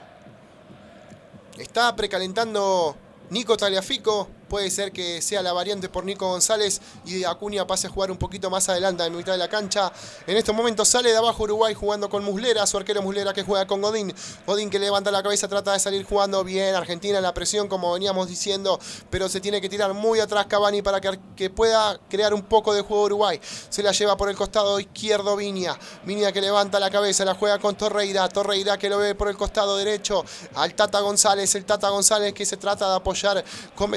Está 1.58 1.94
precalentando 1.96 2.96
Nico 3.30 3.56
Taliafico. 3.56 4.28
Puede 4.48 4.70
ser 4.70 4.92
que 4.92 5.20
sea 5.22 5.42
la 5.42 5.52
variante 5.52 5.88
por 5.88 6.04
Nico 6.04 6.28
González 6.28 6.80
y 7.04 7.24
Acuña 7.24 7.66
pase 7.66 7.88
a 7.88 7.90
jugar 7.90 8.12
un 8.12 8.16
poquito 8.16 8.48
más 8.48 8.68
adelante 8.68 9.04
en 9.04 9.16
mitad 9.16 9.32
de 9.32 9.38
la 9.38 9.48
cancha. 9.48 9.92
En 10.26 10.36
estos 10.36 10.54
momentos 10.54 10.86
sale 10.88 11.10
de 11.10 11.16
abajo 11.16 11.42
Uruguay 11.42 11.74
jugando 11.74 12.08
con 12.08 12.22
Muslera, 12.24 12.64
su 12.66 12.76
arquero 12.76 13.02
Muslera 13.02 13.32
que 13.32 13.42
juega 13.42 13.66
con 13.66 13.82
Godín. 13.82 14.14
Godín 14.46 14.70
que 14.70 14.78
levanta 14.78 15.10
la 15.10 15.22
cabeza, 15.22 15.48
trata 15.48 15.72
de 15.72 15.80
salir 15.80 16.04
jugando 16.04 16.44
bien. 16.44 16.76
Argentina 16.76 17.16
en 17.16 17.24
la 17.24 17.34
presión, 17.34 17.66
como 17.66 17.92
veníamos 17.92 18.28
diciendo, 18.28 18.78
pero 19.10 19.28
se 19.28 19.40
tiene 19.40 19.60
que 19.60 19.68
tirar 19.68 19.94
muy 19.94 20.20
atrás 20.20 20.46
Cavani 20.46 20.80
para 20.80 21.00
que, 21.00 21.18
que 21.34 21.50
pueda 21.50 21.98
crear 22.08 22.32
un 22.32 22.42
poco 22.42 22.72
de 22.72 22.82
juego 22.82 23.04
Uruguay. 23.04 23.40
Se 23.68 23.82
la 23.82 23.90
lleva 23.90 24.16
por 24.16 24.30
el 24.30 24.36
costado 24.36 24.78
izquierdo 24.78 25.34
Viña. 25.34 25.76
Viña 26.04 26.30
que 26.30 26.40
levanta 26.40 26.78
la 26.78 26.90
cabeza, 26.90 27.24
la 27.24 27.34
juega 27.34 27.58
con 27.58 27.74
Torreira. 27.76 28.28
Torreira 28.28 28.78
que 28.78 28.88
lo 28.88 28.98
ve 28.98 29.16
por 29.16 29.28
el 29.28 29.36
costado 29.36 29.76
derecho 29.76 30.24
al 30.54 30.74
Tata 30.74 31.00
González. 31.00 31.52
El 31.56 31.64
Tata 31.64 31.88
González 31.88 32.32
que 32.32 32.46
se 32.46 32.56
trata 32.56 32.88
de 32.90 32.96
apoyar 32.96 33.44
con 33.74 33.90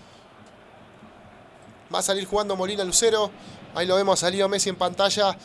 Va 1.92 1.98
a 1.98 2.02
salir 2.02 2.24
jugando 2.24 2.56
Molina 2.56 2.84
Lucero. 2.84 3.30
Ahí 3.74 3.86
lo 3.86 3.96
vemos 3.96 4.22
a 4.22 4.30
Leo 4.30 4.48
Messi 4.48 4.70
en 4.70 4.76
pantalla. 4.76 5.36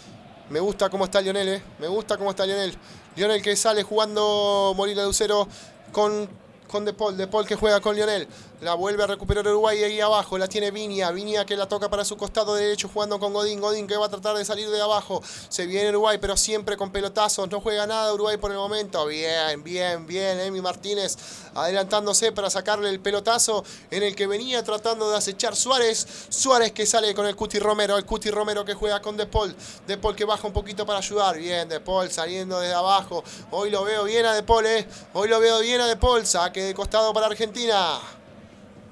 Me 0.50 0.60
gusta 0.60 0.90
cómo 0.90 1.06
está 1.06 1.22
Lionel, 1.22 1.50
eh. 1.50 1.64
Me 1.80 1.88
gusta 1.88 2.18
cómo 2.18 2.30
está 2.30 2.46
Lionel. 2.46 2.76
Lionel 3.16 3.42
que 3.42 3.56
sale 3.56 3.84
jugando 3.84 4.74
Molina 4.76 5.04
Lucero 5.04 5.48
con, 5.92 6.30
con 6.68 6.86
De 6.86 6.94
Paul. 6.94 7.18
De 7.18 7.28
Paul 7.28 7.46
que 7.46 7.56
juega 7.56 7.82
con 7.82 7.96
Lionel. 7.96 8.28
La 8.62 8.74
vuelve 8.74 9.04
a 9.04 9.08
recuperar 9.08 9.46
Uruguay 9.46 9.84
ahí 9.84 10.00
abajo. 10.00 10.38
La 10.38 10.48
tiene 10.48 10.72
Viña. 10.72 11.12
Viña 11.12 11.46
que 11.46 11.58
la 11.58 11.68
toca 11.68 11.90
para 11.90 12.06
su 12.06 12.16
costado 12.16 12.56
derecho 12.56 12.90
jugando 12.92 13.20
con 13.20 13.34
Godín. 13.34 13.60
Godín 13.60 13.86
que 13.86 13.98
va 13.98 14.06
a 14.06 14.10
tratar 14.10 14.38
de 14.38 14.46
salir 14.46 14.70
de 14.70 14.82
abajo. 14.82 15.22
Se 15.50 15.66
viene 15.66 15.90
Uruguay, 15.90 16.20
pero 16.22 16.38
siempre 16.38 16.78
con 16.78 16.90
pelotazos. 16.90 17.50
No 17.52 17.60
juega 17.60 17.86
nada 17.86 18.14
Uruguay 18.14 18.38
por 18.38 18.52
el 18.52 18.58
momento. 18.58 19.06
Bien, 19.08 19.62
bien, 19.62 20.08
bien. 20.08 20.40
Emi 20.40 20.62
Martínez 20.62 21.18
adelantándose 21.54 22.32
para 22.32 22.50
sacarle 22.50 22.90
el 22.90 23.02
pelotazo 23.02 23.64
en 23.92 24.04
el 24.04 24.16
que 24.16 24.26
venía 24.26 24.64
tratando 24.64 25.10
de 25.10 25.18
acechar 25.18 25.54
Suárez. 25.56 26.08
Suárez 26.30 26.72
que 26.72 26.86
sale 26.86 27.14
con 27.14 27.26
el 27.26 27.36
Cuti 27.36 27.60
Romero. 27.60 27.98
El 27.98 28.06
Cuti 28.06 28.32
Romero 28.32 28.64
que 28.64 28.74
juega 28.74 29.02
con 29.02 29.18
De 29.18 29.26
Paul. 29.26 29.54
De 29.86 29.98
Paul 29.98 30.16
que 30.16 30.24
baja 30.24 30.48
un 30.48 30.54
poquito 30.54 30.86
para 30.86 31.00
ayudar. 31.00 31.38
Bien, 31.38 31.68
De 31.68 31.82
Paul 31.82 32.10
saliendo 32.10 32.62
desde 32.62 32.74
abajo. 32.74 33.22
Hoy 33.52 33.70
lo 33.70 33.84
veo 33.84 34.06
bien 34.06 34.26
a 34.26 34.34
De 34.34 34.44
Paul, 34.44 34.66
eh. 34.66 34.88
Hoy 35.14 35.28
lo 35.28 35.42
veo 35.42 35.60
bien 35.60 35.82
a 35.82 35.88
De 35.88 35.98
Paul. 35.98 36.26
Saque 36.26 36.64
de 36.64 36.74
costado 36.74 37.14
para 37.14 37.28
Argentina. 37.28 38.00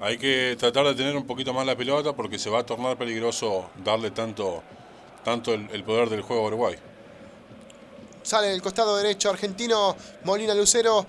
Hay 0.04 0.18
que 0.18 0.54
tratar 0.60 0.84
de 0.84 0.94
tener 0.94 1.16
un 1.16 1.26
poquito 1.26 1.54
más 1.54 1.64
la 1.64 1.74
pelota 1.74 2.12
porque 2.12 2.38
se 2.38 2.50
va 2.50 2.58
a 2.58 2.66
tornar 2.66 2.98
peligroso 2.98 3.70
darle 3.82 4.10
tanto, 4.10 4.62
tanto 5.24 5.54
el, 5.54 5.82
poder 5.82 6.10
del 6.10 6.20
juego 6.20 6.44
a 6.44 6.48
Uruguay. 6.48 6.76
Sale 8.22 8.48
del 8.48 8.60
costado 8.60 8.98
derecho 8.98 9.30
argentino 9.30 9.96
Molina 10.24 10.54
Lucero. 10.54 11.06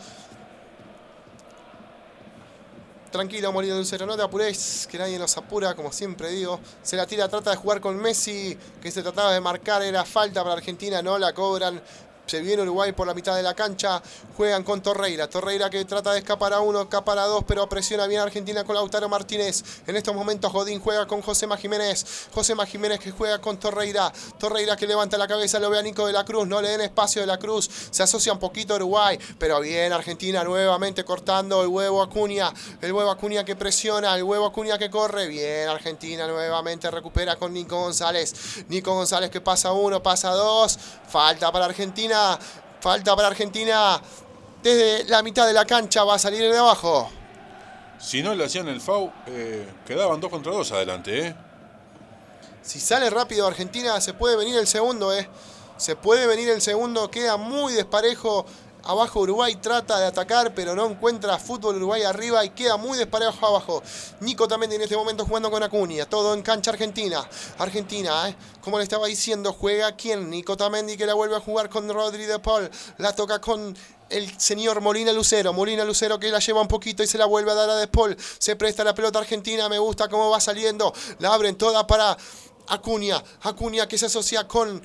Tranquilo 3.11 3.51
Molina 3.51 3.75
Lucero, 3.75 4.05
no 4.05 4.15
te 4.15 4.23
apures, 4.23 4.87
que 4.89 4.97
nadie 4.97 5.19
nos 5.19 5.35
apura, 5.35 5.75
como 5.75 5.91
siempre 5.91 6.29
digo. 6.29 6.61
Se 6.81 6.95
la 6.95 7.05
tira, 7.05 7.27
trata 7.27 7.51
de 7.51 7.57
jugar 7.57 7.81
con 7.81 7.97
Messi, 7.97 8.57
que 8.81 8.91
se 8.91 9.03
trataba 9.03 9.33
de 9.33 9.41
marcar, 9.41 9.81
era 9.81 10.05
falta 10.05 10.41
para 10.41 10.55
Argentina, 10.55 11.01
no 11.01 11.17
la 11.17 11.33
cobran. 11.33 11.81
Se 12.25 12.41
viene 12.41 12.63
Uruguay 12.63 12.91
por 12.91 13.05
la 13.05 13.13
mitad 13.13 13.35
de 13.35 13.43
la 13.43 13.53
cancha, 13.53 14.01
juegan 14.35 14.63
con 14.63 14.81
Torreira. 14.81 15.29
Torreira 15.29 15.69
que 15.69 15.85
trata 15.85 16.11
de 16.13 16.19
escapar 16.19 16.53
a 16.53 16.59
uno, 16.59 16.81
escapar 16.81 17.19
a 17.19 17.25
dos, 17.25 17.43
pero 17.47 17.69
presiona 17.69 18.07
bien 18.07 18.21
a 18.21 18.23
Argentina 18.23 18.63
con 18.63 18.75
Lautaro 18.75 19.07
Martínez. 19.07 19.63
En 19.85 19.95
estos 19.95 20.15
momentos 20.15 20.51
Godín 20.51 20.79
juega 20.79 21.05
con 21.05 21.21
Josema 21.21 21.55
Jiménez. 21.55 22.27
Josema 22.33 22.65
Jiménez 22.65 22.99
que 22.99 23.11
juega 23.11 23.39
con 23.39 23.57
Torreira. 23.57 24.11
Torreira 24.39 24.75
que 24.75 24.87
levanta 24.87 25.17
la 25.17 25.27
cabeza, 25.27 25.59
lo 25.59 25.69
ve 25.69 25.77
a 25.77 25.83
Nico 25.83 26.07
de 26.07 26.13
la 26.13 26.25
Cruz. 26.25 26.47
No 26.47 26.61
le 26.61 26.69
den 26.69 26.81
espacio 26.81 27.21
de 27.21 27.27
la 27.27 27.37
Cruz. 27.37 27.69
Se 27.91 28.01
asocia 28.01 28.33
un 28.33 28.39
poquito 28.39 28.75
Uruguay, 28.75 29.19
pero 29.37 29.59
bien 29.59 29.93
Argentina 29.93 30.43
nuevamente 30.43 31.05
cortando 31.05 31.61
el 31.61 31.67
huevo 31.67 32.01
Acuña. 32.01 32.51
El 32.81 32.91
huevo 32.91 33.11
Acuña 33.11 33.45
que 33.45 33.55
presiona, 33.55 34.15
el 34.15 34.23
huevo 34.23 34.47
Acuña 34.47 34.79
que 34.79 34.89
corre. 34.89 35.27
Bien 35.27 35.69
Argentina 35.69 36.25
nuevamente 36.27 36.89
recupera 36.89 37.35
con 37.35 37.53
Nico 37.53 37.79
González. 37.79 38.65
Nico 38.67 38.95
González 38.95 39.29
que 39.29 39.41
pasa 39.41 39.71
uno, 39.73 40.01
pasa 40.01 40.31
dos. 40.31 40.79
Falta 41.07 41.51
para 41.51 41.65
Argentina. 41.65 42.14
Falta 42.79 43.15
para 43.15 43.29
Argentina. 43.29 44.01
Desde 44.61 45.03
la 45.05 45.21
mitad 45.21 45.45
de 45.45 45.53
la 45.53 45.65
cancha 45.65 46.03
va 46.03 46.15
a 46.15 46.19
salir 46.19 46.51
de 46.51 46.57
abajo. 46.57 47.09
Si 47.99 48.21
no 48.21 48.35
le 48.35 48.45
hacían 48.45 48.67
el 48.67 48.81
FAU, 48.81 49.11
eh, 49.27 49.67
quedaban 49.85 50.19
dos 50.19 50.29
contra 50.29 50.51
dos 50.51 50.71
adelante. 50.71 51.27
¿eh? 51.27 51.35
Si 52.61 52.79
sale 52.79 53.09
rápido 53.09 53.47
Argentina, 53.47 53.99
se 54.01 54.13
puede 54.13 54.35
venir 54.35 54.55
el 54.57 54.67
segundo, 54.67 55.13
¿eh? 55.13 55.29
Se 55.77 55.95
puede 55.95 56.25
venir 56.25 56.49
el 56.49 56.61
segundo, 56.61 57.11
queda 57.11 57.37
muy 57.37 57.73
desparejo. 57.73 58.45
Abajo 58.87 59.21
Uruguay 59.21 59.55
trata 59.55 59.97
de 59.99 60.05
atacar, 60.05 60.53
pero 60.53 60.75
no 60.75 60.85
encuentra 60.85 61.39
fútbol 61.39 61.77
Uruguay 61.77 62.03
arriba 62.03 62.45
y 62.45 62.51
queda 62.51 62.77
muy 62.77 62.95
desparejo 62.97 63.47
abajo. 63.47 63.81
Nico 64.19 64.47
también 64.47 64.71
en 64.73 64.81
este 64.81 64.95
momento 64.95 65.25
jugando 65.25 65.49
con 65.49 65.63
Acuña. 65.63 66.05
Todo 66.05 66.35
en 66.35 66.43
cancha 66.43 66.69
Argentina. 66.69 67.27
Argentina, 67.57 68.29
¿eh? 68.29 68.35
como 68.61 68.77
le 68.77 68.83
estaba 68.83 69.07
diciendo, 69.07 69.53
juega 69.53 69.95
quién? 69.95 70.29
Nico 70.29 70.55
Tamendi 70.55 70.97
que 70.97 71.07
la 71.07 71.15
vuelve 71.15 71.35
a 71.35 71.39
jugar 71.39 71.67
con 71.67 71.91
Rodri 71.91 72.25
de 72.25 72.37
Paul. 72.37 72.69
La 72.99 73.15
toca 73.15 73.41
con 73.41 73.75
el 74.09 74.39
señor 74.39 74.81
Molina 74.81 75.11
Lucero. 75.11 75.51
Molina 75.51 75.83
Lucero 75.83 76.19
que 76.19 76.29
la 76.29 76.37
lleva 76.37 76.61
un 76.61 76.67
poquito 76.67 77.01
y 77.01 77.07
se 77.07 77.17
la 77.17 77.25
vuelve 77.25 77.51
a 77.51 77.55
dar 77.55 77.69
a 77.71 77.75
De 77.75 77.87
Paul. 77.87 78.15
Se 78.37 78.55
presta 78.55 78.83
la 78.83 78.93
pelota 78.93 79.17
argentina. 79.17 79.67
Me 79.67 79.79
gusta 79.79 80.07
cómo 80.09 80.29
va 80.29 80.39
saliendo. 80.39 80.93
La 81.19 81.33
abren 81.33 81.55
toda 81.55 81.87
para 81.87 82.15
Acuña, 82.67 83.23
Acuña 83.41 83.87
que 83.87 83.97
se 83.97 84.07
asocia 84.07 84.47
con 84.47 84.81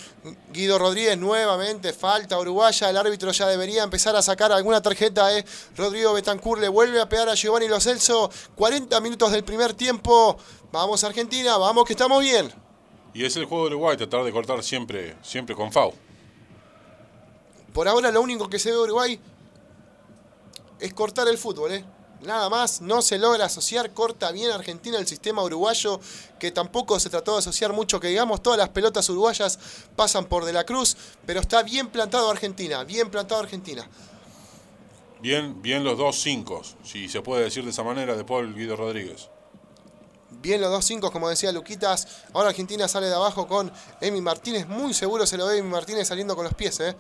Guido 0.53 0.79
Rodríguez 0.79 1.17
nuevamente, 1.19 1.93
falta 1.93 2.39
uruguaya, 2.39 2.91
el 2.91 2.97
árbitro 2.97 3.33
ya 3.33 3.47
debería 3.47 3.83
empezar 3.83 4.15
a 4.17 4.23
sacar 4.23 4.53
alguna 4.53 4.83
tarjeta, 4.83 5.37
eh. 5.37 5.45
Rodrigo 5.77 6.13
Betancourt 6.13 6.61
le 6.61 6.69
vuelve 6.69 7.01
a 7.01 7.09
pegar 7.09 7.29
a 7.29 7.35
Giovanni 7.35 7.69
Lo 7.69 7.81
Celso, 7.81 8.31
40 8.57 9.01
minutos 9.01 9.33
del 9.33 9.45
primer 9.45 9.75
tiempo, 9.75 10.37
vamos 10.73 11.05
Argentina, 11.05 11.57
vamos 11.57 11.85
que 11.85 11.95
estamos 11.95 12.23
bien. 12.23 12.53
Y 13.15 13.25
es 13.25 13.37
el 13.37 13.47
juego 13.47 13.65
de 13.65 13.71
Uruguay, 13.75 13.97
tratar 13.97 14.25
de 14.25 14.33
cortar 14.33 14.63
siempre, 14.63 15.17
siempre 15.23 15.57
con 15.57 15.73
FAU. 15.73 15.93
Por 17.73 17.89
ahora 17.89 18.11
lo 18.11 18.21
único 18.21 18.49
que 18.49 18.59
se 18.59 18.71
ve 18.71 18.77
de 18.77 18.83
Uruguay 18.83 19.21
es 20.79 20.95
cortar 20.95 21.29
el 21.29 21.39
fútbol, 21.39 21.73
eh. 21.73 21.85
Nada 22.23 22.51
más, 22.51 22.83
no 22.83 23.01
se 23.01 23.19
logra 23.19 23.47
asociar, 23.47 23.95
corta 23.95 24.31
bien 24.31 24.51
Argentina 24.51 24.99
el 24.99 25.07
sistema 25.07 25.43
uruguayo, 25.43 26.01
que 26.39 26.51
tampoco 26.51 27.01
se 27.01 27.09
trató 27.09 27.33
de 27.33 27.39
asociar 27.39 27.73
mucho, 27.73 27.99
que 27.99 28.09
digamos 28.09 28.43
todas 28.43 28.59
las 28.59 28.69
pelotas 28.69 29.09
uruguayas 29.09 29.59
pasan 29.97 30.27
por 30.27 30.45
De 30.45 30.53
la 30.53 30.65
Cruz, 30.65 30.97
pero 31.25 31.41
está 31.41 31.63
bien 31.63 31.89
plantado 31.89 32.31
Argentina, 32.31 32.85
bien 32.85 33.11
plantado 33.11 33.41
Argentina. 33.41 33.89
Bien, 35.21 35.63
bien 35.63 35.83
los 35.83 35.97
dos 35.97 36.21
cinco, 36.21 36.63
si 36.83 37.09
se 37.09 37.23
puede 37.23 37.45
decir 37.45 37.65
de 37.65 37.71
esa 37.71 37.83
manera, 37.83 38.15
de 38.17 38.25
Paul 38.25 38.55
Guido 38.55 38.77
Rodríguez. 38.77 39.29
Bien 40.31 40.61
los 40.61 40.71
dos 40.71 40.85
cinco, 40.85 41.11
como 41.11 41.29
decía 41.29 41.53
Luquitas. 41.53 42.07
Ahora 42.33 42.51
Argentina 42.51 42.87
sale 42.87 43.09
de 43.09 43.15
abajo 43.15 43.47
con 43.47 43.71
Emi 44.01 44.21
Martínez. 44.21 44.67
Muy 44.69 44.95
seguro 44.95 45.27
se 45.27 45.37
lo 45.37 45.47
ve 45.47 45.59
Emi 45.59 45.69
Martínez 45.69 46.09
saliendo 46.09 46.37
con 46.37 46.45
los 46.45 46.55
pies. 46.55 46.79
¿eh? 46.81 46.97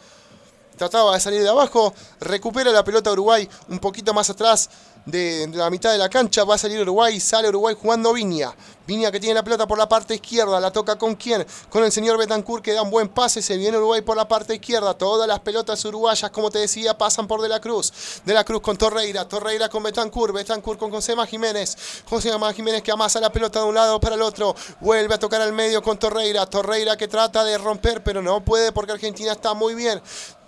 Trataba 0.76 1.14
de 1.14 1.20
salir 1.20 1.42
de 1.42 1.48
abajo. 1.48 1.94
Recupera 2.20 2.72
la 2.72 2.82
pelota 2.82 3.12
Uruguay 3.12 3.48
un 3.68 3.78
poquito 3.78 4.12
más 4.12 4.28
atrás 4.30 4.68
de, 5.06 5.48
la 5.52 5.70
mitad 5.70 5.92
de 5.92 5.98
la 5.98 6.08
cancha. 6.08 6.44
Va 6.44 6.54
a 6.54 6.58
salir 6.58 6.80
Uruguay. 6.80 7.18
Sale 7.20 7.48
Uruguay 7.48 7.76
jugando 7.80 8.12
Viña. 8.12 8.54
Viña 8.86 9.12
que 9.12 9.20
tiene 9.20 9.34
la 9.34 9.44
pelota 9.44 9.66
por 9.66 9.78
la 9.78 9.88
parte 9.88 10.14
izquierda. 10.14 10.58
La 10.60 10.72
toca 10.72 10.98
con 10.98 11.14
quién? 11.14 11.46
Con 11.68 11.84
el 11.84 11.92
señor 11.92 12.18
Betancourt 12.18 12.64
que 12.64 12.72
da 12.72 12.82
un 12.82 12.90
buen 12.90 13.08
pase. 13.08 13.42
Se 13.42 13.56
viene 13.56 13.78
Uruguay 13.78 14.02
por 14.02 14.16
la 14.16 14.26
parte 14.26 14.54
izquierda. 14.54 14.94
Todas 14.94 15.28
las 15.28 15.40
pelotas 15.40 15.84
uruguayas, 15.84 16.30
como 16.30 16.50
te 16.50 16.58
decía, 16.58 16.96
pasan 16.98 17.26
por 17.26 17.40
De 17.40 17.48
la 17.48 17.60
Cruz. 17.60 17.92
De 18.24 18.34
la 18.34 18.44
Cruz 18.44 18.60
con 18.60 18.76
Torreira. 18.76 19.28
Torreira 19.28 19.68
con 19.68 19.82
Betancourt. 19.82 20.34
Betancourt 20.34 20.78
con 20.78 20.90
Josema 20.90 21.26
Jiménez. 21.26 21.76
Josema 22.08 22.52
Jiménez 22.52 22.82
que 22.82 22.92
amasa 22.92 23.20
la 23.20 23.30
pelota 23.30 23.60
de 23.60 23.66
un 23.66 23.74
lado 23.74 24.00
para 24.00 24.16
el 24.16 24.22
otro. 24.22 24.54
Vuelve 24.80 25.14
a 25.14 25.18
tocar 25.18 25.40
al 25.40 25.52
medio 25.52 25.82
con 25.82 25.98
Torreira. 25.98 26.46
Torreira 26.46 26.96
que 26.96 27.08
trata 27.08 27.44
de 27.44 27.58
romper, 27.58 28.02
pero 28.02 28.22
no 28.22 28.44
puede 28.44 28.72
porque 28.72 28.92
Argentina 28.92 29.32
está 29.32 29.54
muy 29.54 29.74
bien. 29.74 30.02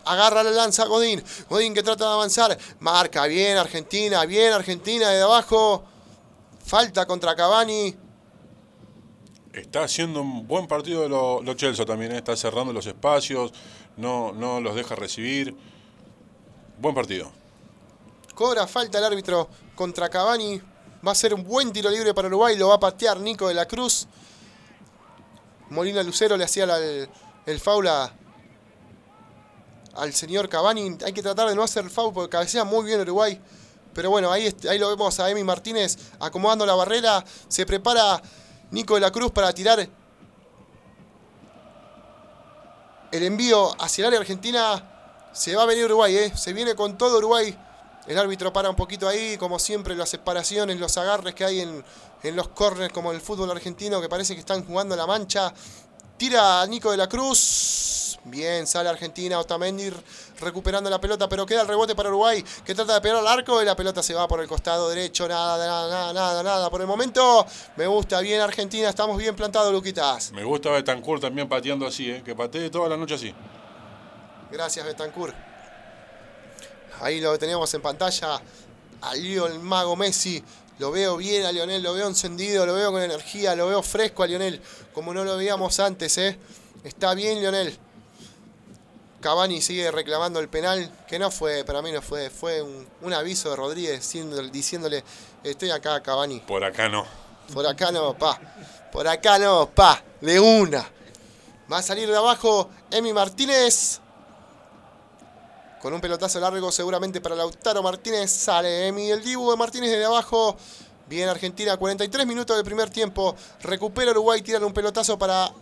Agarra 0.05 0.43
la 0.43 0.51
lanza 0.51 0.87
Godín. 0.87 1.23
Godín 1.49 1.75
que 1.75 1.83
trata 1.83 2.07
de 2.07 2.13
avanzar. 2.13 2.59
Marca 2.81 3.27
bien 3.27 3.57
Argentina. 3.57 4.25
Bien 4.25 4.53
Argentina 4.53 5.09
de 5.11 5.23
abajo. 5.23 5.85
Falta 6.65 7.07
contra 7.07 7.35
Cavani. 7.35 7.97
Está 9.53 9.85
haciendo 9.85 10.23
un 10.23 10.47
buen 10.47 10.67
partido 10.67 11.09
los 11.09 11.45
lo 11.45 11.55
Chelsea 11.55 11.85
también. 11.85 12.13
¿eh? 12.13 12.19
Está 12.19 12.37
cerrando 12.37 12.73
los 12.73 12.87
espacios. 12.87 13.53
No, 13.97 14.33
no 14.33 14.61
los 14.61 14.75
deja 14.75 14.95
recibir. 14.95 15.55
Buen 16.79 16.95
partido. 16.95 17.31
Cobra 18.35 18.67
falta 18.67 18.99
el 18.99 19.05
árbitro 19.05 19.49
contra 19.75 20.09
Cavani. 20.09 20.61
Va 21.07 21.13
a 21.13 21.15
ser 21.15 21.35
un 21.35 21.45
buen 21.45 21.73
tiro 21.73 21.91
libre 21.91 22.15
para 22.15 22.29
Uruguay. 22.29 22.57
Lo 22.57 22.69
va 22.69 22.77
a 22.77 22.81
patear 22.81 23.21
Nico 23.21 23.49
de 23.49 23.55
la 23.55 23.67
Cruz. 23.67 24.07
Molina 25.71 26.03
Lucero 26.03 26.37
le 26.37 26.45
hacía 26.45 26.65
el, 26.65 27.09
el 27.47 27.61
foul 27.61 27.89
a, 27.89 28.13
al 29.95 30.13
señor 30.13 30.49
Cavani. 30.49 30.99
Hay 31.05 31.13
que 31.13 31.23
tratar 31.23 31.49
de 31.49 31.55
no 31.55 31.63
hacer 31.63 31.89
foul 31.91 32.13
porque 32.13 32.31
cabecea 32.31 32.65
muy 32.65 32.85
bien 32.85 33.01
Uruguay. 33.01 33.41
Pero 33.95 34.11
bueno, 34.11 34.31
ahí, 34.31 34.55
ahí 34.69 34.79
lo 34.79 34.89
vemos 34.89 35.21
a 35.21 35.31
Emi 35.31 35.45
Martínez 35.45 35.97
acomodando 36.19 36.65
la 36.65 36.75
barrera. 36.75 37.25
Se 37.49 37.67
prepara 37.67 38.21
Nico 38.71 38.95
de 38.95 39.01
la 39.01 39.11
Cruz 39.11 39.31
para 39.33 39.53
tirar 39.53 39.87
el 43.11 43.23
envío 43.23 43.71
hacia 43.81 44.03
el 44.03 44.07
área 44.09 44.21
argentina. 44.21 45.31
Se 45.33 45.55
va 45.55 45.63
a 45.63 45.67
venir 45.67 45.85
Uruguay, 45.85 46.17
¿eh? 46.17 46.33
se 46.35 46.53
viene 46.53 46.75
con 46.75 46.97
todo 46.97 47.19
Uruguay. 47.19 47.57
El 48.07 48.19
árbitro 48.19 48.53
para 48.53 48.69
un 48.69 48.75
poquito 48.75 49.07
ahí, 49.07 49.37
como 49.37 49.59
siempre, 49.59 49.95
las 49.95 50.09
separaciones, 50.09 50.81
los 50.81 50.97
agarres 50.99 51.35
que 51.35 51.45
hay 51.45 51.61
en, 51.61 51.85
en 52.23 52.37
los 52.37 52.49
corners, 52.49 52.93
como 52.93 53.13
el 53.13 53.21
fútbol 53.21 53.51
argentino, 53.51 54.01
que 54.01 54.09
parece 54.09 54.35
que 54.35 54.41
están 54.41 54.65
jugando 54.65 54.97
la 54.97 55.07
mancha. 55.07 55.53
Tira 56.23 56.65
Nico 56.69 56.93
de 56.93 56.97
la 56.97 57.09
Cruz. 57.09 58.17
Bien, 58.27 58.65
sale 58.65 58.89
Argentina, 58.89 59.41
Otamendi 59.41 59.91
recuperando 60.39 60.89
la 60.89 61.01
pelota, 61.01 61.29
pero 61.29 61.45
queda 61.45 61.63
el 61.63 61.67
rebote 61.67 61.97
para 61.97 62.11
Uruguay, 62.11 62.45
que 62.65 62.77
trata 62.77 62.95
de 62.95 63.01
pegar 63.01 63.17
al 63.17 63.27
arco 63.27 63.61
y 63.61 63.65
la 63.65 63.75
pelota 63.75 64.05
se 64.05 64.15
va 64.15 64.29
por 64.29 64.41
el 64.41 64.47
costado 64.47 64.89
derecho. 64.89 65.27
Nada, 65.27 65.59
nada, 65.59 65.89
nada, 65.89 66.13
nada, 66.13 66.43
nada. 66.45 66.71
Por 66.71 66.81
el 66.81 66.87
momento, 66.87 67.45
me 67.75 67.89
gusta 67.89 68.21
bien 68.21 68.41
Argentina, 68.41 68.89
estamos 68.89 69.19
bien 69.19 69.35
plantados, 69.35 69.73
Luquitas. 69.73 70.31
Me 70.31 70.45
gusta 70.45 70.71
Betancourt 70.71 71.23
también 71.23 71.49
pateando 71.49 71.89
así, 71.89 72.09
¿eh? 72.09 72.23
que 72.25 72.37
patee 72.37 72.71
toda 72.71 72.89
la 72.89 72.97
noche 72.97 73.17
así. 73.17 73.35
Gracias, 74.53 74.87
Betancourt. 74.87 75.35
Ahí 77.01 77.21
lo 77.21 77.37
teníamos 77.37 77.75
en 77.75 77.83
pantalla. 77.83 78.41
A 79.01 79.17
el 79.17 79.59
Mago 79.59 79.97
Messi. 79.97 80.41
Lo 80.79 80.91
veo 80.91 81.17
bien 81.17 81.45
a 81.45 81.53
Lionel, 81.53 81.83
lo 81.83 81.95
veo 81.95 82.09
encendido, 82.09 82.67
lo 82.67 82.75
veo 82.75 82.93
con 82.93 83.03
energía, 83.03 83.55
lo 83.55 83.69
veo 83.69 83.83
fresco 83.83 84.23
a 84.23 84.27
Lionel, 84.27 84.61
como 84.93 85.15
no 85.15 85.25
lo 85.25 85.37
veíamos 85.37 85.79
antes, 85.81 86.19
¿eh? 86.19 86.39
Está 86.85 87.15
bien 87.15 87.41
Lionel. 87.41 87.79
Cavani 89.23 89.63
sigue 89.63 89.91
reclamando 89.91 90.41
el 90.41 90.49
penal, 90.49 90.91
que 91.07 91.19
no 91.19 91.31
fue, 91.31 91.65
para 91.65 91.81
mí 91.81 91.93
no 91.93 92.03
fue, 92.03 92.29
fue 92.29 92.61
un, 92.61 93.15
aviso 93.15 93.51
de 93.51 93.57
Rodríguez 93.57 94.13
diciéndole, 94.51 95.05
estoy 95.45 95.71
acá, 95.71 96.03
Cavani. 96.03 96.41
Por 96.41 96.65
acá 96.65 96.89
no. 96.89 97.07
Por 97.55 97.67
acá 97.67 97.93
no, 97.93 98.15
pa. 98.15 98.39
Por 98.91 99.07
acá 99.09 99.39
no, 99.39 99.71
pa. 99.71 100.03
De 100.21 100.39
una. 100.41 100.87
Va 101.73 101.79
a 101.79 101.83
salir 101.83 102.09
de 102.09 102.17
abajo 102.17 102.69
Emi 102.91 103.13
Martínez. 103.13 104.02
Con 105.83 105.93
un 105.93 106.01
pelotazo 106.01 106.39
largo 106.39 106.71
seguramente 106.71 107.21
para 107.21 107.35
Lautaro 107.35 107.83
Martínez. 107.83 108.31
Sale 108.31 108.87
Emi 108.87 109.11
el 109.11 109.21
Dibu 109.21 109.51
de 109.51 109.57
Martínez 109.57 109.91
desde 109.91 110.05
abajo. 110.05 110.57
Bien 111.09 111.29
Argentina, 111.29 111.77
43 111.77 112.25
minutos 112.25 112.57
del 112.57 112.65
primer 112.65 112.89
tiempo. 112.89 113.35
Recupera 113.63 114.13
Uruguay, 114.13 114.43
tiran 114.43 114.63
un 114.63 114.73
pelotazo 114.73 115.19
para 115.19 115.53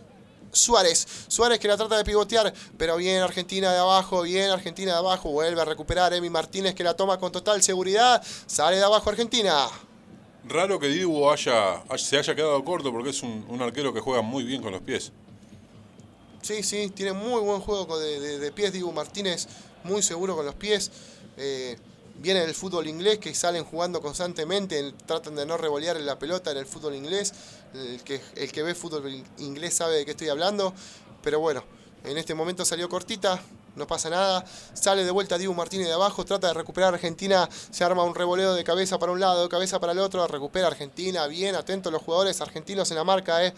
Suárez. 0.51 1.07
Suárez 1.27 1.57
que 1.57 1.67
la 1.67 1.75
trata 1.75 1.97
de 1.97 2.03
pivotear, 2.03 2.53
pero 2.77 2.97
bien 2.97 3.23
Argentina 3.23 3.73
de 3.73 3.79
abajo, 3.79 4.21
bien 4.21 4.51
Argentina 4.51 4.91
de 4.91 4.99
abajo. 4.99 5.31
Vuelve 5.31 5.59
a 5.59 5.65
recuperar 5.65 6.13
Emi 6.13 6.29
Martínez 6.29 6.75
que 6.75 6.83
la 6.83 6.93
toma 6.93 7.17
con 7.17 7.31
total 7.31 7.63
seguridad. 7.63 8.21
Sale 8.45 8.77
de 8.77 8.83
abajo 8.83 9.09
Argentina. 9.09 9.69
Raro 10.43 10.79
que 10.79 10.87
Dibu 10.87 11.31
haya, 11.31 11.81
se 11.97 12.19
haya 12.19 12.35
quedado 12.35 12.63
corto 12.63 12.91
porque 12.91 13.09
es 13.09 13.23
un, 13.23 13.59
arquero 13.59 13.91
que 13.91 14.01
juega 14.01 14.21
muy 14.21 14.43
bien 14.43 14.61
con 14.61 14.71
los 14.71 14.83
pies. 14.83 15.11
Sí, 16.43 16.61
sí, 16.61 16.89
tiene 16.89 17.13
muy 17.13 17.41
buen 17.41 17.59
juego 17.59 17.97
de, 17.97 18.37
de 18.37 18.51
pies 18.51 18.71
Dibu 18.71 18.91
Martínez 18.91 19.47
muy 19.83 20.01
seguro 20.01 20.35
con 20.35 20.45
los 20.45 20.55
pies. 20.55 20.91
Eh, 21.37 21.77
viene 22.15 22.43
el 22.43 22.53
fútbol 22.53 22.87
inglés 22.87 23.19
que 23.19 23.33
salen 23.33 23.63
jugando 23.63 24.01
constantemente, 24.01 24.93
tratan 25.05 25.35
de 25.35 25.45
no 25.45 25.57
revolear 25.57 25.99
la 25.99 26.19
pelota 26.19 26.51
en 26.51 26.57
el 26.57 26.65
fútbol 26.65 26.95
inglés. 26.95 27.33
El 27.73 28.01
que, 28.03 28.21
el 28.35 28.51
que 28.51 28.63
ve 28.63 28.75
fútbol 28.75 29.23
inglés 29.39 29.75
sabe 29.75 29.97
de 29.97 30.05
qué 30.05 30.11
estoy 30.11 30.29
hablando. 30.29 30.73
Pero 31.23 31.39
bueno, 31.39 31.63
en 32.03 32.17
este 32.17 32.33
momento 32.33 32.65
salió 32.65 32.89
cortita, 32.89 33.41
no 33.75 33.87
pasa 33.87 34.09
nada. 34.09 34.45
Sale 34.73 35.03
de 35.03 35.11
vuelta 35.11 35.37
Dibu 35.37 35.53
Martínez 35.53 35.87
de 35.87 35.93
abajo, 35.93 36.25
trata 36.25 36.47
de 36.47 36.53
recuperar 36.53 36.93
Argentina, 36.93 37.47
se 37.69 37.83
arma 37.83 38.03
un 38.03 38.15
revoleo 38.15 38.53
de 38.53 38.63
cabeza 38.63 38.99
para 38.99 39.11
un 39.11 39.19
lado, 39.19 39.47
cabeza 39.49 39.79
para 39.79 39.93
el 39.93 39.99
otro, 39.99 40.25
recupera 40.27 40.67
Argentina, 40.67 41.27
bien, 41.27 41.55
atentos 41.55 41.91
los 41.91 42.01
jugadores 42.01 42.41
argentinos 42.41 42.89
en 42.91 42.97
la 42.97 43.03
marca, 43.03 43.45
eh. 43.45 43.53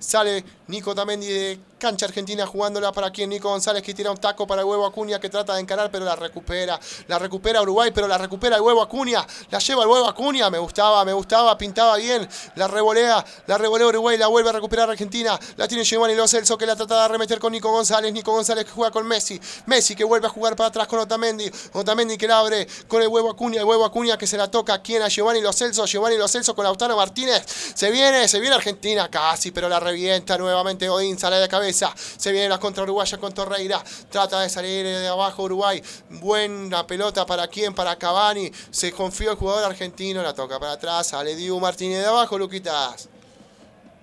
Sale 0.00 0.44
Nico 0.66 0.94
Tamendi 0.94 1.26
de 1.26 1.60
cancha 1.78 2.06
argentina 2.06 2.46
jugándola 2.46 2.92
para 2.92 3.10
quien 3.10 3.30
Nico 3.30 3.48
González 3.48 3.82
que 3.82 3.94
tira 3.94 4.10
un 4.10 4.18
taco 4.18 4.46
para 4.46 4.60
el 4.60 4.68
huevo 4.68 4.84
Acuña 4.86 5.18
que 5.18 5.30
trata 5.30 5.54
de 5.54 5.60
encarar 5.60 5.90
pero 5.90 6.04
la 6.04 6.16
recupera. 6.16 6.78
La 7.08 7.18
recupera 7.18 7.62
Uruguay 7.62 7.90
pero 7.94 8.06
la 8.06 8.18
recupera 8.18 8.56
el 8.56 8.62
huevo 8.62 8.82
Acuña. 8.82 9.26
La 9.50 9.58
lleva 9.58 9.82
el 9.82 9.88
huevo 9.88 10.06
Acuña. 10.06 10.50
Me 10.50 10.58
gustaba, 10.58 11.04
me 11.04 11.12
gustaba, 11.12 11.56
pintaba 11.58 11.96
bien. 11.96 12.28
La 12.54 12.68
revolea, 12.68 13.24
la 13.46 13.58
revolea 13.58 13.88
Uruguay, 13.88 14.16
la 14.16 14.28
vuelve 14.28 14.50
a 14.50 14.52
recuperar 14.52 14.90
Argentina. 14.90 15.38
La 15.56 15.68
tiene 15.68 15.84
Giovanni 15.84 16.14
Lo 16.14 16.26
Celso 16.28 16.56
que 16.56 16.66
la 16.66 16.76
trata 16.76 16.96
de 16.96 17.00
arremeter 17.02 17.38
con 17.38 17.52
Nico 17.52 17.70
González. 17.70 18.12
Nico 18.12 18.32
González 18.32 18.64
que 18.64 18.70
juega 18.70 18.90
con 18.90 19.06
Messi. 19.06 19.40
Messi 19.66 19.94
que 19.94 20.04
vuelve 20.04 20.26
a 20.26 20.30
jugar 20.30 20.56
para 20.56 20.68
atrás 20.68 20.86
con 20.86 20.98
Otamendi. 20.98 21.50
Otamendi 21.72 22.16
que 22.16 22.28
la 22.28 22.38
abre 22.38 22.66
con 22.88 23.02
el 23.02 23.08
huevo 23.08 23.30
Acuña. 23.30 23.60
El 23.60 23.66
huevo 23.66 23.84
Acuña 23.84 24.16
que 24.16 24.26
se 24.26 24.36
la 24.36 24.50
toca. 24.50 24.80
¿Quién? 24.82 25.02
A 25.02 25.08
Giovanni 25.08 25.40
Lo 25.40 25.52
Celso. 25.52 25.86
Giovanni 25.86 26.16
Lo 26.16 26.28
Celso 26.28 26.54
con 26.54 26.64
Lautaro 26.64 26.96
Martínez. 26.96 27.44
Se 27.74 27.90
viene, 27.90 28.28
se 28.28 28.38
viene 28.38 28.54
Argentina 28.54 29.08
casi, 29.10 29.50
pero 29.50 29.68
la 29.68 29.80
revienta 29.90 30.38
nuevamente 30.38 30.88
Godín, 30.88 31.18
sale 31.18 31.36
de 31.36 31.48
cabeza. 31.48 31.92
Se 31.96 32.32
viene 32.32 32.48
la 32.48 32.58
contra 32.58 32.82
uruguaya 32.84 33.18
con 33.18 33.32
Torreira. 33.32 33.82
Trata 34.08 34.40
de 34.40 34.48
salir 34.48 34.84
de 34.84 35.08
abajo 35.08 35.42
Uruguay. 35.42 35.82
Buena 36.08 36.86
pelota 36.86 37.26
para 37.26 37.48
quién, 37.48 37.74
para 37.74 37.96
Cavani. 37.96 38.50
Se 38.70 38.92
confió 38.92 39.32
el 39.32 39.36
jugador 39.36 39.64
argentino, 39.64 40.22
la 40.22 40.34
toca 40.34 40.58
para 40.58 40.72
atrás. 40.72 41.08
Sale 41.08 41.34
Dibu 41.34 41.58
Martínez 41.60 42.00
de 42.00 42.06
abajo, 42.06 42.38
Luquitas. 42.38 43.08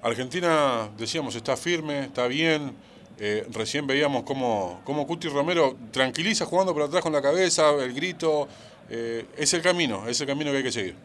Argentina, 0.01 0.89
decíamos, 0.97 1.35
está 1.35 1.55
firme, 1.57 2.05
está 2.05 2.27
bien. 2.27 2.75
Eh, 3.19 3.47
recién 3.51 3.87
veíamos 3.87 4.23
cómo, 4.23 4.81
cómo 4.83 5.07
Cuti 5.07 5.27
Romero 5.27 5.75
tranquiliza 5.91 6.45
jugando 6.45 6.73
por 6.73 6.83
atrás 6.83 7.01
con 7.01 7.13
la 7.13 7.21
cabeza, 7.21 7.71
el 7.71 7.93
grito. 7.93 8.47
Eh, 8.89 9.25
es 9.35 9.53
el 9.53 9.61
camino, 9.61 10.07
es 10.07 10.21
el 10.21 10.27
camino 10.27 10.51
que 10.51 10.57
hay 10.57 10.63
que 10.63 10.71
seguir. 10.71 10.95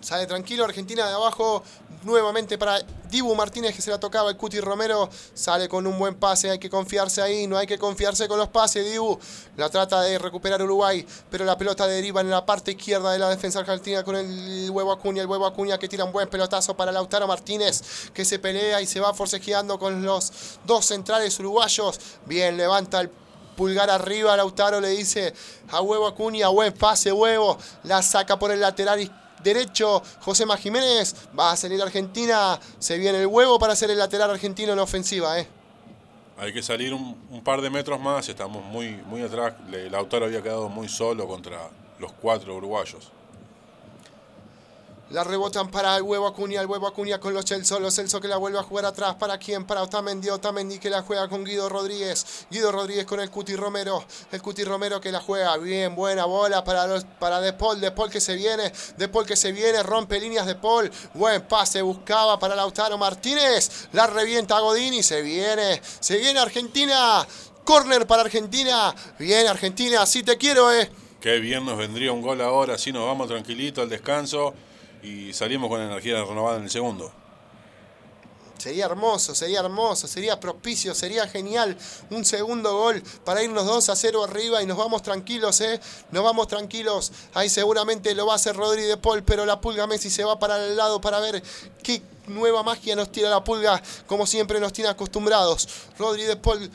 Sale 0.00 0.26
tranquilo, 0.26 0.64
Argentina 0.64 1.06
de 1.06 1.14
abajo, 1.14 1.62
nuevamente 2.04 2.58
para 2.58 2.80
Dibu 3.10 3.34
Martínez 3.34 3.74
que 3.74 3.82
se 3.82 3.90
la 3.90 3.98
tocaba, 3.98 4.30
el 4.30 4.36
Cuti 4.36 4.60
Romero. 4.60 5.08
Sale 5.34 5.68
con 5.68 5.86
un 5.86 5.98
buen 5.98 6.14
pase, 6.14 6.50
hay 6.50 6.58
que 6.58 6.70
confiarse 6.70 7.22
ahí, 7.22 7.46
no 7.46 7.56
hay 7.56 7.66
que 7.66 7.78
confiarse 7.78 8.28
con 8.28 8.38
los 8.38 8.48
pases, 8.48 8.84
Dibu. 8.84 9.18
La 9.56 9.68
trata 9.68 10.02
de 10.02 10.18
recuperar 10.18 10.62
Uruguay, 10.62 11.04
pero 11.30 11.44
la 11.44 11.56
pelota 11.58 11.86
deriva 11.86 12.20
en 12.20 12.30
la 12.30 12.44
parte 12.44 12.72
izquierda 12.72 13.10
de 13.12 13.18
la 13.18 13.28
defensa 13.30 13.60
argentina 13.60 14.04
con 14.04 14.16
el 14.16 14.70
huevo 14.70 14.92
Acuña, 14.92 15.22
el 15.22 15.28
huevo 15.28 15.46
Acuña 15.46 15.78
que 15.78 15.88
tira 15.88 16.04
un 16.04 16.12
buen 16.12 16.28
pelotazo 16.28 16.76
para 16.76 16.92
Lautaro 16.92 17.26
Martínez, 17.26 18.10
que 18.12 18.24
se 18.24 18.38
pelea 18.38 18.80
y 18.80 18.86
se 18.86 19.00
va 19.00 19.14
forcejeando 19.14 19.78
con 19.78 20.02
los 20.04 20.32
dos 20.64 20.86
centrales 20.86 21.38
uruguayos, 21.40 21.98
bien, 22.26 22.56
levanta 22.56 23.00
el 23.00 23.10
pulgar 23.56 23.88
arriba, 23.90 24.36
Lautaro 24.36 24.80
le 24.80 24.90
dice 24.90 25.32
a 25.70 25.80
huevo 25.80 26.06
Acuña, 26.06 26.48
buen 26.48 26.72
pase, 26.74 27.10
huevo, 27.10 27.58
la 27.84 28.02
saca 28.02 28.38
por 28.38 28.52
el 28.52 28.60
lateral 28.60 29.00
izquierdo 29.00 29.25
derecho 29.46 30.02
José 30.20 30.44
Jiménez. 30.58 31.14
Va 31.38 31.52
a 31.52 31.56
salir 31.56 31.80
Argentina. 31.80 32.58
Se 32.78 32.98
viene 32.98 33.20
el 33.20 33.26
huevo 33.26 33.58
para 33.58 33.72
hacer 33.72 33.90
el 33.90 33.98
lateral 33.98 34.30
argentino 34.30 34.72
en 34.72 34.78
ofensiva. 34.78 35.38
¿eh? 35.38 35.46
Hay 36.38 36.52
que 36.52 36.62
salir 36.62 36.92
un, 36.92 37.42
par 37.42 37.60
de 37.62 37.70
metros 37.70 37.98
más. 38.00 38.28
Estamos 38.28 38.62
muy, 38.64 38.90
muy 39.06 39.22
atrás. 39.22 39.54
Lautaro 39.90 40.26
había 40.26 40.42
quedado 40.42 40.68
muy 40.68 40.88
solo 40.88 41.26
contra 41.26 41.70
los 41.98 42.12
cuatro 42.12 42.56
uruguayos. 42.56 43.12
La 45.10 45.22
rebotan 45.22 45.70
para 45.70 45.96
el 45.96 46.02
huevo 46.02 46.26
Acuña, 46.26 46.60
el 46.60 46.66
huevo 46.66 46.88
Acuña 46.88 47.20
con 47.20 47.32
los 47.32 47.44
Celso, 47.44 47.78
los 47.78 47.94
Celso 47.94 48.20
que 48.20 48.26
la 48.26 48.38
vuelve 48.38 48.58
a 48.58 48.64
jugar 48.64 48.86
atrás. 48.86 49.14
¿Para 49.14 49.38
quién? 49.38 49.64
Para 49.64 49.84
Otamendi, 49.84 50.30
Otamendi 50.30 50.80
que 50.80 50.90
la 50.90 51.02
juega 51.02 51.28
con 51.28 51.44
Guido 51.44 51.68
Rodríguez. 51.68 52.46
Guido 52.50 52.72
Rodríguez 52.72 53.06
con 53.06 53.20
el 53.20 53.30
Cuti 53.30 53.54
Romero. 53.54 54.04
El 54.32 54.42
Cuti 54.42 54.64
Romero 54.64 55.00
que 55.00 55.12
la 55.12 55.20
juega 55.20 55.56
bien, 55.58 55.94
buena 55.94 56.24
bola 56.24 56.64
para, 56.64 56.88
los, 56.88 57.04
para 57.04 57.40
De 57.40 57.52
Paul. 57.52 57.80
De 57.80 57.92
Paul 57.92 58.10
que 58.10 58.20
se 58.20 58.34
viene, 58.34 58.72
De 58.96 59.06
Paul 59.06 59.24
que 59.24 59.36
se 59.36 59.52
viene, 59.52 59.80
rompe 59.84 60.18
líneas 60.18 60.44
de 60.44 60.56
Paul. 60.56 60.90
Buen 61.14 61.42
pase, 61.42 61.82
buscaba 61.82 62.36
para 62.40 62.56
Lautaro 62.56 62.98
Martínez. 62.98 63.88
La 63.92 64.08
revienta 64.08 64.58
Godini, 64.58 65.04
se 65.04 65.22
viene, 65.22 65.80
se 66.00 66.18
viene 66.18 66.40
Argentina. 66.40 67.24
Corner 67.62 68.08
para 68.08 68.22
Argentina. 68.22 68.92
Bien, 69.20 69.46
Argentina, 69.46 70.02
así 70.02 70.24
te 70.24 70.36
quiero, 70.36 70.72
eh. 70.72 70.90
Qué 71.20 71.38
bien 71.38 71.64
nos 71.64 71.78
vendría 71.78 72.10
un 72.10 72.22
gol 72.22 72.40
ahora, 72.40 72.74
así 72.74 72.90
nos 72.92 73.06
vamos 73.06 73.28
tranquilito 73.28 73.82
al 73.82 73.88
descanso 73.88 74.52
y 75.06 75.32
salimos 75.32 75.70
con 75.70 75.80
energía 75.80 76.24
renovada 76.24 76.58
en 76.58 76.64
el 76.64 76.70
segundo. 76.70 77.12
Sería 78.58 78.86
hermoso, 78.86 79.34
sería 79.34 79.60
hermoso, 79.60 80.08
sería 80.08 80.40
propicio, 80.40 80.94
sería 80.94 81.28
genial. 81.28 81.76
Un 82.10 82.24
segundo 82.24 82.72
gol 82.72 83.02
para 83.24 83.42
irnos 83.42 83.66
2 83.66 83.90
a 83.90 83.94
0 83.96 84.24
arriba 84.24 84.62
y 84.62 84.66
nos 84.66 84.78
vamos 84.78 85.02
tranquilos, 85.02 85.60
¿eh? 85.60 85.78
Nos 86.10 86.24
vamos 86.24 86.48
tranquilos. 86.48 87.12
Ahí 87.34 87.48
seguramente 87.50 88.14
lo 88.14 88.26
va 88.26 88.32
a 88.32 88.36
hacer 88.36 88.56
Rodri 88.56 88.82
de 88.82 88.96
Paul, 88.96 89.22
pero 89.22 89.44
la 89.44 89.60
pulga 89.60 89.86
Messi 89.86 90.10
se 90.10 90.24
va 90.24 90.38
para 90.38 90.56
el 90.64 90.76
lado 90.76 91.00
para 91.00 91.20
ver 91.20 91.42
qué 91.82 92.02
nueva 92.26 92.62
magia 92.62 92.96
nos 92.96 93.12
tira 93.12 93.28
la 93.28 93.44
pulga, 93.44 93.80
como 94.06 94.26
siempre 94.26 94.58
nos 94.58 94.72
tiene 94.72 94.90
acostumbrados. 94.90 95.68
Rodri 95.98 96.24
de 96.24 96.36
Paul 96.36 96.70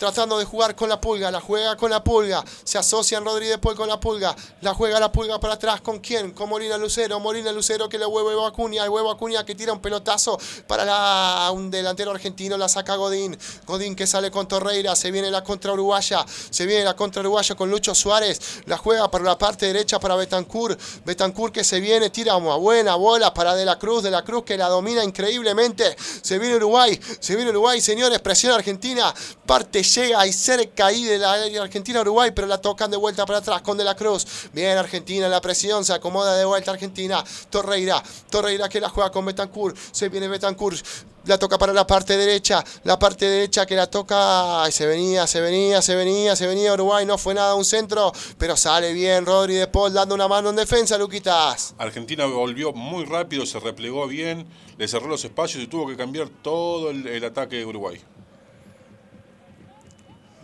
tratando 0.00 0.38
de 0.38 0.46
jugar 0.46 0.74
con 0.74 0.88
la 0.88 0.98
pulga, 0.98 1.30
la 1.30 1.42
juega 1.42 1.76
con 1.76 1.90
la 1.90 2.02
pulga, 2.02 2.42
se 2.64 2.78
asocian 2.78 3.22
Rodríguez 3.22 3.58
Paul 3.58 3.76
con 3.76 3.86
la 3.86 4.00
pulga, 4.00 4.34
la 4.62 4.72
juega 4.72 4.98
la 4.98 5.12
pulga 5.12 5.38
para 5.38 5.54
atrás, 5.54 5.82
¿con 5.82 5.98
quién? 5.98 6.30
Con 6.30 6.48
Molina 6.48 6.78
Lucero, 6.78 7.20
Molina 7.20 7.52
Lucero 7.52 7.86
que 7.86 7.98
le 7.98 8.06
huevo 8.06 8.46
Acuña, 8.46 8.82
el 8.82 8.88
huevo 8.88 9.10
Acuña 9.10 9.44
que 9.44 9.54
tira 9.54 9.74
un 9.74 9.80
pelotazo 9.80 10.38
para 10.66 11.50
un 11.50 11.70
delantero 11.70 12.12
argentino, 12.12 12.56
la 12.56 12.70
saca 12.70 12.96
Godín, 12.96 13.36
Godín 13.66 13.94
que 13.94 14.06
sale 14.06 14.30
con 14.30 14.48
Torreira, 14.48 14.96
se 14.96 15.10
viene 15.10 15.30
la 15.30 15.44
contra 15.44 15.74
uruguaya, 15.74 16.24
se 16.48 16.64
viene 16.64 16.82
la 16.82 16.96
contra 16.96 17.20
uruguaya 17.20 17.54
con 17.54 17.70
Lucho 17.70 17.94
Suárez, 17.94 18.62
la 18.64 18.78
juega 18.78 19.10
para 19.10 19.24
la 19.24 19.36
parte 19.36 19.66
derecha 19.66 20.00
para 20.00 20.16
Betancourt, 20.16 20.80
Betancourt 21.04 21.52
que 21.52 21.62
se 21.62 21.78
viene, 21.78 22.08
tira 22.08 22.36
una 22.36 22.56
buena 22.56 22.94
bola 22.94 23.34
para 23.34 23.54
De 23.54 23.66
la 23.66 23.78
Cruz, 23.78 24.02
De 24.02 24.10
la 24.10 24.24
Cruz 24.24 24.44
que 24.44 24.56
la 24.56 24.68
domina 24.68 25.04
increíblemente, 25.04 25.94
se 25.98 26.38
viene 26.38 26.56
Uruguay, 26.56 26.98
se 27.20 27.36
viene 27.36 27.50
Uruguay, 27.50 27.82
señores, 27.82 28.18
presión 28.20 28.54
argentina, 28.54 29.14
parte 29.44 29.89
llega 29.94 30.26
y 30.26 30.32
cerca 30.32 30.86
ahí 30.86 31.04
de 31.04 31.18
la 31.18 31.32
Argentina-Uruguay, 31.62 32.30
pero 32.34 32.46
la 32.46 32.58
tocan 32.58 32.90
de 32.90 32.96
vuelta 32.96 33.26
para 33.26 33.38
atrás 33.38 33.62
con 33.62 33.76
De 33.76 33.84
la 33.84 33.94
Cruz. 33.94 34.26
Bien, 34.52 34.76
Argentina, 34.78 35.28
la 35.28 35.40
presión 35.40 35.84
se 35.84 35.92
acomoda 35.92 36.36
de 36.36 36.44
vuelta 36.44 36.70
Argentina. 36.70 37.24
Torreira, 37.50 38.02
Torreira 38.30 38.68
que 38.68 38.80
la 38.80 38.88
juega 38.88 39.10
con 39.10 39.24
Betancourt. 39.26 39.76
Se 39.92 40.08
viene 40.08 40.28
Betancourt, 40.28 40.84
la 41.24 41.38
toca 41.38 41.58
para 41.58 41.72
la 41.72 41.86
parte 41.86 42.16
derecha, 42.16 42.64
la 42.84 42.98
parte 42.98 43.26
derecha 43.26 43.66
que 43.66 43.76
la 43.76 43.88
toca, 43.88 44.64
y 44.68 44.72
se 44.72 44.86
venía, 44.86 45.26
se 45.26 45.40
venía, 45.40 45.82
se 45.82 45.94
venía, 45.94 46.36
se 46.36 46.46
venía 46.46 46.72
Uruguay, 46.72 47.04
no 47.04 47.18
fue 47.18 47.34
nada 47.34 47.54
un 47.54 47.64
centro, 47.64 48.12
pero 48.38 48.56
sale 48.56 48.92
bien 48.92 49.26
Rodri 49.26 49.54
de 49.54 49.66
Paul 49.66 49.92
dando 49.92 50.14
una 50.14 50.28
mano 50.28 50.50
en 50.50 50.56
defensa, 50.56 50.96
Luquitas. 50.96 51.74
Argentina 51.78 52.24
volvió 52.26 52.72
muy 52.72 53.04
rápido, 53.04 53.44
se 53.44 53.60
replegó 53.60 54.06
bien, 54.06 54.46
le 54.78 54.88
cerró 54.88 55.08
los 55.08 55.24
espacios 55.24 55.62
y 55.62 55.66
tuvo 55.66 55.86
que 55.86 55.96
cambiar 55.96 56.28
todo 56.28 56.90
el 56.90 57.24
ataque 57.24 57.56
de 57.56 57.66
Uruguay. 57.66 58.00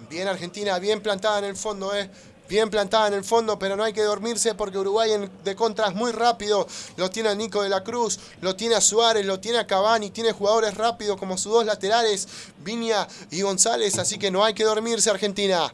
Bien 0.09 0.29
Argentina, 0.29 0.79
bien 0.79 1.03
plantada 1.03 1.41
en 1.41 1.47
el 1.47 1.57
fondo, 1.57 1.95
¿eh? 1.95 2.09
Bien 2.49 2.71
plantada 2.71 3.09
en 3.09 3.15
el 3.15 3.25
fondo, 3.25 3.59
pero 3.59 3.75
no 3.75 3.83
hay 3.83 3.93
que 3.93 4.03
dormirse 4.03 4.55
porque 4.55 4.79
Uruguay 4.79 5.11
de 5.43 5.57
contra 5.57 5.89
es 5.89 5.95
muy 5.97 6.13
rápido. 6.13 6.69
Lo 6.97 7.11
tiene 7.11 7.35
Nico 7.35 7.61
de 7.61 7.69
la 7.69 7.83
Cruz, 7.83 8.21
lo 8.41 8.55
tiene 8.55 8.77
a 8.77 8.81
Suárez, 8.81 9.27
lo 9.27 9.41
tiene 9.41 9.59
a 9.59 9.67
Cavani, 9.67 10.11
tiene 10.11 10.31
jugadores 10.31 10.75
rápidos 10.75 11.19
como 11.19 11.37
sus 11.37 11.53
dos 11.53 11.67
laterales, 11.67 12.29
Viña 12.59 13.09
y 13.33 13.43
González, 13.43 13.99
así 13.99 14.17
que 14.17 14.31
no 14.31 14.45
hay 14.45 14.55
que 14.55 14.63
dormirse 14.63 15.11
Argentina. 15.11 15.73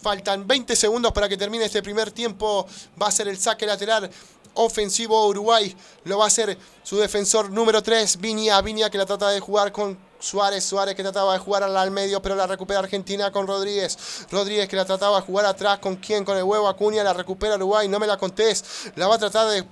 Faltan 0.00 0.46
20 0.46 0.76
segundos 0.76 1.10
para 1.12 1.28
que 1.28 1.36
termine 1.36 1.64
este 1.64 1.82
primer 1.82 2.12
tiempo. 2.12 2.64
Va 3.00 3.08
a 3.08 3.10
ser 3.10 3.26
el 3.26 3.38
saque 3.38 3.66
lateral 3.66 4.08
ofensivo 4.54 5.26
Uruguay. 5.26 5.74
Lo 6.04 6.18
va 6.18 6.24
a 6.24 6.26
hacer 6.28 6.58
su 6.82 6.96
defensor 6.96 7.50
número 7.50 7.82
3, 7.82 8.18
Viña. 8.20 8.60
Viña 8.62 8.90
que 8.90 8.98
la 8.98 9.06
trata 9.06 9.30
de 9.30 9.40
jugar 9.40 9.72
con 9.72 9.98
Suárez, 10.18 10.64
Suárez 10.64 10.94
que 10.94 11.02
trataba 11.02 11.34
de 11.34 11.38
jugar 11.38 11.62
al 11.62 11.90
medio, 11.90 12.22
pero 12.22 12.34
la 12.34 12.46
recupera 12.46 12.80
Argentina 12.80 13.30
con 13.30 13.46
Rodríguez. 13.46 14.26
Rodríguez 14.30 14.68
que 14.68 14.76
la 14.76 14.84
trataba 14.84 15.20
de 15.20 15.26
jugar 15.26 15.46
atrás 15.46 15.78
con 15.78 15.96
quién, 15.96 16.24
con 16.24 16.36
el 16.36 16.44
huevo 16.44 16.66
Acuña, 16.68 17.04
la 17.04 17.12
recupera 17.12 17.56
Uruguay, 17.56 17.88
no 17.88 17.98
me 17.98 18.06
la 18.06 18.16
contés. 18.16 18.64
La 18.96 19.06
va 19.06 19.16
a 19.16 19.18
tratar 19.18 19.48
de 19.48 19.64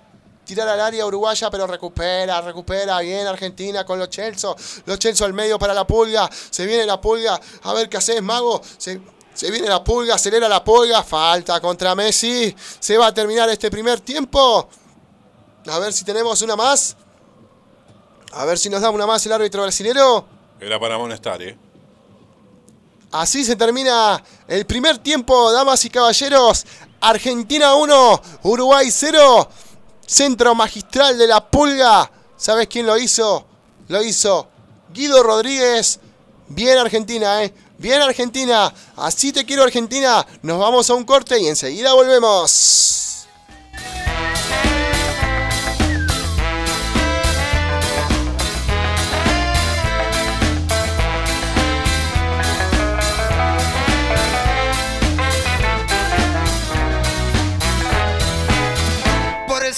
tirar 0.45 0.68
al 0.68 0.80
área 0.80 1.07
uruguaya, 1.07 1.51
pero 1.51 1.66
recupera, 1.66 2.41
recupera 2.41 2.99
bien 3.01 3.26
Argentina 3.26 3.85
con 3.85 3.99
los 3.99 4.11
Chelsea. 4.11 4.51
Los 4.85 4.99
Chelsea 4.99 5.26
al 5.26 5.33
medio 5.33 5.59
para 5.59 5.74
la 5.74 5.87
pulga. 5.87 6.28
Se 6.51 6.66
viene 6.66 6.85
la 6.85 7.01
pulga. 7.01 7.41
A 7.62 7.72
ver 7.72 7.89
qué 7.89 7.97
haces, 7.97 8.20
mago. 8.22 8.61
Se, 8.76 9.01
se 9.35 9.51
viene 9.51 9.68
la 9.68 9.83
pulga, 9.83 10.14
acelera 10.14 10.49
la 10.49 10.62
pulga. 10.62 11.03
Falta 11.03 11.61
contra 11.61 11.95
Messi. 11.95 12.55
Se 12.78 12.97
va 12.99 13.09
a 13.09 13.14
terminar 13.14 13.49
este 13.49 13.70
primer 13.70 14.01
tiempo. 14.01 14.68
A 15.66 15.78
ver 15.78 15.93
si 15.93 16.05
tenemos 16.05 16.43
una 16.43 16.57
más. 16.57 16.97
A 18.33 18.45
ver 18.45 18.59
si 18.59 18.68
nos 18.68 18.80
da 18.80 18.91
una 18.91 19.07
más 19.07 19.24
el 19.26 19.33
árbitro 19.33 19.62
brasileño. 19.62 20.24
Era 20.61 20.78
para 20.78 20.95
amonestar, 20.95 21.43
¿eh? 21.43 21.59
Así 23.11 23.45
se 23.45 23.57
termina 23.57 24.22
el 24.49 24.64
primer 24.64 24.99
tiempo, 24.99 25.53
damas 25.53 25.85
y 25.85 25.91
caballeros. 25.91 26.64
Argentina 27.01 27.74
1, 27.74 28.22
Uruguay 28.45 28.91
0. 28.91 29.49
Centro 30.07 30.55
magistral 30.55 31.18
de 31.18 31.26
la 31.26 31.45
pulga. 31.45 32.11
¿Sabes 32.37 32.68
quién 32.68 32.87
lo 32.87 32.97
hizo? 32.97 33.47
Lo 33.89 34.03
hizo 34.03 34.49
Guido 34.93 35.22
Rodríguez. 35.22 36.01
Bien 36.49 36.78
Argentina, 36.78 37.43
¿eh? 37.45 37.55
Bien 37.83 38.01
Argentina. 38.01 38.72
Así 38.97 39.33
te 39.33 39.45
quiero 39.45 39.64
Argentina. 39.64 40.24
Nos 40.43 40.61
vamos 40.61 40.89
a 40.89 40.95
un 40.95 41.03
corte 41.03 41.41
y 41.41 41.49
enseguida 41.49 41.93
volvemos. 41.93 43.26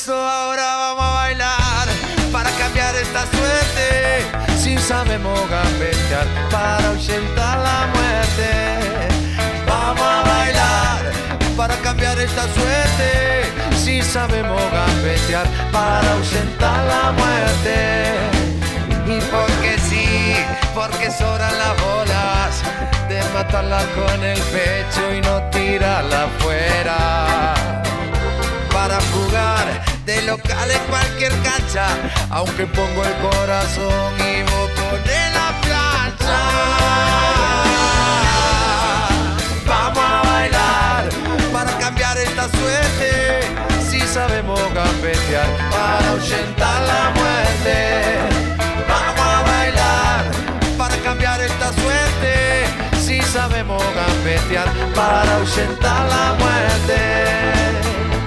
ahora 0.08 0.76
vamos 0.76 1.04
a 1.04 1.14
bailar 1.14 1.88
para 2.30 2.50
cambiar 2.58 2.94
esta 2.96 3.26
suerte. 3.30 4.58
Si 4.58 4.76
sabemos 4.76 5.48
gambetear 5.48 6.26
para 6.50 6.88
ahuyentar 6.88 7.58
la 7.60 7.93
para 11.56 11.76
cambiar 11.76 12.18
esta 12.18 12.42
suerte. 12.42 13.44
Si 13.76 14.02
sabemos 14.02 14.60
gambetear 14.72 15.46
para 15.72 16.12
ahuyentar 16.12 16.84
la 16.84 17.12
muerte. 17.12 18.14
Y 19.06 19.20
porque 19.30 19.78
si 19.88 20.34
porque 20.74 21.10
sobran 21.10 21.56
las 21.58 21.80
bolas 21.82 22.62
de 23.08 23.22
matarla 23.34 23.82
con 23.94 24.24
el 24.24 24.38
pecho 24.38 25.14
y 25.14 25.20
no 25.20 25.42
tirarla 25.50 26.24
afuera. 26.24 27.54
Para 28.72 28.98
jugar 29.12 29.84
de 30.04 30.22
local 30.22 30.70
en 30.70 30.80
cualquier 30.90 31.32
cancha, 31.42 31.86
aunque 32.30 32.66
pongo 32.66 33.04
el 33.04 33.14
corazón 33.28 34.12
y 34.18 34.42
vos 34.42 34.70
pones 34.70 35.34
la 35.34 35.60
plancha. 35.62 37.43
Suerte. 42.48 43.40
Si 43.88 44.00
sabemos 44.00 44.60
gambetear 44.74 45.46
para 45.70 46.08
ahuyentar 46.10 46.82
la 46.82 47.10
muerte. 47.18 47.76
Vamos 48.88 49.26
a 49.26 49.42
bailar 49.42 50.24
para 50.78 50.96
cambiar 50.98 51.40
esta 51.40 51.72
suerte. 51.72 52.66
Si 53.00 53.20
sabemos 53.22 53.82
gambetear 53.94 54.68
para 54.94 55.36
ahuyentar 55.36 56.08
la 56.08 56.34
muerte. 56.42 57.00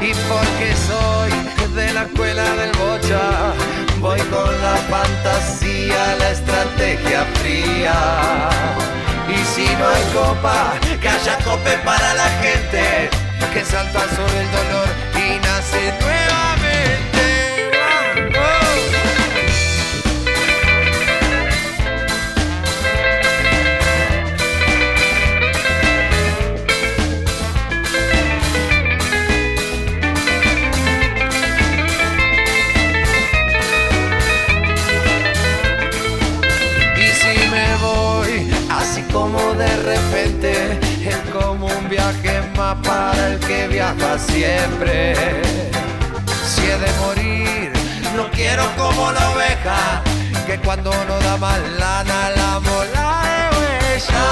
Y 0.01 0.13
porque 0.30 0.74
soy 0.88 1.32
de 1.76 1.93
la 1.93 2.03
escuela 2.03 2.43
del 2.55 2.72
bocha, 2.78 3.53
voy 3.99 4.20
con 4.34 4.51
la 4.61 4.76
fantasía, 4.89 6.15
la 6.20 6.30
estrategia 6.32 7.26
fría. 7.41 8.49
Y 9.28 9.38
si 9.53 9.65
no 9.76 9.89
hay 9.89 10.03
copa, 10.13 10.74
que 11.01 11.09
haya 11.09 11.38
cope 11.43 11.78
para 11.84 12.13
la 12.13 12.30
gente 12.41 13.26
que 13.45 13.63
salta 13.63 13.99
sobre 14.15 14.41
el 14.41 14.51
dolor 14.51 14.88
y 15.15 15.39
nace 15.39 15.93
nuevamente. 16.01 17.25
Y 36.97 37.07
si 37.13 37.49
me 37.49 37.75
voy 37.77 38.51
así 38.69 39.01
como 39.13 39.46
más 42.55 42.75
para 42.83 43.27
el 43.27 43.39
que 43.39 43.67
viaja 43.67 44.17
siempre. 44.17 45.13
Si 46.45 46.61
he 46.61 46.77
de 46.77 46.91
morir, 46.99 47.71
no 48.15 48.29
quiero 48.31 48.63
como 48.77 49.11
la 49.11 49.31
oveja, 49.31 50.01
que 50.45 50.57
cuando 50.59 50.91
no 51.05 51.19
da 51.19 51.37
más 51.37 51.59
lana 51.77 52.29
la 52.29 52.59
mola 52.61 53.23
de 53.23 53.57
huella. 53.57 54.25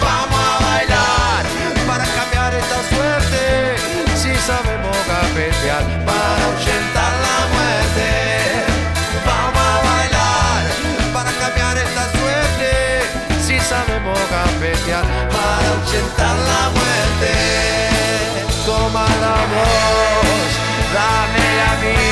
Vamos 0.00 0.40
a 0.50 0.64
bailar 0.64 1.44
para 1.88 2.04
cambiar 2.04 2.54
esta 2.54 2.78
suerte. 2.94 3.76
Si 4.16 4.34
sabemos 4.46 4.96
gambetear 5.08 5.84
para 6.06 6.44
ahuyentar 6.44 6.93
para 14.34 15.68
ahuyentar 15.70 16.36
la 16.50 16.64
muerte. 16.76 17.32
Toma 18.66 19.06
la 19.24 19.38
voz, 19.52 20.50
dámela 20.96 21.68
a 21.72 21.76
mí. 21.82 22.02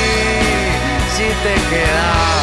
Si 1.14 1.26
te 1.44 1.54
quedas, 1.70 2.41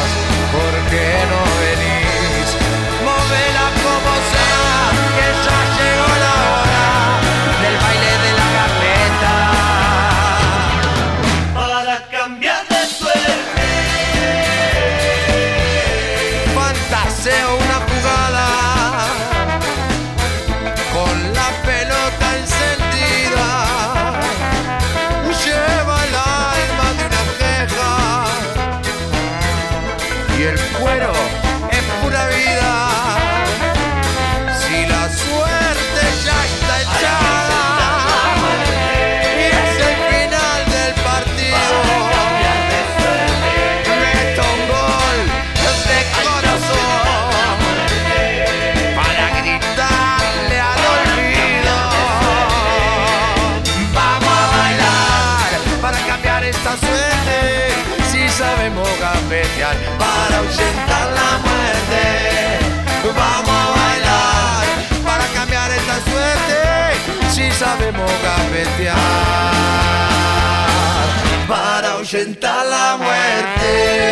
para 71.48 71.92
ahuyentar 71.92 72.66
la 72.66 72.96
muerte. 72.96 74.10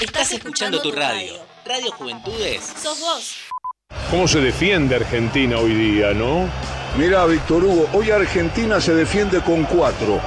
Estás 0.00 0.32
escuchando 0.32 0.80
tu 0.80 0.92
radio. 0.92 1.34
Radio 1.64 1.92
Juventudes. 1.92 2.72
Sos 2.80 3.00
vos. 3.00 3.36
¿Cómo 4.10 4.26
se 4.26 4.40
defiende 4.40 4.96
Argentina 4.96 5.58
hoy 5.58 5.74
día, 5.74 6.12
no? 6.12 6.48
Mira, 6.98 7.24
Víctor 7.26 7.64
Hugo, 7.64 7.88
hoy 7.92 8.10
Argentina 8.10 8.80
se 8.80 8.94
defiende 8.94 9.40
con 9.40 9.64
cuatro. 9.64 10.20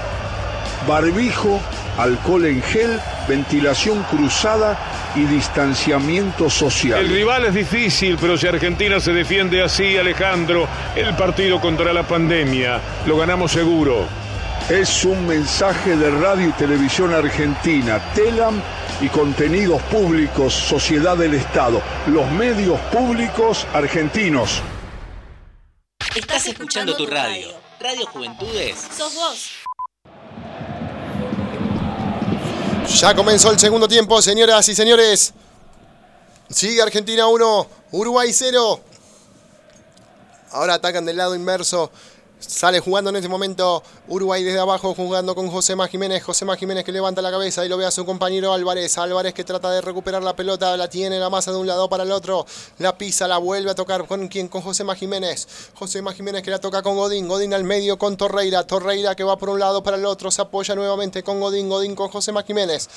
Barbijo, 0.88 1.60
alcohol 1.98 2.46
en 2.46 2.62
gel, 2.62 3.00
ventilación 3.28 4.04
cruzada 4.04 4.78
y 5.16 5.26
distanciamiento 5.26 6.50
social. 6.50 7.00
El 7.00 7.10
rival 7.10 7.46
es 7.46 7.54
difícil, 7.54 8.18
pero 8.20 8.38
si 8.38 8.48
Argentina 8.48 9.00
se 9.00 9.14
defiende 9.14 9.62
así, 9.62 9.98
Alejandro, 9.98 10.68
el 10.96 11.16
partido 11.16 11.60
contra 11.62 11.94
la 11.94 12.04
pandemia 12.04 12.80
lo 13.06 13.18
ganamos 13.18 13.52
seguro. 13.52 14.06
Es 14.70 15.04
un 15.04 15.28
mensaje 15.28 15.98
de 15.98 16.10
Radio 16.10 16.48
y 16.48 16.52
Televisión 16.54 17.14
Argentina, 17.14 18.00
TELAM 18.16 18.62
y 19.02 19.10
Contenidos 19.10 19.82
Públicos, 19.84 20.54
Sociedad 20.54 21.18
del 21.18 21.34
Estado, 21.34 21.82
los 22.08 22.30
medios 22.32 22.80
públicos 22.92 23.68
argentinos. 23.74 24.62
Estás 26.16 26.48
escuchando 26.48 26.96
tu 26.96 27.06
radio. 27.08 27.50
Radio 27.80 28.06
Juventudes. 28.06 28.88
Sos 28.96 29.14
vos. 29.16 29.63
Ya 32.96 33.16
comenzó 33.16 33.50
el 33.50 33.60
segundo 33.60 33.88
tiempo, 33.88 34.22
señoras 34.22 34.70
y 34.70 34.76
señores. 34.76 35.34
Sigue 36.48 36.80
Argentina 36.80 37.28
1, 37.28 37.68
Uruguay 37.92 38.32
0. 38.32 38.80
Ahora 40.52 40.76
atacan 40.76 41.04
del 41.04 41.18
lado 41.18 41.34
inverso. 41.34 41.92
Sale 42.48 42.82
jugando 42.82 43.10
en 43.10 43.16
este 43.16 43.30
momento 43.30 43.82
Uruguay 44.08 44.44
desde 44.44 44.60
abajo, 44.60 44.94
jugando 44.94 45.34
con 45.34 45.50
Josema 45.50 45.88
Jiménez. 45.88 46.24
Josema 46.24 46.58
Jiménez 46.58 46.84
que 46.84 46.92
levanta 46.92 47.22
la 47.22 47.32
cabeza 47.32 47.66
y 47.66 47.70
lo 47.70 47.78
ve 47.78 47.86
a 47.86 47.92
su 47.92 48.06
compañero 48.06 48.52
Álvarez. 48.52 48.98
Álvarez 48.98 49.34
que 49.34 49.46
trata 49.46 49.72
de 49.72 49.80
recuperar 49.80 50.22
la 50.22 50.36
pelota, 50.36 50.76
la 50.76 50.90
tiene 50.90 51.20
la 51.20 51.30
masa 51.30 51.52
de 51.52 51.58
un 51.58 51.68
lado 51.68 51.88
para 51.88 52.04
el 52.04 52.12
otro. 52.12 52.46
La 52.80 52.98
pisa, 52.98 53.28
la 53.28 53.38
vuelve 53.38 53.72
a 53.72 53.76
tocar 53.76 54.06
con 54.08 54.28
quién? 54.28 54.50
Con 54.50 54.62
Josema 54.62 54.94
Jiménez. 54.94 55.48
Josema 55.74 56.14
Jiménez 56.14 56.44
que 56.44 56.52
la 56.52 56.60
toca 56.60 56.82
con 56.82 56.98
Godín. 56.98 57.28
Godín 57.28 57.54
al 57.54 57.64
medio 57.64 57.98
con 57.98 58.18
Torreira. 58.18 58.68
Torreira 58.68 59.16
que 59.16 59.24
va 59.24 59.38
por 59.38 59.50
un 59.50 59.60
lado 59.60 59.82
para 59.82 59.96
el 59.96 60.06
otro. 60.06 60.30
Se 60.30 60.42
apoya 60.42 60.76
nuevamente 60.76 61.24
con 61.24 61.40
Godín. 61.40 61.70
Godín 61.70 61.96
con 61.96 62.10
Josema 62.10 62.44
Jiménez. 62.44 62.90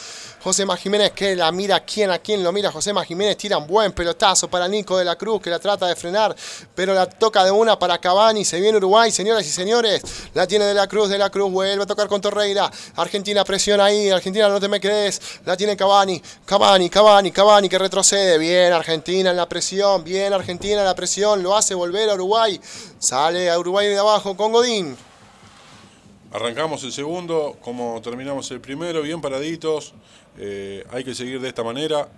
Josema 0.42 0.76
Jiménez 0.76 1.12
que 1.12 1.36
la 1.36 1.53
mira 1.53 1.84
quién 1.84 2.11
a 2.11 2.18
quién 2.18 2.42
lo 2.42 2.51
mira. 2.51 2.72
Josema 2.72 3.05
Jiménez 3.05 3.36
tira 3.36 3.59
un 3.59 3.66
buen 3.66 3.92
pelotazo 3.92 4.49
para 4.49 4.66
Nico 4.66 4.99
de 4.99 5.05
la 5.05 5.16
Cruz 5.16 5.40
que 5.40 5.51
la 5.51 5.61
trata 5.61 5.86
de 5.86 5.94
frenar. 5.94 6.34
Pero 6.74 6.94
la 6.94 7.07
toca 7.09 7.44
de 7.44 7.53
una 7.53 7.78
para 7.78 7.99
Cavani. 7.99 8.44
Se 8.44 8.61
viene 8.61 8.78
Uruguay, 8.78 9.12
señoras 9.45 9.47
y 9.47 9.51
señores. 9.51 10.30
La 10.34 10.47
tiene 10.47 10.64
de 10.64 10.74
la 10.74 10.87
Cruz. 10.87 11.09
De 11.09 11.18
la 11.18 11.30
Cruz 11.30 11.51
vuelve 11.51 11.82
a 11.82 11.87
tocar 11.87 12.09
con 12.09 12.20
Torreira. 12.20 12.70
Argentina 12.97 13.45
presiona 13.45 13.87
ahí. 13.87 14.11
Argentina 14.11 14.49
no 14.49 14.61
te 14.61 14.68
me 14.68 14.80
crees. 14.80 15.41
La 15.45 15.57
tiene 15.57 15.76
Cavani. 15.76 16.22
Cavani, 16.45 16.89
Cavani, 16.89 17.30
Cavani 17.30 17.68
que 17.68 17.78
retrocede. 17.78 18.39
Bien 18.39 18.72
Argentina 18.72 19.30
en 19.30 19.37
la 19.37 19.49
presión. 19.49 20.05
Bien 20.05 20.32
Argentina 20.32 20.80
en 20.80 20.84
la 20.84 20.95
presión. 20.95 21.43
Lo 21.43 21.57
hace 21.57 21.74
volver 21.74 22.09
a 22.11 22.14
Uruguay. 22.14 22.61
Sale 22.99 23.51
a 23.51 23.59
Uruguay 23.59 23.89
de 23.89 23.99
abajo 23.99 24.37
con 24.37 24.53
Godín. 24.53 24.97
Arrancamos 26.32 26.82
el 26.84 26.93
segundo, 26.93 27.57
como 27.62 28.01
terminamos 28.03 28.51
el 28.51 28.61
primero, 28.61 29.01
bien 29.01 29.22
paraditos. 29.22 29.95
Eh, 30.39 30.84
hay 30.91 31.03
que 31.05 31.14
seguir 31.14 31.41
de 31.41 31.49
esta 31.49 31.62
manera. 31.62 32.09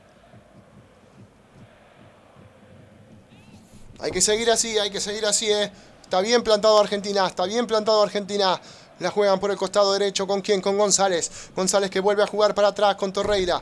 Hay 4.01 4.11
que 4.11 4.21
seguir 4.21 4.51
así, 4.51 4.79
hay 4.79 4.91
que 4.91 5.01
seguir 5.01 5.27
así, 5.27 5.51
¿eh? 5.51 5.71
Está 6.09 6.23
bien 6.23 6.43
plantado 6.43 6.79
Argentina, 6.79 7.27
está 7.27 7.45
bien 7.45 7.67
plantado 7.67 8.03
Argentina. 8.03 8.59
La 9.01 9.11
juegan 9.11 9.39
por 9.39 9.51
el 9.51 9.59
costado 9.59 9.93
derecho. 9.93 10.27
¿Con 10.27 10.41
quién? 10.41 10.63
Con 10.63 10.79
González. 10.79 11.51
González 11.55 11.91
que 11.91 12.01
vuelve 12.01 12.23
a 12.23 12.27
jugar 12.27 12.55
para 12.55 12.69
atrás 12.69 12.97
con 12.97 13.13
Torreira. 13.13 13.61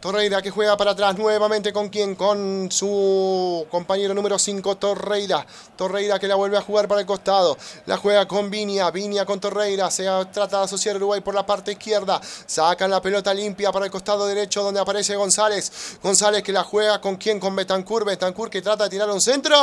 Torreira 0.00 0.42
que 0.42 0.50
juega 0.50 0.76
para 0.76 0.90
atrás 0.90 1.16
nuevamente 1.16 1.72
con 1.72 1.88
quién? 1.88 2.14
Con 2.16 2.68
su 2.70 3.66
compañero 3.70 4.12
número 4.12 4.38
5, 4.38 4.76
Torreira. 4.76 5.46
Torreira 5.74 6.18
que 6.18 6.28
la 6.28 6.34
vuelve 6.34 6.58
a 6.58 6.60
jugar 6.60 6.86
para 6.86 7.00
el 7.00 7.06
costado. 7.06 7.56
La 7.86 7.96
juega 7.96 8.28
con 8.28 8.50
Vinia. 8.50 8.90
Vinia 8.90 9.24
con 9.24 9.40
Torreira. 9.40 9.90
Se 9.90 10.04
trata 10.32 10.58
de 10.58 10.64
asociar 10.64 10.96
Uruguay 10.96 11.22
por 11.22 11.34
la 11.34 11.46
parte 11.46 11.72
izquierda. 11.72 12.20
Sacan 12.22 12.90
la 12.90 13.00
pelota 13.00 13.32
limpia 13.32 13.72
para 13.72 13.86
el 13.86 13.90
costado 13.90 14.26
derecho 14.26 14.62
donde 14.62 14.80
aparece 14.80 15.16
González. 15.16 15.98
González 16.02 16.42
que 16.42 16.52
la 16.52 16.62
juega 16.62 17.00
con 17.00 17.16
quién? 17.16 17.40
Con 17.40 17.56
Betancourt. 17.56 18.06
Betancourt 18.06 18.52
que 18.52 18.60
trata 18.60 18.84
de 18.84 18.90
tirar 18.90 19.10
un 19.10 19.20
centro. 19.20 19.56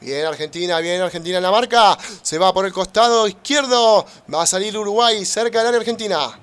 Bien 0.00 0.24
Argentina, 0.24 0.80
bien 0.80 1.02
Argentina 1.02 1.36
en 1.36 1.42
la 1.42 1.50
marca. 1.50 1.98
Se 2.22 2.38
va 2.38 2.54
por 2.54 2.64
el 2.64 2.72
costado 2.72 3.28
izquierdo. 3.28 4.06
Va 4.32 4.42
a 4.42 4.46
salir 4.46 4.76
Uruguay 4.76 5.22
cerca 5.26 5.58
del 5.58 5.68
área 5.68 5.80
argentina. 5.80 6.40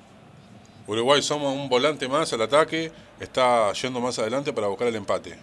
Uruguay 0.86 1.20
somos 1.20 1.52
un 1.52 1.68
volante 1.68 2.06
más 2.06 2.32
al 2.32 2.42
ataque. 2.42 3.07
Está 3.20 3.72
yendo 3.72 4.00
más 4.00 4.18
adelante 4.18 4.52
para 4.52 4.68
buscar 4.68 4.88
el 4.88 4.96
empate. 4.96 5.38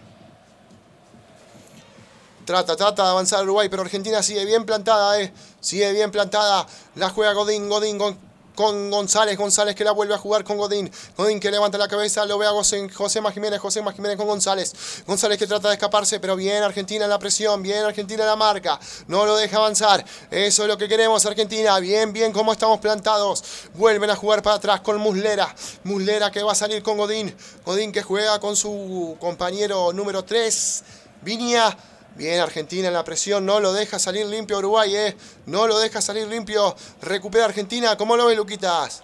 Trata, 2.44 2.76
trata 2.76 3.02
de 3.02 3.10
avanzar 3.10 3.42
Uruguay, 3.42 3.68
pero 3.68 3.82
Argentina 3.82 4.22
sigue 4.22 4.44
bien 4.44 4.64
plantada, 4.64 5.20
eh. 5.20 5.32
Sigue 5.60 5.92
bien 5.92 6.10
plantada. 6.10 6.66
La 6.94 7.10
juega 7.10 7.32
Godín, 7.32 7.68
Godín 7.68 7.98
con, 7.98 8.16
con 8.56 8.90
González. 8.90 9.38
González 9.38 9.76
que 9.76 9.84
la 9.84 9.92
vuelve 9.92 10.14
a 10.14 10.18
jugar 10.18 10.42
con 10.42 10.56
Godín. 10.56 10.90
Godín 11.16 11.38
que 11.38 11.52
levanta 11.52 11.78
la 11.78 11.86
cabeza, 11.86 12.24
lo 12.24 12.38
ve 12.38 12.46
a 12.46 12.50
José, 12.50 12.88
José 12.88 13.20
Jiménez. 13.32 13.60
José 13.60 13.80
Jiménez 13.94 14.16
con 14.16 14.26
González. 14.26 14.72
González 15.06 15.38
que 15.38 15.46
trata 15.46 15.68
de 15.68 15.74
escaparse, 15.74 16.18
pero 16.18 16.34
bien 16.34 16.64
Argentina 16.64 17.04
en 17.04 17.10
la 17.10 17.20
presión. 17.20 17.62
Bien 17.62 17.84
Argentina 17.84 18.24
en 18.24 18.28
la 18.30 18.36
marca. 18.36 18.80
No 19.06 19.24
lo 19.24 19.36
deja 19.36 19.58
avanzar. 19.58 20.04
Eso 20.30 20.62
es 20.62 20.68
lo 20.68 20.76
que 20.76 20.88
queremos, 20.88 21.24
Argentina. 21.24 21.78
Bien, 21.78 22.12
bien, 22.12 22.32
como 22.32 22.52
estamos 22.52 22.80
plantados. 22.80 23.44
Vuelven 23.74 24.10
a 24.10 24.16
jugar 24.16 24.42
para 24.42 24.56
atrás 24.56 24.80
con 24.80 24.96
Muslera. 24.98 25.54
Muslera 25.84 26.32
que 26.32 26.42
va 26.42 26.52
a 26.52 26.56
salir 26.56 26.82
con 26.82 26.96
Godín. 26.96 27.32
Godín 27.64 27.92
que 27.92 28.02
juega 28.02 28.40
con 28.40 28.56
su 28.56 29.16
compañero 29.20 29.92
número 29.92 30.24
3. 30.24 30.82
Vinia. 31.22 31.76
Bien, 32.16 32.40
Argentina 32.40 32.88
en 32.88 32.94
la 32.94 33.04
presión, 33.04 33.44
no 33.44 33.60
lo 33.60 33.74
deja 33.74 33.98
salir 33.98 34.24
limpio 34.26 34.58
Uruguay, 34.58 34.96
¿eh? 34.96 35.16
No 35.44 35.66
lo 35.66 35.78
deja 35.78 36.00
salir 36.00 36.26
limpio. 36.26 36.74
Recupera 37.02 37.44
Argentina. 37.44 37.96
¿Cómo 37.96 38.16
lo 38.16 38.26
ves, 38.26 38.36
Luquitas? 38.38 39.02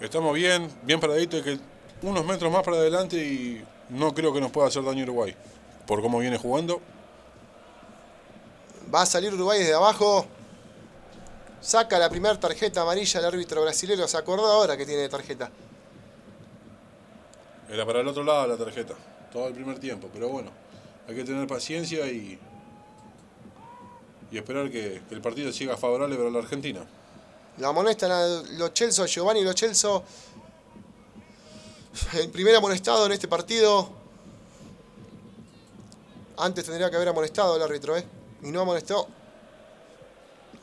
Estamos 0.00 0.34
bien, 0.34 0.68
bien 0.82 0.98
paraditos, 0.98 1.42
que 1.42 1.58
unos 2.02 2.24
metros 2.24 2.52
más 2.52 2.64
para 2.64 2.78
adelante 2.78 3.16
y 3.16 3.64
no 3.90 4.12
creo 4.12 4.32
que 4.32 4.40
nos 4.40 4.50
pueda 4.50 4.66
hacer 4.66 4.82
daño 4.84 5.04
Uruguay. 5.04 5.36
Por 5.86 6.02
cómo 6.02 6.18
viene 6.18 6.36
jugando. 6.36 6.80
Va 8.92 9.02
a 9.02 9.06
salir 9.06 9.32
Uruguay 9.32 9.60
desde 9.60 9.74
abajo. 9.74 10.26
Saca 11.60 11.98
la 11.98 12.10
primera 12.10 12.38
tarjeta 12.40 12.82
amarilla 12.82 13.20
el 13.20 13.26
árbitro 13.26 13.62
brasileño. 13.62 14.08
Se 14.08 14.16
acordó 14.16 14.46
ahora 14.46 14.76
que 14.76 14.84
tiene 14.84 15.08
tarjeta. 15.08 15.50
Era 17.68 17.84
para 17.84 18.00
el 18.00 18.08
otro 18.08 18.24
lado 18.24 18.46
la 18.46 18.56
tarjeta, 18.56 18.94
todo 19.30 19.46
el 19.46 19.54
primer 19.54 19.78
tiempo, 19.78 20.08
pero 20.10 20.30
bueno, 20.30 20.50
hay 21.06 21.14
que 21.14 21.22
tener 21.22 21.46
paciencia 21.46 22.06
y, 22.06 22.38
y 24.30 24.38
esperar 24.38 24.70
que, 24.70 25.00
el 25.10 25.20
partido 25.20 25.52
siga 25.52 25.76
favorable 25.76 26.16
para 26.16 26.30
la 26.30 26.38
Argentina. 26.38 26.84
La 27.58 27.68
amonestan 27.68 28.10
a 28.10 28.26
Lo 28.56 28.68
Celso, 28.68 29.06
Giovanni 29.06 29.42
Lo 29.42 29.52
Celso. 29.52 30.04
El 32.14 32.30
primer 32.30 32.54
amonestado 32.54 33.06
en 33.06 33.12
este 33.12 33.26
partido. 33.26 33.88
Antes 36.36 36.64
tendría 36.64 36.88
que 36.88 36.96
haber 36.96 37.08
amonestado 37.08 37.56
el 37.56 37.62
árbitro, 37.62 37.96
¿eh? 37.96 38.04
Y 38.42 38.52
no 38.52 38.60
amonestó. 38.60 39.08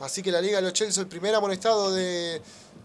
Así 0.00 0.22
que 0.22 0.30
la 0.32 0.40
Liga 0.40 0.60
Lo 0.60 0.70
Celso, 0.70 1.02
el 1.02 1.06
primer 1.06 1.34
amonestado 1.34 1.92
de, 1.92 2.40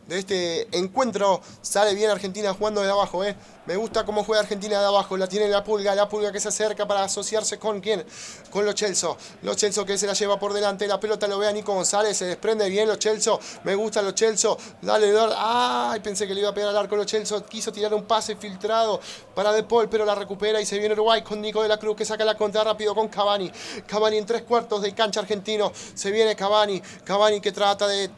de 0.08 0.20
este 0.20 0.78
encuentro. 0.78 1.42
Sale 1.62 1.94
bien 1.96 2.10
Argentina 2.10 2.54
jugando 2.54 2.82
de 2.82 2.90
abajo, 2.90 3.24
¿eh? 3.24 3.36
Me 3.66 3.76
gusta 3.76 4.04
cómo 4.06 4.24
juega 4.24 4.42
Argentina 4.42 4.80
de 4.80 4.86
abajo. 4.86 5.16
La 5.18 5.28
tiene 5.28 5.48
la 5.48 5.64
pulga, 5.64 5.94
la 5.94 6.10
pulga 6.10 6.32
que 6.32 6.40
se 6.40 6.48
acerca 6.48 6.88
para 6.88 7.04
asociarse 7.04 7.60
con 7.60 7.80
quién? 7.80 8.04
Con 8.50 8.66
Lo 8.66 8.74
Celso. 8.74 9.18
Lo 9.44 9.54
Celso 9.54 9.86
que 9.86 9.98
se 9.98 10.08
la 10.08 10.14
lleva 10.14 10.40
por 10.40 10.52
delante. 10.54 10.88
La 10.88 11.00
pelota 11.00 11.28
lo 11.28 11.38
ve 11.38 11.48
a 11.48 11.52
Nico 11.52 11.74
González. 11.74 12.18
Se 12.18 12.26
desprende 12.26 12.68
bien 12.70 12.88
Lo 12.88 12.96
Celso. 12.96 13.40
Me 13.64 13.76
gusta 13.76 14.02
Lo 14.02 14.14
Celso. 14.14 14.58
Dale, 14.82 15.12
dale. 15.12 15.36
Ay, 15.38 16.00
pensé 16.00 16.28
que 16.28 16.34
le 16.34 16.42
iba 16.42 16.50
a 16.50 16.54
pegar 16.54 16.72
al 16.72 16.78
arco 16.78 16.96
Lo 16.96 17.08
Celso. 17.08 17.46
Quiso 17.46 17.72
tirar 17.72 17.94
un 17.94 18.04
pase 18.04 18.36
filtrado 18.36 19.00
para 19.36 19.52
De 19.54 19.64
Paul, 19.64 19.88
pero 19.90 20.06
la 20.06 20.16
recupera 20.16 20.60
y 20.60 20.66
se 20.66 20.80
viene 20.80 20.94
Uruguay 20.94 21.22
con 21.22 21.40
Nico 21.40 21.62
de 21.62 21.70
la 21.70 21.78
Cruz 21.78 21.96
que 21.96 22.06
saca 22.06 22.26
la 22.26 22.36
contra 22.36 22.64
rápido 22.64 22.96
con 22.96 23.08
Cavani. 23.08 23.52
Cavani 23.86 24.18
en 24.18 24.26
tres 24.26 24.42
cuartos 24.42 24.82
de 24.82 24.94
cancha 24.96 25.20
argentino. 25.20 25.72
Se 25.94 26.10
viene 26.10 26.36
Cavani. 26.36 26.82
Cavani 27.04 27.40
que 27.40 27.52
trata 27.52 27.88
de 27.88 28.10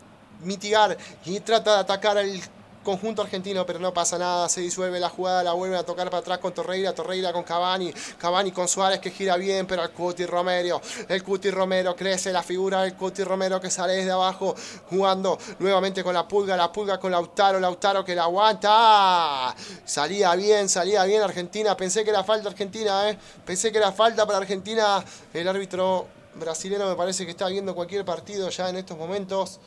mitigar 0.43 0.97
y 1.25 1.39
trata 1.39 1.75
de 1.75 1.79
atacar 1.79 2.17
al 2.17 2.41
conjunto 2.83 3.21
argentino, 3.21 3.65
pero 3.65 3.79
no 3.79 3.93
pasa 3.93 4.17
nada, 4.17 4.47
se 4.49 4.61
disuelve 4.61 4.99
la 4.99 5.09
jugada, 5.09 5.43
la 5.43 5.53
vuelve 5.53 5.77
a 5.77 5.83
tocar 5.83 6.09
para 6.09 6.19
atrás 6.19 6.37
con 6.39 6.53
Torreira, 6.53 6.93
Torreira 6.93 7.33
con 7.33 7.43
Cavani, 7.43 7.91
Cavani 8.17 8.51
con 8.51 8.67
Suárez 8.67 8.99
que 8.99 9.09
gira 9.09 9.37
bien, 9.37 9.65
pero 9.65 9.83
el 9.83 9.91
Cuti 9.91 10.25
Romero, 10.25 10.81
el 11.07 11.23
Cuti 11.23 11.49
Romero 11.49 11.95
crece 11.95 12.31
la 12.31 12.43
figura 12.43 12.81
del 12.81 12.95
Cuti 12.95 13.23
Romero 13.23 13.59
que 13.59 13.71
sale 13.71 13.93
desde 13.93 14.11
abajo 14.11 14.53
jugando 14.89 15.39
nuevamente 15.59 16.03
con 16.03 16.13
la 16.13 16.27
pulga, 16.27 16.55
la 16.57 16.71
pulga 16.71 16.99
con 16.99 17.11
Lautaro, 17.11 17.59
Lautaro 17.59 18.03
que 18.03 18.13
la 18.13 18.23
aguanta, 18.23 19.55
salía 19.85 20.35
bien, 20.35 20.69
salía 20.69 21.03
bien 21.05 21.21
Argentina, 21.21 21.75
pensé 21.75 22.03
que 22.03 22.09
era 22.09 22.23
falta 22.23 22.49
Argentina, 22.49 23.09
¿eh? 23.09 23.17
pensé 23.45 23.71
que 23.71 23.77
era 23.77 23.91
falta 23.91 24.25
para 24.25 24.39
Argentina, 24.39 25.03
el 25.33 25.47
árbitro 25.47 26.07
brasileño 26.35 26.87
me 26.87 26.95
parece 26.95 27.25
que 27.25 27.31
está 27.31 27.47
viendo 27.47 27.73
cualquier 27.73 28.03
partido 28.03 28.49
ya 28.49 28.69
en 28.69 28.77
estos 28.77 28.97
momentos. 28.97 29.59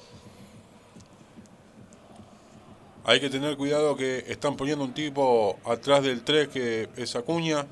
Hay 3.09 3.21
que 3.21 3.31
tener 3.31 3.57
cuidado 3.57 3.95
que 3.95 4.25
están 4.27 4.57
poniendo 4.57 4.85
un 4.85 4.93
tipo 4.93 5.61
atrás 5.65 6.03
del 6.03 6.25
3 6.25 6.49
que 6.49 6.89
es 6.97 7.15
Acuña. 7.15 7.65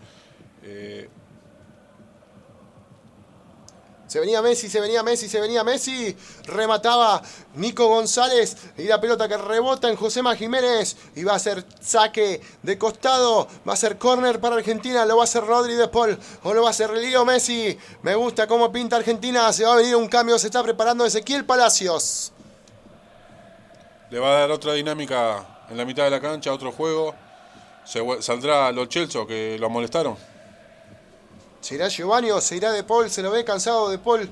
Eh, 0.62 1.08
Se 4.06 4.20
venía 4.20 4.40
Messi, 4.42 4.68
se 4.68 4.80
venía 4.80 5.02
Messi, 5.02 5.28
se 5.28 5.40
venía 5.40 5.64
Messi. 5.64 6.16
Remataba 6.44 7.20
Nico 7.56 7.88
González. 7.88 8.56
Y 8.78 8.84
la 8.84 9.00
pelota 9.00 9.26
que 9.26 9.36
rebota 9.36 9.88
en 9.88 9.96
Josema 9.96 10.36
Jiménez. 10.36 10.96
Y 11.16 11.24
va 11.24 11.34
a 11.34 11.38
ser 11.40 11.64
saque 11.80 12.40
de 12.62 12.78
costado. 12.78 13.48
Va 13.68 13.72
a 13.72 13.76
ser 13.76 13.98
córner 13.98 14.40
para 14.40 14.54
Argentina. 14.54 15.04
Lo 15.04 15.16
va 15.16 15.22
a 15.22 15.24
hacer 15.24 15.44
Rodri 15.44 15.74
de 15.74 15.88
Paul. 15.88 16.16
O 16.44 16.54
lo 16.54 16.62
va 16.62 16.68
a 16.68 16.70
hacer 16.70 16.90
Leo 16.90 17.24
Messi. 17.24 17.76
Me 18.02 18.14
gusta 18.14 18.46
cómo 18.46 18.70
pinta 18.70 18.94
Argentina. 18.94 19.52
Se 19.52 19.64
va 19.64 19.72
a 19.72 19.78
venir 19.78 19.96
un 19.96 20.06
cambio. 20.06 20.38
Se 20.38 20.46
está 20.46 20.62
preparando 20.62 21.04
Ezequiel 21.04 21.44
Palacios. 21.44 22.33
Le 24.14 24.20
va 24.20 24.28
a 24.28 24.38
dar 24.42 24.52
otra 24.52 24.74
dinámica 24.74 25.44
en 25.68 25.76
la 25.76 25.84
mitad 25.84 26.04
de 26.04 26.10
la 26.10 26.20
cancha, 26.20 26.52
otro 26.52 26.70
juego. 26.70 27.16
Se 27.84 28.00
saldrá 28.22 28.70
los 28.70 28.88
Chelsea 28.88 29.26
que 29.26 29.58
lo 29.58 29.68
molestaron. 29.68 30.16
¿Se 31.60 31.74
irá 31.74 31.88
Giovanni 31.88 32.30
o 32.30 32.40
se 32.40 32.54
irá 32.54 32.70
De 32.70 32.84
Paul? 32.84 33.10
Se 33.10 33.22
lo 33.22 33.32
ve 33.32 33.44
cansado 33.44 33.90
De 33.90 33.98
Paul. 33.98 34.30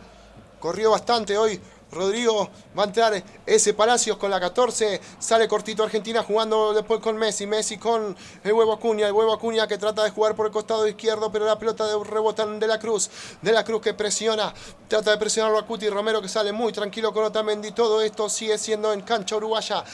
Corrió 0.61 0.93
bastante 0.93 1.37
hoy. 1.37 1.61
Rodrigo 1.93 2.49
va 2.77 2.85
a 2.85 2.87
entrar 2.87 3.23
ese 3.45 3.75
Palacios 3.75 4.17
con 4.17 4.31
la 4.31 4.41
14. 4.41 5.01
Sale 5.19 5.47
cortito 5.47 5.85
Argentina 5.85 6.23
jugando 6.23 6.73
después 6.73 7.01
con 7.01 7.17
Messi. 7.17 7.47
Messi 7.47 7.77
con 7.77 8.17
el 8.43 8.53
huevo 8.53 8.73
Acuña. 8.73 9.07
El 9.07 9.13
huevo 9.13 9.33
Acuña 9.33 9.67
que 9.67 9.77
trata 9.77 10.03
de 10.03 10.11
jugar 10.11 10.35
por 10.35 10.47
el 10.47 10.53
costado 10.53 10.89
izquierdo, 10.89 11.31
pero 11.31 11.45
la 11.45 11.59
pelota 11.59 11.87
de 11.87 12.03
rebota 12.03 12.47
de 12.47 12.67
la 12.67 12.79
Cruz. 12.79 13.11
De 13.43 13.53
la 13.53 13.63
Cruz 13.63 13.83
que 13.83 13.93
presiona. 13.93 14.55
Trata 14.89 15.11
de 15.11 15.19
presionarlo 15.19 15.59
a 15.59 15.67
Cuti 15.67 15.89
Romero 15.91 16.23
que 16.23 16.29
sale 16.29 16.51
muy 16.51 16.73
tranquilo 16.73 17.13
con 17.13 17.25
Otamendi. 17.25 17.73
Todo 17.73 18.01
esto 18.01 18.29
sigue 18.31 18.57
siendo 18.57 18.93
en 18.93 19.03
cancha 19.03 19.37
uruguaya. 19.37 19.85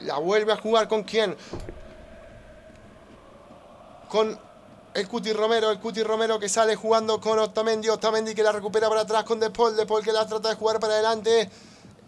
La 0.00 0.18
vuelve 0.18 0.52
a 0.52 0.56
jugar 0.56 0.86
con 0.86 1.02
quién? 1.02 1.34
Con 4.08 4.38
el 4.98 5.06
Cuti 5.06 5.32
Romero, 5.32 5.70
el 5.70 5.78
Cuti 5.78 6.02
Romero 6.02 6.40
que 6.40 6.48
sale 6.48 6.74
jugando 6.74 7.20
con 7.20 7.38
Otamendi, 7.38 7.88
Otamendi 7.88 8.34
que 8.34 8.42
la 8.42 8.50
recupera 8.50 8.88
para 8.88 9.02
atrás 9.02 9.22
con 9.22 9.38
De 9.38 9.50
Paul, 9.50 9.76
De 9.76 9.86
Paul 9.86 10.02
que 10.02 10.12
la 10.12 10.26
trata 10.26 10.48
de 10.48 10.56
jugar 10.56 10.80
para 10.80 10.94
adelante. 10.94 11.48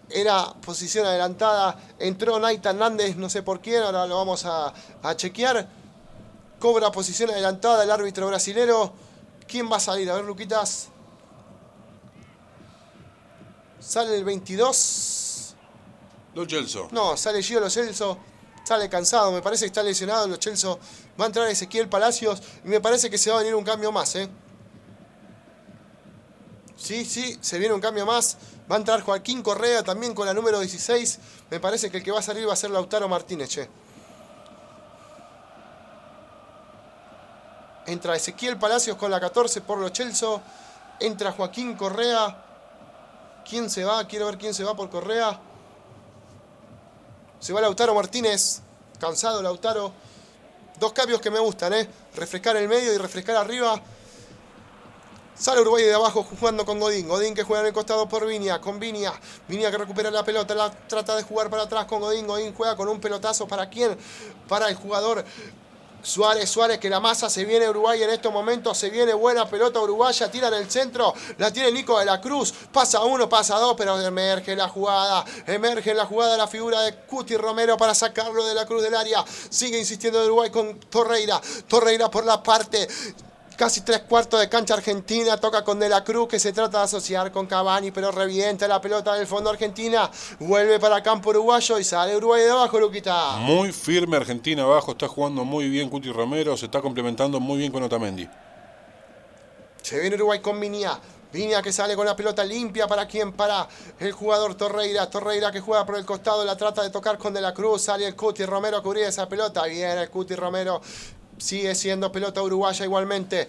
Era 0.08 0.52
posición 0.60 1.06
adelantada, 1.06 1.78
entró 2.00 2.40
Naita 2.40 2.70
Hernández, 2.70 3.14
no 3.16 3.30
sé 3.30 3.44
por 3.44 3.60
quién, 3.60 3.80
ahora 3.80 4.08
lo 4.08 4.16
vamos 4.16 4.44
a, 4.44 4.74
a 5.04 5.16
chequear. 5.16 5.68
Cobra 6.58 6.90
posición 6.90 7.30
adelantada 7.30 7.84
el 7.84 7.90
árbitro 7.92 8.26
brasilero. 8.26 8.92
¿Quién 9.46 9.70
va 9.70 9.76
a 9.76 9.80
salir? 9.80 10.10
A 10.10 10.16
ver, 10.16 10.24
Luquitas. 10.24 10.88
Sale 13.78 14.16
el 14.16 14.24
22. 14.24 15.54
Los 16.34 16.46
Chelsea. 16.48 16.82
No, 16.90 17.16
sale 17.16 17.40
Gio 17.40 17.60
Lo 17.60 17.70
Celso. 17.70 18.18
Sale 18.64 18.88
cansado, 18.88 19.32
me 19.32 19.42
parece 19.42 19.64
que 19.64 19.68
está 19.68 19.82
lesionado 19.82 20.28
Lo 20.28 20.36
Celso. 20.36 20.78
Va 21.20 21.24
a 21.24 21.26
entrar 21.26 21.48
Ezequiel 21.48 21.88
Palacios 21.88 22.42
y 22.64 22.68
me 22.68 22.80
parece 22.80 23.10
que 23.10 23.18
se 23.18 23.30
va 23.30 23.36
a 23.36 23.38
venir 23.40 23.54
un 23.54 23.64
cambio 23.64 23.90
más, 23.90 24.14
¿eh? 24.16 24.28
Sí, 26.76 27.04
sí, 27.04 27.38
se 27.40 27.58
viene 27.58 27.74
un 27.74 27.80
cambio 27.80 28.06
más. 28.06 28.38
Va 28.70 28.76
a 28.76 28.78
entrar 28.78 29.02
Joaquín 29.02 29.42
Correa 29.42 29.82
también 29.82 30.14
con 30.14 30.26
la 30.26 30.32
número 30.32 30.60
16. 30.60 31.18
Me 31.50 31.60
parece 31.60 31.90
que 31.90 31.98
el 31.98 32.02
que 32.02 32.10
va 32.10 32.20
a 32.20 32.22
salir 32.22 32.48
va 32.48 32.54
a 32.54 32.56
ser 32.56 32.70
Lautaro 32.70 33.08
Martínez, 33.08 33.50
che. 33.50 33.68
Entra 37.86 38.16
Ezequiel 38.16 38.56
Palacios 38.56 38.96
con 38.96 39.10
la 39.10 39.20
14 39.20 39.60
por 39.62 39.78
los 39.78 39.92
Chelso. 39.92 40.40
Entra 41.00 41.32
Joaquín 41.32 41.74
Correa. 41.74 42.44
¿Quién 43.48 43.68
se 43.68 43.84
va? 43.84 44.06
Quiero 44.06 44.26
ver 44.26 44.38
quién 44.38 44.54
se 44.54 44.64
va 44.64 44.74
por 44.74 44.88
Correa. 44.88 45.38
Se 47.40 47.54
va 47.54 47.60
Lautaro 47.62 47.94
Martínez. 47.94 48.60
Cansado 48.98 49.42
Lautaro. 49.42 49.92
Dos 50.78 50.92
cambios 50.92 51.20
que 51.20 51.30
me 51.30 51.38
gustan, 51.38 51.72
¿eh? 51.72 51.88
Refrescar 52.14 52.56
el 52.56 52.68
medio 52.68 52.92
y 52.92 52.98
refrescar 52.98 53.36
arriba. 53.36 53.80
Sale 55.34 55.62
Uruguay 55.62 55.84
de 55.84 55.94
abajo 55.94 56.22
jugando 56.22 56.66
con 56.66 56.78
Godín. 56.78 57.08
Godín 57.08 57.34
que 57.34 57.42
juega 57.42 57.62
en 57.62 57.68
el 57.68 57.72
costado 57.72 58.06
por 58.06 58.26
Viña. 58.26 58.60
Con 58.60 58.78
Viña. 58.78 59.12
Viña 59.48 59.70
que 59.70 59.78
recupera 59.78 60.10
la 60.10 60.22
pelota. 60.22 60.54
La 60.54 60.70
trata 60.70 61.16
de 61.16 61.22
jugar 61.22 61.48
para 61.48 61.62
atrás 61.62 61.86
con 61.86 62.00
Godín. 62.00 62.26
Godín 62.26 62.54
juega 62.54 62.76
con 62.76 62.88
un 62.88 63.00
pelotazo. 63.00 63.48
¿Para 63.48 63.70
quién? 63.70 63.96
Para 64.46 64.68
el 64.68 64.74
jugador 64.74 65.24
Suárez, 66.02 66.48
Suárez, 66.48 66.78
que 66.78 66.88
la 66.88 67.00
masa 67.00 67.28
se 67.28 67.44
viene 67.44 67.68
Uruguay 67.68 68.02
en 68.02 68.10
estos 68.10 68.32
momentos, 68.32 68.76
se 68.78 68.90
viene 68.90 69.12
buena 69.12 69.48
pelota 69.48 69.80
uruguaya, 69.80 70.30
tira 70.30 70.48
en 70.48 70.54
el 70.54 70.70
centro, 70.70 71.14
la 71.38 71.52
tiene 71.52 71.70
Nico 71.72 71.98
de 71.98 72.04
la 72.04 72.20
Cruz, 72.20 72.52
pasa 72.72 73.04
uno, 73.04 73.28
pasa 73.28 73.58
dos, 73.58 73.74
pero 73.76 74.00
emerge 74.00 74.56
la 74.56 74.68
jugada, 74.68 75.24
emerge 75.46 75.94
la 75.94 76.06
jugada 76.06 76.36
la 76.36 76.46
figura 76.46 76.80
de 76.82 76.94
Cuti 76.94 77.36
Romero 77.36 77.76
para 77.76 77.94
sacarlo 77.94 78.44
de 78.44 78.54
la 78.54 78.66
cruz 78.66 78.82
del 78.82 78.94
área, 78.94 79.24
sigue 79.48 79.78
insistiendo 79.78 80.24
Uruguay 80.24 80.50
con 80.50 80.78
Torreira, 80.80 81.40
Torreira 81.68 82.10
por 82.10 82.24
la 82.24 82.42
parte 82.42 82.88
casi 83.60 83.82
tres 83.82 84.00
cuartos 84.08 84.40
de 84.40 84.48
cancha 84.48 84.72
argentina, 84.72 85.36
toca 85.36 85.62
con 85.62 85.78
De 85.78 85.86
la 85.86 86.02
Cruz 86.02 86.28
que 86.28 86.40
se 86.40 86.50
trata 86.50 86.78
de 86.78 86.84
asociar 86.84 87.30
con 87.30 87.46
Cavani, 87.46 87.90
pero 87.90 88.10
revienta 88.10 88.66
la 88.66 88.80
pelota 88.80 89.12
del 89.12 89.26
fondo 89.26 89.50
argentina, 89.50 90.10
vuelve 90.38 90.80
para 90.80 91.02
campo 91.02 91.28
uruguayo 91.28 91.78
y 91.78 91.84
sale 91.84 92.16
Uruguay 92.16 92.42
de 92.42 92.52
abajo, 92.52 92.80
Luquita. 92.80 93.36
Muy 93.36 93.70
firme 93.70 94.16
Argentina 94.16 94.62
abajo, 94.62 94.92
está 94.92 95.08
jugando 95.08 95.44
muy 95.44 95.68
bien 95.68 95.90
Cuti 95.90 96.10
Romero, 96.10 96.56
se 96.56 96.64
está 96.64 96.80
complementando 96.80 97.38
muy 97.38 97.58
bien 97.58 97.70
con 97.70 97.82
Otamendi. 97.82 98.26
Se 99.82 100.00
viene 100.00 100.16
Uruguay 100.16 100.40
con 100.40 100.58
Viña. 100.58 100.98
Viña 101.30 101.62
que 101.62 101.70
sale 101.70 101.94
con 101.94 102.06
la 102.06 102.16
pelota 102.16 102.42
limpia 102.44 102.88
para 102.88 103.06
quién, 103.06 103.32
para 103.32 103.68
el 103.98 104.12
jugador 104.12 104.54
Torreira. 104.54 105.08
Torreira 105.08 105.52
que 105.52 105.60
juega 105.60 105.86
por 105.86 105.96
el 105.96 106.04
costado, 106.04 106.44
la 106.44 106.56
trata 106.56 106.82
de 106.82 106.90
tocar 106.90 107.18
con 107.18 107.32
De 107.32 107.40
la 107.40 107.54
Cruz. 107.54 107.82
Sale 107.82 108.06
el 108.06 108.16
Cuti 108.16 108.44
Romero 108.44 108.78
a 108.78 108.82
cubrir 108.82 109.04
esa 109.04 109.28
pelota. 109.28 109.64
Viene 109.66 110.02
el 110.02 110.10
Cuti 110.10 110.34
Romero 110.34 110.80
sigue 111.40 111.74
siendo 111.74 112.12
pelota 112.12 112.42
uruguaya 112.42 112.84
igualmente. 112.84 113.48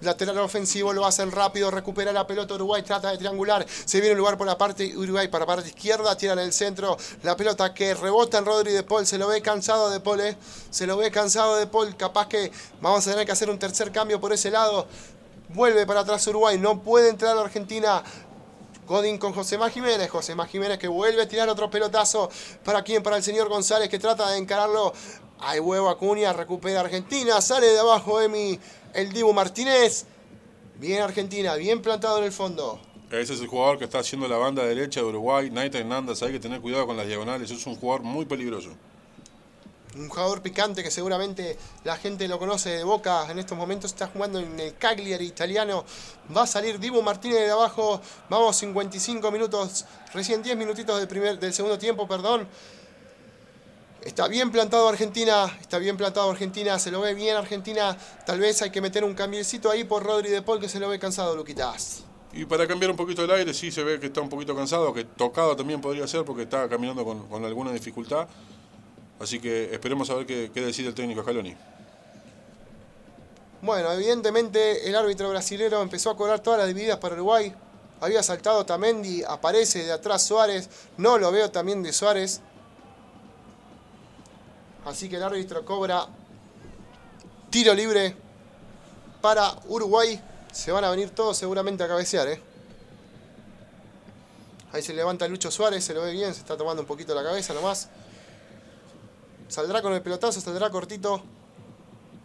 Lateral 0.00 0.38
ofensivo 0.38 0.92
lo 0.92 1.04
hacen 1.04 1.32
rápido, 1.32 1.72
recupera 1.72 2.12
la 2.12 2.24
pelota 2.24 2.54
Uruguay, 2.54 2.82
trata 2.82 3.10
de 3.10 3.18
triangular, 3.18 3.66
se 3.68 4.00
viene 4.00 4.12
el 4.12 4.18
lugar 4.18 4.38
por 4.38 4.46
la 4.46 4.56
parte 4.56 4.96
Uruguay 4.96 5.26
para 5.26 5.42
la 5.42 5.46
parte 5.46 5.70
izquierda, 5.70 6.16
tira 6.16 6.34
en 6.34 6.38
el 6.38 6.52
centro, 6.52 6.96
la 7.24 7.36
pelota 7.36 7.74
que 7.74 7.94
rebota 7.94 8.38
en 8.38 8.44
Rodri 8.44 8.70
de 8.70 8.84
Paul, 8.84 9.04
se 9.06 9.18
lo 9.18 9.26
ve 9.26 9.42
cansado 9.42 9.90
de 9.90 9.98
Paul, 9.98 10.20
¿eh? 10.20 10.36
se 10.70 10.86
lo 10.86 10.96
ve 10.96 11.10
cansado 11.10 11.56
de 11.56 11.66
Paul, 11.66 11.96
capaz 11.96 12.28
que 12.28 12.52
vamos 12.80 13.04
a 13.08 13.10
tener 13.10 13.26
que 13.26 13.32
hacer 13.32 13.50
un 13.50 13.58
tercer 13.58 13.90
cambio 13.90 14.20
por 14.20 14.32
ese 14.32 14.52
lado, 14.52 14.86
vuelve 15.48 15.84
para 15.84 16.00
atrás 16.00 16.24
Uruguay, 16.28 16.58
no 16.58 16.80
puede 16.80 17.08
entrar 17.08 17.36
a 17.36 17.40
Argentina, 17.40 18.04
Godín 18.86 19.18
con 19.18 19.34
José 19.34 19.58
Má 19.58 19.68
Jiménez. 19.68 20.08
José 20.08 20.34
Má 20.34 20.46
Jiménez 20.46 20.78
que 20.78 20.88
vuelve 20.88 21.20
a 21.20 21.28
tirar 21.28 21.46
otro 21.50 21.68
pelotazo. 21.68 22.30
¿Para 22.64 22.82
quién? 22.82 23.02
Para 23.02 23.18
el 23.18 23.22
señor 23.22 23.46
González 23.50 23.90
que 23.90 23.98
trata 23.98 24.30
de 24.30 24.38
encararlo. 24.38 24.94
Hay 25.40 25.60
huevo 25.60 25.88
Acuña, 25.88 26.32
recupera 26.32 26.80
Argentina. 26.80 27.40
Sale 27.40 27.66
de 27.66 27.78
abajo 27.78 28.20
Emi 28.20 28.58
el 28.92 29.12
Dibu 29.12 29.32
Martínez. 29.32 30.04
Bien 30.76 31.02
Argentina, 31.02 31.54
bien 31.54 31.80
plantado 31.80 32.18
en 32.18 32.24
el 32.24 32.32
fondo. 32.32 32.80
Ese 33.10 33.34
es 33.34 33.40
el 33.40 33.46
jugador 33.46 33.78
que 33.78 33.84
está 33.84 34.00
haciendo 34.00 34.28
la 34.28 34.36
banda 34.36 34.64
derecha 34.64 35.00
de 35.00 35.06
Uruguay, 35.06 35.50
Naita 35.50 35.78
Hernández. 35.78 36.22
Hay 36.22 36.32
que 36.32 36.40
tener 36.40 36.60
cuidado 36.60 36.86
con 36.86 36.96
las 36.96 37.06
diagonales. 37.06 37.50
Es 37.50 37.66
un 37.66 37.76
jugador 37.76 38.02
muy 38.02 38.26
peligroso. 38.26 38.70
Un 39.96 40.08
jugador 40.08 40.42
picante 40.42 40.82
que 40.82 40.90
seguramente 40.90 41.56
la 41.84 41.96
gente 41.96 42.28
lo 42.28 42.38
conoce 42.38 42.70
de 42.70 42.84
boca. 42.84 43.30
En 43.30 43.38
estos 43.38 43.56
momentos 43.56 43.92
está 43.92 44.08
jugando 44.08 44.40
en 44.40 44.58
el 44.60 44.76
Cagliari 44.76 45.24
italiano. 45.24 45.84
Va 46.36 46.42
a 46.42 46.46
salir 46.46 46.78
Dibu 46.78 47.00
Martínez 47.00 47.40
de 47.40 47.50
abajo. 47.50 48.00
Vamos 48.28 48.56
55 48.56 49.30
minutos, 49.30 49.86
recién 50.12 50.42
10 50.42 50.56
minutitos 50.56 50.98
del, 50.98 51.08
primer, 51.08 51.38
del 51.38 51.54
segundo 51.54 51.78
tiempo, 51.78 52.06
perdón. 52.06 52.46
Está 54.08 54.26
bien 54.26 54.50
plantado 54.50 54.88
Argentina, 54.88 55.54
está 55.60 55.76
bien 55.76 55.98
plantado 55.98 56.30
Argentina, 56.30 56.78
se 56.78 56.90
lo 56.90 57.02
ve 57.02 57.12
bien 57.12 57.36
Argentina. 57.36 57.94
Tal 58.24 58.40
vez 58.40 58.62
hay 58.62 58.70
que 58.70 58.80
meter 58.80 59.04
un 59.04 59.12
cambiecito 59.12 59.70
ahí 59.70 59.84
por 59.84 60.02
Rodri 60.02 60.30
de 60.30 60.40
Paul 60.40 60.58
que 60.58 60.68
se 60.70 60.80
lo 60.80 60.88
ve 60.88 60.98
cansado, 60.98 61.36
Luquitas. 61.36 62.04
Y 62.32 62.46
para 62.46 62.66
cambiar 62.66 62.90
un 62.90 62.96
poquito 62.96 63.22
el 63.22 63.30
aire, 63.30 63.52
sí 63.52 63.70
se 63.70 63.84
ve 63.84 64.00
que 64.00 64.06
está 64.06 64.22
un 64.22 64.30
poquito 64.30 64.56
cansado, 64.56 64.94
que 64.94 65.04
tocado 65.04 65.54
también 65.54 65.82
podría 65.82 66.06
ser 66.06 66.24
porque 66.24 66.44
está 66.44 66.66
caminando 66.70 67.04
con, 67.04 67.28
con 67.28 67.44
alguna 67.44 67.70
dificultad. 67.70 68.26
Así 69.20 69.40
que 69.40 69.74
esperemos 69.74 70.08
a 70.08 70.14
ver 70.14 70.24
qué, 70.24 70.50
qué 70.54 70.62
decide 70.62 70.88
el 70.88 70.94
técnico 70.94 71.20
Scaloni. 71.20 71.54
Bueno, 73.60 73.92
evidentemente 73.92 74.88
el 74.88 74.96
árbitro 74.96 75.28
brasilero 75.28 75.82
empezó 75.82 76.08
a 76.08 76.16
cobrar 76.16 76.40
todas 76.40 76.60
las 76.60 76.68
divididas 76.68 76.96
para 76.96 77.14
Uruguay. 77.14 77.54
Había 78.00 78.22
saltado 78.22 78.64
Tamendi, 78.64 79.22
aparece 79.22 79.84
de 79.84 79.92
atrás 79.92 80.22
Suárez. 80.22 80.70
No 80.96 81.18
lo 81.18 81.30
veo 81.30 81.50
también 81.50 81.82
de 81.82 81.92
Suárez. 81.92 82.40
Así 84.88 85.06
que 85.06 85.16
el 85.16 85.22
árbitro 85.22 85.66
cobra 85.66 86.06
tiro 87.50 87.74
libre 87.74 88.16
para 89.20 89.54
Uruguay. 89.66 90.18
Se 90.50 90.72
van 90.72 90.82
a 90.82 90.90
venir 90.90 91.10
todos 91.10 91.36
seguramente 91.36 91.84
a 91.84 91.88
cabecear, 91.88 92.26
¿eh? 92.28 92.42
Ahí 94.72 94.80
se 94.80 94.94
levanta 94.94 95.28
Lucho 95.28 95.50
Suárez, 95.50 95.84
se 95.84 95.92
lo 95.92 96.00
ve 96.00 96.12
bien, 96.12 96.32
se 96.32 96.40
está 96.40 96.56
tomando 96.56 96.80
un 96.80 96.88
poquito 96.88 97.14
la 97.14 97.22
cabeza 97.22 97.52
nomás. 97.52 97.90
Saldrá 99.48 99.82
con 99.82 99.92
el 99.92 100.00
pelotazo, 100.00 100.40
saldrá 100.40 100.70
cortito. 100.70 101.22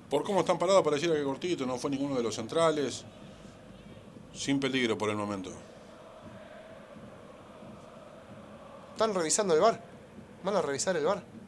Por 0.10 0.24
cómo 0.24 0.40
están 0.40 0.58
parados 0.58 0.84
pareciera 0.84 1.16
que 1.16 1.24
cortito, 1.24 1.66
no 1.66 1.78
fue 1.78 1.92
ninguno 1.92 2.16
de 2.16 2.24
los 2.24 2.36
centrales. 2.36 3.04
Sin 4.34 4.62
peligro 4.62 4.98
por 4.98 5.10
el 5.10 5.18
momento. 5.18 5.52
Están 8.92 9.14
revisando 9.14 9.54
el 9.54 9.60
bar. 9.60 9.84
Van 10.46 10.56
a 10.56 10.62
revisar 10.62 10.96
el 10.96 11.04
bar. 11.04 11.43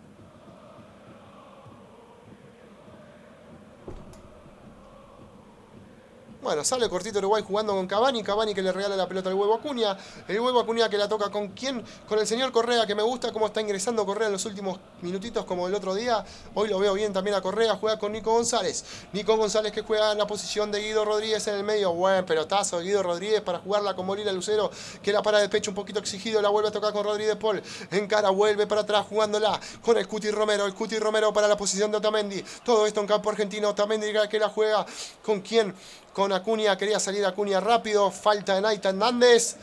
Bueno, 6.45 6.63
sale 6.63 6.87
cortito 6.87 7.17
Uruguay 7.17 7.41
jugando 7.41 7.73
con 7.73 7.87
Cavani, 7.87 8.21
Cavani 8.21 8.53
que 8.53 8.61
le 8.61 8.71
regala 8.71 8.95
la 8.95 9.07
pelota 9.07 9.29
al 9.29 9.35
huevo 9.35 9.55
Acuña, 9.55 9.97
el 10.27 10.39
huevo 10.39 10.59
Acuña 10.59 10.87
que 10.87 10.95
la 10.95 11.09
toca 11.09 11.31
con 11.31 11.47
quién, 11.47 11.83
con 12.07 12.19
el 12.19 12.27
señor 12.27 12.51
Correa, 12.51 12.85
que 12.85 12.93
me 12.93 13.01
gusta 13.01 13.33
cómo 13.33 13.47
está 13.47 13.61
ingresando 13.61 14.05
Correa 14.05 14.27
en 14.27 14.33
los 14.33 14.45
últimos 14.45 14.77
minutitos 15.01 15.43
como 15.45 15.67
el 15.67 15.73
otro 15.73 15.95
día, 15.95 16.23
hoy 16.53 16.69
lo 16.69 16.77
veo 16.77 16.93
bien 16.93 17.11
también 17.13 17.35
a 17.35 17.41
Correa, 17.41 17.77
juega 17.77 17.97
con 17.97 18.11
Nico 18.11 18.31
González, 18.31 18.85
Nico 19.11 19.35
González 19.35 19.71
que 19.71 19.81
juega 19.81 20.11
en 20.11 20.19
la 20.19 20.27
posición 20.27 20.71
de 20.71 20.81
Guido 20.81 21.03
Rodríguez 21.03 21.47
en 21.47 21.55
el 21.55 21.63
medio, 21.63 21.91
buen 21.93 22.23
pelotazo 22.27 22.79
Guido 22.79 23.01
Rodríguez 23.01 23.41
para 23.41 23.57
jugarla 23.57 23.95
con 23.95 24.05
Molina 24.05 24.31
Lucero, 24.31 24.69
que 25.01 25.11
la 25.11 25.23
para 25.23 25.39
de 25.39 25.49
pecho 25.49 25.71
un 25.71 25.75
poquito 25.75 25.97
exigido, 25.97 26.43
la 26.43 26.49
vuelve 26.49 26.69
a 26.69 26.71
tocar 26.71 26.93
con 26.93 27.05
Rodríguez 27.05 27.37
Paul, 27.37 27.59
en 27.89 28.05
cara 28.05 28.29
vuelve 28.29 28.67
para 28.67 28.81
atrás 28.81 29.07
jugándola 29.09 29.59
con 29.81 29.97
el 29.97 30.07
Cuti 30.07 30.29
Romero, 30.29 30.67
el 30.67 30.75
Cuti 30.75 30.99
Romero 30.99 31.33
para 31.33 31.47
la 31.47 31.57
posición 31.57 31.89
de 31.89 31.97
Otamendi, 31.97 32.45
todo 32.63 32.85
esto 32.85 33.01
en 33.01 33.07
campo 33.07 33.31
argentino, 33.31 33.69
Otamendi 33.69 34.13
que 34.29 34.37
la 34.37 34.49
juega 34.49 34.85
con 35.23 35.41
quién, 35.41 35.73
con 36.15 36.31
Acuña, 36.31 36.77
quería 36.77 36.97
salir 36.97 37.25
Acuña 37.25 37.59
rápido, 37.59 38.09
falta 38.09 38.55
de 38.55 38.61
Naita 38.61 38.89
Hernández. 38.89 39.57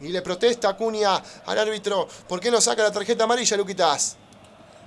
Y 0.00 0.08
le 0.10 0.22
protesta 0.22 0.68
Acuña 0.68 1.20
al 1.44 1.58
árbitro, 1.58 2.06
¿por 2.28 2.38
qué 2.38 2.52
no 2.52 2.60
saca 2.60 2.84
la 2.84 2.92
tarjeta 2.92 3.24
amarilla, 3.24 3.56
Luquitas? 3.56 4.16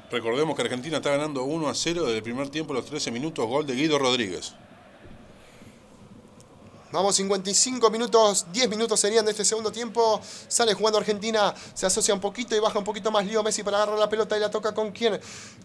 Recordemos 0.09 0.55
que 0.55 0.61
Argentina 0.61 0.97
está 0.97 1.09
ganando 1.09 1.43
1 1.43 1.67
a 1.67 1.75
0 1.75 2.03
desde 2.03 2.17
el 2.17 2.23
primer 2.23 2.47
tiempo, 2.47 2.73
los 2.73 2.85
13 2.85 3.11
minutos, 3.11 3.45
gol 3.45 3.67
de 3.67 3.75
Guido 3.75 3.99
Rodríguez. 3.99 4.53
Vamos, 6.93 7.15
55 7.15 7.89
minutos, 7.89 8.45
10 8.53 8.69
minutos 8.69 8.99
serían 8.99 9.25
de 9.25 9.31
este 9.31 9.43
segundo 9.43 9.71
tiempo. 9.71 10.21
Sale 10.47 10.75
jugando 10.75 10.99
Argentina, 10.99 11.51
se 11.73 11.87
asocia 11.87 12.13
un 12.13 12.19
poquito 12.19 12.55
y 12.55 12.59
baja 12.59 12.77
un 12.77 12.85
poquito 12.85 13.09
más 13.09 13.25
Lío 13.25 13.41
Messi 13.41 13.63
para 13.63 13.77
agarrar 13.77 13.97
la 13.97 14.07
pelota 14.07 14.37
y 14.37 14.39
la 14.39 14.51
toca 14.51 14.75
con 14.75 14.91
quién? 14.91 15.19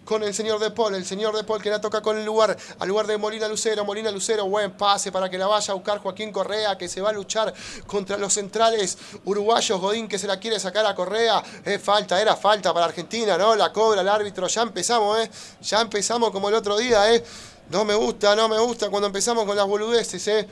Con 0.07 0.23
el 0.23 0.33
señor 0.33 0.59
De 0.59 0.71
Paul. 0.71 0.95
El 0.95 1.05
señor 1.05 1.37
De 1.37 1.45
Paul 1.45 1.61
que 1.61 1.69
la 1.69 1.83
toca 1.83 2.01
con 2.01 2.17
el 2.17 2.25
lugar, 2.25 2.57
al 2.79 2.89
lugar 2.89 3.07
de 3.07 3.19
Molina 3.19 3.47
Lucero. 3.47 3.85
Molina 3.85 4.11
Lucero, 4.11 4.47
buen 4.47 4.71
pase 4.71 5.13
para 5.13 5.29
que 5.29 5.37
la 5.37 5.47
vaya 5.47 5.73
a 5.73 5.75
buscar 5.75 5.99
Joaquín 5.99 6.33
Correa, 6.33 6.79
que 6.79 6.89
se 6.89 7.03
va 7.03 7.11
a 7.11 7.13
luchar 7.13 7.53
contra 7.87 8.17
los 8.17 8.33
centrales 8.33 8.97
uruguayos. 9.27 9.79
Godín 9.79 10.09
que 10.09 10.19
se 10.19 10.27
la 10.27 10.41
quiere 10.41 10.59
sacar 10.59 10.87
a 10.87 10.95
Correa. 10.95 11.43
Es 11.63 11.83
falta, 11.83 12.19
era 12.19 12.37
falta 12.37 12.73
para 12.73 12.87
Argentina, 12.87 13.37
¿no? 13.37 13.55
La 13.55 13.71
cobra 13.71 14.01
el 14.01 14.09
árbitro. 14.09 14.47
Ya 14.47 14.63
empezamos, 14.63 15.19
¿eh? 15.19 15.31
Ya 15.61 15.83
empezamos 15.83 16.31
como 16.31 16.49
el 16.49 16.55
otro 16.55 16.79
día, 16.79 17.15
¿eh? 17.15 17.23
No 17.69 17.85
me 17.85 17.95
gusta, 17.95 18.35
no 18.35 18.49
me 18.49 18.59
gusta 18.59 18.89
cuando 18.89 19.09
empezamos 19.09 19.45
con 19.45 19.55
las 19.55 19.67
boludeces, 19.67 20.27
¿eh? 20.29 20.49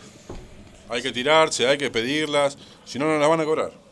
Hay 0.88 1.02
que 1.02 1.12
tirarse, 1.12 1.66
hay 1.66 1.78
que 1.78 1.90
pedirlas, 1.90 2.56
si 2.84 2.98
no, 2.98 3.06
no 3.06 3.18
las 3.18 3.28
van 3.28 3.40
a 3.40 3.44
cobrar. 3.44 3.85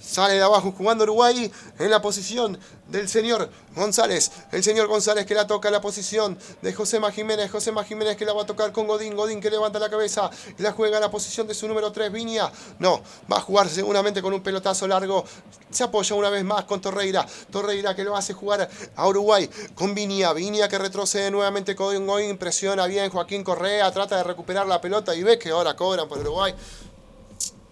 Sale 0.00 0.34
de 0.34 0.42
abajo 0.42 0.72
jugando 0.76 1.04
Uruguay 1.04 1.50
en 1.78 1.90
la 1.90 2.00
posición 2.00 2.58
del 2.86 3.08
señor 3.08 3.50
González. 3.74 4.30
El 4.52 4.62
señor 4.62 4.86
González 4.86 5.26
que 5.26 5.34
la 5.34 5.46
toca 5.46 5.70
la 5.70 5.80
posición 5.80 6.38
de 6.62 6.72
Josema 6.72 7.10
Jiménez. 7.10 7.50
Josema 7.50 7.82
Jiménez 7.84 8.16
que 8.16 8.24
la 8.24 8.32
va 8.32 8.42
a 8.42 8.46
tocar 8.46 8.70
con 8.72 8.86
Godín. 8.86 9.16
Godín 9.16 9.40
que 9.40 9.50
levanta 9.50 9.78
la 9.78 9.90
cabeza 9.90 10.30
y 10.56 10.62
la 10.62 10.72
juega 10.72 11.00
la 11.00 11.10
posición 11.10 11.48
de 11.48 11.54
su 11.54 11.66
número 11.66 11.90
3, 11.90 12.12
Viña. 12.12 12.50
No, 12.78 13.02
va 13.30 13.38
a 13.38 13.40
jugar 13.40 13.68
seguramente 13.68 14.22
con 14.22 14.32
un 14.32 14.40
pelotazo 14.40 14.86
largo. 14.86 15.24
Se 15.70 15.82
apoya 15.82 16.14
una 16.14 16.30
vez 16.30 16.44
más 16.44 16.64
con 16.64 16.80
Torreira. 16.80 17.26
Torreira 17.50 17.94
que 17.96 18.04
lo 18.04 18.16
hace 18.16 18.34
jugar 18.34 18.70
a 18.94 19.08
Uruguay 19.08 19.50
con 19.74 19.94
Viña. 19.94 20.32
Viña 20.32 20.68
que 20.68 20.78
retrocede 20.78 21.30
nuevamente 21.30 21.74
con 21.74 22.06
Godín. 22.06 22.38
Presiona 22.38 22.86
bien 22.86 23.10
Joaquín 23.10 23.42
Correa. 23.42 23.90
Trata 23.90 24.16
de 24.16 24.22
recuperar 24.22 24.66
la 24.68 24.80
pelota 24.80 25.14
y 25.14 25.24
ve 25.24 25.38
que 25.38 25.50
ahora 25.50 25.74
cobran 25.74 26.08
por 26.08 26.18
Uruguay. 26.18 26.54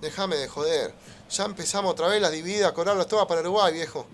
Déjame 0.00 0.36
de 0.36 0.48
joder. 0.48 1.05
Ya 1.30 1.44
empezamos 1.44 1.92
otra 1.92 2.08
vez 2.08 2.22
las 2.22 2.32
divididas, 2.32 2.72
cobrarlas 2.72 3.08
todas 3.08 3.26
para 3.26 3.40
Uruguay, 3.40 3.72
viejo. 3.72 4.06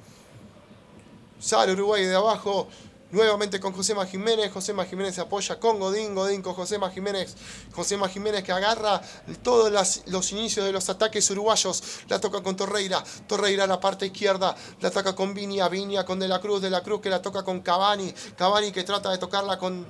Sale 1.38 1.72
Uruguay 1.72 2.04
de 2.04 2.14
abajo, 2.14 2.68
nuevamente 3.10 3.60
con 3.60 3.72
Josema 3.72 4.06
Jiménez. 4.06 4.50
Josema 4.52 4.86
Jiménez 4.86 5.16
se 5.16 5.20
apoya 5.20 5.60
con 5.60 5.78
Godín, 5.78 6.14
Godín 6.14 6.40
con 6.40 6.54
Josema 6.54 6.90
Jiménez. 6.90 7.34
Josema 7.74 8.08
Jiménez 8.08 8.42
que 8.42 8.52
agarra 8.52 9.02
todos 9.42 10.02
los 10.06 10.32
inicios 10.32 10.64
de 10.64 10.72
los 10.72 10.88
ataques 10.88 11.28
uruguayos. 11.30 11.82
La 12.08 12.20
toca 12.20 12.42
con 12.42 12.56
Torreira. 12.56 13.04
Torreira 13.26 13.64
a 13.64 13.66
la 13.66 13.78
parte 13.78 14.06
izquierda. 14.06 14.56
La 14.80 14.88
ataca 14.88 15.14
con 15.14 15.34
Viña. 15.34 15.68
Viña 15.68 16.06
con 16.06 16.18
De 16.18 16.28
la 16.28 16.40
Cruz. 16.40 16.62
De 16.62 16.70
la 16.70 16.82
Cruz 16.82 17.00
que 17.00 17.10
la 17.10 17.20
toca 17.20 17.42
con 17.42 17.60
Cavani. 17.60 18.14
Cavani 18.36 18.72
que 18.72 18.84
trata 18.84 19.10
de 19.10 19.18
tocarla 19.18 19.58
con 19.58 19.86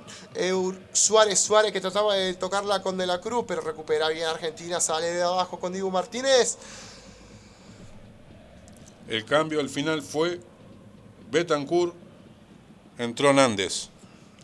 Suárez. 0.91 1.39
Suárez 1.39 1.71
que 1.71 1.81
trataba 1.81 2.15
de 2.15 2.33
tocarla 2.33 2.81
con 2.81 2.97
De 2.97 3.07
la 3.07 3.21
Cruz. 3.21 3.45
Pero 3.47 3.61
recupera 3.61 4.09
bien 4.09 4.25
Argentina. 4.25 4.81
Sale 4.81 5.13
de 5.13 5.23
abajo 5.23 5.59
con 5.59 5.71
Diego 5.71 5.91
Martínez. 5.91 6.57
El 9.13 9.25
cambio 9.25 9.59
al 9.59 9.69
final 9.69 10.01
fue 10.01 10.39
Betancourt, 11.29 11.93
entró 12.97 13.31
Nández. 13.31 13.89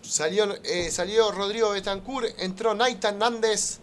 Salió, 0.04 0.56
eh, 0.64 0.91
salió 0.91 1.32
Rodrigo 1.32 1.72
Betancourt, 1.72 2.28
entró 2.38 2.76
Naitan 2.76 3.18
Nández 3.18 3.80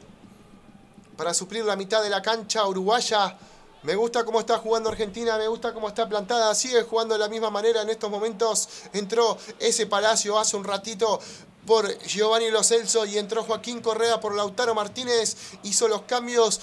para 1.17 1.35
suplir 1.35 1.65
la 1.65 1.75
mitad 1.75 2.05
de 2.05 2.09
la 2.09 2.23
cancha 2.23 2.65
uruguaya. 2.69 3.37
Me 3.83 3.97
gusta 3.97 4.25
cómo 4.25 4.39
está 4.39 4.59
jugando 4.59 4.89
Argentina, 4.89 5.37
me 5.37 5.49
gusta 5.49 5.75
cómo 5.75 5.89
está 5.89 6.09
plantada, 6.09 6.55
sigue 6.55 6.85
jugando 6.85 7.15
de 7.15 7.19
la 7.19 7.29
misma 7.29 7.51
manera 7.51 7.83
en 7.83 7.91
estos 7.91 8.09
momentos. 8.09 8.69
Entró 8.93 9.37
ese 9.59 9.87
Palacio 9.87 10.39
hace 10.39 10.57
un 10.57 10.63
ratito 10.63 11.19
por 11.67 11.99
Giovanni 12.07 12.53
Lo 12.53 12.63
Celso 12.63 13.05
y 13.05 13.19
entró 13.19 13.43
Joaquín 13.43 13.81
Correa 13.81 14.21
por 14.21 14.37
Lautaro 14.37 14.73
Martínez. 14.73 15.37
Hizo 15.65 15.89
los 15.89 16.03
cambios 16.03 16.61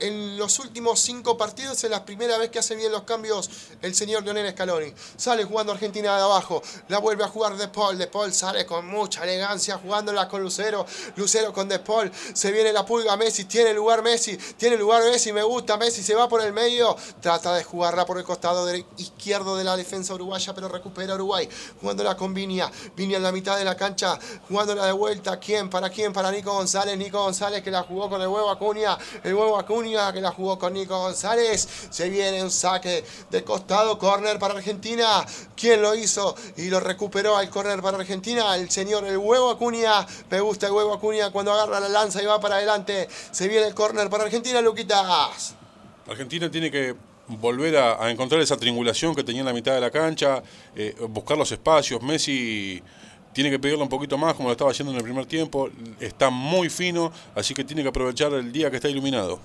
en 0.00 0.36
los 0.36 0.58
últimos 0.58 1.00
cinco 1.00 1.36
partidos 1.36 1.82
es 1.84 1.90
la 1.90 2.04
primera 2.04 2.38
vez 2.38 2.50
que 2.50 2.58
hace 2.58 2.74
bien 2.74 2.92
los 2.92 3.02
cambios 3.02 3.50
el 3.82 3.94
señor 3.94 4.24
Leonel 4.24 4.50
Scaloni. 4.52 4.92
Sale 5.16 5.44
jugando 5.44 5.72
Argentina 5.72 6.16
de 6.16 6.22
abajo, 6.22 6.62
la 6.88 6.98
vuelve 6.98 7.24
a 7.24 7.28
jugar 7.28 7.56
De 7.56 7.68
Paul. 7.68 7.98
De 7.98 8.06
Paul 8.06 8.32
sale 8.32 8.66
con 8.66 8.86
mucha 8.86 9.24
elegancia 9.24 9.78
jugándola 9.78 10.28
con 10.28 10.42
Lucero. 10.42 10.86
Lucero 11.16 11.52
con 11.52 11.68
De 11.68 11.78
Paul. 11.78 12.10
Se 12.32 12.50
viene 12.52 12.72
la 12.72 12.84
pulga 12.84 13.16
Messi, 13.16 13.44
tiene 13.44 13.72
lugar 13.74 14.02
Messi, 14.02 14.36
tiene 14.56 14.76
lugar 14.76 15.02
Messi, 15.02 15.32
me 15.32 15.42
gusta 15.42 15.76
Messi, 15.76 16.02
se 16.02 16.14
va 16.14 16.28
por 16.28 16.42
el 16.42 16.52
medio. 16.52 16.96
Trata 17.20 17.54
de 17.54 17.64
jugarla 17.64 18.06
por 18.06 18.18
el 18.18 18.24
costado 18.24 18.68
izquierdo 18.96 19.56
de 19.56 19.64
la 19.64 19.76
defensa 19.76 20.14
uruguaya, 20.14 20.54
pero 20.54 20.68
recupera 20.68 21.14
Uruguay. 21.14 21.48
Jugándola 21.80 22.16
con 22.16 22.32
Viña. 22.34 22.70
Viña 22.96 23.16
en 23.16 23.22
la 23.22 23.32
mitad 23.32 23.58
de 23.58 23.64
la 23.64 23.76
cancha, 23.76 24.18
jugándola 24.48 24.86
de 24.86 24.92
vuelta. 24.92 25.38
¿Quién? 25.38 25.68
¿Para 25.68 25.90
quién? 25.90 26.12
Para 26.12 26.30
Nico 26.30 26.52
González. 26.52 26.96
Nico 26.96 27.22
González 27.22 27.62
que 27.62 27.70
la 27.70 27.82
jugó 27.82 28.08
con 28.08 28.20
el 28.20 28.28
huevo 28.28 28.50
Acuña. 28.50 28.96
El 29.22 29.34
huevo 29.34 29.58
Acuña 29.58 29.89
que 30.12 30.20
la 30.20 30.30
jugó 30.30 30.58
con 30.58 30.74
Nico 30.74 30.98
González. 30.98 31.68
Se 31.90 32.08
viene 32.08 32.42
un 32.42 32.50
saque 32.50 33.04
de 33.30 33.44
costado, 33.44 33.98
córner 33.98 34.38
para 34.38 34.54
Argentina. 34.54 35.24
¿Quién 35.56 35.82
lo 35.82 35.94
hizo? 35.94 36.34
Y 36.56 36.70
lo 36.70 36.80
recuperó 36.80 37.36
al 37.36 37.50
córner 37.50 37.82
para 37.82 37.98
Argentina. 37.98 38.54
El 38.56 38.70
señor 38.70 39.04
El 39.04 39.18
Huevo 39.18 39.50
Acuña. 39.50 40.06
Me 40.30 40.40
gusta 40.40 40.66
el 40.66 40.72
Huevo 40.72 40.94
Acuña 40.94 41.30
cuando 41.30 41.52
agarra 41.52 41.80
la 41.80 41.88
lanza 41.88 42.22
y 42.22 42.26
va 42.26 42.40
para 42.40 42.56
adelante. 42.56 43.08
Se 43.30 43.48
viene 43.48 43.66
el 43.66 43.74
córner 43.74 44.08
para 44.08 44.24
Argentina, 44.24 44.60
Luquitas. 44.60 45.54
Argentina 46.08 46.50
tiene 46.50 46.70
que 46.70 46.94
volver 47.26 47.76
a, 47.76 48.10
encontrar 48.10 48.40
esa 48.40 48.56
triangulación 48.56 49.14
que 49.14 49.22
tenía 49.22 49.40
en 49.40 49.46
la 49.46 49.52
mitad 49.52 49.74
de 49.74 49.80
la 49.80 49.90
cancha, 49.90 50.42
eh, 50.74 50.94
buscar 51.08 51.36
los 51.36 51.50
espacios. 51.52 52.02
Messi 52.02 52.82
tiene 53.32 53.50
que 53.50 53.58
pedirlo 53.58 53.82
un 53.82 53.88
poquito 53.88 54.18
más 54.18 54.34
como 54.34 54.48
lo 54.48 54.52
estaba 54.52 54.70
haciendo 54.70 54.92
en 54.92 54.98
el 54.98 55.04
primer 55.04 55.26
tiempo. 55.26 55.68
Está 56.00 56.30
muy 56.30 56.68
fino, 56.68 57.12
así 57.34 57.54
que 57.54 57.64
tiene 57.64 57.82
que 57.82 57.88
aprovechar 57.88 58.32
el 58.32 58.52
día 58.52 58.70
que 58.70 58.76
está 58.76 58.88
iluminado. 58.88 59.40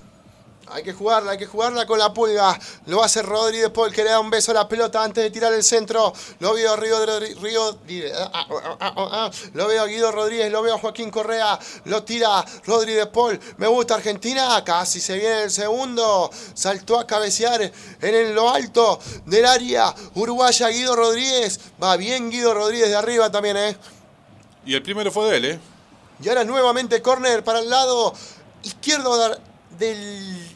Hay 0.68 0.82
que 0.82 0.92
jugarla, 0.92 1.32
hay 1.32 1.38
que 1.38 1.46
jugarla 1.46 1.86
con 1.86 1.98
la 1.98 2.12
pulga. 2.12 2.58
Lo 2.86 3.02
hacer 3.02 3.24
Rodri 3.24 3.60
Paul 3.72 3.92
que 3.92 4.02
le 4.02 4.10
da 4.10 4.18
un 4.18 4.30
beso 4.30 4.50
a 4.50 4.54
la 4.54 4.68
pelota 4.68 5.02
antes 5.02 5.22
de 5.22 5.30
tirar 5.30 5.52
el 5.52 5.62
centro. 5.62 6.12
Lo 6.40 6.54
veo 6.54 6.72
a 6.72 6.76
Río, 6.76 6.96
Río, 7.40 7.78
ah, 8.14 8.46
ah, 8.80 8.94
ah, 8.96 9.30
lo 9.54 9.68
veo 9.68 9.82
a 9.82 9.86
Guido 9.86 10.10
Rodríguez, 10.10 10.50
lo 10.50 10.62
veo 10.62 10.74
a 10.74 10.78
Joaquín 10.78 11.10
Correa. 11.10 11.58
Lo 11.84 12.02
tira 12.02 12.44
Rodri 12.64 12.94
de 12.94 13.06
Paul. 13.06 13.38
Me 13.58 13.68
gusta 13.68 13.94
Argentina. 13.94 14.62
Casi 14.64 15.00
se 15.00 15.16
viene 15.16 15.44
el 15.44 15.50
segundo. 15.50 16.30
Saltó 16.54 16.98
a 16.98 17.06
cabecear 17.06 17.70
en 18.00 18.34
lo 18.34 18.50
alto 18.50 18.98
del 19.24 19.46
área. 19.46 19.94
Uruguaya 20.14 20.68
Guido 20.68 20.96
Rodríguez. 20.96 21.60
Va 21.80 21.96
bien 21.96 22.28
Guido 22.28 22.52
Rodríguez 22.54 22.88
de 22.88 22.96
arriba 22.96 23.30
también, 23.30 23.56
¿eh? 23.56 23.76
Y 24.64 24.74
el 24.74 24.82
primero 24.82 25.12
fue 25.12 25.30
de 25.30 25.36
él, 25.36 25.44
¿eh? 25.44 25.60
Y 26.20 26.28
ahora 26.28 26.42
nuevamente 26.42 27.00
córner 27.02 27.44
para 27.44 27.60
el 27.60 27.70
lado 27.70 28.12
izquierdo 28.62 29.36
del 29.78 30.55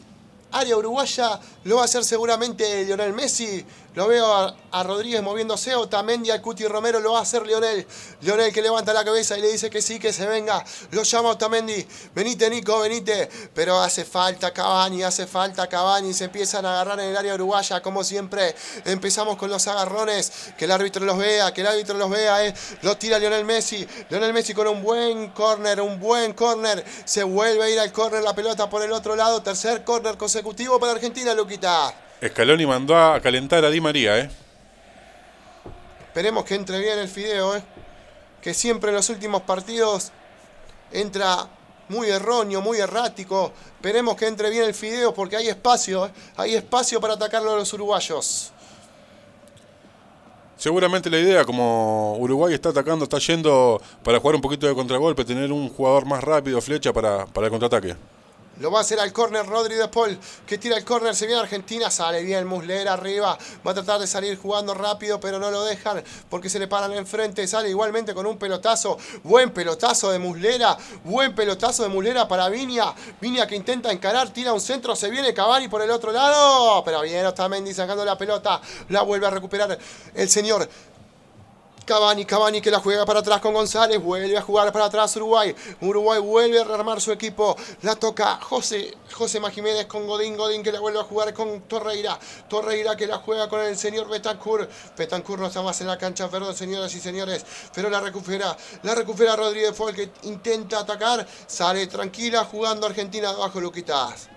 área 0.51 0.75
uruguaya 0.77 1.39
lo 1.63 1.77
va 1.77 1.81
a 1.83 1.85
hacer 1.85 2.03
seguramente 2.03 2.85
Lionel 2.85 3.13
Messi. 3.13 3.65
Lo 3.93 4.07
veo 4.07 4.55
a, 4.71 4.83
Rodríguez 4.83 5.21
moviéndose. 5.21 5.75
Otamendi 5.75 6.31
al 6.31 6.41
Cuti 6.41 6.65
Romero 6.65 7.01
lo 7.01 7.13
va 7.13 7.19
a 7.19 7.21
hacer 7.23 7.45
Lionel. 7.45 7.85
Lionel 8.21 8.53
que 8.53 8.61
levanta 8.61 8.93
la 8.93 9.03
cabeza 9.03 9.37
y 9.37 9.41
le 9.41 9.51
dice 9.51 9.69
que 9.69 9.81
sí, 9.81 9.99
que 9.99 10.13
se 10.13 10.25
venga. 10.25 10.63
Lo 10.91 11.03
llama 11.03 11.29
Otamendi. 11.29 11.85
Venite, 12.15 12.49
Nico, 12.49 12.79
venite. 12.79 13.29
Pero 13.53 13.81
hace 13.81 14.05
falta 14.05 14.53
Cavani, 14.53 15.03
hace 15.03 15.27
falta 15.27 15.67
Cavani. 15.67 16.13
Se 16.13 16.25
empiezan 16.25 16.65
a 16.65 16.71
agarrar 16.71 17.01
en 17.01 17.09
el 17.09 17.17
área 17.17 17.35
uruguaya, 17.35 17.81
como 17.81 18.01
siempre. 18.05 18.55
Empezamos 18.85 19.35
con 19.35 19.49
los 19.49 19.67
agarrones. 19.67 20.31
Que 20.57 20.65
el 20.65 20.71
árbitro 20.71 21.05
los 21.05 21.17
vea, 21.17 21.53
que 21.53 21.59
el 21.59 21.67
árbitro 21.67 21.97
los 21.97 22.09
vea. 22.09 22.45
Eh. 22.45 22.53
Lo 22.83 22.95
tira 22.97 23.19
Lionel 23.19 23.43
Messi. 23.43 23.85
Lionel 24.09 24.31
Messi 24.31 24.53
con 24.53 24.67
un 24.69 24.81
buen 24.81 25.31
córner, 25.31 25.81
un 25.81 25.99
buen 25.99 26.31
córner. 26.31 26.85
Se 27.03 27.23
vuelve 27.23 27.65
a 27.65 27.69
ir 27.69 27.79
al 27.79 27.91
córner 27.91 28.23
la 28.23 28.33
pelota 28.33 28.69
por 28.69 28.83
el 28.83 28.93
otro 28.93 29.17
lado. 29.17 29.43
Tercer 29.43 29.83
córner 29.83 30.17
consecutivo 30.17 30.79
para 30.79 30.93
Argentina, 30.93 31.33
Luquita. 31.33 31.93
Scaloni 32.29 32.65
mandó 32.65 32.95
a 32.95 33.19
calentar 33.19 33.65
a 33.65 33.69
Di 33.69 33.81
María, 33.81 34.19
¿eh? 34.19 34.29
Esperemos 36.01 36.45
que 36.45 36.55
entre 36.55 36.79
bien 36.79 36.99
el 36.99 37.07
Fideo, 37.07 37.55
¿eh? 37.55 37.63
Que 38.41 38.53
siempre 38.53 38.89
en 38.89 38.95
los 38.95 39.09
últimos 39.09 39.41
partidos 39.41 40.11
entra 40.91 41.47
muy 41.89 42.09
erróneo, 42.09 42.61
muy 42.61 42.79
errático. 42.79 43.51
Esperemos 43.75 44.15
que 44.15 44.27
entre 44.27 44.49
bien 44.49 44.65
el 44.65 44.73
Fideo 44.73 45.13
porque 45.13 45.37
hay 45.37 45.47
espacio, 45.47 46.05
¿eh? 46.05 46.11
hay 46.37 46.55
espacio 46.55 47.01
para 47.01 47.15
atacarlo 47.15 47.53
a 47.53 47.55
los 47.55 47.73
uruguayos. 47.73 48.51
Seguramente 50.57 51.09
la 51.09 51.17
idea, 51.17 51.43
como 51.43 52.17
Uruguay 52.17 52.53
está 52.53 52.69
atacando, 52.69 53.05
está 53.05 53.17
yendo 53.17 53.81
para 54.03 54.19
jugar 54.19 54.35
un 54.35 54.41
poquito 54.41 54.67
de 54.67 54.75
contragolpe, 54.75 55.25
tener 55.25 55.51
un 55.51 55.69
jugador 55.69 56.05
más 56.05 56.23
rápido, 56.23 56.61
flecha 56.61 56.93
para, 56.93 57.25
para 57.25 57.47
el 57.47 57.51
contraataque. 57.51 57.95
Lo 58.61 58.69
va 58.69 58.77
a 58.77 58.81
hacer 58.81 58.99
al 58.99 59.11
córner 59.11 59.43
Rodri 59.47 59.73
de 59.73 59.87
Paul, 59.87 60.19
que 60.45 60.59
tira 60.59 60.77
el 60.77 60.85
córner, 60.85 61.15
se 61.15 61.25
viene 61.25 61.41
Argentina, 61.41 61.89
sale 61.89 62.21
bien 62.21 62.45
Muslera 62.45 62.93
arriba, 62.93 63.35
va 63.65 63.71
a 63.71 63.73
tratar 63.73 63.99
de 63.99 64.05
salir 64.05 64.37
jugando 64.37 64.75
rápido, 64.75 65.19
pero 65.19 65.39
no 65.39 65.49
lo 65.49 65.63
dejan 65.63 66.03
porque 66.29 66.47
se 66.47 66.59
le 66.59 66.67
paran 66.67 66.93
enfrente, 66.93 67.47
sale 67.47 67.69
igualmente 67.69 68.13
con 68.13 68.27
un 68.27 68.37
pelotazo, 68.37 68.99
buen 69.23 69.49
pelotazo 69.49 70.11
de 70.11 70.19
Muslera, 70.19 70.77
buen 71.03 71.33
pelotazo 71.33 71.81
de 71.81 71.89
Muslera 71.89 72.27
para 72.27 72.49
Viña, 72.49 72.93
Viña 73.19 73.47
que 73.47 73.55
intenta 73.55 73.91
encarar, 73.91 74.29
tira 74.29 74.53
un 74.53 74.61
centro, 74.61 74.95
se 74.95 75.09
viene 75.09 75.33
Cavani 75.33 75.67
por 75.67 75.81
el 75.81 75.89
otro 75.89 76.11
lado, 76.11 76.83
pero 76.83 77.01
bien 77.01 77.25
Otamendi 77.25 77.73
sacando 77.73 78.05
la 78.05 78.15
pelota, 78.15 78.61
la 78.89 79.01
vuelve 79.01 79.25
a 79.25 79.31
recuperar 79.31 79.79
el 80.13 80.29
señor 80.29 80.69
Cavani, 81.91 82.23
Cavani 82.23 82.61
que 82.61 82.71
la 82.71 82.79
juega 82.79 83.05
para 83.05 83.19
atrás 83.19 83.41
con 83.41 83.53
González, 83.53 84.01
vuelve 84.01 84.37
a 84.37 84.41
jugar 84.41 84.71
para 84.71 84.85
atrás 84.85 85.13
Uruguay. 85.17 85.53
Uruguay 85.81 86.21
vuelve 86.21 86.61
a 86.61 86.63
rearmar 86.63 87.01
su 87.01 87.11
equipo. 87.11 87.53
La 87.81 87.97
toca 87.97 88.39
José, 88.41 88.95
José 89.11 89.41
Majiménez 89.41 89.87
con 89.87 90.07
Godín, 90.07 90.37
Godín 90.37 90.63
que 90.63 90.71
la 90.71 90.79
vuelve 90.79 91.01
a 91.01 91.03
jugar 91.03 91.33
con 91.33 91.63
Torreira. 91.63 92.17
Torreira 92.47 92.95
que 92.95 93.07
la 93.07 93.17
juega 93.17 93.49
con 93.49 93.59
el 93.59 93.77
señor 93.77 94.07
Betancourt. 94.07 94.69
Betancourt 94.97 95.41
no 95.41 95.47
está 95.47 95.61
más 95.63 95.81
en 95.81 95.87
la 95.87 95.97
cancha, 95.97 96.29
perdón, 96.29 96.55
señoras 96.55 96.95
y 96.95 97.01
señores, 97.01 97.45
pero 97.75 97.89
la 97.89 97.99
recupera. 97.99 98.55
La 98.83 98.95
recupera 98.95 99.35
Rodríguez 99.35 99.75
Fue 99.75 99.93
que 99.93 100.11
intenta 100.23 100.79
atacar. 100.79 101.27
Sale 101.45 101.87
tranquila 101.87 102.45
jugando 102.45 102.87
Argentina 102.87 103.33
debajo 103.33 103.59
Luquitas. 103.59 104.29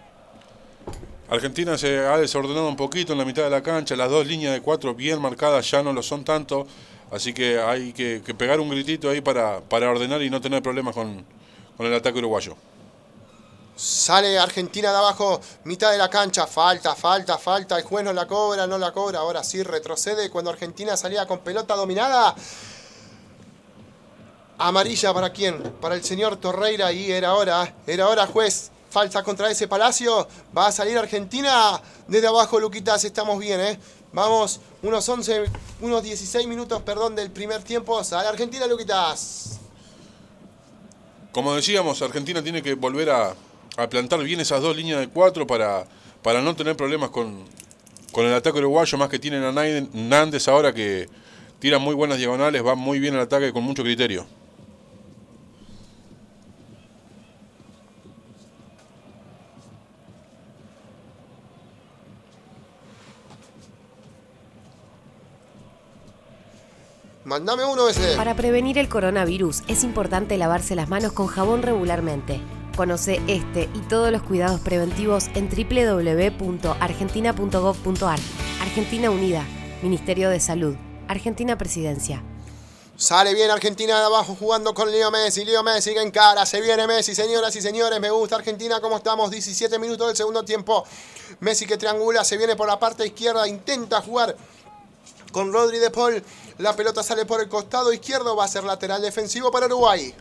Argentina 1.29 1.79
se 1.79 2.01
ha 2.01 2.19
desordenado 2.19 2.67
un 2.67 2.77
poquito 2.77 3.13
en 3.13 3.19
la 3.19 3.25
mitad 3.25 3.45
de 3.45 3.51
la 3.51 3.63
cancha, 3.63 3.95
las 3.95 4.11
dos 4.11 4.27
líneas 4.27 4.53
de 4.53 4.61
cuatro 4.61 4.95
bien 4.95 5.23
marcadas 5.23 5.71
ya 5.71 5.85
no 5.85 5.93
lo 5.93 6.03
son 6.03 6.25
tanto. 6.25 6.67
Así 7.15 7.33
que 7.33 7.61
hay 7.61 7.93
que, 7.93 8.21
pegar 8.37 8.59
un 8.59 8.69
gritito 8.69 9.09
ahí 9.09 9.21
para, 9.21 9.61
para, 9.61 9.89
ordenar 9.89 10.21
y 10.21 10.31
no 10.31 10.41
tener 10.41 10.61
problemas 10.65 10.97
con, 10.97 11.25
el 11.79 11.95
ataque 11.95 12.19
uruguayo. 12.19 12.57
Sale 13.77 14.37
Argentina 14.37 14.91
de 14.91 14.99
abajo, 14.99 15.41
mitad 15.63 15.93
de 15.93 15.99
la 15.99 16.11
cancha. 16.11 16.45
Falta, 16.49 16.97
falta, 16.97 17.39
falta. 17.39 17.79
El 17.79 17.85
juez 17.85 18.05
no 18.05 18.13
la 18.13 18.27
cobra, 18.27 18.67
no 18.67 18.79
la 18.79 18.91
cobra. 18.91 19.21
Ahora 19.21 19.45
sí 19.45 19.63
retrocede 19.63 20.29
cuando 20.29 20.51
Argentina 20.51 20.97
salía 20.97 21.25
con 21.25 21.39
pelota 21.39 21.77
dominada. 21.77 22.35
Amarilla 24.59 25.15
para 25.15 25.31
quién? 25.31 25.63
Para 25.81 25.95
el 25.95 26.03
señor 26.03 26.39
Torreira 26.39 26.91
y 26.91 27.13
era 27.13 27.35
hora, 27.35 27.77
era 27.87 28.09
hora 28.09 28.27
juez. 28.27 28.73
Falta 28.91 29.23
contra 29.23 29.49
ese 29.49 29.69
Palacio. 29.69 30.27
Va 30.57 30.67
a 30.67 30.73
salir 30.73 30.99
Argentina 30.99 31.81
desde 32.09 32.27
abajo, 32.27 32.59
Luquitas. 32.59 33.05
Estamos 33.05 33.39
bien, 33.39 33.61
¿eh? 33.61 33.79
Vamos, 34.15 34.61
unos 34.81 35.09
11, 35.09 35.43
unos 35.81 36.03
16 36.05 36.47
minutos, 36.47 36.81
perdón, 36.83 37.17
del 37.17 37.33
primer 37.33 37.65
tiempo. 37.65 38.03
Sale 38.05 38.29
Argentina, 38.29 38.65
Luquitas. 38.69 39.59
Como 41.33 41.53
decíamos, 41.53 42.01
Argentina 42.01 42.41
tiene 42.41 42.63
que 42.63 42.75
volver 42.75 43.11
a, 43.11 43.35
a 43.77 43.89
plantar 43.89 44.23
bien 44.23 44.39
esas 44.39 44.63
dos 44.63 44.77
líneas 44.77 45.01
de 45.01 45.09
cuatro 45.09 45.49
para, 45.49 45.85
para 46.23 46.41
no 46.41 46.55
tener 46.55 46.77
problemas 46.77 47.11
con, 47.11 47.45
con 48.13 48.25
el 48.25 48.33
ataque 48.35 48.59
uruguayo, 48.59 48.97
más 48.99 49.09
que 49.09 49.19
tienen 49.19 49.43
a 49.43 49.53
Nández 49.93 50.47
ahora 50.47 50.73
que 50.73 51.09
tira 51.59 51.81
muy 51.81 51.97
buenas 51.97 52.19
diagonales, 52.19 52.65
va 52.65 52.77
muy 52.77 53.01
bien 53.01 53.15
el 53.15 53.21
ataque 53.21 53.53
con 53.53 53.65
mucho 53.65 53.83
criterio. 53.83 54.25
Mándame 67.35 67.65
uno 67.65 67.89
ese. 67.89 68.15
Para 68.15 68.37
prevenir 68.37 68.79
el 68.79 68.89
coronavirus 68.89 69.65
es 69.67 69.83
importante 69.83 70.39
lavarse 70.39 70.77
las 70.77 70.89
manos 70.89 71.11
con 71.11 71.27
jabón 71.27 71.63
regularmente. 71.63 72.41
Conoce 72.77 73.21
este 73.27 73.69
y 73.75 73.81
todos 73.89 74.13
los 74.13 74.23
cuidados 74.23 74.61
preventivos 74.61 75.27
en 75.35 75.49
www.argentina.gov.ar. 75.49 78.21
Argentina 78.63 79.11
Unida, 79.11 79.45
Ministerio 79.83 80.31
de 80.31 80.39
Salud, 80.39 80.77
Argentina 81.09 81.59
Presidencia. 81.59 82.23
Sale 82.97 83.35
bien 83.35 83.51
Argentina 83.51 83.99
de 83.99 84.05
abajo 84.05 84.37
jugando 84.39 84.73
con 84.73 84.93
Leo 84.93 85.11
Messi. 85.11 85.45
Leo 85.45 85.65
Messi 85.65 85.91
en 85.91 86.13
cara. 86.13 86.47
Se 86.47 86.61
viene 86.61 86.87
Messi, 86.87 87.17
señoras 87.17 87.57
y 87.57 87.61
señores. 87.61 87.99
Me 87.99 88.11
gusta 88.11 88.37
Argentina 88.37 88.81
como 88.81 88.99
estamos. 88.99 89.33
17 89.33 89.77
minutos 89.81 90.07
del 90.07 90.17
segundo 90.17 90.45
tiempo. 90.45 90.85
Messi 91.41 91.67
que 91.67 91.77
triangula. 91.77 92.23
Se 92.23 92.37
viene 92.37 92.55
por 92.55 92.69
la 92.69 92.79
parte 92.79 93.05
izquierda. 93.05 93.49
Intenta 93.49 94.01
jugar 94.01 94.37
con 95.35 95.53
Rodri 95.53 95.81
de 95.81 95.91
Paul. 95.91 96.23
La 96.59 96.75
pelota 96.77 97.03
sale 97.03 97.27
por 97.27 97.41
el 97.43 97.49
costado 97.49 97.93
izquierdo. 97.93 98.37
Va 98.37 98.45
a 98.45 98.49
ser 98.49 98.63
lateral 98.63 99.03
defensivo 99.03 99.51
para 99.51 99.67
Uruguay. 99.67 100.15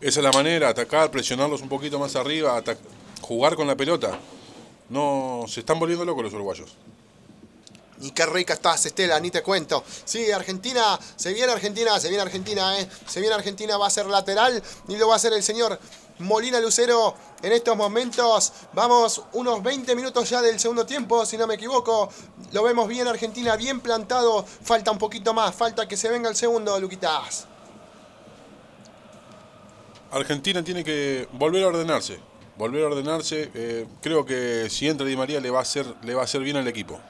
Esa 0.00 0.18
es 0.18 0.24
la 0.24 0.32
manera, 0.32 0.68
atacar, 0.68 1.12
presionarlos 1.12 1.62
un 1.62 1.68
poquito 1.68 1.96
más 1.96 2.16
arriba, 2.16 2.60
jugar 3.20 3.54
con 3.54 3.68
la 3.68 3.76
pelota. 3.76 4.18
No, 4.88 5.44
se 5.46 5.60
están 5.60 5.78
volviendo 5.78 6.04
locos 6.04 6.24
los 6.24 6.34
uruguayos. 6.34 6.76
Y 8.00 8.10
qué 8.10 8.26
rica 8.26 8.54
estás, 8.54 8.84
Estela, 8.84 9.20
ni 9.20 9.30
te 9.30 9.44
cuento. 9.44 9.84
Sí, 10.04 10.32
Argentina, 10.32 10.98
se 11.14 11.32
viene 11.32 11.52
Argentina, 11.52 12.00
se 12.00 12.08
viene 12.08 12.22
Argentina, 12.22 12.80
¿eh? 12.80 12.88
Se 13.06 13.20
viene 13.20 13.36
Argentina, 13.36 13.76
va 13.76 13.86
a 13.86 13.90
ser 13.90 14.06
lateral 14.06 14.60
y 14.88 14.96
lo 14.96 15.06
va 15.06 15.14
a 15.14 15.16
hacer 15.18 15.32
el 15.34 15.42
señor 15.44 15.78
Molina 16.18 16.60
Lucero 16.60 17.14
en 17.42 17.52
estos 17.52 17.76
momentos. 17.76 18.52
Vamos 18.72 19.22
unos 19.32 19.62
20 19.62 19.94
minutos 19.94 20.28
ya 20.28 20.42
del 20.42 20.58
segundo 20.58 20.86
tiempo, 20.86 21.24
si 21.26 21.36
no 21.36 21.46
me 21.46 21.54
equivoco. 21.54 22.08
Lo 22.52 22.62
vemos 22.62 22.88
bien 22.88 23.08
Argentina, 23.08 23.56
bien 23.56 23.80
plantado. 23.80 24.44
Falta 24.44 24.90
un 24.90 24.98
poquito 24.98 25.34
más, 25.34 25.54
falta 25.54 25.86
que 25.86 25.96
se 25.96 26.08
venga 26.08 26.28
el 26.28 26.36
segundo, 26.36 26.78
Luquitas. 26.78 27.46
Argentina 30.10 30.62
tiene 30.62 30.84
que 30.84 31.28
volver 31.32 31.64
a 31.64 31.68
ordenarse. 31.68 32.18
Volver 32.56 32.84
a 32.84 32.88
ordenarse. 32.88 33.50
Eh, 33.54 33.86
creo 34.00 34.26
que 34.26 34.68
si 34.68 34.88
entra 34.88 35.06
Di 35.06 35.16
María 35.16 35.40
le 35.40 35.50
va 35.50 35.60
a 35.60 35.62
hacer, 35.62 35.86
le 36.02 36.14
va 36.14 36.20
a 36.20 36.24
hacer 36.24 36.42
bien 36.42 36.56
al 36.56 36.68
equipo. 36.68 37.00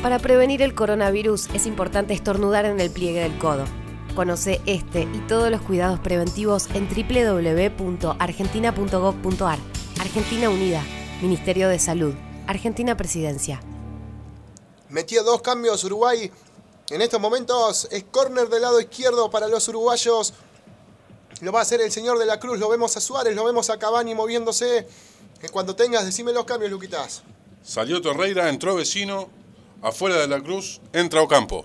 Para 0.00 0.20
prevenir 0.20 0.62
el 0.62 0.76
coronavirus 0.76 1.48
es 1.54 1.66
importante 1.66 2.14
estornudar 2.14 2.64
en 2.64 2.78
el 2.78 2.90
pliegue 2.90 3.22
del 3.22 3.36
codo. 3.38 3.64
Conoce 4.14 4.60
este 4.66 5.02
y 5.02 5.18
todos 5.26 5.50
los 5.50 5.62
cuidados 5.62 5.98
preventivos 5.98 6.68
en 6.74 6.86
www.argentina.gov.ar. 6.86 9.58
Argentina 10.00 10.48
Unida, 10.48 10.84
Ministerio 11.20 11.68
de 11.68 11.80
Salud. 11.80 12.14
Argentina 12.46 12.96
Presidencia. 12.96 13.60
Metió 14.88 15.22
dos 15.22 15.42
cambios 15.42 15.84
Uruguay. 15.84 16.30
En 16.90 17.00
estos 17.00 17.20
momentos 17.20 17.88
es 17.90 18.04
córner 18.04 18.48
del 18.48 18.62
lado 18.62 18.80
izquierdo 18.80 19.30
para 19.30 19.48
los 19.48 19.66
uruguayos. 19.68 20.34
Lo 21.40 21.52
va 21.52 21.60
a 21.60 21.62
hacer 21.62 21.80
el 21.80 21.90
señor 21.90 22.18
de 22.18 22.26
la 22.26 22.38
Cruz. 22.38 22.58
Lo 22.58 22.68
vemos 22.68 22.96
a 22.96 23.00
Suárez, 23.00 23.34
lo 23.34 23.44
vemos 23.44 23.70
a 23.70 23.78
Cavani 23.78 24.14
moviéndose. 24.14 24.86
Que 25.40 25.48
cuando 25.48 25.74
tengas, 25.74 26.04
decime 26.04 26.32
los 26.32 26.44
cambios, 26.44 26.70
Luquitas. 26.70 27.22
Salió 27.62 28.02
Torreira, 28.02 28.48
entró 28.48 28.74
Vecino. 28.74 29.28
Afuera 29.80 30.16
de 30.16 30.28
la 30.28 30.40
Cruz, 30.40 30.80
entra 30.92 31.22
Ocampo. 31.22 31.64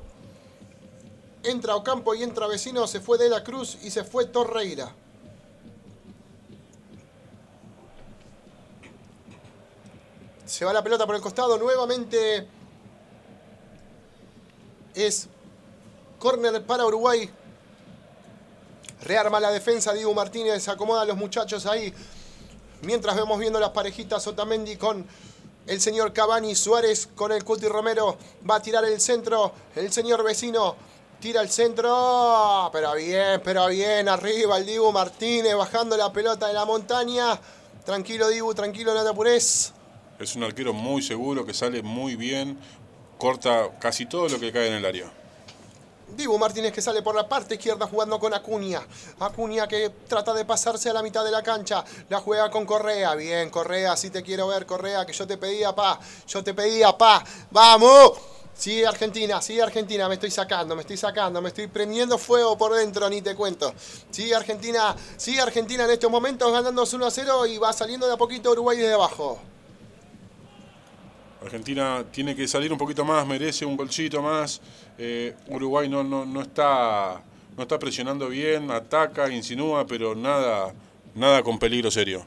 Entra 1.43 1.75
Ocampo 1.75 2.15
y 2.15 2.23
entra 2.23 2.47
Vecino. 2.47 2.87
Se 2.87 2.99
fue 2.99 3.17
de 3.17 3.29
la 3.29 3.43
Cruz 3.43 3.77
y 3.83 3.91
se 3.91 4.03
fue 4.03 4.25
Torreira. 4.25 4.95
Se 10.57 10.65
va 10.65 10.73
la 10.73 10.84
pelota 10.84 11.05
por 11.05 11.13
el 11.13 11.21
costado. 11.21 11.55
Nuevamente 11.59 12.47
es 14.95 15.27
córner 16.17 16.65
para 16.65 16.84
Uruguay. 16.84 17.29
Rearma 19.03 19.39
la 19.39 19.51
defensa. 19.51 19.93
Diego 19.93 20.15
Martínez 20.15 20.67
acomoda 20.67 21.03
a 21.03 21.05
los 21.05 21.15
muchachos 21.15 21.67
ahí. 21.67 21.93
Mientras 22.81 23.15
vemos 23.15 23.38
viendo 23.38 23.59
las 23.59 23.69
parejitas 23.69 24.25
Otamendi 24.25 24.77
con 24.77 25.05
el 25.67 25.79
señor 25.79 26.11
Cavani. 26.11 26.55
Suárez 26.55 27.07
con 27.13 27.31
el 27.31 27.43
Cuti 27.43 27.67
Romero. 27.67 28.17
Va 28.49 28.55
a 28.55 28.59
tirar 28.59 28.84
el 28.84 28.99
centro. 28.99 29.51
El 29.75 29.93
señor 29.93 30.23
vecino 30.23 30.75
tira 31.19 31.41
el 31.41 31.51
centro. 31.51 32.71
Pero 32.73 32.95
bien, 32.95 33.43
pero 33.43 33.67
bien. 33.67 34.09
Arriba 34.09 34.57
el 34.57 34.65
Dibu 34.65 34.91
Martínez 34.91 35.55
bajando 35.55 35.95
la 35.95 36.11
pelota 36.11 36.47
de 36.47 36.53
la 36.53 36.65
montaña. 36.65 37.39
Tranquilo, 37.85 38.27
Dibu, 38.29 38.55
tranquilo, 38.55 38.95
no. 38.95 39.03
Es 40.19 40.35
un 40.35 40.44
arquero 40.44 40.73
muy 40.73 41.02
seguro, 41.02 41.45
que 41.45 41.53
sale 41.53 41.84
muy 41.84 42.15
bien, 42.15 42.57
corta 43.19 43.77
casi 43.80 44.07
todo 44.07 44.27
lo 44.27 44.39
que 44.39 44.52
cae 44.52 44.68
en 44.68 44.73
el 44.73 44.85
área. 44.85 45.11
Dibu 46.15 46.38
Martínez 46.38 46.72
que 46.72 46.81
sale 46.81 47.02
por 47.02 47.15
la 47.15 47.27
parte 47.27 47.56
izquierda 47.56 47.85
jugando 47.85 48.18
con 48.19 48.34
Acuña. 48.34 48.81
Acuña 49.19 49.68
que 49.68 49.91
trata 50.07 50.34
de 50.34 50.45
pasarse 50.45 50.89
a 50.89 50.94
la 50.94 51.03
mitad 51.03 51.23
de 51.23 51.31
la 51.31 51.44
cancha. 51.44 51.84
La 52.10 52.19
juega 52.19 52.49
con 52.49 52.65
Correa. 52.65 53.14
Bien, 53.15 53.49
Correa, 53.49 53.95
si 53.98 54.10
te 54.10 54.23
quiero 54.23 54.48
ver, 54.48 54.65
Correa, 54.65 55.06
que 55.06 55.14
yo 55.14 55.27
te 55.27 55.38
pedía, 55.38 55.76
pa. 55.76 55.99
Yo 56.27 56.44
te 56.44 56.53
pedía, 56.53 56.98
pa. 56.98 57.23
¡Vamos! 57.52 58.14
Sí, 58.56 58.84
Argentina, 58.84 59.39
sí, 59.39 59.60
Argentina, 59.60 60.07
me 60.07 60.15
estoy 60.15 60.31
sacando, 60.31 60.76
me 60.76 60.81
estoy 60.81 60.98
sacando, 60.98 61.44
me 61.44 61.49
estoy 61.49 61.68
prendiendo 61.68 62.18
fuego 62.18 62.57
por 62.57 62.73
dentro, 62.73 63.07
ni 63.07 63.22
te 63.22 63.35
cuento. 63.35 63.72
Sí, 64.10 64.34
Argentina, 64.34 64.95
sí, 65.15 65.38
Argentina 65.38 65.84
en 65.84 65.91
estos 65.91 66.10
momentos 66.10 66.52
ganándose 66.52 66.95
1 66.95 67.06
a 67.06 67.11
0 67.11 67.45
y 67.45 67.60
va 67.60 67.72
saliendo 67.72 68.07
de 68.07 68.14
a 68.14 68.18
poquito 68.18 68.49
Uruguay 68.49 68.77
desde 68.77 68.95
abajo. 68.95 69.39
Argentina 71.47 72.05
tiene 72.11 72.35
que 72.35 72.47
salir 72.47 72.71
un 72.71 72.77
poquito 72.77 73.03
más, 73.03 73.25
merece 73.25 73.65
un 73.65 73.75
golcito 73.75 74.21
más. 74.21 74.61
Eh, 74.97 75.35
Uruguay 75.47 75.89
no, 75.89 76.03
no, 76.03 76.25
no, 76.25 76.41
está, 76.41 77.21
no 77.55 77.63
está 77.63 77.79
presionando 77.79 78.27
bien, 78.29 78.69
ataca, 78.69 79.29
insinúa, 79.29 79.87
pero 79.87 80.13
nada, 80.13 80.73
nada 81.15 81.41
con 81.43 81.57
peligro 81.57 81.89
serio. 81.89 82.25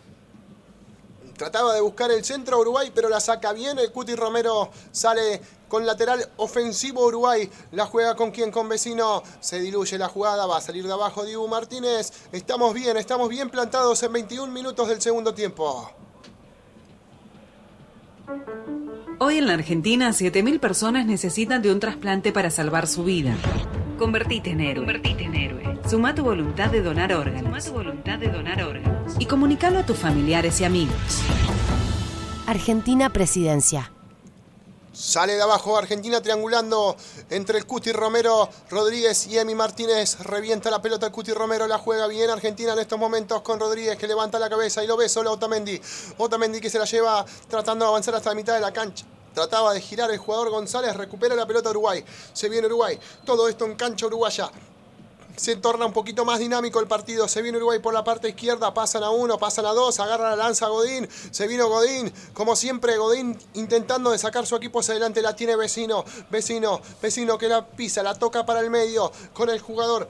Trataba 1.37 1.75
de 1.75 1.81
buscar 1.81 2.11
el 2.11 2.25
centro 2.25 2.57
a 2.57 2.61
Uruguay, 2.61 2.91
pero 2.95 3.09
la 3.09 3.21
saca 3.21 3.53
bien. 3.53 3.79
El 3.79 3.93
Cuti 3.93 4.15
Romero 4.15 4.71
sale 4.91 5.41
con 5.69 5.87
lateral 5.87 6.29
ofensivo 6.37 7.07
Uruguay. 7.07 7.49
La 7.73 7.87
juega 7.87 8.15
con 8.15 8.31
quien, 8.31 8.51
con 8.51 8.69
vecino. 8.69 9.23
Se 9.41 9.59
diluye 9.59 9.97
la 9.97 10.09
jugada, 10.09 10.45
va 10.47 10.59
a 10.59 10.61
salir 10.61 10.87
de 10.87 10.93
abajo 10.93 11.25
Dibu 11.25 11.49
Martínez. 11.49 12.13
Estamos 12.33 12.75
bien, 12.75 12.97
estamos 12.99 13.29
bien 13.31 13.49
plantados 13.49 14.03
en 14.03 14.13
21 14.13 14.53
minutos 14.53 14.89
del 14.89 15.01
segundo 15.01 15.33
tiempo. 15.33 15.91
Hoy 19.19 19.37
en 19.37 19.47
la 19.47 19.55
Argentina, 19.55 20.09
7.000 20.11 20.59
personas 20.61 21.05
necesitan 21.05 21.61
de 21.61 21.73
un 21.73 21.79
trasplante 21.79 22.33
para 22.33 22.51
salvar 22.51 22.87
su 22.87 23.05
vida. 23.05 23.35
Convertite 23.99 24.51
en 24.51 24.61
héroe. 24.61 24.87
Convertite 24.87 25.25
en 25.25 25.35
héroe. 25.35 25.79
Suma 25.89 26.15
tu 26.15 26.23
voluntad 26.23 26.71
de 26.71 26.83
donar 26.83 27.13
órganos. 27.13 27.43
Suma 27.43 27.61
tu 27.61 27.73
voluntad 27.73 28.19
de 28.19 28.29
donar 28.29 28.63
órganos. 28.63 29.17
Y 29.19 29.27
comunícalo 29.27 29.81
a 29.81 29.85
tus 29.85 29.99
familiares 29.99 30.61
y 30.61 30.65
amigos. 30.65 31.23
Argentina 32.47 33.11
Presidencia. 33.11 33.93
Sale 35.01 35.35
de 35.35 35.41
abajo 35.41 35.79
Argentina 35.79 36.21
triangulando 36.21 36.95
entre 37.31 37.57
el 37.57 37.65
Cuti 37.65 37.91
Romero 37.91 38.51
Rodríguez 38.69 39.29
y 39.29 39.39
Emi 39.39 39.55
Martínez. 39.55 40.19
Revienta 40.19 40.71
la 40.71 40.83
pelota 40.83 41.07
el 41.07 41.13
Cuti 41.13 41.33
Romero, 41.33 41.67
la 41.67 41.79
juega 41.79 42.07
bien 42.07 42.29
Argentina 42.29 42.75
en 42.75 42.81
estos 42.81 42.99
momentos 42.99 43.41
con 43.41 43.59
Rodríguez 43.59 43.97
que 43.97 44.07
levanta 44.07 44.39
la 44.39 44.51
cabeza 44.51 44.85
y 44.85 44.87
lo 44.87 44.99
ve 44.99 45.09
solo 45.09 45.33
Otamendi. 45.33 45.81
Otamendi 46.19 46.61
que 46.61 46.69
se 46.69 46.79
la 46.79 46.85
lleva 46.85 47.25
tratando 47.49 47.87
de 47.87 47.89
avanzar 47.89 48.15
hasta 48.15 48.29
la 48.29 48.35
mitad 48.35 48.53
de 48.53 48.61
la 48.61 48.75
cancha. 48.75 49.07
Trataba 49.33 49.73
de 49.73 49.81
girar 49.81 50.11
el 50.11 50.19
jugador 50.19 50.51
González, 50.51 50.95
recupera 50.95 51.35
la 51.35 51.47
pelota 51.47 51.71
Uruguay. 51.71 52.05
Se 52.35 52.51
viene 52.51 52.67
Uruguay. 52.67 53.01
Todo 53.25 53.49
esto 53.49 53.65
en 53.65 53.77
cancha 53.77 54.05
uruguaya. 54.05 54.51
Se 55.37 55.57
torna 55.57 55.87
un 55.87 55.93
poquito 55.93 56.25
más 56.25 56.39
dinámico 56.39 56.81
el 56.81 56.87
partido. 56.87 57.29
Se 57.29 57.43
viene 57.43 57.59
Uruguay 57.59 57.79
por 57.79 57.95
la 57.95 58.05
parte 58.05 58.29
izquierda. 58.29 58.75
Pasan 58.75 59.03
a 59.03 59.11
uno, 59.11 59.39
pasan 59.39 59.67
a 59.67 59.73
dos. 59.73 60.01
Agarra 60.01 60.31
la 60.31 60.37
lanza 60.37 60.69
Godín. 60.69 61.09
Se 61.31 61.47
vino 61.47 61.69
Godín. 61.69 62.13
Como 62.35 62.57
siempre, 62.57 62.97
Godín 62.97 63.39
intentando 63.55 64.11
de 64.11 64.19
sacar 64.19 64.47
su 64.47 64.57
equipo 64.57 64.81
hacia 64.81 64.93
adelante. 64.93 65.23
La 65.23 65.35
tiene 65.35 65.57
vecino. 65.57 66.05
Vecino. 66.31 66.81
Vecino 67.01 67.39
que 67.39 67.49
la 67.49 67.67
pisa. 67.67 68.03
La 68.03 68.15
toca 68.15 68.45
para 68.45 68.61
el 68.61 68.71
medio. 68.71 69.11
Con 69.33 69.49
el 69.49 69.61
jugador 69.61 70.09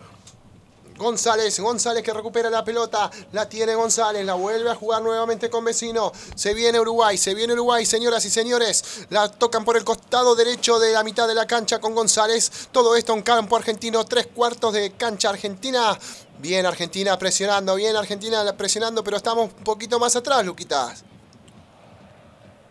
González, 1.01 1.59
González 1.59 2.03
que 2.03 2.13
recupera 2.13 2.51
la 2.51 2.63
pelota, 2.63 3.11
la 3.33 3.49
tiene 3.49 3.75
González, 3.75 4.25
la 4.25 4.35
vuelve 4.35 4.71
a 4.71 4.75
jugar 4.75 5.03
nuevamente 5.03 5.49
con 5.49 5.65
vecino. 5.65 6.13
Se 6.35 6.53
viene 6.53 6.79
Uruguay, 6.79 7.17
se 7.17 7.35
viene 7.35 7.55
Uruguay, 7.55 7.87
señoras 7.87 8.25
y 8.27 8.31
señores. 8.31 9.07
La 9.09 9.31
tocan 9.31 9.65
por 9.65 9.79
el 9.79 9.85
costado 9.85 10.35
derecho 10.35 10.79
de 10.79 10.93
la 10.93 11.03
mitad 11.03 11.27
de 11.27 11.35
la 11.35 11.47
cancha 11.47 11.81
con 11.81 11.95
González. 11.95 12.69
Todo 12.71 12.95
esto 12.97 13.15
en 13.15 13.23
campo 13.23 13.57
argentino, 13.57 14.05
tres 14.05 14.27
cuartos 14.27 14.75
de 14.75 14.93
cancha 14.93 15.31
argentina. 15.31 15.99
Bien 16.39 16.67
Argentina 16.67 17.19
presionando, 17.19 17.75
bien 17.75 17.97
Argentina 17.97 18.57
presionando, 18.57 19.03
pero 19.03 19.17
estamos 19.17 19.53
un 19.57 19.65
poquito 19.65 19.99
más 19.99 20.17
atrás, 20.17 20.45
Luquitas. 20.45 21.10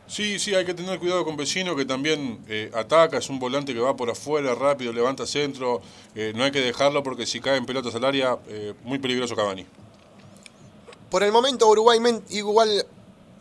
Sí, 0.09 0.39
sí, 0.39 0.55
hay 0.55 0.65
que 0.65 0.73
tener 0.73 0.97
cuidado 0.97 1.23
con 1.23 1.37
Vecino 1.37 1.75
que 1.75 1.85
también 1.85 2.43
eh, 2.49 2.71
ataca, 2.73 3.19
es 3.19 3.29
un 3.29 3.37
volante 3.37 3.75
que 3.75 3.79
va 3.79 3.95
por 3.95 4.09
afuera 4.09 4.55
rápido, 4.55 4.91
levanta 4.91 5.27
centro, 5.27 5.81
eh, 6.15 6.33
no 6.35 6.43
hay 6.43 6.49
que 6.49 6.61
dejarlo 6.61 7.03
porque 7.03 7.27
si 7.27 7.39
cae 7.39 7.57
en 7.57 7.65
pelotas 7.67 7.93
al 7.93 8.03
área, 8.03 8.39
eh, 8.47 8.73
muy 8.83 8.97
peligroso 8.97 9.35
Cavani. 9.35 9.67
Por 11.11 11.21
el 11.21 11.31
momento 11.31 11.67
Uruguay 11.67 11.99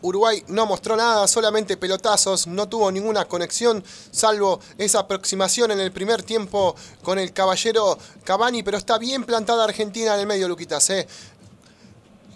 Uruguay 0.01 0.43
no 0.47 0.65
mostró 0.65 0.95
nada, 0.95 1.27
solamente 1.27 1.75
pelotazos, 1.75 2.47
no 2.47 2.69
tuvo 2.69 2.91
ninguna 2.91 3.25
conexión, 3.25 3.83
salvo 4.11 4.61
esa 4.77 4.99
aproximación 4.99 5.71
en 5.71 5.79
el 5.79 5.91
primer 5.91 6.23
tiempo 6.23 6.75
con 7.01 7.19
el 7.19 7.33
caballero 7.33 7.97
Cavani, 8.23 8.63
pero 8.63 8.77
está 8.77 8.97
bien 8.97 9.25
plantada 9.25 9.65
Argentina 9.65 10.13
en 10.13 10.21
el 10.21 10.27
medio, 10.27 10.47
Luquitas. 10.47 10.89
¿eh? 10.91 11.07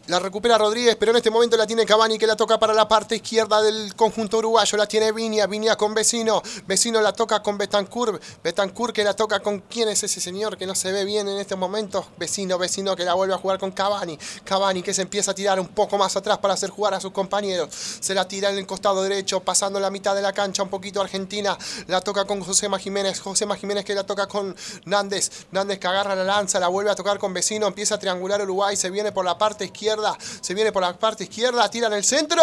La 0.08 0.20
recupera 0.20 0.58
Rodríguez, 0.58 0.98
pero 0.98 1.12
en 1.12 1.16
este 1.16 1.30
momento 1.30 1.56
la 1.56 1.66
tiene 1.66 1.86
Cavani 1.86 2.18
que 2.18 2.28
la 2.28 2.36
toca 2.36 2.60
para 2.60 2.74
la 2.74 2.90
parte 2.90 3.16
izquierda 3.16 3.62
del 3.62 3.96
conjunto 3.96 4.40
uruguayo. 4.40 4.78
La 4.78 4.86
tiene 4.86 5.14
Viña, 5.14 5.48
Viña 5.48 5.78
con 5.78 5.94
Vecino. 5.94 6.42
Vecino 6.68 7.00
la 7.00 7.14
toca 7.14 7.42
con 7.42 7.58
Betancourt. 7.58 8.22
Betancourt 8.44 8.94
que 8.94 9.06
la 9.06 9.14
toca 9.14 9.40
con 9.40 9.62
quién 9.62 9.88
es 9.88 10.04
ese 10.04 10.20
señor 10.20 10.58
que 10.58 10.68
no 10.68 10.76
se 10.76 10.92
ve 10.92 11.06
bien 11.06 11.30
en 11.30 11.38
este 11.38 11.56
momento. 11.56 12.06
Vecino, 12.18 12.58
Vecino 12.58 12.98
que 12.98 13.06
la 13.06 13.14
vuelve 13.14 13.34
a 13.34 13.38
jugar 13.38 13.60
con 13.60 13.72
Cavani. 13.72 14.20
Cavani 14.44 14.84
que 14.84 14.94
se 14.94 15.04
empieza 15.04 15.32
a 15.32 15.36
tirar 15.36 15.58
un 15.58 15.70
poco 15.70 15.98
más 15.98 16.18
atrás 16.18 16.38
para 16.40 16.56
hacer 16.56 16.70
jugar 16.70 16.94
a 16.96 17.00
sus 17.00 17.14
compañeros. 17.14 17.70
Se 18.02 18.14
la 18.14 18.28
tira 18.28 18.50
en 18.50 18.58
el 18.58 18.68
costado 18.68 19.04
derecho, 19.04 19.40
pasando 19.40 19.80
la 19.80 19.90
mitad 19.90 20.14
de 20.16 20.22
la 20.22 20.34
cancha 20.34 20.64
un 20.64 20.70
poquito 20.70 21.00
Argentina. 21.00 21.58
La 21.88 22.02
toca 22.02 22.26
con 22.26 22.42
José 22.42 22.68
Jiménez. 22.78 23.22
José 23.22 23.48
Jiménez 23.58 23.86
que 23.86 23.96
la 23.96 24.04
toca 24.04 24.28
con 24.28 24.54
Nández. 24.84 25.48
Nández 25.52 25.80
que 25.80 25.88
agarra 25.88 26.14
la 26.14 26.26
lanza, 26.26 26.60
la 26.60 26.68
vuelve 26.68 26.92
a 26.92 26.96
tocar 26.96 27.18
con 27.20 27.34
Vecino. 27.34 27.68
Empieza 27.68 27.96
a 27.96 28.00
triangular 28.00 28.42
Uruguay. 28.42 28.76
Se 28.76 28.90
viene 28.90 29.14
por 29.14 29.24
la 29.24 29.38
parte 29.38 29.64
izquierda 29.64 29.93
se 30.42 30.54
viene 30.54 30.72
por 30.72 30.82
la 30.82 30.98
parte 30.98 31.24
izquierda, 31.24 31.70
tira 31.70 31.88
en 31.88 31.94
el 31.94 32.04
centro 32.04 32.42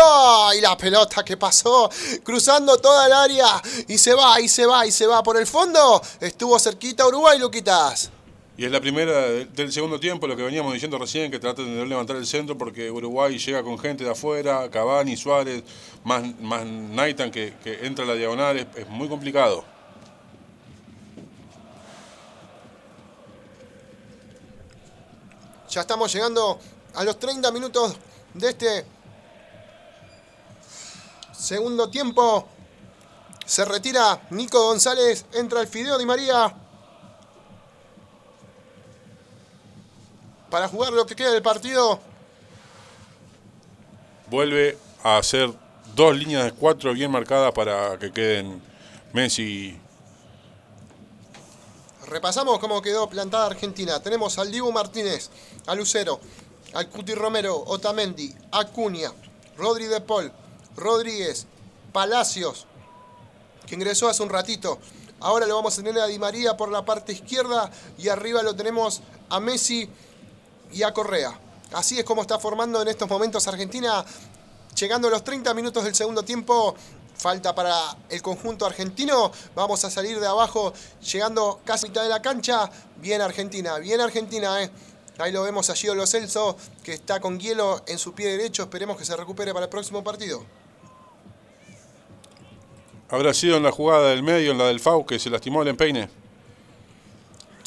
y 0.56 0.60
la 0.60 0.76
pelota 0.76 1.24
que 1.24 1.36
pasó 1.36 1.90
cruzando 2.22 2.78
toda 2.78 3.06
el 3.06 3.12
área 3.12 3.62
y 3.88 3.98
se 3.98 4.14
va, 4.14 4.40
y 4.40 4.48
se 4.48 4.66
va, 4.66 4.86
y 4.86 4.92
se 4.92 5.06
va 5.06 5.22
por 5.22 5.36
el 5.36 5.46
fondo. 5.46 6.00
Estuvo 6.20 6.58
cerquita 6.58 7.06
Uruguay, 7.06 7.38
Luquitas. 7.38 8.10
Y 8.56 8.66
es 8.66 8.70
la 8.70 8.80
primera 8.80 9.22
del 9.22 9.72
segundo 9.72 9.98
tiempo, 9.98 10.26
lo 10.26 10.36
que 10.36 10.42
veníamos 10.42 10.74
diciendo 10.74 10.98
recién, 10.98 11.30
que 11.30 11.38
traten 11.38 11.74
de 11.74 11.86
levantar 11.86 12.16
el 12.16 12.26
centro 12.26 12.58
porque 12.58 12.90
Uruguay 12.90 13.38
llega 13.38 13.62
con 13.62 13.78
gente 13.78 14.04
de 14.04 14.10
afuera, 14.10 14.68
Cavani, 14.70 15.16
Suárez, 15.16 15.62
más, 16.04 16.38
más 16.40 16.66
Naitan 16.66 17.30
que, 17.30 17.54
entra 17.64 18.04
a 18.04 18.08
la 18.08 18.14
diagonal, 18.14 18.58
es 18.58 18.88
muy 18.88 19.08
complicado. 19.08 19.64
Ya 25.70 25.82
estamos 25.82 26.12
llegando 26.12 26.58
a 26.94 27.04
los 27.04 27.18
30 27.18 27.50
minutos 27.52 27.96
de 28.34 28.48
este 28.48 28.86
segundo 31.32 31.88
tiempo. 31.88 32.46
Se 33.44 33.64
retira 33.64 34.22
Nico 34.30 34.62
González, 34.68 35.24
entra 35.32 35.60
el 35.60 35.66
Fideo 35.66 35.98
Di 35.98 36.06
María 36.06 36.54
para 40.50 40.68
jugar 40.68 40.92
lo 40.92 41.06
que 41.06 41.16
queda 41.16 41.30
del 41.30 41.42
partido. 41.42 42.00
Vuelve 44.28 44.78
a 45.02 45.16
hacer 45.16 45.52
dos 45.94 46.16
líneas 46.16 46.44
de 46.44 46.52
cuatro 46.52 46.92
bien 46.92 47.10
marcadas 47.10 47.52
para 47.52 47.98
que 47.98 48.12
queden 48.12 48.62
Messi. 49.12 49.76
Repasamos 52.06 52.58
cómo 52.58 52.82
quedó 52.82 53.08
plantada 53.08 53.46
Argentina. 53.46 54.00
Tenemos 54.00 54.38
al 54.38 54.50
Dibu 54.50 54.72
Martínez, 54.72 55.30
a 55.66 55.74
Lucero, 55.74 56.20
al 56.74 56.88
Cuti 56.88 57.14
Romero, 57.14 57.56
Otamendi, 57.66 58.34
Acuña, 58.52 59.12
Rodri 59.56 59.86
de 59.86 60.00
Paul, 60.00 60.32
Rodríguez, 60.76 61.46
Palacios, 61.92 62.66
que 63.66 63.74
ingresó 63.74 64.08
hace 64.08 64.22
un 64.22 64.28
ratito. 64.28 64.78
Ahora 65.20 65.46
lo 65.46 65.54
vamos 65.54 65.78
a 65.78 65.82
tener 65.82 66.00
a 66.00 66.06
Di 66.06 66.18
María 66.18 66.56
por 66.56 66.70
la 66.70 66.84
parte 66.84 67.12
izquierda 67.12 67.70
y 67.98 68.08
arriba 68.08 68.42
lo 68.42 68.56
tenemos 68.56 69.02
a 69.28 69.38
Messi 69.38 69.88
y 70.72 70.82
a 70.82 70.92
Correa. 70.92 71.38
Así 71.72 71.98
es 71.98 72.04
como 72.04 72.22
está 72.22 72.38
formando 72.38 72.80
en 72.80 72.88
estos 72.88 73.08
momentos 73.08 73.46
Argentina, 73.46 74.04
llegando 74.74 75.08
a 75.08 75.10
los 75.10 75.22
30 75.22 75.52
minutos 75.54 75.84
del 75.84 75.94
segundo 75.94 76.22
tiempo. 76.22 76.74
Falta 77.16 77.54
para 77.54 77.98
el 78.08 78.22
conjunto 78.22 78.64
argentino. 78.64 79.30
Vamos 79.54 79.84
a 79.84 79.90
salir 79.90 80.18
de 80.18 80.26
abajo, 80.26 80.72
llegando 81.12 81.60
casi 81.66 81.86
a 81.86 81.88
mitad 81.90 82.02
de 82.02 82.08
la 82.08 82.22
cancha. 82.22 82.70
Bien 82.96 83.20
Argentina, 83.20 83.76
bien 83.76 84.00
Argentina, 84.00 84.62
eh. 84.62 84.70
Ahí 85.20 85.32
lo 85.32 85.42
vemos 85.42 85.68
a 85.70 85.74
Gio 85.74 86.06
Celso, 86.06 86.56
que 86.82 86.94
está 86.94 87.20
con 87.20 87.38
hielo 87.38 87.82
en 87.86 87.98
su 87.98 88.14
pie 88.14 88.28
derecho. 88.28 88.62
Esperemos 88.62 88.96
que 88.96 89.04
se 89.04 89.16
recupere 89.16 89.52
para 89.52 89.66
el 89.66 89.70
próximo 89.70 90.02
partido. 90.02 90.44
Habrá 93.08 93.34
sido 93.34 93.56
en 93.56 93.64
la 93.64 93.72
jugada 93.72 94.10
del 94.10 94.22
medio, 94.22 94.52
en 94.52 94.58
la 94.58 94.66
del 94.66 94.80
FAU, 94.80 95.04
que 95.04 95.18
se 95.18 95.30
lastimó 95.30 95.62
el 95.62 95.68
empeine. 95.68 96.19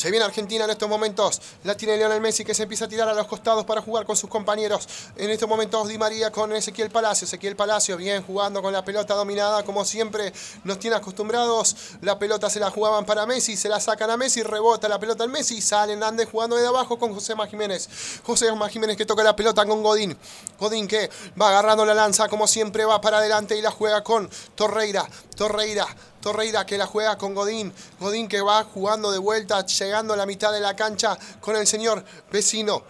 Se 0.04 0.12
viene 0.12 0.26
Argentina 0.26 0.66
en 0.66 0.70
estos 0.70 0.90
momentos. 0.90 1.42
La 1.64 1.78
tiene 1.78 1.96
Lionel 1.96 2.20
Messi 2.20 2.44
que 2.44 2.54
se 2.54 2.64
empieza 2.64 2.84
a 2.84 2.88
tirar 2.90 3.08
a 3.08 3.14
los 3.14 3.26
costados 3.26 3.64
para 3.64 3.82
jugar 3.82 4.06
con 4.06 4.18
sus 4.18 4.30
compañeros. 4.30 4.86
En 5.16 5.30
estos 5.30 5.48
momentos 5.48 5.88
Di 5.88 5.98
María 5.98 6.30
con 6.30 6.52
Ezequiel 6.52 6.90
Palacio. 6.90 7.24
Ezequiel 7.24 7.56
Palacio 7.56 7.96
bien 7.96 8.22
jugando 8.22 8.62
con 8.62 8.74
la 8.74 8.84
pelota 8.84 9.14
dominada 9.14 9.64
como 9.64 9.86
siempre 9.86 10.34
nos 10.66 10.78
tiene 10.78 10.98
acostumbrados. 10.98 11.78
La 12.02 12.20
pelota 12.20 12.50
se 12.50 12.60
la 12.60 12.70
jugaban 12.70 13.06
para 13.06 13.26
Messi, 13.26 13.56
se 13.56 13.70
la 13.70 13.80
sacan 13.80 14.10
a 14.10 14.18
Messi, 14.18 14.44
rebota 14.44 14.90
la 14.90 15.00
pelota 15.00 15.24
al 15.24 15.30
Messi 15.30 15.62
sale 15.62 15.94
Hernández 15.94 16.28
jugando 16.30 16.58
de 16.58 16.68
abajo 16.68 17.00
con 17.00 17.14
José 17.14 17.36
Jiménez. 17.50 17.88
José 18.26 18.48
Jiménez 18.72 18.98
que 18.98 19.06
toca 19.06 19.24
la 19.24 19.38
pelota 19.38 19.66
con 19.66 19.82
Godín. 19.82 20.18
Godín 20.60 20.86
que 20.86 21.10
va 21.42 21.48
agarrando 21.48 21.86
la 21.86 21.94
lanza 21.94 22.28
como 22.28 22.46
siempre 22.46 22.84
va 22.84 23.00
para 23.00 23.20
adelante 23.20 23.56
y 23.56 23.62
la 23.62 23.72
juega 23.72 24.04
con 24.04 24.30
Torreira. 24.54 25.08
Torreira 25.38 25.88
Torreira 26.24 26.66
que 26.66 26.78
la 26.78 26.88
juega 26.88 27.18
con 27.18 27.36
Godín. 27.36 27.74
Godín 28.00 28.30
que 28.30 28.40
va 28.40 28.64
jugando 28.64 29.12
de 29.12 29.20
vuelta, 29.20 29.66
llegando 29.66 30.14
a 30.14 30.18
la 30.18 30.26
mitad 30.26 30.54
de 30.54 30.62
la 30.62 30.74
cancha 30.74 31.18
con 31.42 31.58
el 31.58 31.68
señor 31.68 32.04
vecino. 32.32 32.84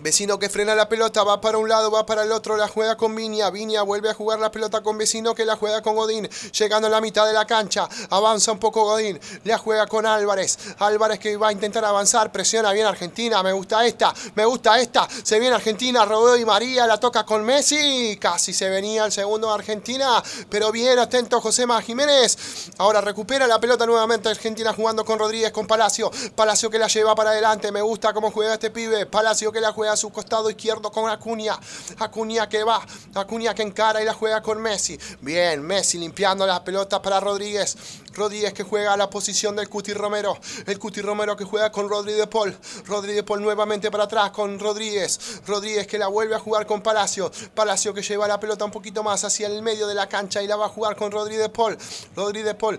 Vecino 0.00 0.38
que 0.38 0.48
frena 0.48 0.74
la 0.74 0.88
pelota, 0.88 1.22
va 1.22 1.40
para 1.40 1.58
un 1.58 1.68
lado, 1.68 1.90
va 1.90 2.06
para 2.06 2.22
el 2.22 2.32
otro, 2.32 2.56
la 2.56 2.66
juega 2.66 2.96
con 2.96 3.14
Viña. 3.14 3.50
Viña 3.50 3.82
vuelve 3.82 4.08
a 4.08 4.14
jugar 4.14 4.38
la 4.38 4.50
pelota 4.50 4.80
con 4.80 4.96
Vecino 4.96 5.34
que 5.34 5.44
la 5.44 5.56
juega 5.56 5.82
con 5.82 5.94
Godín. 5.94 6.28
Llegando 6.58 6.88
a 6.88 6.90
la 6.90 7.00
mitad 7.00 7.26
de 7.26 7.32
la 7.32 7.44
cancha, 7.44 7.88
avanza 8.10 8.52
un 8.52 8.58
poco 8.58 8.84
Godín, 8.84 9.20
la 9.44 9.58
juega 9.58 9.86
con 9.86 10.06
Álvarez. 10.06 10.58
Álvarez 10.78 11.18
que 11.18 11.36
va 11.36 11.48
a 11.48 11.52
intentar 11.52 11.84
avanzar, 11.84 12.32
presiona 12.32 12.72
bien 12.72 12.86
Argentina. 12.86 13.42
Me 13.42 13.52
gusta 13.52 13.84
esta, 13.86 14.14
me 14.34 14.44
gusta 14.44 14.80
esta. 14.80 15.06
Se 15.22 15.38
viene 15.38 15.54
Argentina, 15.54 16.04
Rodeo 16.04 16.36
y 16.36 16.44
María, 16.44 16.86
la 16.86 16.98
toca 16.98 17.24
con 17.24 17.44
Messi. 17.44 18.16
Casi 18.20 18.52
se 18.52 18.68
venía 18.70 19.04
el 19.04 19.12
segundo 19.12 19.48
de 19.48 19.54
Argentina, 19.54 20.22
pero 20.48 20.72
bien 20.72 20.98
atento 20.98 21.40
Josema 21.40 21.80
Jiménez. 21.82 22.70
Ahora 22.78 23.00
recupera 23.00 23.46
la 23.46 23.60
pelota 23.60 23.84
nuevamente 23.86 24.28
Argentina 24.28 24.72
jugando 24.72 25.04
con 25.04 25.18
Rodríguez, 25.18 25.52
con 25.52 25.66
Palacio. 25.66 26.10
Palacio 26.34 26.70
que 26.70 26.78
la 26.78 26.88
lleva 26.88 27.14
para 27.14 27.30
adelante. 27.30 27.70
Me 27.70 27.82
gusta 27.82 28.12
cómo 28.12 28.30
juega 28.30 28.54
este 28.54 28.70
pibe. 28.70 29.06
Palacio 29.06 29.52
que 29.52 29.60
la 29.60 29.72
juega 29.72 29.81
a 29.88 29.96
su 29.96 30.10
costado 30.10 30.50
izquierdo 30.50 30.90
con 30.90 31.10
Acuña. 31.10 31.58
Acuña 31.98 32.48
que 32.48 32.64
va, 32.64 32.84
Acuña 33.14 33.54
que 33.54 33.62
encara 33.62 34.02
y 34.02 34.04
la 34.04 34.14
juega 34.14 34.42
con 34.42 34.60
Messi. 34.60 34.98
Bien, 35.20 35.62
Messi 35.62 35.98
limpiando 35.98 36.46
la 36.46 36.62
pelota 36.64 37.00
para 37.00 37.20
Rodríguez. 37.20 37.76
Rodríguez 38.14 38.52
que 38.52 38.62
juega 38.62 38.92
a 38.92 38.96
la 38.96 39.08
posición 39.08 39.56
del 39.56 39.68
Cuti 39.68 39.92
Romero. 39.92 40.38
El 40.66 40.78
Cuti 40.78 41.00
Romero 41.00 41.36
que 41.36 41.44
juega 41.44 41.72
con 41.72 41.88
Rodríguez 41.88 42.26
Paul. 42.26 42.56
Rodríguez 42.86 43.22
Paul 43.22 43.42
nuevamente 43.42 43.90
para 43.90 44.04
atrás 44.04 44.30
con 44.30 44.58
Rodríguez. 44.58 45.40
Rodríguez 45.46 45.86
que 45.86 45.98
la 45.98 46.08
vuelve 46.08 46.34
a 46.34 46.38
jugar 46.38 46.66
con 46.66 46.82
Palacio. 46.82 47.30
Palacio 47.54 47.94
que 47.94 48.02
lleva 48.02 48.28
la 48.28 48.38
pelota 48.38 48.64
un 48.64 48.70
poquito 48.70 49.02
más 49.02 49.24
hacia 49.24 49.46
el 49.46 49.62
medio 49.62 49.86
de 49.86 49.94
la 49.94 50.08
cancha 50.08 50.42
y 50.42 50.46
la 50.46 50.56
va 50.56 50.66
a 50.66 50.68
jugar 50.68 50.96
con 50.96 51.10
Rodríguez 51.10 51.48
Paul. 51.48 51.76
Rodríguez 52.14 52.54
Paul 52.54 52.78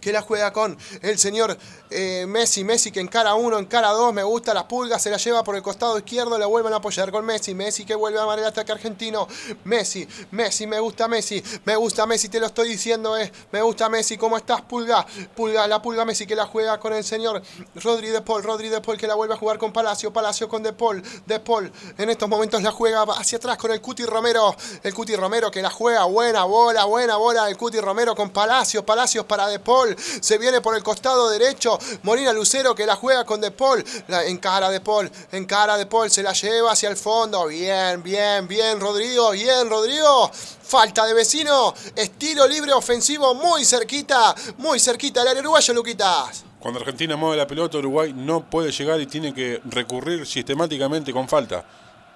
que 0.00 0.12
la 0.12 0.22
juega 0.22 0.52
con 0.52 0.78
el 1.02 1.18
señor 1.18 1.56
eh, 1.90 2.24
Messi, 2.28 2.64
Messi 2.64 2.90
que 2.90 3.00
encara 3.00 3.34
uno, 3.34 3.58
encara 3.58 3.88
dos, 3.88 4.12
me 4.12 4.22
gusta 4.22 4.54
las 4.54 4.64
pulgas, 4.64 5.02
se 5.02 5.10
la 5.10 5.16
lleva 5.16 5.42
por 5.42 5.56
el 5.56 5.62
costado 5.62 5.98
izquierdo, 5.98 6.38
la 6.38 6.46
vuelven 6.46 6.72
a 6.72 6.76
apoyar 6.76 7.10
con 7.10 7.24
Messi, 7.24 7.54
Messi 7.54 7.84
que 7.84 7.94
vuelve 7.94 8.18
a 8.18 8.22
amar 8.22 8.38
el 8.38 8.44
ataque 8.44 8.72
argentino, 8.72 9.26
Messi, 9.64 10.06
Messi, 10.30 10.66
me 10.66 10.78
gusta 10.78 11.08
Messi, 11.08 11.42
me 11.64 11.76
gusta 11.76 12.06
Messi, 12.06 12.28
te 12.28 12.38
lo 12.38 12.46
estoy 12.46 12.68
diciendo, 12.68 13.16
eh, 13.16 13.32
me 13.50 13.60
gusta 13.62 13.88
Messi, 13.88 14.16
¿cómo 14.16 14.36
estás 14.36 14.62
pulga? 14.62 15.04
Pulga, 15.34 15.66
la 15.66 15.82
pulga 15.82 16.04
Messi 16.04 16.26
que 16.26 16.36
la 16.36 16.46
juega 16.46 16.78
con 16.78 16.92
el 16.92 17.02
señor 17.02 17.42
Rodri 17.74 18.08
de 18.08 18.22
Paul, 18.22 18.42
Rodri 18.42 18.68
de 18.68 18.80
Paul 18.80 18.96
que 18.96 19.06
la 19.08 19.14
vuelve 19.14 19.34
a 19.34 19.36
jugar 19.36 19.58
con 19.58 19.72
Palacio, 19.72 20.12
Palacio 20.12 20.48
con 20.48 20.62
De 20.62 20.72
Paul, 20.72 21.02
De 21.26 21.40
Paul, 21.40 21.72
en 21.98 22.10
estos 22.10 22.28
momentos 22.28 22.62
la 22.62 22.70
juega 22.70 23.02
hacia 23.02 23.38
atrás 23.38 23.56
con 23.58 23.72
el 23.72 23.80
Cuti 23.80 24.04
Romero, 24.04 24.54
el 24.82 24.94
Cuti 24.94 25.16
Romero 25.16 25.50
que 25.50 25.60
la 25.60 25.70
juega, 25.70 26.04
buena 26.04 26.44
bola, 26.44 26.84
buena 26.84 27.16
bola, 27.16 27.48
el 27.48 27.56
Cuti 27.56 27.80
Romero 27.80 28.14
con 28.14 28.30
Palacio, 28.30 28.86
Palacios 28.86 29.24
para 29.24 29.48
De 29.48 29.58
Paul, 29.58 29.96
se 29.98 30.38
viene 30.38 30.60
por 30.60 30.76
el 30.76 30.82
costado 30.82 31.28
derecho. 31.30 31.79
Molina 32.02 32.32
Lucero 32.32 32.74
que 32.74 32.86
la 32.86 32.96
juega 32.96 33.24
con 33.24 33.40
De 33.40 33.50
Paul. 33.50 33.84
La, 34.08 34.24
en 34.24 34.38
cara 34.38 34.70
de 34.70 34.80
Paul, 34.80 35.10
en 35.32 35.44
cara 35.46 35.76
de 35.76 35.86
Paul, 35.86 36.10
se 36.10 36.22
la 36.22 36.32
lleva 36.32 36.72
hacia 36.72 36.88
el 36.88 36.96
fondo. 36.96 37.46
Bien, 37.46 38.02
bien, 38.02 38.46
bien, 38.46 38.80
Rodrigo, 38.80 39.30
bien, 39.30 39.68
Rodrigo. 39.68 40.30
Falta 40.32 41.06
de 41.06 41.14
vecino. 41.14 41.74
Estilo 41.96 42.46
libre 42.46 42.72
ofensivo 42.72 43.34
muy 43.34 43.64
cerquita, 43.64 44.34
muy 44.58 44.78
cerquita 44.78 45.22
el 45.22 45.28
área 45.28 45.40
uruguayo, 45.40 45.74
Luquitas. 45.74 46.44
Cuando 46.60 46.78
Argentina 46.80 47.16
mueve 47.16 47.38
la 47.38 47.46
pelota, 47.46 47.78
Uruguay 47.78 48.12
no 48.14 48.48
puede 48.48 48.70
llegar 48.70 49.00
y 49.00 49.06
tiene 49.06 49.32
que 49.32 49.60
recurrir 49.64 50.26
sistemáticamente 50.26 51.12
con 51.12 51.26
falta. 51.26 51.64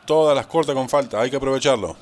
Todas 0.04 0.36
las 0.36 0.46
cortas 0.46 0.74
con 0.74 0.88
falta, 0.88 1.20
hay 1.20 1.30
que 1.30 1.36
aprovecharlo. 1.36 1.96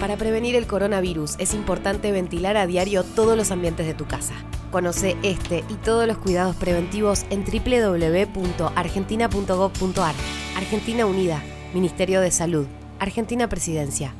Para 0.00 0.16
prevenir 0.16 0.56
el 0.56 0.66
coronavirus 0.66 1.36
es 1.38 1.52
importante 1.54 2.10
ventilar 2.12 2.56
a 2.56 2.66
diario 2.66 3.04
todos 3.04 3.36
los 3.36 3.50
ambientes 3.50 3.86
de 3.86 3.92
tu 3.94 4.06
casa. 4.06 4.32
Conoce 4.70 5.18
este 5.22 5.64
y 5.68 5.74
todos 5.74 6.08
los 6.08 6.16
cuidados 6.18 6.56
preventivos 6.56 7.24
en 7.30 7.44
www.argentina.gov.ar. 7.44 10.14
Argentina 10.56 11.06
Unida, 11.06 11.42
Ministerio 11.74 12.20
de 12.20 12.30
Salud, 12.30 12.66
Argentina 12.98 13.48
Presidencia. 13.48 14.14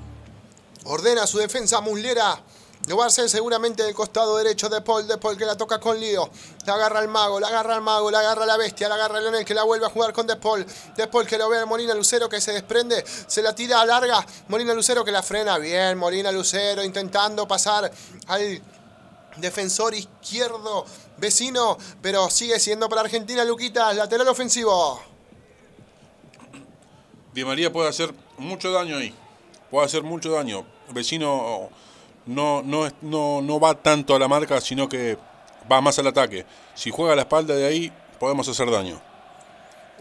Ordena 0.84 1.26
su 1.26 1.38
defensa 1.38 1.80
Muslera. 1.80 2.42
Va 2.90 3.04
a 3.04 3.06
hacer 3.06 3.30
seguramente 3.30 3.84
del 3.84 3.94
costado 3.94 4.36
derecho 4.36 4.68
de 4.68 4.80
Paul, 4.80 5.06
de 5.06 5.16
Paul 5.16 5.38
que 5.38 5.46
la 5.46 5.56
toca 5.56 5.78
con 5.78 5.98
lío. 5.98 6.28
La 6.66 6.74
agarra 6.74 6.98
al 6.98 7.08
mago, 7.08 7.38
la 7.38 7.46
agarra 7.48 7.76
al 7.76 7.80
mago, 7.80 8.10
la 8.10 8.18
agarra 8.18 8.44
la 8.44 8.56
bestia, 8.56 8.88
la 8.88 8.96
agarra 8.96 9.20
Leonel 9.20 9.44
que 9.44 9.54
la 9.54 9.62
vuelve 9.62 9.86
a 9.86 9.88
jugar 9.88 10.12
con 10.12 10.26
De 10.26 10.36
Paul. 10.36 10.66
De 10.96 11.06
Paul 11.06 11.26
que 11.26 11.38
lo 11.38 11.48
ve 11.48 11.60
a 11.60 11.66
Molina 11.66 11.94
Lucero 11.94 12.28
que 12.28 12.40
se 12.40 12.52
desprende, 12.52 13.04
se 13.06 13.40
la 13.40 13.54
tira 13.54 13.80
a 13.80 13.86
larga. 13.86 14.26
Molina 14.48 14.74
Lucero 14.74 15.04
que 15.04 15.12
la 15.12 15.22
frena 15.22 15.58
bien. 15.58 15.96
Molina 15.96 16.32
Lucero 16.32 16.84
intentando 16.84 17.46
pasar 17.46 17.90
al 18.26 18.62
defensor 19.36 19.94
izquierdo 19.94 20.84
vecino, 21.16 21.78
pero 22.02 22.28
sigue 22.30 22.58
siendo 22.58 22.88
para 22.88 23.02
Argentina 23.02 23.44
Luquitas, 23.44 23.94
lateral 23.94 24.28
ofensivo. 24.28 25.00
Di 27.32 27.44
María 27.44 27.72
puede 27.72 27.88
hacer 27.88 28.12
mucho 28.36 28.72
daño 28.72 28.96
ahí. 28.96 29.14
Puede 29.70 29.86
hacer 29.86 30.02
mucho 30.02 30.32
daño. 30.32 30.66
Vecino 30.90 31.70
no, 32.26 32.62
no, 32.62 32.88
no, 33.00 33.42
no 33.42 33.60
va 33.60 33.74
tanto 33.74 34.14
a 34.14 34.18
la 34.18 34.28
marca, 34.28 34.60
sino 34.60 34.88
que 34.88 35.18
va 35.70 35.80
más 35.80 35.98
al 35.98 36.06
ataque. 36.06 36.44
Si 36.74 36.90
juega 36.90 37.12
a 37.12 37.16
la 37.16 37.22
espalda 37.22 37.54
de 37.54 37.66
ahí, 37.66 37.92
podemos 38.18 38.48
hacer 38.48 38.70
daño. 38.70 39.00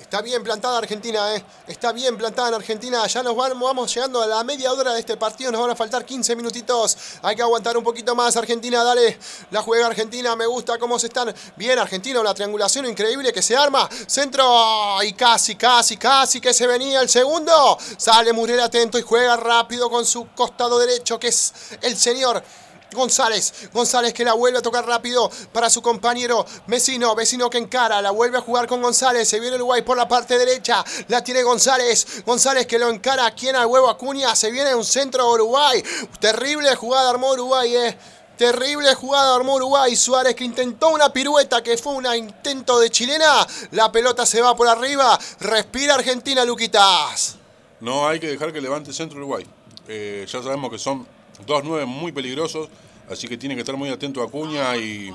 Está 0.02 0.22
bien 0.22 0.44
plantada 0.44 0.80
Argentina, 0.80 1.36
¿eh? 1.36 1.46
Está 1.68 1.92
bien 1.92 2.18
plantada 2.18 2.50
en 2.50 2.56
Argentina. 2.56 3.06
Ya 3.06 3.22
nos 3.22 3.36
vamos, 3.36 3.94
llegando 3.94 4.20
a 4.20 4.26
la 4.26 4.44
media 4.44 4.74
hora 4.74 4.94
de 4.94 5.00
este 5.00 5.16
partido. 5.16 5.52
Nos 5.52 5.62
van 5.62 5.70
a 5.70 5.76
faltar 5.76 6.04
15 6.04 6.36
minutitos. 6.36 6.98
Hay 7.22 7.36
que 7.36 7.44
aguantar 7.44 7.78
un 7.78 7.84
poquito 7.84 8.16
más. 8.16 8.36
Argentina, 8.36 8.84
dale. 8.84 9.20
La 9.52 9.62
juega 9.62 9.86
Argentina. 9.86 10.36
Me 10.36 10.48
gusta 10.48 10.80
cómo 10.80 10.98
se 10.98 11.08
están. 11.08 11.34
Bien, 11.56 11.78
Argentina, 11.78 12.20
una 12.20 12.34
triangulación 12.34 12.88
increíble 12.88 13.32
que 13.32 13.44
se 13.44 13.56
arma. 13.56 13.88
Centro. 14.08 15.02
Y 15.04 15.14
casi, 15.14 15.56
casi, 15.56 15.98
casi 15.98 16.42
que 16.42 16.54
se 16.54 16.66
venía 16.66 17.00
el 17.00 17.08
segundo. 17.08 17.78
Sale 17.96 18.34
Muriel 18.34 18.60
atento 18.60 18.98
y 18.98 19.04
juega 19.04 19.38
rápido 19.38 19.90
con 19.90 20.04
su 20.06 20.30
costado 20.36 20.80
derecho, 20.80 21.20
que 21.20 21.28
es 21.28 21.54
el 21.82 21.96
señor. 21.96 22.44
González, 22.94 23.70
González 23.74 24.14
que 24.14 24.26
la 24.26 24.34
vuelve 24.34 24.60
a 24.60 24.62
tocar 24.62 24.86
rápido 24.86 25.30
para 25.54 25.70
su 25.70 25.82
compañero 25.82 26.46
vecino, 26.68 27.16
vecino 27.16 27.50
que 27.50 27.58
encara, 27.58 28.02
la 28.02 28.12
vuelve 28.12 28.38
a 28.38 28.42
jugar 28.42 28.68
con 28.68 28.82
González, 28.82 29.28
se 29.28 29.40
viene 29.40 29.56
Uruguay 29.56 29.82
por 29.82 29.98
la 29.98 30.08
parte 30.08 30.38
derecha, 30.38 30.84
la 31.08 31.24
tiene 31.24 31.44
González, 31.44 32.24
González 32.26 32.68
que 32.68 32.80
lo 32.80 32.90
encara, 32.90 33.32
quien 33.32 33.56
al 33.56 33.68
huevo 33.68 33.90
Acuña, 33.90 34.36
se 34.36 34.52
viene 34.52 34.76
un 34.76 34.84
centro 34.84 35.26
de 35.26 35.34
Uruguay, 35.34 35.84
terrible 36.20 36.76
jugada 36.76 37.10
armó 37.10 37.32
Uruguay, 37.32 37.76
eh. 37.76 37.98
Terrible 38.38 38.96
jugada 38.96 39.36
armó 39.36 39.54
Uruguay. 39.54 39.96
Suárez 39.96 40.34
que 40.34 40.44
intentó 40.44 40.90
una 40.90 41.14
pirueta 41.14 41.62
que 41.62 41.78
fue 41.78 41.94
un 41.94 42.08
intento 42.08 42.80
de 42.80 42.90
chilena. 42.90 43.46
La 43.70 43.92
pelota 43.92 44.26
se 44.26 44.42
va 44.42 44.56
por 44.56 44.68
arriba. 44.68 45.20
Respira 45.42 45.94
Argentina, 45.94 46.44
Luquitas. 46.44 47.36
No 47.82 48.08
hay 48.08 48.20
que 48.20 48.26
dejar 48.26 48.52
que 48.52 48.60
levante 48.60 48.94
centro 48.94 49.20
Uruguay. 49.20 49.46
Eh, 49.88 50.26
ya 50.28 50.42
sabemos 50.42 50.72
que 50.72 50.80
son 50.80 51.06
dos 51.46 51.64
nueve 51.64 51.86
muy 51.86 52.12
peligrosos, 52.12 52.70
así 53.10 53.28
que 53.28 53.38
tiene 53.38 53.56
que 53.56 53.62
estar 53.62 53.78
muy 53.78 53.90
atento 53.90 54.22
a 54.22 54.26
Acuña 54.26 54.76
y, 54.78 55.14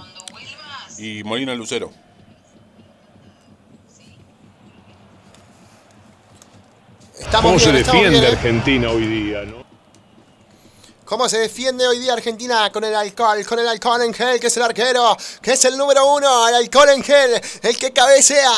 y 0.98 1.24
Molina 1.24 1.54
Lucero. 1.54 1.90
Estamos 7.18 7.42
¿Cómo 7.42 7.58
se 7.58 7.72
defiende 7.72 8.10
bien, 8.10 8.24
¿eh? 8.24 8.28
Argentina 8.28 8.90
hoy 8.90 9.06
día, 9.06 9.42
no? 9.42 9.65
¿Cómo 11.06 11.28
se 11.28 11.38
defiende 11.38 11.86
hoy 11.86 12.00
día 12.00 12.14
Argentina 12.14 12.72
con 12.72 12.82
el 12.82 12.92
alcohol? 12.92 13.46
Con 13.46 13.60
el 13.60 13.68
alcohol 13.68 14.02
en 14.02 14.12
gel, 14.12 14.40
que 14.40 14.48
es 14.48 14.56
el 14.56 14.64
arquero, 14.64 15.16
que 15.40 15.52
es 15.52 15.64
el 15.64 15.78
número 15.78 16.04
uno, 16.12 16.48
el 16.48 16.54
alcohol 16.56 16.88
en 16.88 17.04
gel, 17.04 17.40
el 17.62 17.78
que 17.78 17.92
cabecea, 17.92 18.50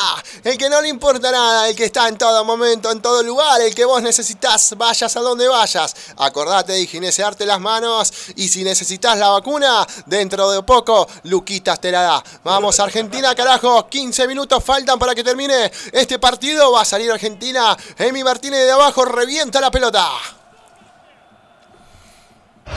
el 0.43 0.57
que 0.57 0.67
no 0.67 0.81
le 0.81 0.87
importa 0.87 1.31
nada, 1.31 1.69
el 1.69 1.75
que 1.75 1.85
está 1.85 2.07
en 2.07 2.17
todo 2.17 2.43
momento, 2.43 2.91
en 2.91 3.03
todo 3.03 3.21
lugar, 3.21 3.61
el 3.61 3.75
que 3.75 3.85
vos 3.85 4.01
necesitas, 4.01 4.75
vayas 4.75 5.15
a 5.15 5.19
donde 5.19 5.47
vayas. 5.47 5.95
Acordate 6.17 6.73
de 6.73 6.81
higienizarte 6.81 7.45
las 7.45 7.59
manos 7.59 8.11
y 8.35 8.47
si 8.47 8.63
necesitas 8.63 9.15
la 9.19 9.29
vacuna, 9.29 9.85
dentro 10.07 10.49
de 10.49 10.63
poco, 10.63 11.07
Luquitas 11.25 11.79
te 11.79 11.91
la 11.91 12.01
da. 12.01 12.23
Vamos, 12.43 12.79
Argentina, 12.79 13.35
carajo, 13.35 13.87
15 13.87 14.27
minutos 14.27 14.63
faltan 14.63 14.97
para 14.97 15.13
que 15.13 15.23
termine 15.23 15.71
este 15.91 16.17
partido. 16.17 16.71
Va 16.71 16.81
a 16.81 16.85
salir 16.85 17.11
Argentina. 17.11 17.77
Emi 17.99 18.23
Martínez 18.23 18.65
de 18.65 18.71
abajo 18.71 19.05
revienta 19.05 19.61
la 19.61 19.69
pelota. 19.69 20.38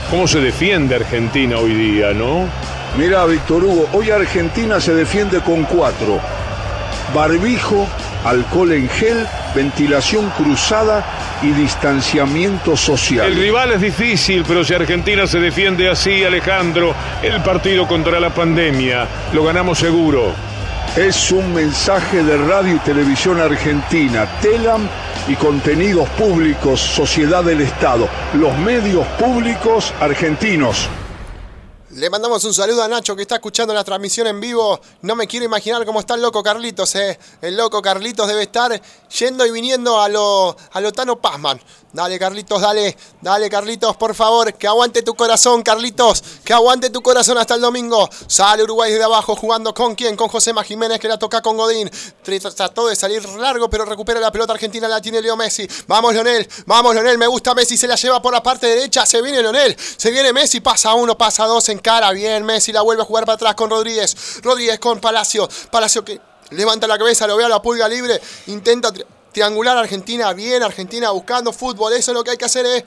¿Cómo 0.09 0.27
se 0.27 0.39
defiende 0.39 0.95
Argentina 0.95 1.57
hoy 1.57 1.73
día, 1.73 2.13
no? 2.13 2.47
Mira, 2.97 3.25
Víctor 3.25 3.63
Hugo, 3.63 3.89
hoy 3.93 4.11
Argentina 4.11 4.79
se 4.79 4.93
defiende 4.93 5.39
con 5.39 5.63
cuatro. 5.63 6.19
Barbijo, 7.13 7.87
alcohol 8.23 8.71
en 8.73 8.89
gel, 8.89 9.25
ventilación 9.55 10.29
cruzada 10.37 11.03
y 11.41 11.51
distanciamiento 11.51 12.71
El 12.71 12.77
social. 12.77 13.35
rival 13.35 13.71
es 13.71 13.81
difícil, 13.81 14.45
pero 14.47 14.63
si 14.63 14.73
Argentina 14.73 15.25
se 15.27 15.39
defiende 15.39 15.89
así, 15.89 16.23
Alejandro, 16.23 16.93
el 17.21 17.41
partido 17.41 17.87
contra 17.87 18.19
la 18.19 18.29
pandemia 18.29 19.07
lo 19.33 19.43
ganamos 19.43 19.79
seguro. 19.79 20.52
Es 20.95 21.31
un 21.31 21.55
mensaje 21.55 22.23
de 22.23 22.37
Radio 22.37 22.75
y 22.75 22.79
Televisión 22.81 23.39
Argentina, 23.41 24.29
TELAM 24.43 24.87
y 25.27 25.35
Contenidos 25.35 26.07
Públicos, 26.09 26.79
Sociedad 26.79 27.43
del 27.43 27.61
Estado, 27.61 28.07
los 28.35 28.55
medios 28.59 29.03
públicos 29.17 29.91
argentinos. 29.99 30.87
Le 31.95 32.11
mandamos 32.11 32.43
un 32.45 32.53
saludo 32.53 32.83
a 32.83 32.87
Nacho 32.87 33.15
que 33.15 33.23
está 33.23 33.35
escuchando 33.35 33.73
la 33.73 33.83
transmisión 33.83 34.27
en 34.27 34.39
vivo. 34.39 34.79
No 35.01 35.15
me 35.15 35.25
quiero 35.25 35.47
imaginar 35.47 35.83
cómo 35.83 35.99
está 35.99 36.13
el 36.13 36.21
loco 36.21 36.43
Carlitos, 36.43 36.93
eh. 36.93 37.17
El 37.41 37.57
loco 37.57 37.81
Carlitos 37.81 38.27
debe 38.27 38.43
estar 38.43 38.79
yendo 39.19 39.47
y 39.47 39.51
viniendo 39.51 39.99
a 39.99 40.09
lo, 40.09 40.55
a 40.71 40.79
lo 40.79 40.91
Tano 40.91 41.19
Pazman. 41.19 41.59
Dale, 41.93 42.17
Carlitos, 42.17 42.59
dale. 42.59 42.97
Dale, 43.21 43.49
Carlitos, 43.51 43.95
por 43.97 44.15
favor. 44.15 44.51
Que 44.55 44.67
aguante 44.67 45.03
tu 45.03 45.13
corazón, 45.13 45.61
Carlitos. 45.61 46.23
Que 46.43 46.51
aguante 46.51 46.89
tu 46.89 47.03
corazón 47.03 47.37
hasta 47.37 47.53
el 47.53 47.61
domingo. 47.61 48.09
Sale 48.25 48.63
Uruguay 48.63 48.91
desde 48.91 49.03
abajo 49.03 49.35
jugando 49.35 49.75
con 49.75 49.93
quién? 49.93 50.15
Con 50.15 50.27
Josema 50.27 50.63
Jiménez 50.63 50.99
que 50.99 51.07
la 51.07 51.19
toca 51.19 51.41
con 51.43 51.55
Godín. 51.55 51.91
Trató 52.23 52.87
de 52.87 52.95
salir 52.95 53.23
largo, 53.29 53.69
pero 53.69 53.85
recupera 53.85 54.19
la 54.19 54.31
pelota 54.31 54.53
argentina. 54.53 54.87
La 54.87 54.99
tiene 54.99 55.21
Leo 55.21 55.37
Messi. 55.37 55.67
Vamos, 55.85 56.13
Leonel. 56.13 56.49
Vamos, 56.65 56.95
Leonel. 56.95 57.19
Me 57.19 57.27
gusta 57.27 57.53
Messi. 57.53 57.77
Se 57.77 57.87
la 57.87 57.95
lleva 57.95 58.19
por 58.23 58.33
la 58.33 58.41
parte 58.41 58.65
derecha. 58.65 59.05
Se 59.05 59.21
viene 59.21 59.43
Leonel. 59.43 59.77
Se 59.77 60.09
viene 60.09 60.33
Messi. 60.33 60.61
Pasa 60.61 60.95
uno, 60.95 61.15
pasa 61.15 61.45
dos 61.45 61.69
en 61.69 61.77
cara. 61.77 62.11
Bien, 62.11 62.43
Messi 62.43 62.71
la 62.71 62.81
vuelve 62.81 63.03
a 63.03 63.05
jugar 63.05 63.25
para 63.25 63.35
atrás 63.35 63.53
con 63.53 63.69
Rodríguez. 63.69 64.41
Rodríguez 64.41 64.79
con 64.79 64.99
Palacio. 64.99 65.47
Palacio 65.69 66.03
que 66.03 66.19
levanta 66.49 66.87
la 66.87 66.97
cabeza, 66.97 67.27
lo 67.27 67.37
ve 67.37 67.45
a 67.45 67.49
la 67.49 67.61
pulga 67.61 67.87
libre. 67.87 68.19
Intenta 68.47 68.91
triangular 69.33 69.77
Argentina. 69.77 70.31
Bien, 70.33 70.63
Argentina 70.63 71.11
buscando 71.11 71.51
fútbol. 71.51 71.93
Eso 71.93 72.11
es 72.11 72.15
lo 72.15 72.23
que 72.23 72.31
hay 72.31 72.37
que 72.37 72.45
hacer 72.45 72.65
es. 72.65 72.83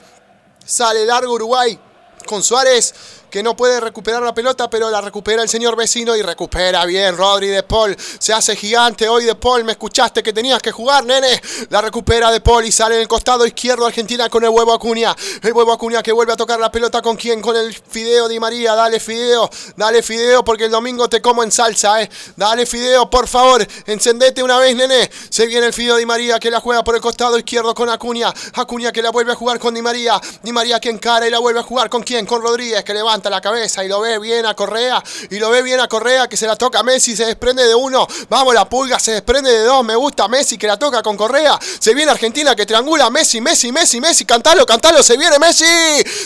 Sale 0.65 1.05
largo 1.05 1.33
Uruguay 1.33 1.79
con 2.25 2.41
Suárez 2.41 2.93
que 3.29 3.43
no 3.43 3.55
puede 3.55 3.79
recuperar 3.79 4.21
la 4.21 4.33
pelota, 4.33 4.69
pero 4.69 4.89
la 4.89 5.01
recupera 5.01 5.43
el 5.43 5.49
señor 5.49 5.75
vecino 5.75 6.15
y 6.15 6.21
recupera 6.21 6.85
bien 6.85 7.17
Rodri 7.17 7.47
de 7.47 7.63
Paul. 7.63 7.95
Se 8.19 8.33
hace 8.33 8.55
gigante 8.55 9.07
hoy 9.09 9.25
de 9.25 9.35
Paul. 9.35 9.63
Me 9.63 9.73
escuchaste 9.73 10.23
que 10.23 10.33
tenías 10.33 10.61
que 10.61 10.71
jugar, 10.71 11.05
nene. 11.05 11.41
La 11.69 11.81
recupera 11.81 12.31
de 12.31 12.41
Paul 12.41 12.65
y 12.65 12.71
sale 12.71 12.95
en 12.95 13.01
el 13.01 13.07
costado 13.07 13.45
izquierdo 13.45 13.85
Argentina 13.85 14.29
con 14.29 14.43
el 14.43 14.49
huevo 14.49 14.73
Acuña. 14.73 15.15
El 15.41 15.53
huevo 15.53 15.71
Acuña 15.71 16.01
que 16.01 16.11
vuelve 16.11 16.33
a 16.33 16.35
tocar 16.35 16.59
la 16.59 16.71
pelota 16.71 17.01
con 17.01 17.15
quién? 17.15 17.41
Con 17.41 17.55
el 17.55 17.73
Fideo 17.73 18.27
Di 18.27 18.39
María. 18.39 18.75
Dale 18.75 18.99
Fideo, 18.99 19.49
dale 19.75 20.01
Fideo 20.03 20.43
porque 20.43 20.65
el 20.65 20.71
domingo 20.71 21.09
te 21.09 21.21
como 21.21 21.43
en 21.43 21.51
salsa, 21.51 22.01
eh. 22.01 22.09
Dale 22.35 22.65
Fideo, 22.65 23.09
por 23.09 23.27
favor. 23.27 23.65
Encendete 23.85 24.41
una 24.43 24.57
vez, 24.59 24.75
nene. 24.75 25.09
Se 25.29 25.45
viene 25.45 25.67
el 25.67 25.73
Fideo 25.73 25.97
Di 25.97 26.05
María 26.05 26.39
que 26.39 26.49
la 26.49 26.59
juega 26.59 26.83
por 26.83 26.95
el 26.95 27.01
costado 27.01 27.37
izquierdo 27.37 27.73
con 27.75 27.89
Acuña. 27.89 28.33
Acuña 28.53 28.91
que 28.91 29.01
la 29.01 29.11
vuelve 29.11 29.33
a 29.33 29.35
jugar 29.35 29.59
con 29.59 29.73
Di 29.73 29.81
María. 29.81 30.19
Di 30.41 30.51
María 30.51 30.79
que 30.79 30.89
encara 30.89 31.27
y 31.27 31.29
la 31.29 31.39
vuelve 31.39 31.59
a 31.59 31.63
jugar 31.63 31.89
con 31.89 32.03
quién? 32.03 32.25
Con 32.25 32.41
Rodríguez 32.41 32.83
que 32.83 32.93
levanta 33.17 33.29
la 33.31 33.41
cabeza 33.41 33.83
y 33.83 33.87
lo 33.87 33.99
ve 34.01 34.19
bien 34.19 34.45
a 34.45 34.53
Correa. 34.53 35.03
Y 35.31 35.39
lo 35.39 35.49
ve 35.49 35.63
bien 35.63 35.79
a 35.79 35.87
Correa 35.87 36.27
que 36.27 36.37
se 36.37 36.45
la 36.45 36.55
toca 36.55 36.79
a 36.79 36.83
Messi, 36.83 37.15
se 37.15 37.25
desprende 37.25 37.65
de 37.65 37.73
uno. 37.73 38.07
Vamos, 38.29 38.53
la 38.53 38.69
pulga 38.69 38.99
se 38.99 39.11
desprende 39.11 39.51
de 39.51 39.63
dos. 39.63 39.83
Me 39.83 39.95
gusta 39.95 40.27
Messi 40.27 40.57
que 40.57 40.67
la 40.67 40.77
toca 40.77 41.01
con 41.01 41.17
Correa. 41.17 41.57
Se 41.79 41.93
viene 41.93 42.11
Argentina 42.11 42.55
que 42.55 42.65
triangula 42.65 43.09
Messi, 43.09 43.41
Messi, 43.41 43.71
Messi, 43.71 43.99
Messi. 43.99 44.25
Cantalo, 44.25 44.65
cantalo. 44.65 45.01
Se 45.01 45.17
viene 45.17 45.39
Messi. 45.39 45.65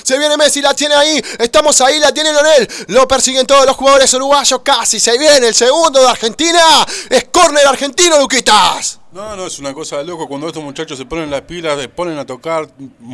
Se 0.04 0.18
viene 0.18 0.36
Messi, 0.36 0.62
la 0.62 0.74
tiene 0.74 0.96
ahí. 0.96 1.22
Estamos 1.40 1.80
ahí, 1.82 2.00
la 2.00 2.12
tiene 2.14 2.34
Leonel. 2.34 2.68
Lo 2.88 3.08
persiguen 3.08 3.48
todos 3.48 3.66
los 3.66 3.76
jugadores 3.76 4.14
uruguayos. 4.14 4.60
Casi 4.62 5.00
se 5.00 5.18
viene 5.18 5.48
el 5.48 5.56
segundo 5.56 6.02
de 6.02 6.10
Argentina. 6.10 6.86
Es 7.10 7.26
córner 7.32 7.66
argentino, 7.68 8.20
Luquitas. 8.20 9.00
No, 9.14 9.36
no, 9.36 9.46
es 9.46 9.60
una 9.60 9.74
cosa 9.74 9.98
de 9.98 10.06
loco. 10.06 10.28
Cuando 10.28 10.48
estos 10.48 10.64
muchachos 10.64 10.98
se 10.98 11.06
ponen 11.06 11.30
las 11.30 11.42
pilas, 11.42 11.80
se 11.80 11.88
ponen 11.88 12.18
a 12.18 12.26
tocar, 12.26 12.70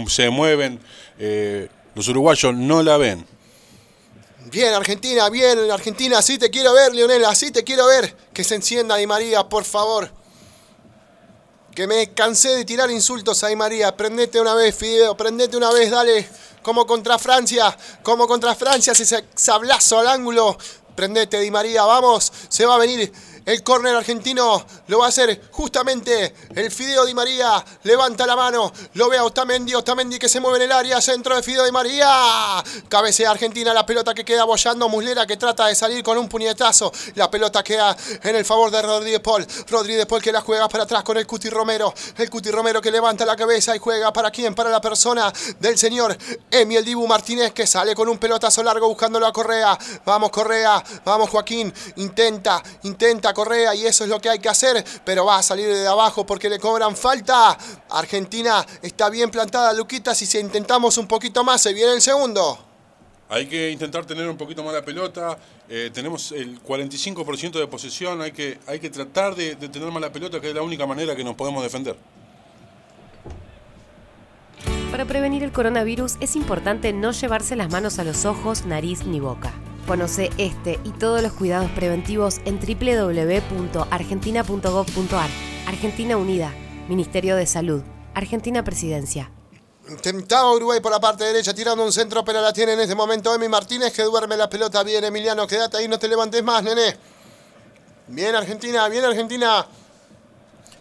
se 0.08 0.30
mueven. 0.30 0.80
Eh, 1.20 1.70
los 1.98 2.08
uruguayos 2.10 2.54
no 2.54 2.84
la 2.84 2.98
ven. 2.98 3.26
Bien, 4.49 4.74
Argentina, 4.74 5.30
bien, 5.30 5.69
Argentina, 5.69 6.19
así 6.19 6.38
te 6.38 6.49
quiero 6.49 6.74
ver, 6.74 6.95
Lionel, 6.95 7.26
así 7.26 7.52
te 7.52 7.65
quiero 7.65 7.86
ver. 7.88 8.15
Que 8.34 8.45
se 8.45 8.56
encienda 8.56 8.95
Di 8.95 9.06
María, 9.06 9.44
por 9.44 9.65
favor. 9.65 10.10
Que 11.76 11.86
me 11.86 12.14
cansé 12.14 12.56
de 12.56 12.64
tirar 12.64 12.90
insultos 12.90 13.44
a 13.44 13.48
Di 13.48 13.57
María. 13.57 13.98
Prendete 13.98 14.40
una 14.40 14.53
vez, 14.53 14.74
Fideo, 14.74 15.18
prendete 15.18 15.57
una 15.57 15.69
vez, 15.72 15.91
dale. 15.91 16.30
Como 16.61 16.88
contra 16.88 17.19
Francia, 17.19 17.78
como 18.03 18.26
contra 18.26 18.56
Francia, 18.56 18.94
ese 18.94 19.26
sablazo 19.36 19.99
al 19.99 20.07
ángulo. 20.07 20.57
Prendete, 20.95 21.41
Di 21.41 21.52
María, 21.52 21.84
vamos. 21.84 22.32
Se 22.48 22.65
va 22.65 22.76
a 22.76 22.80
venir 22.80 23.11
el 23.48 23.64
córner 23.64 23.95
argentino 23.95 24.65
lo 24.88 24.99
va 24.99 25.06
a 25.06 25.07
hacer 25.07 25.41
justamente 25.52 26.36
el 26.53 26.69
Fideo 26.69 27.06
Di 27.06 27.14
María. 27.14 27.64
Levanta 27.84 28.28
la 28.28 28.36
mano. 28.36 28.74
Lo 28.95 29.07
ve 29.07 29.18
a 29.18 29.24
Otamendi. 29.24 29.74
Otamendi 29.74 30.19
que 30.19 30.28
se 30.28 30.41
mueve 30.41 30.57
en 30.57 30.64
el 30.64 30.72
área. 30.74 30.99
Centro 30.99 31.34
de 31.34 31.41
Fideo 31.41 31.64
Di 31.64 31.72
María. 31.72 32.61
Cabecea 32.90 33.32
Argentina. 33.32 33.74
La 33.74 33.86
pelota 33.86 34.14
que 34.14 34.26
queda 34.26 34.44
bollando. 34.44 34.90
Muslera 34.90 35.26
que 35.26 35.38
trata 35.38 35.68
de 35.68 35.76
salir 35.76 36.03
con 36.03 36.18
un 36.18 36.28
puñetazo. 36.28 36.91
La 37.15 37.32
pelota 37.32 37.64
queda 37.64 37.95
en 38.22 38.36
el 38.36 38.44
favor 38.44 38.69
de 38.69 38.82
Rodríguez 38.82 39.22
Paul. 39.22 39.48
Rodríguez 39.69 40.06
Paul 40.07 40.22
que 40.22 40.34
la 40.34 40.41
juega 40.41 40.68
para 40.68 40.84
atrás 40.84 41.03
con 41.03 41.15
el 41.15 41.26
Cuti 41.26 41.49
Romero. 41.49 41.94
El 42.18 42.30
Cuti 42.30 42.52
Romero 42.52 42.82
que 42.82 42.91
levanta 42.91 43.26
la 43.26 43.38
cabeza 43.38 43.74
y 43.74 43.80
juega 43.80 44.11
para 44.11 44.30
quién? 44.30 44.56
Para 44.56 44.69
la 44.69 44.82
persona 44.82 45.32
del 45.57 45.78
señor 45.78 46.18
Emiel 46.52 46.84
Dibu 46.84 47.07
Martínez 47.07 47.53
que 47.53 47.65
sale 47.65 47.95
con 47.95 48.10
un 48.10 48.18
pelotazo 48.18 48.61
largo 48.61 48.90
buscándolo 48.90 49.26
a 49.26 49.32
Correa. 49.32 49.78
Vamos 50.06 50.32
Correa. 50.32 50.84
Vamos 51.06 51.30
Joaquín. 51.30 51.74
Intenta. 51.95 52.61
Intenta 52.84 53.34
Correa 53.38 53.76
y 53.76 53.86
eso 53.86 54.04
es 54.04 54.10
lo 54.10 54.20
que 54.20 54.30
hay 54.30 54.40
que 54.40 54.50
hacer, 54.50 54.84
pero 55.06 55.24
va 55.24 55.38
a 55.38 55.44
salir 55.44 55.68
de 55.68 55.88
abajo 55.88 56.26
porque 56.26 56.50
le 56.50 56.58
cobran 56.58 56.98
falta. 56.98 57.56
Argentina 57.92 58.66
está 58.82 59.12
bien 59.12 59.30
plantada, 59.30 59.74
Luquita, 59.74 60.16
si 60.16 60.26
se 60.26 60.40
intentamos 60.40 60.98
un 60.98 61.08
poquito 61.08 61.44
más, 61.44 61.62
se 61.62 61.72
viene 61.72 61.94
el 61.94 62.02
segundo. 62.02 62.58
Hay 63.30 63.46
que 63.46 63.70
intentar 63.70 64.08
tener 64.08 64.28
un 64.28 64.38
poquito 64.38 64.64
más 64.64 64.74
la 64.74 64.84
pelota. 64.84 65.38
Eh, 65.70 65.92
tenemos 65.94 66.32
el 66.32 66.64
45% 66.64 67.60
de 67.60 67.68
posesión. 67.68 68.24
Hay 68.24 68.32
que, 68.32 68.58
hay 68.66 68.80
que 68.80 68.90
tratar 68.90 69.36
de, 69.36 69.54
de 69.54 69.70
tener 69.70 69.92
más 69.92 70.02
la 70.02 70.12
pelota, 70.12 70.42
que 70.42 70.50
es 70.50 70.56
la 70.56 70.64
única 70.64 70.88
manera 70.88 71.16
que 71.16 71.24
nos 71.24 71.36
podemos 71.36 71.62
defender. 71.62 71.96
Para 74.90 75.06
prevenir 75.06 75.44
el 75.44 75.52
coronavirus 75.52 76.16
es 76.22 76.36
importante 76.36 76.92
no 76.92 77.12
llevarse 77.12 77.56
las 77.56 77.70
manos 77.70 78.00
a 78.00 78.04
los 78.04 78.26
ojos, 78.26 78.66
nariz 78.66 79.06
ni 79.06 79.20
boca. 79.20 79.54
Conoce 79.88 80.30
este 80.38 80.80
y 80.84 80.92
todos 80.92 81.22
los 81.22 81.32
cuidados 81.32 81.72
preventivos 81.72 82.42
en 82.44 82.60
www.argentina.gov.ar. 82.60 85.30
Argentina 85.66 86.18
Unida, 86.18 86.54
Ministerio 86.90 87.38
de 87.38 87.48
Salud, 87.48 87.82
Argentina 88.14 88.66
Presidencia. 88.66 89.32
Intentaba 89.88 90.52
Uruguay 90.52 90.82
por 90.82 90.92
la 90.92 91.00
parte 91.00 91.24
derecha 91.24 91.54
tirando 91.54 91.86
un 91.86 91.94
centro, 91.94 92.26
pero 92.26 92.42
la 92.42 92.52
tiene 92.52 92.74
en 92.74 92.82
este 92.82 92.96
momento 92.96 93.34
Emi 93.34 93.48
Martínez 93.48 93.94
que 93.94 94.04
duerme 94.04 94.36
la 94.36 94.50
pelota. 94.50 94.84
Bien, 94.84 95.06
Emiliano, 95.06 95.48
quédate 95.48 95.78
ahí, 95.78 95.88
no 95.88 95.98
te 95.98 96.10
levantes 96.10 96.44
más, 96.44 96.62
nene. 96.64 96.98
Bien, 98.08 98.36
Argentina, 98.36 98.90
bien, 98.90 99.06
Argentina. 99.06 99.66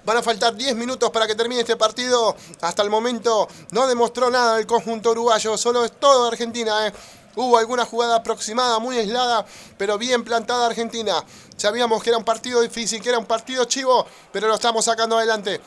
Van 0.05 0.17
a 0.17 0.23
faltar 0.23 0.57
10 0.57 0.75
minutos 0.75 1.11
para 1.11 1.29
que 1.29 1.37
termine 1.37 1.61
este 1.61 1.77
partido. 1.77 2.35
Hasta 2.61 2.83
el 2.83 2.91
momento 2.91 3.47
no 3.71 3.87
demostró 3.87 4.31
nada 4.31 4.59
el 4.59 4.67
conjunto 4.67 5.13
uruguayo, 5.13 5.57
solo 5.57 5.85
es 5.85 5.93
todo 5.93 6.27
Argentina, 6.27 6.89
¿eh? 6.89 6.93
Hubo 7.37 7.59
alguna 7.59 7.85
jugada 7.85 8.17
aproximada, 8.17 8.79
muy 8.79 8.97
aislada, 8.97 9.45
pero 9.77 9.99
bien 9.99 10.25
plantada 10.25 10.67
Argentina. 10.67 11.23
Sabíamos 11.57 12.03
que 12.03 12.11
era 12.11 12.19
un 12.19 12.25
partido 12.25 12.63
difícil, 12.63 13.03
que 13.03 13.11
era 13.11 13.19
un 13.19 13.27
partido 13.27 13.65
chivo, 13.67 14.07
pero 14.33 14.49
lo 14.49 14.55
estamos 14.55 14.85
sacando 14.87 15.19
adelante. 15.19 15.61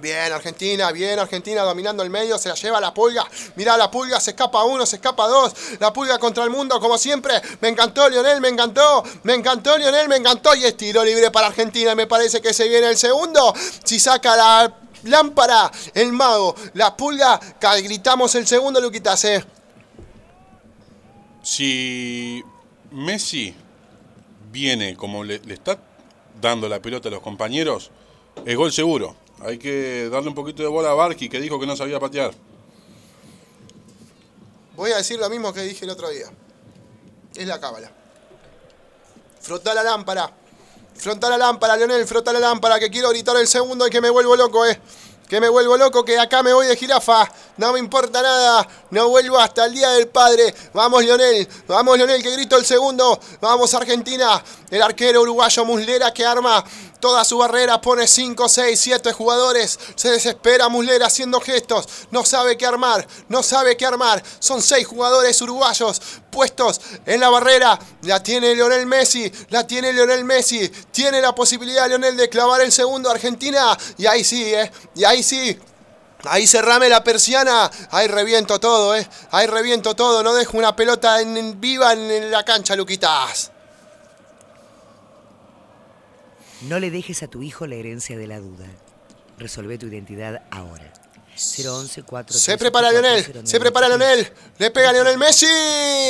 Bien, 0.00 0.32
Argentina, 0.32 0.90
bien, 0.92 1.18
Argentina 1.18 1.60
dominando 1.62 2.02
el 2.02 2.08
medio, 2.08 2.38
se 2.38 2.48
la 2.48 2.54
lleva 2.54 2.80
la 2.80 2.94
pulga. 2.94 3.26
Mirá, 3.56 3.76
la 3.76 3.90
pulga 3.90 4.18
se 4.18 4.30
escapa 4.30 4.64
uno, 4.64 4.86
se 4.86 4.96
escapa 4.96 5.28
dos. 5.28 5.52
La 5.78 5.92
pulga 5.92 6.18
contra 6.18 6.42
el 6.44 6.48
mundo, 6.48 6.80
como 6.80 6.96
siempre. 6.96 7.34
Me 7.60 7.68
encantó 7.68 8.08
Lionel, 8.08 8.40
me 8.40 8.48
encantó. 8.48 9.04
Me 9.24 9.34
encantó 9.34 9.76
Lionel, 9.76 10.08
me 10.08 10.16
encantó. 10.16 10.54
Y 10.54 10.64
es 10.64 10.74
tiro 10.78 11.04
libre 11.04 11.30
para 11.30 11.48
Argentina. 11.48 11.94
Me 11.94 12.06
parece 12.06 12.40
que 12.40 12.54
se 12.54 12.66
viene 12.66 12.88
el 12.88 12.96
segundo. 12.96 13.52
Si 13.84 14.00
saca 14.00 14.34
la 14.36 14.74
lámpara, 15.04 15.70
el 15.92 16.12
mago, 16.12 16.54
la 16.74 16.96
pulga, 16.96 17.38
gritamos 17.82 18.34
el 18.36 18.46
segundo, 18.46 18.80
Luquitas, 18.80 19.22
eh. 19.26 19.44
Si 21.42 22.44
Messi 22.90 23.54
viene 24.52 24.96
como 24.96 25.24
le, 25.24 25.40
está 25.48 25.78
dando 26.40 26.68
la 26.68 26.80
pelota 26.80 27.08
a 27.08 27.12
los 27.12 27.22
compañeros, 27.22 27.90
es 28.44 28.56
gol 28.56 28.72
seguro. 28.72 29.16
Hay 29.40 29.58
que 29.58 30.08
darle 30.10 30.28
un 30.28 30.34
poquito 30.34 30.62
de 30.62 30.68
bola 30.68 30.90
a 30.90 30.94
Barqui, 30.94 31.28
que 31.28 31.40
dijo 31.40 31.58
que 31.58 31.66
no 31.66 31.76
sabía 31.76 31.98
patear. 31.98 32.32
Voy 34.76 34.92
a 34.92 34.96
decir 34.96 35.18
lo 35.18 35.28
mismo 35.30 35.52
que 35.52 35.62
dije 35.62 35.84
el 35.84 35.90
otro 35.90 36.10
día. 36.10 36.26
Es 37.34 37.46
la 37.46 37.60
cábala. 37.60 37.90
Frota 39.40 39.74
la 39.74 39.82
lámpara. 39.82 40.34
Frota 40.94 41.30
la 41.30 41.38
lámpara, 41.38 41.76
Leonel, 41.76 42.06
frota 42.06 42.32
la 42.32 42.40
lámpara, 42.40 42.78
que 42.78 42.90
quiero 42.90 43.08
gritar 43.08 43.36
el 43.36 43.46
segundo 43.46 43.86
y 43.86 43.90
que 43.90 44.02
me 44.02 44.10
vuelvo 44.10 44.36
loco, 44.36 44.66
eh. 44.66 44.78
Que 45.30 45.40
me 45.40 45.48
vuelvo 45.48 45.76
loco, 45.76 46.04
que 46.04 46.18
acá 46.18 46.42
me 46.42 46.52
voy 46.52 46.66
de 46.66 46.76
jirafa. 46.76 47.30
No 47.56 47.72
me 47.72 47.78
importa 47.78 48.20
nada. 48.20 48.66
No 48.90 49.10
vuelvo 49.10 49.38
hasta 49.38 49.66
el 49.66 49.72
Día 49.72 49.90
del 49.90 50.08
Padre. 50.08 50.52
Vamos, 50.74 51.04
Leonel. 51.04 51.48
Vamos, 51.68 51.96
Leonel, 51.96 52.20
que 52.20 52.32
grito 52.32 52.56
el 52.56 52.64
segundo. 52.66 53.16
Vamos, 53.40 53.72
Argentina. 53.72 54.42
El 54.68 54.82
arquero 54.82 55.22
uruguayo 55.22 55.64
Muslera 55.64 56.12
que 56.12 56.26
arma 56.26 56.64
toda 56.98 57.24
su 57.24 57.38
barrera. 57.38 57.80
Pone 57.80 58.08
5, 58.08 58.48
6, 58.48 58.80
7 58.80 59.12
jugadores. 59.12 59.78
Se 59.94 60.10
desespera 60.10 60.68
Muslera 60.68 61.06
haciendo 61.06 61.40
gestos. 61.40 61.86
No 62.10 62.24
sabe 62.24 62.56
qué 62.56 62.66
armar. 62.66 63.06
No 63.28 63.44
sabe 63.44 63.76
qué 63.76 63.86
armar. 63.86 64.20
Son 64.40 64.60
6 64.60 64.84
jugadores 64.84 65.40
uruguayos 65.40 66.02
puestos 66.30 66.80
en 67.06 67.20
la 67.20 67.28
barrera. 67.28 67.78
La 68.02 68.22
tiene 68.22 68.54
Lionel 68.54 68.86
Messi. 68.86 69.30
La 69.50 69.66
tiene 69.66 69.92
Lionel 69.92 70.24
Messi. 70.24 70.68
Tiene 70.90 71.20
la 71.20 71.34
posibilidad 71.34 71.88
Lionel 71.88 72.16
de 72.16 72.28
clavar 72.28 72.60
el 72.60 72.72
segundo 72.72 73.10
Argentina. 73.10 73.76
Y 73.98 74.06
ahí 74.06 74.24
sí, 74.24 74.54
¿eh? 74.54 74.70
Y 74.94 75.04
ahí 75.04 75.22
sí. 75.22 75.58
Ahí 76.24 76.46
cerrame 76.46 76.88
la 76.88 77.02
persiana. 77.02 77.70
Ahí 77.90 78.06
reviento 78.06 78.60
todo, 78.60 78.94
¿eh? 78.94 79.08
Ahí 79.30 79.46
reviento 79.46 79.94
todo. 79.96 80.22
No 80.22 80.34
dejo 80.34 80.58
una 80.58 80.76
pelota 80.76 81.20
en, 81.20 81.36
en- 81.36 81.60
viva 81.60 81.92
en, 81.92 82.10
en 82.10 82.30
la 82.30 82.44
cancha, 82.44 82.76
Luquitas. 82.76 83.50
No 86.62 86.78
le 86.78 86.90
dejes 86.90 87.22
a 87.22 87.26
tu 87.28 87.42
hijo 87.42 87.66
la 87.66 87.76
herencia 87.76 88.18
de 88.18 88.26
la 88.26 88.38
duda. 88.38 88.66
Resolve 89.38 89.78
tu 89.78 89.86
identidad 89.86 90.42
ahora. 90.50 90.92
011 91.40 92.04
Se 92.28 92.58
prepara 92.58 92.90
Lionel, 92.90 93.46
se 93.46 93.58
prepara 93.58 93.88
Lionel, 93.88 94.30
le 94.58 94.70
pega 94.70 94.90
a 94.90 94.92
Lionel 94.92 95.16
Messi, 95.16 95.46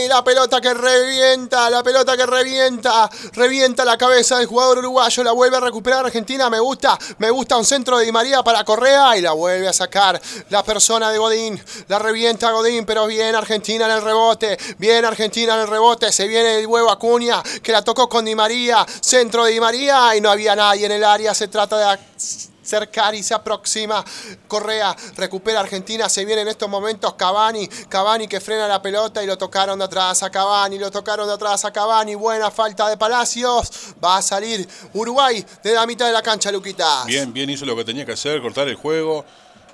la 0.09 0.24
pelota 0.24 0.61
que 0.61 0.74
revienta, 0.74 1.70
la 1.70 1.85
pelota 1.85 2.16
que 2.16 2.27
revienta, 2.27 3.09
revienta 3.35 3.85
la 3.85 3.97
cabeza 3.97 4.39
del 4.39 4.47
jugador 4.47 4.78
uruguayo, 4.78 5.23
la 5.23 5.31
vuelve 5.31 5.57
a 5.57 5.61
recuperar 5.61 6.05
Argentina, 6.05 6.51
me 6.51 6.59
gusta, 6.59 6.98
me 7.19 7.31
gusta 7.31 7.57
un 7.57 7.65
centro 7.65 7.98
de 7.98 8.07
Di 8.07 8.12
María 8.12 8.43
para 8.43 8.65
Correa 8.65 9.16
y 9.16 9.20
la 9.20 9.32
vuelve 9.32 9.69
a 9.69 9.73
sacar 9.73 10.20
la 10.48 10.65
persona 10.65 11.12
de 11.12 11.19
Godín, 11.19 11.62
la 11.86 12.01
revienta 12.01 12.51
Godín, 12.51 12.85
pero 12.85 13.07
bien 13.07 13.36
Argentina 13.36 13.86
en 13.86 13.93
el 13.93 14.02
rebote, 14.02 14.59
bien 14.78 15.05
Argentina 15.05 15.55
en 15.55 15.61
el 15.61 15.69
rebote, 15.69 16.11
se 16.11 16.27
viene 16.27 16.59
el 16.59 16.66
huevo 16.66 16.90
Acuña 16.90 17.40
que 17.62 17.70
la 17.70 17.82
tocó 17.82 18.09
con 18.09 18.24
Di 18.24 18.35
María, 18.35 18.85
centro 19.01 19.44
de 19.44 19.52
Di 19.52 19.61
María 19.61 20.16
y 20.16 20.20
no 20.20 20.31
había 20.31 20.57
nadie 20.57 20.86
en 20.86 20.93
el 20.93 21.05
área, 21.05 21.35
se 21.35 21.47
trata 21.47 21.78
de 21.78 22.01
cercar 22.70 23.14
y 23.14 23.22
se 23.22 23.34
aproxima. 23.34 24.05
Correa 24.47 24.97
recupera 25.16 25.60
Argentina, 25.60 26.09
se 26.09 26.24
viene 26.24 26.42
en 26.42 26.48
estos 26.48 26.68
momentos 26.68 27.14
Cavani, 27.14 27.66
Cavani 27.88 28.28
que 28.28 28.40
frena 28.40 28.68
la 28.68 28.80
pelota 28.80 29.22
y 29.22 29.26
lo 29.26 29.36
tocaron 29.36 29.78
de 29.78 29.84
atrás 29.84 30.22
a 30.22 30.30
Cavani, 30.30 30.78
lo 30.78 30.90
tocaron 30.90 31.26
de 31.26 31.34
atrás 31.34 31.64
a 31.64 31.72
Cavani, 31.72 32.14
buena 32.14 32.51
falta 32.51 32.88
de 32.88 32.97
Palacios, 32.97 33.94
va 34.02 34.18
a 34.18 34.22
salir 34.22 34.66
Uruguay 34.94 35.44
de 35.62 35.74
la 35.74 35.86
mitad 35.86 36.06
de 36.06 36.12
la 36.12 36.22
cancha, 36.22 36.52
Luquita. 36.52 37.05
Bien, 37.06 37.32
bien 37.32 37.51
hizo 37.51 37.66
lo 37.66 37.74
que 37.74 37.84
tenía 37.84 38.06
que 38.06 38.12
hacer, 38.12 38.40
cortar 38.40 38.68
el 38.68 38.76
juego. 38.76 39.24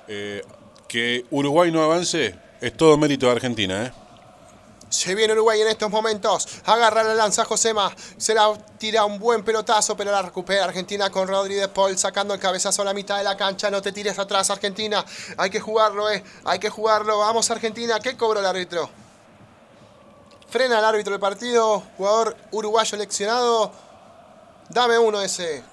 Eh, 0.07 0.41
que 0.87 1.25
Uruguay 1.31 1.69
no 1.71 1.83
avance 1.83 2.33
es 2.61 2.75
todo 2.75 2.97
mérito 2.97 3.25
de 3.25 3.33
Argentina, 3.33 3.85
¿eh? 3.85 4.06
Se 4.89 5.15
viene 5.15 5.33
Uruguay 5.33 5.61
en 5.61 5.67
estos 5.67 5.91
momentos. 5.91 6.47
Agarra 6.65 7.03
la 7.03 7.13
lanza 7.13 7.43
Josema. 7.43 7.91
Se 8.17 8.33
la 8.33 8.53
tira 8.77 9.03
un 9.03 9.19
buen 9.19 9.43
pelotazo, 9.43 9.97
pero 9.97 10.11
la 10.11 10.21
recupera 10.21 10.63
Argentina 10.63 11.09
con 11.09 11.27
Rodríguez 11.27 11.67
Paul 11.67 11.97
sacando 11.97 12.33
el 12.33 12.39
cabezazo 12.39 12.81
a 12.83 12.85
la 12.85 12.93
mitad 12.93 13.17
de 13.17 13.23
la 13.23 13.35
cancha. 13.35 13.69
No 13.69 13.81
te 13.81 13.91
tires 13.91 14.17
atrás, 14.17 14.49
Argentina. 14.49 15.03
Hay 15.37 15.49
que 15.49 15.59
jugarlo, 15.59 16.09
eh. 16.09 16.23
Hay 16.45 16.59
que 16.59 16.69
jugarlo. 16.69 17.19
Vamos, 17.19 17.51
Argentina. 17.51 17.99
¿Qué 17.99 18.15
cobró 18.15 18.39
el 18.39 18.45
árbitro? 18.45 18.89
Frena 20.49 20.79
el 20.79 20.85
árbitro 20.85 21.11
del 21.11 21.19
partido. 21.19 21.83
Jugador 21.97 22.37
uruguayo 22.51 22.95
eleccionado. 22.95 23.71
Dame 24.69 24.97
uno 24.97 25.21
ese. 25.21 25.63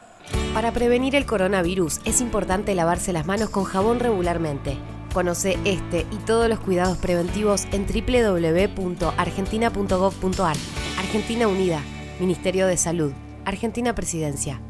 Para 0.55 0.73
prevenir 0.73 1.15
el 1.15 1.27
coronavirus 1.27 2.01
es 2.05 2.21
importante 2.21 2.75
lavarse 2.75 3.13
las 3.13 3.27
manos 3.27 3.51
con 3.51 3.65
jabón 3.65 4.01
regularmente. 4.01 4.79
Conoce 5.15 5.57
este 5.65 6.05
y 6.11 6.17
todos 6.27 6.47
los 6.49 6.59
cuidados 6.59 6.99
preventivos 6.99 7.69
en 7.71 7.87
www.argentina.gov.ar. 7.87 10.57
Argentina 10.99 11.47
Unida, 11.47 11.81
Ministerio 12.19 12.67
de 12.67 12.77
Salud, 12.77 13.13
Argentina 13.45 13.95
Presidencia. 13.95 14.61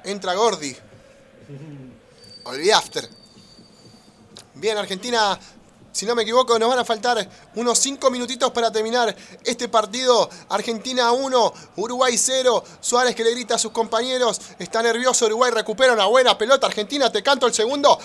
Entra 0.04 0.34
Gordi. 0.34 0.74
Olvidé. 2.46 2.74
Bien, 4.54 4.78
Argentina, 4.78 5.38
si 5.90 6.06
no 6.06 6.14
me 6.14 6.22
equivoco, 6.22 6.56
nos 6.60 6.68
van 6.68 6.78
a 6.78 6.84
faltar 6.84 7.28
unos 7.56 7.76
5 7.80 8.08
minutitos 8.08 8.52
para 8.52 8.70
terminar 8.70 9.14
este 9.42 9.68
partido. 9.68 10.30
Argentina 10.48 11.10
1, 11.10 11.52
Uruguay 11.76 12.16
0. 12.16 12.62
Suárez 12.80 13.16
que 13.16 13.24
le 13.24 13.32
grita 13.32 13.56
a 13.56 13.58
sus 13.58 13.72
compañeros. 13.72 14.40
Está 14.60 14.80
nervioso, 14.80 15.26
Uruguay 15.26 15.50
recupera 15.50 15.92
una 15.92 16.06
buena 16.06 16.38
pelota. 16.38 16.68
Argentina, 16.68 17.10
te 17.10 17.20
canto 17.20 17.46
el 17.48 17.52
segundo. 17.52 17.98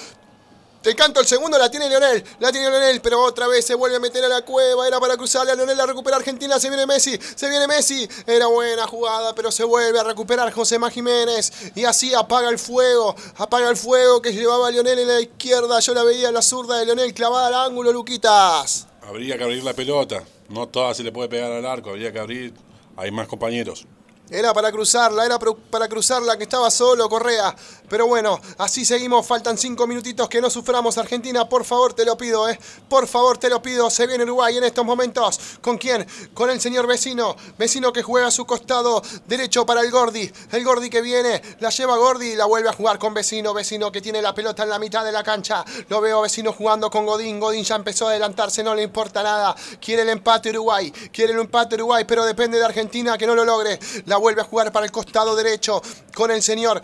Te 0.81 0.95
canto 0.95 1.19
el 1.19 1.27
segundo, 1.27 1.59
la 1.59 1.69
tiene 1.69 1.87
Leonel, 1.87 2.23
la 2.39 2.51
tiene 2.51 2.71
Leonel, 2.71 3.01
pero 3.01 3.21
otra 3.21 3.47
vez 3.47 3.63
se 3.63 3.75
vuelve 3.75 3.97
a 3.97 3.99
meter 3.99 4.25
a 4.25 4.27
la 4.27 4.41
cueva, 4.41 4.87
era 4.87 4.99
para 4.99 5.15
cruzarle 5.15 5.51
a 5.51 5.55
Leonel, 5.55 5.77
la 5.77 5.85
recupera 5.85 6.17
Argentina, 6.17 6.59
se 6.59 6.69
viene 6.69 6.87
Messi, 6.87 7.19
se 7.35 7.49
viene 7.49 7.67
Messi, 7.67 8.09
era 8.25 8.47
buena 8.47 8.87
jugada, 8.87 9.35
pero 9.35 9.51
se 9.51 9.63
vuelve 9.63 9.99
a 9.99 10.03
recuperar 10.03 10.51
José 10.51 10.79
Jiménez, 10.91 11.53
y 11.75 11.85
así 11.85 12.15
apaga 12.15 12.49
el 12.49 12.57
fuego, 12.57 13.15
apaga 13.37 13.69
el 13.69 13.77
fuego 13.77 14.23
que 14.23 14.33
llevaba 14.33 14.69
a 14.69 14.71
Leonel 14.71 14.97
en 14.97 15.07
la 15.07 15.21
izquierda, 15.21 15.79
yo 15.79 15.93
la 15.93 16.03
veía 16.03 16.29
en 16.29 16.33
la 16.33 16.41
zurda 16.41 16.79
de 16.79 16.85
Leonel 16.87 17.13
clavada 17.13 17.47
al 17.47 17.69
ángulo, 17.69 17.91
Luquitas. 17.91 18.87
Habría 19.03 19.37
que 19.37 19.43
abrir 19.43 19.63
la 19.63 19.73
pelota. 19.73 20.23
No 20.49 20.67
toda 20.67 20.93
se 20.95 21.03
le 21.03 21.11
puede 21.11 21.29
pegar 21.29 21.51
al 21.51 21.65
arco, 21.65 21.91
habría 21.91 22.11
que 22.11 22.19
abrir. 22.19 22.53
Hay 22.97 23.11
más 23.11 23.27
compañeros. 23.27 23.85
Era 24.29 24.53
para 24.53 24.71
cruzarla, 24.71 25.25
era 25.25 25.37
para 25.37 25.89
cruzarla 25.89 26.37
que 26.37 26.43
estaba 26.43 26.71
solo 26.71 27.09
Correa. 27.09 27.53
Pero 27.91 28.07
bueno, 28.07 28.39
así 28.57 28.85
seguimos, 28.85 29.27
faltan 29.27 29.57
cinco 29.57 29.85
minutitos 29.85 30.29
que 30.29 30.39
no 30.39 30.49
suframos 30.49 30.97
Argentina, 30.97 31.49
por 31.49 31.65
favor 31.65 31.93
te 31.93 32.05
lo 32.05 32.15
pido, 32.15 32.47
eh. 32.47 32.57
Por 32.87 33.05
favor 33.05 33.37
te 33.37 33.49
lo 33.49 33.61
pido, 33.61 33.89
se 33.89 34.07
viene 34.07 34.23
Uruguay 34.23 34.55
en 34.55 34.63
estos 34.63 34.85
momentos. 34.85 35.37
¿Con 35.59 35.77
quién? 35.77 36.07
Con 36.33 36.49
el 36.49 36.61
señor 36.61 36.87
vecino, 36.87 37.35
vecino 37.57 37.91
que 37.91 38.01
juega 38.01 38.27
a 38.27 38.31
su 38.31 38.45
costado 38.45 39.01
derecho 39.27 39.65
para 39.65 39.81
el 39.81 39.91
Gordi. 39.91 40.31
El 40.53 40.63
Gordi 40.63 40.89
que 40.89 41.01
viene, 41.01 41.41
la 41.59 41.69
lleva 41.69 41.97
Gordi 41.97 42.27
y 42.27 42.35
la 42.37 42.45
vuelve 42.45 42.69
a 42.69 42.73
jugar 42.73 42.97
con 42.97 43.13
vecino, 43.13 43.53
vecino 43.53 43.91
que 43.91 43.99
tiene 43.99 44.21
la 44.21 44.33
pelota 44.33 44.63
en 44.63 44.69
la 44.69 44.79
mitad 44.79 45.03
de 45.03 45.11
la 45.11 45.21
cancha. 45.21 45.65
Lo 45.89 45.99
veo 45.99 46.21
vecino 46.21 46.53
jugando 46.53 46.89
con 46.89 47.05
Godín, 47.05 47.41
Godín 47.41 47.65
ya 47.65 47.75
empezó 47.75 48.07
a 48.07 48.11
adelantarse, 48.11 48.63
no 48.63 48.73
le 48.73 48.83
importa 48.83 49.21
nada. 49.21 49.53
Quiere 49.81 50.03
el 50.03 50.09
empate 50.09 50.49
Uruguay, 50.51 50.93
quiere 51.11 51.33
el 51.33 51.39
empate 51.39 51.75
Uruguay, 51.75 52.05
pero 52.07 52.23
depende 52.23 52.57
de 52.57 52.63
Argentina 52.63 53.17
que 53.17 53.27
no 53.27 53.35
lo 53.35 53.43
logre. 53.43 53.77
La 54.05 54.15
vuelve 54.15 54.43
a 54.43 54.45
jugar 54.45 54.71
para 54.71 54.85
el 54.85 54.93
costado 54.93 55.35
derecho 55.35 55.81
con 56.15 56.31
el 56.31 56.41
señor 56.41 56.81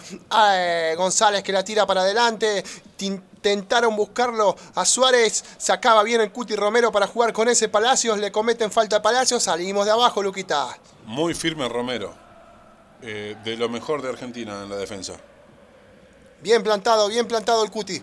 eh, 0.50 0.96
González 0.98 1.44
que 1.44 1.54
la 1.54 1.64
tira 1.64 1.86
para 1.86 2.02
adelante. 2.02 2.64
Intentaron 3.00 3.96
buscarlo 3.96 4.56
a 4.76 4.84
Suárez. 4.84 5.46
Sacaba 5.58 6.04
bien 6.04 6.20
el 6.20 6.32
Cuti 6.32 6.56
Romero 6.56 6.92
para 6.92 7.08
jugar 7.08 7.32
con 7.32 7.48
ese 7.48 7.70
Palacios. 7.70 8.18
Le 8.18 8.32
cometen 8.32 8.72
falta 8.72 8.98
a 8.98 9.02
Palacios. 9.02 9.44
Salimos 9.44 9.86
de 9.86 9.92
abajo, 9.92 10.22
Luquita. 10.22 10.78
Muy 11.06 11.34
firme 11.34 11.70
Romero. 11.70 12.14
Eh, 13.02 13.36
de 13.44 13.56
lo 13.56 13.70
mejor 13.70 14.02
de 14.02 14.10
Argentina 14.10 14.64
en 14.64 14.70
la 14.70 14.76
defensa. 14.76 15.14
Bien 16.42 16.64
plantado, 16.64 17.08
bien 17.08 17.28
plantado 17.28 17.64
el 17.64 17.72
Cuti. 17.72 18.02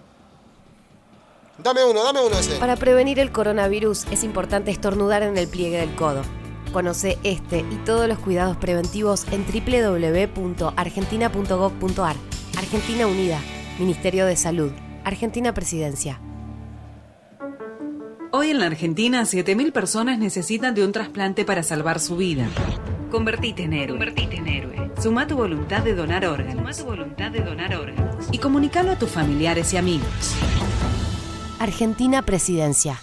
Dame 1.58 1.84
uno, 1.84 2.02
dame 2.02 2.20
uno 2.20 2.36
ese. 2.36 2.56
Para 2.56 2.74
prevenir 2.76 3.20
el 3.20 3.30
coronavirus 3.30 4.06
es 4.10 4.24
importante 4.24 4.70
estornudar 4.70 5.22
en 5.22 5.36
el 5.38 5.48
pliegue 5.48 5.78
del 5.78 5.94
codo. 5.94 6.22
Conoce 6.72 7.18
este 7.22 7.58
y 7.58 7.80
todos 7.84 8.08
los 8.08 8.18
cuidados 8.18 8.56
preventivos 8.56 9.26
en 9.30 9.46
www.argentina.gov.ar. 9.46 12.16
Argentina 12.56 13.06
Unida, 13.06 13.40
Ministerio 13.78 14.26
de 14.26 14.36
Salud, 14.36 14.70
Argentina 15.04 15.52
Presidencia. 15.52 16.20
Hoy 18.30 18.50
en 18.50 18.60
la 18.60 18.66
Argentina, 18.66 19.22
7.000 19.22 19.72
personas 19.72 20.18
necesitan 20.18 20.74
de 20.74 20.84
un 20.84 20.92
trasplante 20.92 21.44
para 21.44 21.62
salvar 21.62 22.00
su 22.00 22.16
vida. 22.16 22.46
Convertite 23.10 23.64
en 23.64 23.72
héroe. 23.72 23.98
Convertite 23.98 24.36
en 24.36 24.48
héroe. 24.48 24.90
Suma 25.00 25.26
tu 25.26 25.36
voluntad 25.36 25.82
de 25.82 25.94
donar 25.94 26.26
órganos. 26.26 26.56
Suma 26.56 26.72
tu 26.72 26.84
voluntad 26.84 27.30
de 27.30 27.40
donar 27.40 27.74
órganos. 27.74 28.26
Y 28.30 28.38
comunícalo 28.38 28.92
a 28.92 28.98
tus 28.98 29.10
familiares 29.10 29.72
y 29.72 29.76
amigos. 29.76 30.34
Argentina 31.58 32.22
Presidencia. 32.22 33.00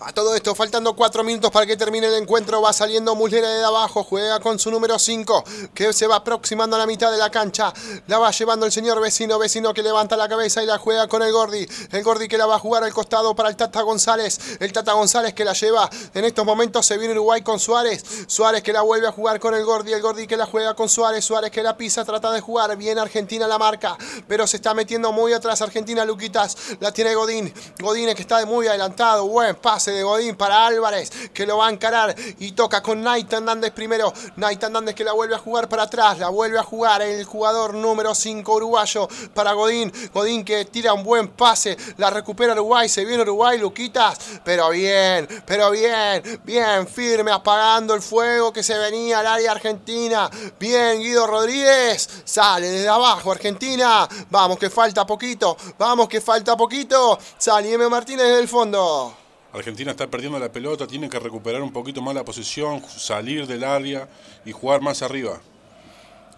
A 0.00 0.12
todo 0.12 0.34
esto, 0.34 0.54
faltando 0.54 0.94
cuatro 0.94 1.24
minutos 1.24 1.50
para 1.50 1.64
que 1.64 1.74
termine 1.74 2.08
el 2.08 2.14
encuentro, 2.14 2.60
va 2.60 2.70
saliendo 2.74 3.14
Muslera 3.14 3.48
de 3.48 3.64
abajo, 3.64 4.04
juega 4.04 4.40
con 4.40 4.58
su 4.58 4.70
número 4.70 4.98
5, 4.98 5.44
que 5.72 5.90
se 5.94 6.06
va 6.06 6.16
aproximando 6.16 6.76
a 6.76 6.78
la 6.78 6.86
mitad 6.86 7.10
de 7.10 7.16
la 7.16 7.30
cancha. 7.30 7.72
La 8.06 8.18
va 8.18 8.30
llevando 8.30 8.66
el 8.66 8.72
señor 8.72 9.00
vecino, 9.00 9.38
vecino 9.38 9.72
que 9.72 9.82
levanta 9.82 10.14
la 10.14 10.28
cabeza 10.28 10.62
y 10.62 10.66
la 10.66 10.76
juega 10.76 11.08
con 11.08 11.22
el 11.22 11.32
Gordi. 11.32 11.66
El 11.92 12.04
Gordi 12.04 12.28
que 12.28 12.36
la 12.36 12.44
va 12.44 12.56
a 12.56 12.58
jugar 12.58 12.84
al 12.84 12.92
costado 12.92 13.34
para 13.34 13.48
el 13.48 13.56
Tata 13.56 13.80
González. 13.80 14.38
El 14.60 14.70
Tata 14.70 14.92
González 14.92 15.32
que 15.32 15.46
la 15.46 15.54
lleva. 15.54 15.88
En 16.12 16.26
estos 16.26 16.44
momentos 16.44 16.84
se 16.84 16.98
viene 16.98 17.14
Uruguay 17.14 17.40
con 17.40 17.58
Suárez. 17.58 18.04
Suárez 18.26 18.62
que 18.62 18.74
la 18.74 18.82
vuelve 18.82 19.06
a 19.06 19.12
jugar 19.12 19.40
con 19.40 19.54
el 19.54 19.64
Gordi. 19.64 19.94
El 19.94 20.02
Gordi 20.02 20.26
que 20.26 20.36
la 20.36 20.44
juega 20.44 20.74
con 20.74 20.90
Suárez. 20.90 21.24
Suárez 21.24 21.50
que 21.50 21.62
la 21.62 21.74
pisa, 21.74 22.04
trata 22.04 22.30
de 22.32 22.42
jugar. 22.42 22.76
Bien 22.76 22.98
Argentina 22.98 23.46
la 23.48 23.56
marca, 23.56 23.96
pero 24.28 24.46
se 24.46 24.58
está 24.58 24.74
metiendo 24.74 25.10
muy 25.10 25.32
atrás 25.32 25.62
Argentina, 25.62 26.04
Luquitas. 26.04 26.54
La 26.80 26.92
tiene 26.92 27.14
Godín. 27.14 27.52
Godín 27.80 28.14
que 28.14 28.20
está 28.20 28.44
muy 28.44 28.66
adelantado. 28.68 29.26
Buen 29.26 29.56
pase 29.56 29.85
de 29.92 30.02
Godín 30.02 30.36
para 30.36 30.66
Álvarez, 30.66 31.10
que 31.32 31.46
lo 31.46 31.58
va 31.58 31.68
a 31.68 31.70
encarar 31.70 32.14
y 32.38 32.52
toca 32.52 32.82
con 32.82 33.02
Naita 33.02 33.36
Hernández 33.36 33.72
primero. 33.72 34.12
Naita 34.36 34.66
Hernández 34.66 34.94
que 34.94 35.04
la 35.04 35.12
vuelve 35.12 35.34
a 35.34 35.38
jugar 35.38 35.68
para 35.68 35.84
atrás, 35.84 36.18
la 36.18 36.28
vuelve 36.28 36.58
a 36.58 36.62
jugar 36.62 37.02
el 37.02 37.24
jugador 37.24 37.74
número 37.74 38.14
5 38.14 38.54
uruguayo 38.54 39.08
para 39.34 39.52
Godín. 39.52 39.92
Godín 40.12 40.44
que 40.44 40.64
tira 40.64 40.92
un 40.92 41.04
buen 41.04 41.28
pase, 41.28 41.76
la 41.96 42.10
recupera 42.10 42.52
Uruguay, 42.52 42.88
se 42.88 43.04
viene 43.04 43.22
Uruguay, 43.22 43.58
Luquitas, 43.58 44.18
pero 44.44 44.70
bien, 44.70 45.28
pero 45.46 45.70
bien, 45.70 46.40
bien 46.44 46.86
firme, 46.86 47.30
apagando 47.30 47.94
el 47.94 48.02
fuego 48.02 48.52
que 48.52 48.62
se 48.62 48.76
venía 48.78 49.20
al 49.20 49.26
área 49.26 49.52
argentina. 49.52 50.30
Bien, 50.58 51.00
Guido 51.00 51.26
Rodríguez, 51.26 52.08
sale 52.24 52.68
desde 52.68 52.88
abajo 52.88 53.30
Argentina. 53.30 54.08
Vamos 54.30 54.58
que 54.58 54.70
falta 54.70 55.06
poquito, 55.06 55.56
vamos 55.78 56.08
que 56.08 56.20
falta 56.20 56.56
poquito. 56.56 57.18
Sale 57.38 57.72
M. 57.72 57.88
Martínez 57.88 58.26
desde 58.26 58.40
el 58.40 58.48
fondo. 58.48 59.25
Argentina 59.56 59.92
está 59.92 60.06
perdiendo 60.06 60.38
la 60.38 60.52
pelota, 60.52 60.86
tiene 60.86 61.08
que 61.08 61.18
recuperar 61.18 61.62
un 61.62 61.72
poquito 61.72 62.02
más 62.02 62.14
la 62.14 62.24
posición, 62.24 62.82
salir 62.86 63.46
del 63.46 63.64
área 63.64 64.06
y 64.44 64.52
jugar 64.52 64.82
más 64.82 65.00
arriba. 65.00 65.40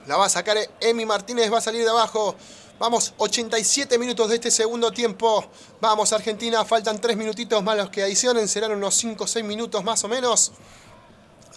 La 0.07 0.16
va 0.16 0.27
a 0.27 0.28
sacar 0.28 0.57
Emi 0.81 1.05
Martínez, 1.05 1.53
va 1.53 1.59
a 1.59 1.61
salir 1.61 1.82
de 1.82 1.90
abajo. 1.90 2.36
Vamos, 2.78 3.15
87 3.16 3.99
minutos 3.99 4.28
de 4.28 4.36
este 4.36 4.53
segundo 4.53 4.93
tiempo. 4.93 5.45
Vamos, 5.81 6.12
Argentina, 6.12 6.65
faltan 6.65 7.01
3 7.01 7.16
minutitos 7.16 7.61
más 7.61 7.77
los 7.77 7.90
que 7.90 8.05
adicionen, 8.05 8.47
serán 8.47 8.70
unos 8.70 8.95
5 8.95 9.24
o 9.24 9.27
6 9.27 9.45
minutos 9.45 9.82
más 9.82 10.05
o 10.05 10.09
menos. 10.09 10.53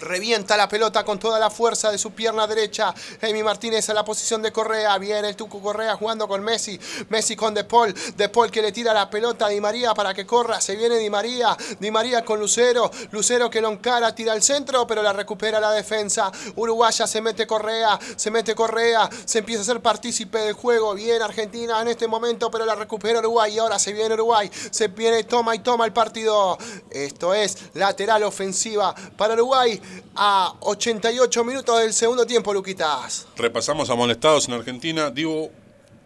Revienta 0.02 0.57
la 0.57 0.68
pelota 0.68 1.06
con 1.06 1.19
toda 1.19 1.40
la 1.40 1.52
fuerza 1.52 1.91
de 1.91 1.98
su 1.99 2.11
pierna 2.11 2.48
derecha. 2.48 2.94
Emi 3.22 3.44
Martínez 3.44 3.88
a 3.90 3.94
la 3.94 4.03
posición 4.03 4.41
de 4.41 4.52
Correa. 4.52 4.98
Viene 4.98 5.30
el 5.30 5.36
Tuco 5.36 5.61
Correa 5.61 5.95
jugando 5.95 6.28
con 6.28 6.41
Messi. 6.41 6.80
Messi 7.10 7.36
con 7.36 7.53
De 7.53 7.64
Paul. 7.64 7.94
De 8.15 8.28
Paul 8.30 8.49
que 8.49 8.64
le 8.64 8.72
tira 8.72 8.95
la 8.95 9.10
pelota 9.10 9.45
a 9.45 9.49
Di 9.49 9.61
María 9.61 9.94
para 9.94 10.14
que 10.14 10.26
corra. 10.26 10.60
Se 10.60 10.76
viene 10.76 10.98
Di 10.98 11.10
María. 11.10 11.56
Di 11.80 11.91
María 11.91 12.26
con 12.26 12.40
Lucero. 12.40 12.90
Lucero 13.11 13.48
que 13.49 13.61
lo 13.61 13.69
encara, 13.69 14.15
tira 14.15 14.34
al 14.34 14.41
centro, 14.41 14.88
pero 14.88 15.03
la 15.03 15.14
recupera 15.14 15.60
la 15.60 15.72
defensa. 15.72 16.32
Uruguaya 16.56 17.06
se 17.06 17.22
mete 17.22 17.45
Correa. 17.45 17.99
Se 18.15 18.32
mete 18.32 18.56
Correa. 18.56 19.07
Se 19.26 19.40
empieza 19.40 19.61
a 19.61 19.65
ser 19.65 19.82
partícipe 19.82 20.40
del 20.40 20.53
juego. 20.53 20.95
Bien 20.95 21.22
Argentina 21.22 21.80
en 21.80 21.90
este 21.90 22.07
momento, 22.07 22.49
pero 22.49 22.65
la 22.65 22.73
recupera 22.73 23.19
Uruguay. 23.19 23.53
Y 23.53 23.60
ahora 23.60 23.78
se 23.78 23.94
viene 23.94 24.15
Uruguay. 24.15 24.49
Se 24.72 24.88
viene, 24.88 25.23
toma 25.26 25.53
y 25.53 25.60
toma 25.60 25.86
el 25.86 25.94
partido. 25.94 26.57
Esto 26.90 27.36
es 27.36 27.56
lateral 27.76 28.23
ofensiva 28.23 28.95
para 29.15 29.36
Uruguay 29.36 29.80
a 30.15 30.55
88 30.59 31.43
minutos 31.43 31.80
del 31.80 31.93
segundo 31.93 32.26
tiempo, 32.26 32.53
Luquitas. 32.53 33.27
Repasamos 33.35 33.89
amonestados 33.89 34.47
en 34.47 34.55
Argentina, 34.55 35.09
Dibu, 35.09 35.51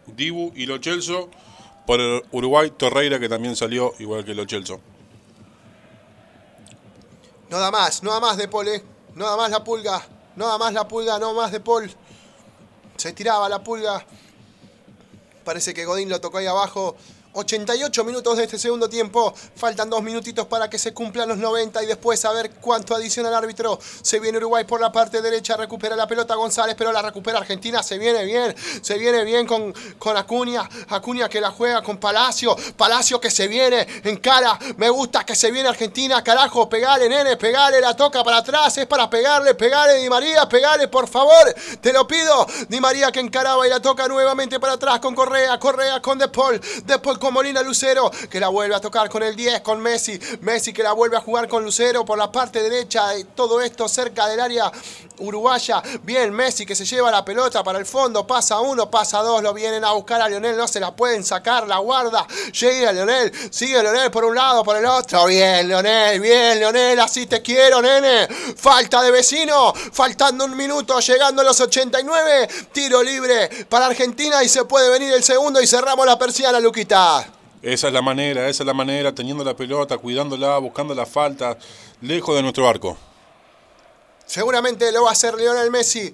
Dibu 0.06 0.52
y 0.54 0.66
Lo 0.66 0.78
Celso. 0.78 1.28
Por 1.86 2.00
el 2.00 2.22
Uruguay, 2.32 2.72
Torreira, 2.76 3.20
que 3.20 3.28
también 3.28 3.54
salió 3.54 3.94
igual 3.98 4.24
que 4.24 4.34
Lo 4.34 4.44
Celso. 4.46 4.80
No 7.48 7.58
da 7.60 7.70
más, 7.70 8.02
no 8.02 8.12
da 8.12 8.20
más 8.20 8.36
de 8.36 8.48
Paul, 8.48 8.68
eh. 8.68 8.82
No 9.14 9.26
da 9.26 9.36
más 9.36 9.50
la 9.50 9.62
pulga. 9.62 10.02
No 10.34 10.46
da 10.48 10.58
más 10.58 10.72
la 10.72 10.86
pulga, 10.86 11.18
no 11.18 11.32
más 11.32 11.52
de 11.52 11.60
Paul. 11.60 11.90
Se 12.96 13.12
tiraba 13.12 13.48
la 13.48 13.62
pulga. 13.62 14.04
Parece 15.44 15.72
que 15.72 15.84
Godín 15.84 16.08
lo 16.08 16.20
tocó 16.20 16.38
ahí 16.38 16.46
abajo. 16.46 16.96
88 17.36 18.02
minutos 18.04 18.38
de 18.38 18.44
este 18.44 18.58
segundo 18.58 18.88
tiempo. 18.88 19.34
Faltan 19.56 19.90
dos 19.90 20.02
minutitos 20.02 20.46
para 20.46 20.70
que 20.70 20.78
se 20.78 20.94
cumplan 20.94 21.28
los 21.28 21.36
90 21.36 21.82
y 21.82 21.86
después 21.86 22.24
a 22.24 22.32
ver 22.32 22.50
cuánto 22.62 22.94
adiciona 22.94 23.28
el 23.28 23.34
árbitro. 23.34 23.78
Se 24.00 24.18
viene 24.20 24.38
Uruguay 24.38 24.64
por 24.64 24.80
la 24.80 24.90
parte 24.90 25.20
derecha, 25.20 25.54
recupera 25.56 25.94
la 25.96 26.06
pelota 26.06 26.34
González, 26.34 26.74
pero 26.78 26.92
la 26.92 27.02
recupera 27.02 27.38
Argentina. 27.38 27.82
Se 27.82 27.98
viene 27.98 28.24
bien, 28.24 28.54
se 28.80 28.96
viene 28.96 29.22
bien 29.24 29.46
con, 29.46 29.74
con 29.98 30.16
Acuña. 30.16 30.66
Acuña 30.88 31.28
que 31.28 31.40
la 31.40 31.50
juega 31.50 31.82
con 31.82 31.98
Palacio. 31.98 32.56
Palacio 32.76 33.20
que 33.20 33.30
se 33.30 33.48
viene 33.48 33.86
en 34.02 34.16
cara. 34.16 34.58
Me 34.78 34.88
gusta 34.88 35.24
que 35.24 35.34
se 35.34 35.50
viene 35.50 35.68
Argentina, 35.68 36.24
carajo. 36.24 36.70
Pegale, 36.70 37.06
nene, 37.06 37.36
pegale, 37.36 37.82
la 37.82 37.94
toca 37.94 38.24
para 38.24 38.38
atrás. 38.38 38.78
Es 38.78 38.86
para 38.86 39.10
pegarle, 39.10 39.54
pegale, 39.54 39.98
Di 39.98 40.08
María, 40.08 40.48
pegale, 40.48 40.88
por 40.88 41.06
favor. 41.06 41.54
Te 41.82 41.92
lo 41.92 42.06
pido. 42.06 42.46
Di 42.68 42.80
María 42.80 43.12
que 43.12 43.20
encaraba 43.20 43.66
y 43.66 43.70
la 43.70 43.80
toca 43.80 44.08
nuevamente 44.08 44.58
para 44.58 44.74
atrás 44.74 45.00
con 45.00 45.14
Correa. 45.14 45.58
Correa 45.58 46.00
con 46.00 46.18
De 46.18 46.28
Paul. 46.28 46.58
De 46.84 46.98
Paul 46.98 47.18
con 47.18 47.25
Molina 47.30 47.62
Lucero, 47.62 48.10
que 48.30 48.40
la 48.40 48.48
vuelve 48.48 48.74
a 48.74 48.80
tocar 48.80 49.08
con 49.08 49.22
el 49.22 49.36
10, 49.36 49.60
con 49.60 49.80
Messi. 49.80 50.18
Messi 50.40 50.72
que 50.72 50.82
la 50.82 50.92
vuelve 50.92 51.16
a 51.16 51.20
jugar 51.20 51.48
con 51.48 51.64
Lucero 51.64 52.04
por 52.04 52.18
la 52.18 52.30
parte 52.30 52.62
derecha. 52.62 53.08
de 53.08 53.24
Todo 53.24 53.60
esto 53.60 53.88
cerca 53.88 54.26
del 54.26 54.40
área 54.40 54.70
uruguaya. 55.18 55.82
Bien, 56.02 56.32
Messi 56.32 56.66
que 56.66 56.74
se 56.74 56.84
lleva 56.84 57.10
la 57.10 57.24
pelota 57.24 57.62
para 57.62 57.78
el 57.78 57.86
fondo. 57.86 58.26
Pasa 58.26 58.60
uno, 58.60 58.90
pasa 58.90 59.22
dos. 59.22 59.42
Lo 59.42 59.54
vienen 59.54 59.84
a 59.84 59.92
buscar 59.92 60.20
a 60.20 60.28
Lionel. 60.28 60.56
No 60.56 60.68
se 60.68 60.80
la 60.80 60.94
pueden 60.94 61.24
sacar. 61.24 61.66
La 61.66 61.78
guarda. 61.78 62.26
Llega 62.52 62.92
Lionel. 62.92 63.32
Sigue 63.50 63.82
Lionel 63.82 64.10
por 64.10 64.24
un 64.24 64.34
lado, 64.34 64.64
por 64.64 64.76
el 64.76 64.86
otro. 64.86 65.26
Bien, 65.26 65.66
Lionel. 65.68 66.20
Bien, 66.20 66.58
Lionel. 66.58 66.98
Así 67.00 67.26
te 67.26 67.42
quiero, 67.42 67.80
nene. 67.82 68.28
Falta 68.56 69.02
de 69.02 69.10
vecino. 69.10 69.72
Faltando 69.74 70.44
un 70.44 70.56
minuto. 70.56 70.98
Llegando 71.00 71.42
a 71.42 71.44
los 71.44 71.60
89. 71.60 72.48
Tiro 72.72 73.02
libre 73.02 73.48
para 73.68 73.86
Argentina. 73.86 74.42
Y 74.42 74.48
se 74.48 74.64
puede 74.64 74.90
venir 74.90 75.12
el 75.12 75.22
segundo. 75.22 75.60
Y 75.60 75.66
cerramos 75.66 76.06
la 76.06 76.18
persiana, 76.18 76.60
Luquita. 76.60 77.26
Esa 77.62 77.88
es 77.88 77.92
la 77.92 78.02
manera, 78.02 78.48
esa 78.48 78.62
es 78.62 78.66
la 78.66 78.74
manera, 78.74 79.12
teniendo 79.12 79.42
la 79.42 79.56
pelota, 79.56 79.98
cuidándola, 79.98 80.58
buscando 80.58 80.94
la 80.94 81.04
falta, 81.04 81.58
lejos 82.00 82.36
de 82.36 82.42
nuestro 82.42 82.68
arco. 82.68 82.96
Seguramente 84.26 84.90
lo 84.92 85.04
va 85.04 85.10
a 85.10 85.12
hacer 85.12 85.34
Lionel 85.34 85.70
Messi. 85.70 86.12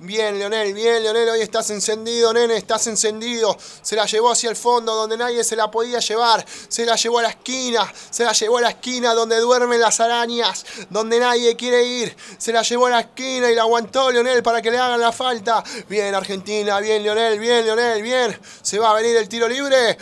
Bien, 0.00 0.38
Leonel, 0.38 0.74
bien, 0.74 1.02
Leonel, 1.02 1.28
hoy 1.30 1.40
estás 1.40 1.70
encendido, 1.70 2.32
nene, 2.32 2.56
estás 2.56 2.88
encendido. 2.88 3.56
Se 3.80 3.96
la 3.96 4.04
llevó 4.04 4.32
hacia 4.32 4.50
el 4.50 4.56
fondo 4.56 4.94
donde 4.94 5.16
nadie 5.16 5.42
se 5.44 5.56
la 5.56 5.70
podía 5.70 6.00
llevar. 6.00 6.44
Se 6.68 6.84
la 6.84 6.96
llevó 6.96 7.20
a 7.20 7.22
la 7.22 7.28
esquina, 7.30 7.90
se 8.10 8.24
la 8.24 8.32
llevó 8.32 8.58
a 8.58 8.62
la 8.62 8.70
esquina 8.70 9.14
donde 9.14 9.38
duermen 9.38 9.80
las 9.80 10.00
arañas, 10.00 10.66
donde 10.90 11.20
nadie 11.20 11.56
quiere 11.56 11.84
ir. 11.84 12.14
Se 12.36 12.52
la 12.52 12.62
llevó 12.62 12.86
a 12.86 12.90
la 12.90 13.00
esquina 13.00 13.50
y 13.50 13.54
la 13.54 13.62
aguantó 13.62 14.10
Leonel 14.10 14.42
para 14.42 14.60
que 14.60 14.70
le 14.70 14.78
hagan 14.78 15.00
la 15.00 15.12
falta. 15.12 15.62
Bien, 15.88 16.14
Argentina, 16.14 16.80
bien, 16.80 17.02
Leonel, 17.02 17.38
bien, 17.38 17.64
Leonel, 17.64 18.02
bien. 18.02 18.38
Se 18.60 18.78
va 18.78 18.90
a 18.90 18.94
venir 18.94 19.16
el 19.16 19.28
tiro 19.28 19.48
libre. 19.48 19.96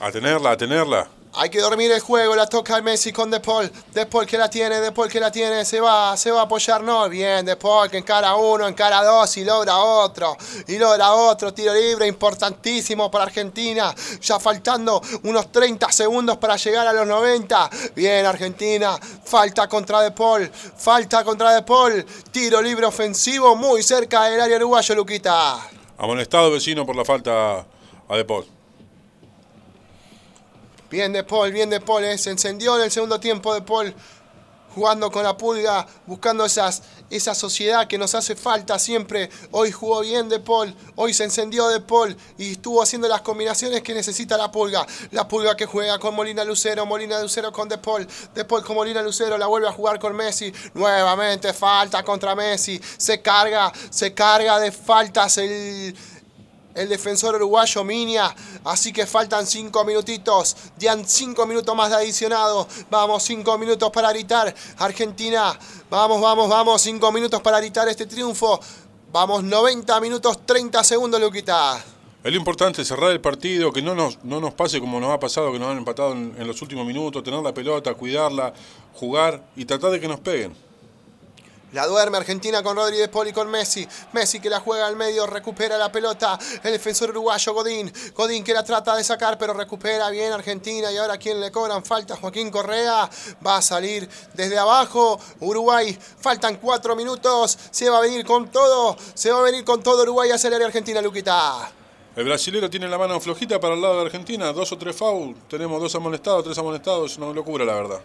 A 0.00 0.12
tenerla, 0.12 0.52
a 0.52 0.56
tenerla. 0.56 1.17
Hay 1.34 1.50
que 1.50 1.60
dormir 1.60 1.92
el 1.92 2.00
juego, 2.00 2.34
la 2.34 2.46
toca 2.46 2.80
Messi 2.80 3.12
con 3.12 3.30
De 3.30 3.38
Paul. 3.40 3.70
De 3.92 4.06
Paul 4.06 4.26
que 4.26 4.38
la 4.38 4.48
tiene, 4.48 4.80
De 4.80 4.92
Paul 4.92 5.08
que 5.08 5.20
la 5.20 5.30
tiene, 5.30 5.64
se 5.64 5.78
va, 5.80 6.16
se 6.16 6.30
va 6.30 6.40
a 6.40 6.44
apoyar, 6.44 6.82
no, 6.82 7.08
bien, 7.08 7.44
De 7.44 7.56
Paul 7.56 7.90
que 7.90 7.98
encara 7.98 8.34
uno, 8.34 8.66
encara 8.66 9.04
dos 9.04 9.36
y 9.36 9.44
logra 9.44 9.76
otro. 9.76 10.36
Y 10.66 10.78
logra 10.78 11.12
otro, 11.12 11.52
tiro 11.52 11.74
libre 11.74 12.06
importantísimo 12.06 13.10
para 13.10 13.24
Argentina. 13.24 13.94
Ya 14.20 14.40
faltando 14.40 15.00
unos 15.24 15.52
30 15.52 15.92
segundos 15.92 16.38
para 16.38 16.56
llegar 16.56 16.86
a 16.86 16.92
los 16.92 17.06
90. 17.06 17.70
Bien, 17.94 18.24
Argentina, 18.24 18.98
falta 19.24 19.68
contra 19.68 20.00
De 20.00 20.12
Paul, 20.12 20.50
falta 20.50 21.22
contra 21.24 21.52
De 21.52 21.62
Paul. 21.62 22.04
Tiro 22.30 22.62
libre 22.62 22.86
ofensivo 22.86 23.54
muy 23.54 23.82
cerca 23.82 24.24
del 24.24 24.40
área 24.40 24.56
uruguayo, 24.56 24.94
Luquita. 24.94 25.58
Amonestado 25.98 26.50
vecino 26.50 26.86
por 26.86 26.96
la 26.96 27.04
falta 27.04 27.66
a 28.08 28.16
De 28.16 28.24
Paul. 28.24 28.57
Bien 30.90 31.12
de 31.12 31.22
Paul, 31.22 31.52
bien 31.52 31.68
de 31.68 31.80
Paul, 31.80 32.02
eh. 32.04 32.16
se 32.16 32.30
encendió 32.30 32.76
en 32.76 32.84
el 32.84 32.90
segundo 32.90 33.20
tiempo 33.20 33.52
de 33.52 33.60
Paul, 33.60 33.94
jugando 34.74 35.10
con 35.10 35.22
la 35.22 35.36
pulga, 35.36 35.86
buscando 36.06 36.46
esas, 36.46 36.82
esa 37.10 37.34
sociedad 37.34 37.86
que 37.86 37.98
nos 37.98 38.14
hace 38.14 38.34
falta 38.34 38.78
siempre. 38.78 39.28
Hoy 39.50 39.70
jugó 39.70 40.00
bien 40.00 40.30
de 40.30 40.40
Paul, 40.40 40.74
hoy 40.96 41.12
se 41.12 41.24
encendió 41.24 41.68
de 41.68 41.80
Paul 41.80 42.16
y 42.38 42.52
estuvo 42.52 42.82
haciendo 42.82 43.06
las 43.06 43.20
combinaciones 43.20 43.82
que 43.82 43.92
necesita 43.92 44.38
la 44.38 44.50
pulga. 44.50 44.86
La 45.10 45.28
pulga 45.28 45.54
que 45.56 45.66
juega 45.66 45.98
con 45.98 46.14
Molina 46.14 46.42
Lucero, 46.42 46.86
Molina 46.86 47.20
Lucero 47.20 47.52
con 47.52 47.68
De 47.68 47.76
Paul, 47.76 48.08
De 48.34 48.46
Paul 48.46 48.64
con 48.64 48.76
Molina 48.76 49.02
Lucero, 49.02 49.36
la 49.36 49.46
vuelve 49.46 49.68
a 49.68 49.72
jugar 49.72 49.98
con 49.98 50.16
Messi. 50.16 50.50
Nuevamente 50.72 51.52
falta 51.52 52.02
contra 52.02 52.34
Messi, 52.34 52.80
se 52.96 53.20
carga, 53.20 53.70
se 53.90 54.14
carga 54.14 54.58
de 54.58 54.72
faltas 54.72 55.36
el 55.36 55.94
el 56.78 56.88
defensor 56.88 57.34
uruguayo 57.34 57.84
Minia. 57.84 58.34
Así 58.64 58.92
que 58.92 59.06
faltan 59.06 59.46
cinco 59.46 59.84
minutitos. 59.84 60.56
Ya 60.78 60.96
cinco 61.04 61.46
minutos 61.46 61.74
más 61.74 61.90
de 61.90 61.96
adicionado. 61.96 62.66
Vamos, 62.90 63.22
cinco 63.24 63.58
minutos 63.58 63.90
para 63.90 64.10
gritar. 64.10 64.54
Argentina. 64.78 65.58
Vamos, 65.90 66.20
vamos, 66.20 66.48
vamos. 66.48 66.80
Cinco 66.80 67.10
minutos 67.12 67.40
para 67.40 67.58
gritar 67.58 67.88
este 67.88 68.06
triunfo. 68.06 68.60
Vamos, 69.10 69.42
90 69.42 70.00
minutos 70.00 70.44
30 70.44 70.84
segundos, 70.84 71.20
Luquita. 71.20 71.82
Es 72.22 72.30
lo 72.30 72.36
importante, 72.36 72.84
cerrar 72.84 73.10
el 73.10 73.20
partido, 73.20 73.72
que 73.72 73.80
no 73.80 73.94
nos, 73.94 74.22
no 74.22 74.38
nos 74.38 74.52
pase 74.52 74.80
como 74.80 75.00
nos 75.00 75.10
ha 75.10 75.18
pasado, 75.18 75.50
que 75.50 75.58
nos 75.58 75.70
han 75.70 75.78
empatado 75.78 76.12
en 76.12 76.46
los 76.46 76.60
últimos 76.60 76.84
minutos, 76.84 77.22
tener 77.22 77.40
la 77.40 77.54
pelota, 77.54 77.94
cuidarla, 77.94 78.52
jugar 78.92 79.42
y 79.56 79.64
tratar 79.64 79.92
de 79.92 80.00
que 80.00 80.08
nos 80.08 80.20
peguen. 80.20 80.67
La 81.72 81.86
duerme 81.86 82.16
Argentina 82.16 82.62
con 82.62 82.76
Rodríguez 82.76 83.08
Poli 83.08 83.30
con 83.30 83.50
Messi. 83.50 83.86
Messi 84.12 84.40
que 84.40 84.48
la 84.48 84.60
juega 84.60 84.86
al 84.86 84.96
medio, 84.96 85.26
recupera 85.26 85.76
la 85.76 85.92
pelota. 85.92 86.38
El 86.62 86.72
defensor 86.72 87.10
uruguayo 87.10 87.52
Godín. 87.52 87.92
Godín 88.14 88.42
que 88.42 88.54
la 88.54 88.64
trata 88.64 88.96
de 88.96 89.04
sacar, 89.04 89.36
pero 89.36 89.52
recupera 89.52 90.08
bien 90.08 90.32
Argentina. 90.32 90.90
Y 90.90 90.96
ahora 90.96 91.18
quien 91.18 91.38
le 91.38 91.52
cobran 91.52 91.84
falta, 91.84 92.16
Joaquín 92.16 92.50
Correa. 92.50 93.10
Va 93.46 93.56
a 93.56 93.62
salir 93.62 94.08
desde 94.32 94.58
abajo. 94.58 95.20
Uruguay, 95.40 95.98
faltan 96.18 96.56
cuatro 96.56 96.96
minutos. 96.96 97.58
Se 97.70 97.90
va 97.90 97.98
a 97.98 98.00
venir 98.00 98.24
con 98.24 98.48
todo. 98.50 98.96
Se 99.12 99.30
va 99.30 99.40
a 99.40 99.42
venir 99.42 99.62
con 99.62 99.82
todo 99.82 100.04
Uruguay 100.04 100.30
a 100.30 100.36
acelerar 100.36 100.68
Argentina, 100.68 101.02
Luquita. 101.02 101.70
El 102.16 102.24
brasilero 102.24 102.70
tiene 102.70 102.88
la 102.88 102.96
mano 102.96 103.20
flojita 103.20 103.60
para 103.60 103.74
el 103.74 103.82
lado 103.82 103.96
de 103.96 104.06
Argentina, 104.06 104.52
dos 104.52 104.72
o 104.72 104.78
tres 104.78 104.96
foul, 104.96 105.36
tenemos 105.48 105.80
dos 105.80 105.94
amonestados, 105.94 106.42
tres 106.42 106.58
amonestados, 106.58 107.12
es 107.12 107.18
una 107.18 107.32
locura 107.32 107.64
la 107.64 107.74
verdad. 107.74 108.00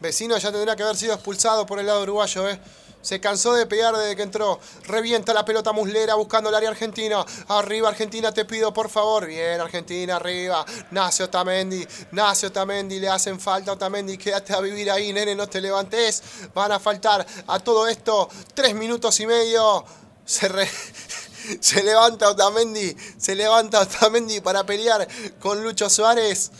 Vecino 0.00 0.36
ya 0.38 0.50
tendrá 0.50 0.74
que 0.76 0.82
haber 0.82 0.96
sido 0.96 1.14
expulsado 1.14 1.66
por 1.66 1.78
el 1.78 1.86
lado 1.86 2.02
uruguayo, 2.02 2.48
¿eh? 2.48 2.58
Se 3.02 3.18
cansó 3.18 3.54
de 3.54 3.66
pegar 3.66 3.96
desde 3.96 4.14
que 4.14 4.22
entró. 4.22 4.60
Revienta 4.84 5.32
la 5.32 5.44
pelota 5.44 5.72
muslera 5.72 6.14
buscando 6.16 6.50
el 6.50 6.54
área 6.54 6.68
argentina. 6.68 7.24
Arriba 7.48 7.88
Argentina, 7.88 8.30
te 8.32 8.44
pido 8.44 8.74
por 8.74 8.90
favor. 8.90 9.26
Bien, 9.26 9.58
Argentina, 9.58 10.16
arriba. 10.16 10.64
Nace 10.90 11.24
Otamendi. 11.24 11.86
Nace 12.12 12.48
Otamendi. 12.48 13.00
Le 13.00 13.08
hacen 13.08 13.40
falta 13.40 13.72
Otamendi. 13.72 14.18
Quédate 14.18 14.52
a 14.52 14.60
vivir 14.60 14.90
ahí, 14.90 15.14
nene, 15.14 15.34
no 15.34 15.48
te 15.48 15.62
levantes. 15.62 16.22
Van 16.54 16.72
a 16.72 16.78
faltar 16.78 17.26
a 17.46 17.58
todo 17.60 17.88
esto 17.88 18.28
tres 18.52 18.74
minutos 18.74 19.18
y 19.20 19.26
medio. 19.26 19.82
Se, 20.26 20.50
se 21.60 21.82
levanta 21.82 22.28
Otamendi. 22.28 22.94
Se 23.16 23.34
levanta 23.34 23.80
Otamendi 23.80 24.40
para 24.40 24.64
pelear 24.64 25.08
con 25.38 25.62
Lucho 25.62 25.88
Suárez 25.88 26.50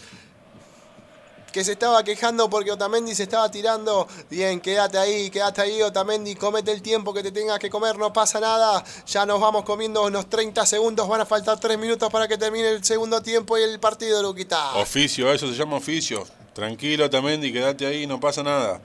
que 1.52 1.64
se 1.64 1.72
estaba 1.72 2.02
quejando 2.04 2.48
porque 2.48 2.72
Otamendi 2.72 3.14
se 3.14 3.24
estaba 3.24 3.50
tirando. 3.50 4.06
Bien, 4.28 4.60
quédate 4.60 4.98
ahí, 4.98 5.30
quédate 5.30 5.62
ahí, 5.62 5.82
Otamendi, 5.82 6.34
comete 6.34 6.72
el 6.72 6.82
tiempo 6.82 7.12
que 7.12 7.22
te 7.22 7.32
tengas 7.32 7.58
que 7.58 7.70
comer, 7.70 7.98
no 7.98 8.12
pasa 8.12 8.40
nada. 8.40 8.84
Ya 9.06 9.26
nos 9.26 9.40
vamos 9.40 9.64
comiendo 9.64 10.02
unos 10.04 10.28
30 10.28 10.64
segundos, 10.66 11.08
van 11.08 11.20
a 11.20 11.26
faltar 11.26 11.58
3 11.58 11.78
minutos 11.78 12.10
para 12.10 12.28
que 12.28 12.38
termine 12.38 12.70
el 12.70 12.84
segundo 12.84 13.22
tiempo 13.22 13.58
y 13.58 13.62
el 13.62 13.80
partido, 13.80 14.22
Luquita. 14.22 14.74
Oficio, 14.76 15.32
eso 15.32 15.46
se 15.48 15.54
llama 15.54 15.76
oficio. 15.76 16.26
Tranquilo, 16.54 17.08
Tamendi, 17.08 17.52
quédate 17.52 17.86
ahí, 17.86 18.06
no 18.06 18.20
pasa 18.20 18.42
nada. 18.42 18.80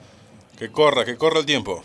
Que 0.57 0.71
corra, 0.71 1.03
que 1.03 1.17
corra 1.17 1.39
el 1.39 1.45
tiempo. 1.45 1.83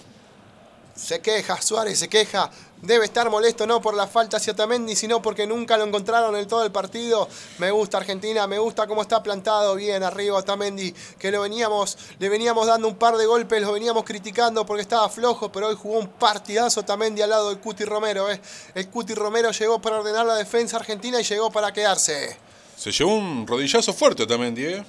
Se 0.95 1.21
queja, 1.21 1.61
Suárez 1.61 1.99
se 1.99 2.09
queja. 2.09 2.51
Debe 2.83 3.05
estar 3.05 3.29
molesto 3.29 3.67
no 3.67 3.83
por 3.83 3.95
la 3.95 4.07
falta 4.07 4.39
hacia 4.39 4.55
Otamendi, 4.55 4.97
sino 4.97 5.21
porque 5.21 5.47
nunca 5.47 5.77
lo 5.77 5.85
encontraron 5.85 6.35
en 6.37 6.49
todo 6.49 6.65
el 6.65 6.73
partido. 6.73 7.29
Me 7.59 7.71
gusta 7.71 7.99
Argentina, 7.99 8.47
me 8.47 8.59
gusta 8.59 8.87
cómo 8.87 9.03
está 9.03 9.23
plantado 9.23 9.75
bien 9.75 10.03
arriba 10.03 10.39
Otamendi, 10.39 10.95
que 11.19 11.31
lo 11.31 11.43
veníamos, 11.43 11.99
le 12.19 12.29
veníamos 12.31 12.67
dando 12.67 12.89
un 12.89 12.97
par 12.97 13.19
de 13.19 13.27
golpes, 13.27 13.61
lo 13.61 13.73
veníamos 13.73 14.05
criticando 14.05 14.65
porque 14.65 14.83
estaba 14.83 15.09
flojo, 15.11 15.53
pero 15.53 15.69
hoy 15.69 15.77
jugó 15.77 15.99
un 15.99 16.09
partidazo 16.09 16.81
Otamendi 16.81 17.21
al 17.21 17.31
lado 17.31 17.51
del 17.51 17.59
Cuti 17.59 17.85
Romero. 17.85 18.31
¿eh? 18.31 18.41
El 18.75 18.89
Cuti 18.89 19.15
Romero 19.15 19.51
llegó 19.51 19.81
para 19.83 19.99
ordenar 19.99 20.25
la 20.25 20.37
defensa 20.37 20.79
argentina 20.79 21.21
y 21.21 21.25
llegó 21.25 21.51
para 21.51 21.73
quedarse. 21.73 22.37
Se 22.77 22.93
llevó 22.93 23.15
un 23.15 23.47
rodillazo 23.47 23.93
fuerte 23.93 24.27
Tamendi, 24.27 24.65
¿eh? 24.65 24.85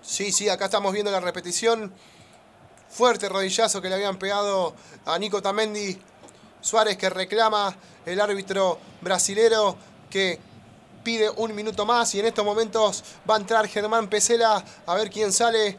Sí, 0.00 0.32
sí, 0.32 0.48
acá 0.48 0.66
estamos 0.66 0.92
viendo 0.92 1.10
la 1.10 1.20
repetición. 1.20 1.92
Fuerte 2.90 3.28
rodillazo 3.28 3.80
que 3.80 3.88
le 3.88 3.94
habían 3.94 4.18
pegado 4.18 4.74
a 5.06 5.18
Nico 5.18 5.40
Tamendi. 5.40 5.96
Suárez 6.60 6.96
que 6.96 7.08
reclama 7.08 7.74
el 8.04 8.20
árbitro 8.20 8.78
brasilero 9.00 9.76
que 10.10 10.38
pide 11.04 11.30
un 11.30 11.54
minuto 11.54 11.86
más 11.86 12.14
y 12.14 12.20
en 12.20 12.26
estos 12.26 12.44
momentos 12.44 13.02
va 13.28 13.36
a 13.36 13.38
entrar 13.38 13.66
Germán 13.68 14.08
Pesela 14.08 14.62
a 14.86 14.94
ver 14.94 15.08
quién 15.08 15.32
sale. 15.32 15.78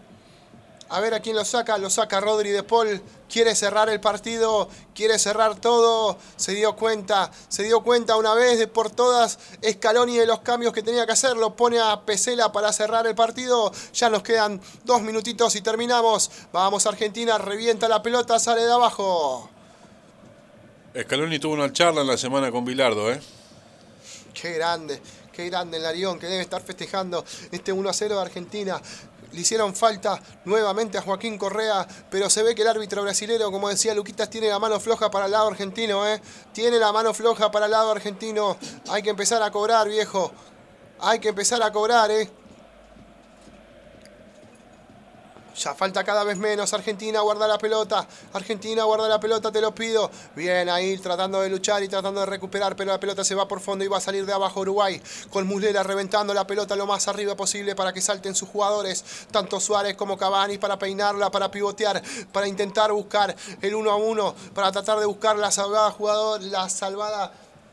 A 0.93 0.99
ver 0.99 1.13
a 1.13 1.21
quién 1.21 1.37
lo 1.37 1.45
saca. 1.45 1.77
Lo 1.77 1.89
saca 1.89 2.19
Rodri 2.19 2.49
de 2.49 2.63
Paul. 2.63 3.01
Quiere 3.29 3.55
cerrar 3.55 3.87
el 3.89 4.01
partido. 4.01 4.67
Quiere 4.93 5.17
cerrar 5.19 5.55
todo. 5.55 6.17
Se 6.35 6.51
dio 6.51 6.75
cuenta. 6.75 7.31
Se 7.47 7.63
dio 7.63 7.81
cuenta 7.81 8.17
una 8.17 8.33
vez 8.33 8.59
de 8.59 8.67
por 8.67 8.89
todas. 8.89 9.39
Scaloni 9.65 10.17
de 10.17 10.25
los 10.25 10.41
cambios 10.41 10.73
que 10.73 10.83
tenía 10.83 11.05
que 11.05 11.13
hacer. 11.13 11.37
Lo 11.37 11.55
pone 11.55 11.79
a 11.79 12.01
Pesela 12.01 12.51
para 12.51 12.73
cerrar 12.73 13.07
el 13.07 13.15
partido. 13.15 13.71
Ya 13.93 14.09
nos 14.09 14.21
quedan 14.21 14.59
dos 14.83 15.01
minutitos 15.01 15.55
y 15.55 15.61
terminamos. 15.61 16.29
Vamos 16.51 16.85
Argentina. 16.85 17.37
Revienta 17.37 17.87
la 17.87 18.03
pelota. 18.03 18.37
Sale 18.37 18.65
de 18.65 18.73
abajo. 18.73 19.49
Scaloni 21.01 21.39
tuvo 21.39 21.53
una 21.53 21.71
charla 21.71 22.01
en 22.01 22.07
la 22.07 22.17
semana 22.17 22.51
con 22.51 22.65
Bilardo, 22.65 23.09
¿eh? 23.09 23.21
Qué 24.33 24.51
grande. 24.55 25.01
Qué 25.31 25.49
grande 25.49 25.77
el 25.77 25.83
Larión 25.83 26.19
que 26.19 26.27
debe 26.27 26.41
estar 26.41 26.61
festejando 26.61 27.23
este 27.49 27.71
1 27.71 27.89
a 27.89 27.93
0 27.93 28.15
de 28.15 28.21
Argentina. 28.21 28.81
Le 29.31 29.41
hicieron 29.41 29.75
falta 29.75 30.21
nuevamente 30.45 30.97
a 30.97 31.01
Joaquín 31.01 31.37
Correa, 31.37 31.87
pero 32.09 32.29
se 32.29 32.43
ve 32.43 32.53
que 32.53 32.63
el 32.63 32.67
árbitro 32.67 33.01
brasilero, 33.01 33.51
como 33.51 33.69
decía 33.69 33.95
Luquitas, 33.95 34.29
tiene 34.29 34.49
la 34.49 34.59
mano 34.59 34.79
floja 34.79 35.09
para 35.09 35.25
el 35.25 35.31
lado 35.31 35.47
argentino, 35.47 36.07
¿eh? 36.07 36.21
Tiene 36.53 36.77
la 36.79 36.91
mano 36.91 37.13
floja 37.13 37.49
para 37.49 37.65
el 37.65 37.71
lado 37.71 37.91
argentino. 37.91 38.57
Hay 38.89 39.01
que 39.01 39.09
empezar 39.09 39.41
a 39.41 39.51
cobrar, 39.51 39.87
viejo. 39.87 40.31
Hay 40.99 41.19
que 41.19 41.29
empezar 41.29 41.63
a 41.63 41.71
cobrar, 41.71 42.11
¿eh? 42.11 42.29
Ya 45.55 45.75
falta 45.75 46.03
cada 46.03 46.23
vez 46.23 46.37
menos. 46.37 46.73
Argentina 46.73 47.21
guarda 47.21 47.47
la 47.47 47.57
pelota. 47.57 48.07
Argentina 48.33 48.83
guarda 48.83 49.07
la 49.07 49.19
pelota, 49.19 49.51
te 49.51 49.61
lo 49.61 49.73
pido. 49.73 50.09
Bien 50.35 50.69
ahí 50.69 50.97
tratando 50.97 51.41
de 51.41 51.49
luchar 51.49 51.83
y 51.83 51.87
tratando 51.87 52.21
de 52.21 52.25
recuperar, 52.25 52.75
pero 52.75 52.91
la 52.91 52.99
pelota 52.99 53.23
se 53.23 53.35
va 53.35 53.47
por 53.47 53.59
fondo 53.59 53.83
y 53.83 53.87
va 53.87 53.97
a 53.97 54.01
salir 54.01 54.25
de 54.25 54.33
abajo 54.33 54.61
Uruguay. 54.61 55.01
Con 55.29 55.47
Muslera 55.47 55.83
reventando 55.83 56.33
la 56.33 56.47
pelota 56.47 56.75
lo 56.75 56.85
más 56.85 57.07
arriba 57.07 57.35
posible 57.35 57.75
para 57.75 57.93
que 57.93 58.01
salten 58.01 58.35
sus 58.35 58.49
jugadores. 58.49 59.03
Tanto 59.31 59.59
Suárez 59.59 59.95
como 59.95 60.17
Cavani 60.17 60.57
para 60.57 60.79
peinarla, 60.79 61.29
para 61.29 61.51
pivotear, 61.51 62.01
para 62.31 62.47
intentar 62.47 62.91
buscar 62.91 63.35
el 63.61 63.75
uno 63.75 63.91
a 63.91 63.95
uno, 63.95 64.33
para 64.53 64.71
tratar 64.71 64.99
de 64.99 65.05
buscar 65.05 65.37
la 65.37 65.51
salvada 65.51 65.91
jugador, 65.91 66.41
la 66.43 66.69
salvada 66.69 67.31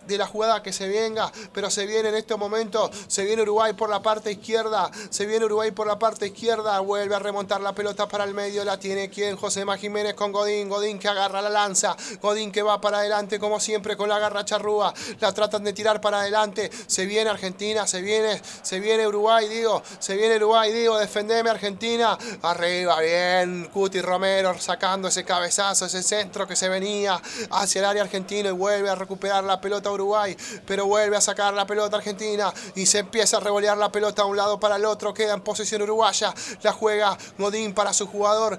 de 0.09 0.19
la 0.19 0.27
jugada 0.27 0.63
que 0.63 0.73
se 0.73 0.89
venga, 0.89 1.31
pero 1.53 1.71
se 1.71 1.87
viene 1.87 2.09
en 2.09 2.15
este 2.17 2.35
momento, 2.35 2.91
se 3.07 3.25
viene 3.25 3.43
Uruguay 3.43 3.75
por 3.75 3.91
la 3.91 4.03
parte 4.03 4.33
izquierda, 4.33 4.91
se 5.11 5.27
viene 5.27 5.45
Uruguay 5.45 5.71
por 5.71 5.87
la 5.87 5.99
parte 5.99 6.27
izquierda, 6.27 6.81
vuelve 6.81 7.15
a 7.15 7.19
remontar 7.19 7.61
la 7.61 7.75
pelota 7.75 8.09
para 8.09 8.25
el 8.25 8.35
medio, 8.35 8.65
la 8.65 8.79
tiene 8.79 9.11
quien, 9.11 9.37
José 9.37 9.65
Má 9.65 9.77
Jiménez 9.77 10.15
con 10.15 10.33
Godín, 10.33 10.69
Godín 10.69 10.99
que 10.99 11.09
agarra 11.09 11.43
la 11.43 11.51
lanza, 11.51 11.97
Godín 12.21 12.51
que 12.51 12.63
va 12.63 12.81
para 12.81 12.99
adelante 12.99 13.39
como 13.39 13.61
siempre 13.61 13.97
con 13.97 14.09
la 14.09 14.19
garra 14.19 14.45
charrúa, 14.45 14.95
la 15.21 15.33
tratan 15.33 15.65
de 15.65 15.73
tirar 15.73 16.01
para 16.01 16.21
adelante, 16.21 16.71
se 16.87 17.07
viene 17.07 17.31
Argentina, 17.31 17.87
se 17.87 18.01
viene, 18.01 18.41
se 18.63 18.81
viene 18.81 19.07
Uruguay, 19.07 19.47
digo, 19.49 19.83
se 19.99 20.17
viene 20.17 20.37
Uruguay, 20.37 20.73
digo, 20.73 20.99
defendeme 20.99 21.51
Argentina, 21.51 22.17
arriba, 22.43 23.01
bien, 23.01 23.69
Cuti 23.73 24.01
Romero 24.01 24.59
sacando 24.59 25.09
ese 25.09 25.25
cabezazo, 25.25 25.87
ese 25.87 26.03
centro 26.03 26.47
que 26.47 26.57
se 26.57 26.69
venía 26.69 27.21
hacia 27.51 27.81
el 27.81 27.85
área 27.85 28.03
argentino 28.03 28.49
y 28.49 28.53
vuelve 28.53 28.89
a 28.89 28.95
recuperar 28.95 29.45
la 29.45 29.61
pelota 29.61 29.91
Uruguay, 29.99 30.37
pero 30.67 30.87
vuelve 30.87 31.17
a 31.17 31.21
sacar 31.21 31.55
la 31.55 31.67
pelota 31.67 31.97
Argentina 31.97 32.53
y 32.75 32.87
se 32.87 32.99
empieza 32.99 33.39
a 33.39 33.41
revolear 33.41 33.77
la 33.77 33.91
pelota 33.91 34.23
a 34.23 34.27
un 34.27 34.37
lado 34.37 34.59
para 34.61 34.77
el 34.77 34.85
otro, 34.85 35.13
queda 35.13 35.35
en 35.35 35.41
posesión 35.41 35.83
uruguaya, 35.83 36.35
la 36.63 36.73
juega 36.73 37.17
Godín 37.37 37.75
para 37.75 37.93
su 37.93 38.07
jugador 38.07 38.59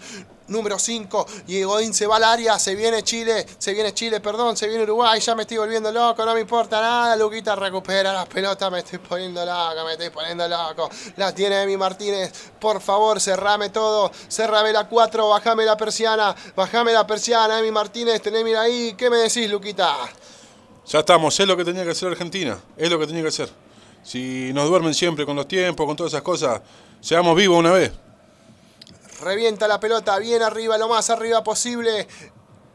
número 0.50 0.78
5 0.78 1.26
y 1.48 1.64
Godín 1.64 1.94
se 1.94 2.08
va 2.08 2.18
al 2.18 2.24
área, 2.24 2.60
se 2.60 2.76
viene 2.76 3.04
Chile, 3.04 3.46
se 3.58 3.74
viene 3.74 3.94
Chile, 3.94 4.20
perdón, 4.20 4.58
se 4.58 4.68
viene 4.68 4.84
Uruguay, 4.84 5.20
ya 5.20 5.36
me 5.36 5.44
estoy 5.44 5.58
volviendo 5.58 5.92
loco, 5.92 6.26
no 6.26 6.34
me 6.34 6.42
importa 6.42 6.82
nada, 6.82 7.16
Luquita 7.16 7.56
recupera 7.56 8.12
la 8.12 8.26
pelota, 8.26 8.70
me 8.70 8.80
estoy 8.80 9.00
poniendo 9.00 9.46
loco, 9.46 9.86
me 9.86 9.94
estoy 9.94 10.10
poniendo 10.10 10.48
loco, 10.48 10.90
la 11.16 11.34
tiene 11.34 11.64
Emi 11.64 11.78
Martínez, 11.78 12.32
por 12.60 12.82
favor, 12.82 13.22
cerrame 13.22 13.70
todo, 13.70 14.12
cerrame 14.28 14.74
la 14.74 14.88
4, 14.88 15.30
bajame 15.30 15.66
la 15.66 15.78
persiana, 15.78 16.36
bajame 16.56 16.94
la 16.94 17.06
persiana, 17.06 17.60
Emi 17.60 17.72
Martínez, 17.72 18.22
teneme 18.22 18.58
ahí, 18.58 18.96
¿qué 18.98 19.10
me 19.10 19.18
decís, 19.18 19.50
Luquita? 19.50 19.96
Ya 20.90 21.00
estamos, 21.02 21.40
es 21.40 21.46
lo 21.46 21.56
que 21.56 21.64
tenía 21.64 21.84
que 21.84 21.92
hacer 21.92 22.10
Argentina, 22.10 22.60
es 22.76 22.90
lo 22.90 22.98
que 22.98 23.06
tenía 23.06 23.22
que 23.22 23.28
hacer. 23.28 23.48
Si 24.02 24.52
nos 24.54 24.68
duermen 24.68 24.96
siempre 24.96 25.24
con 25.24 25.36
los 25.36 25.48
tiempos, 25.48 25.86
con 25.86 25.96
todas 25.96 26.14
esas 26.14 26.24
cosas, 26.24 26.62
seamos 27.00 27.36
vivos 27.36 27.60
una 27.60 27.72
vez. 27.72 27.92
Revienta 29.22 29.68
la 29.68 29.80
pelota 29.80 30.18
bien 30.18 30.42
arriba, 30.42 30.80
lo 30.80 30.90
más 30.90 31.12
arriba 31.12 31.44
posible. 31.44 32.08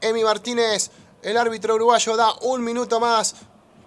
Emi 0.01 0.23
Martínez, 0.23 0.93
el 1.23 1.37
árbitro 1.37 1.75
uruguayo, 1.75 2.17
da 2.17 2.33
un 2.43 2.63
minuto 2.63 3.01
más. 3.01 3.35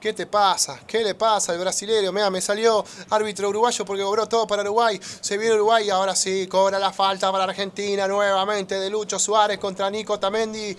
¿Qué 0.01 0.11
te 0.11 0.25
pasa? 0.25 0.81
¿Qué 0.85 1.05
le 1.05 1.15
pasa 1.15 1.53
al 1.53 1.59
brasilero? 1.59 2.11
Mira, 2.11 2.29
me 2.29 2.41
salió 2.41 2.83
árbitro 3.09 3.47
uruguayo 3.47 3.85
porque 3.85 4.03
cobró 4.03 4.27
todo 4.27 4.45
para 4.45 4.61
Uruguay. 4.61 4.99
Se 5.21 5.37
viene 5.37 5.55
Uruguay 5.55 5.87
y 5.87 5.89
ahora 5.89 6.15
sí, 6.15 6.47
cobra 6.47 6.77
la 6.79 6.91
falta 6.91 7.31
para 7.31 7.45
Argentina 7.45 8.05
nuevamente 8.09 8.77
de 8.77 8.89
Lucho 8.89 9.17
Suárez 9.17 9.57
contra 9.57 9.89
Nico 9.89 10.19
Tamendi. 10.19 10.75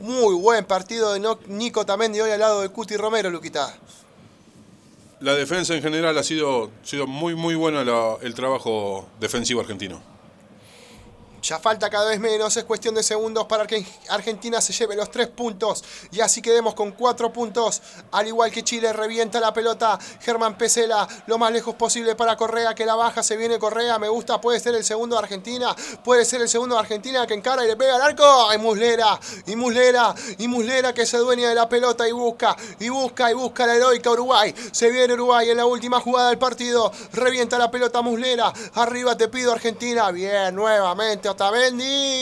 Muy 0.00 0.34
buen 0.34 0.64
partido 0.64 1.12
de 1.12 1.20
Nico 1.48 1.84
Tamendi 1.84 2.20
hoy 2.20 2.30
al 2.30 2.40
lado 2.40 2.62
de 2.62 2.70
Cuti 2.70 2.96
Romero, 2.96 3.30
Luquita. 3.30 3.74
La 5.20 5.34
defensa 5.34 5.74
en 5.74 5.82
general 5.82 6.16
ha 6.16 6.22
sido, 6.22 6.70
sido 6.82 7.06
muy, 7.06 7.34
muy 7.34 7.54
bueno 7.54 7.84
la- 7.84 8.16
el 8.22 8.34
trabajo 8.34 9.06
defensivo 9.20 9.60
argentino. 9.60 10.00
Ya 11.42 11.58
falta 11.58 11.88
cada 11.88 12.10
vez 12.10 12.20
menos, 12.20 12.54
es 12.56 12.64
cuestión 12.64 12.94
de 12.94 13.02
segundos 13.02 13.46
para 13.46 13.66
que 13.66 13.84
Argentina 14.10 14.60
se 14.60 14.74
lleve 14.74 14.94
los 14.94 15.10
tres 15.10 15.28
puntos 15.28 15.82
y 16.10 16.20
así 16.20 16.42
quedemos 16.42 16.74
con 16.74 16.92
cuatro 16.92 17.32
puntos. 17.32 17.80
Al 18.12 18.26
igual 18.26 18.50
que 18.50 18.62
Chile, 18.62 18.92
revienta 18.92 19.40
la 19.40 19.52
pelota. 19.52 19.98
Germán 20.20 20.58
Pesela, 20.58 21.08
lo 21.26 21.38
más 21.38 21.50
lejos 21.52 21.74
posible 21.76 22.14
para 22.14 22.36
Correa, 22.36 22.74
que 22.74 22.84
la 22.84 22.94
baja, 22.94 23.22
se 23.22 23.36
viene 23.36 23.58
Correa, 23.58 23.98
me 23.98 24.08
gusta, 24.08 24.40
puede 24.40 24.60
ser 24.60 24.74
el 24.74 24.84
segundo 24.84 25.16
de 25.16 25.22
Argentina, 25.22 25.74
puede 26.04 26.24
ser 26.24 26.42
el 26.42 26.48
segundo 26.48 26.74
de 26.74 26.82
Argentina 26.82 27.26
que 27.26 27.34
encara 27.34 27.64
y 27.64 27.68
le 27.68 27.76
pega 27.76 27.96
al 27.96 28.02
arco. 28.02 28.52
Y 28.52 28.58
Muslera, 28.58 29.18
y 29.46 29.56
Muslera, 29.56 30.14
y 30.38 30.46
Muslera 30.46 30.92
que 30.92 31.06
se 31.06 31.16
dueña 31.16 31.48
de 31.48 31.54
la 31.54 31.68
pelota 31.68 32.06
y 32.06 32.12
busca, 32.12 32.54
y 32.78 32.90
busca, 32.90 33.30
y 33.30 33.34
busca 33.34 33.66
la 33.66 33.76
heroica 33.76 34.10
Uruguay. 34.10 34.54
Se 34.72 34.90
viene 34.90 35.14
Uruguay 35.14 35.48
en 35.48 35.56
la 35.56 35.64
última 35.64 36.00
jugada 36.00 36.28
del 36.28 36.38
partido, 36.38 36.92
revienta 37.12 37.56
la 37.56 37.70
pelota 37.70 38.02
Muslera, 38.02 38.52
arriba 38.74 39.16
te 39.16 39.28
pido 39.28 39.52
Argentina, 39.52 40.10
bien, 40.10 40.54
nuevamente 40.54 41.29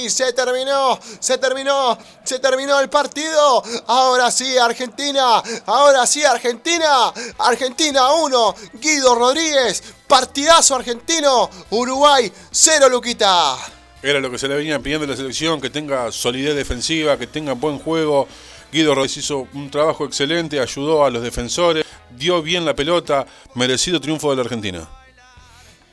Se 0.09 0.33
terminó, 0.33 0.99
se 1.21 1.39
terminó, 1.39 1.99
se 2.25 2.39
terminó 2.39 2.81
el 2.81 2.89
partido. 2.89 3.63
Ahora 3.87 4.31
sí, 4.31 4.57
Argentina. 4.59 5.43
Ahora 5.67 6.07
sí, 6.07 6.25
Argentina. 6.25 7.13
Argentina 7.39 8.13
1. 8.13 8.55
Guido 8.75 9.15
Rodríguez. 9.15 9.83
Partidazo 10.07 10.77
argentino. 10.77 11.49
Uruguay 11.71 12.33
0, 12.51 12.89
Luquita. 12.89 13.57
Era 14.03 14.21
lo 14.21 14.31
que 14.31 14.39
se 14.39 14.49
le 14.49 14.57
venía 14.57 14.79
pidiendo 14.79 15.07
a 15.07 15.09
la 15.09 15.17
selección, 15.17 15.61
que 15.61 15.71
tenga 15.71 16.13
solidez 16.13 16.55
defensiva, 16.55 17.19
que 17.19 17.27
tenga 17.27 17.55
buen 17.55 17.79
juego. 17.79 18.29
Guido 18.71 18.95
Rodríguez 18.95 19.19
hizo 19.19 19.49
un 19.55 19.71
trabajo 19.71 20.05
excelente, 20.05 20.61
ayudó 20.61 21.05
a 21.05 21.11
los 21.11 21.23
defensores, 21.23 21.85
dio 22.11 22.43
bien 22.43 22.65
la 22.65 22.75
pelota, 22.75 23.27
merecido 23.55 24.01
triunfo 24.01 24.31
de 24.31 24.37
la 24.37 24.43
Argentina. 24.43 24.89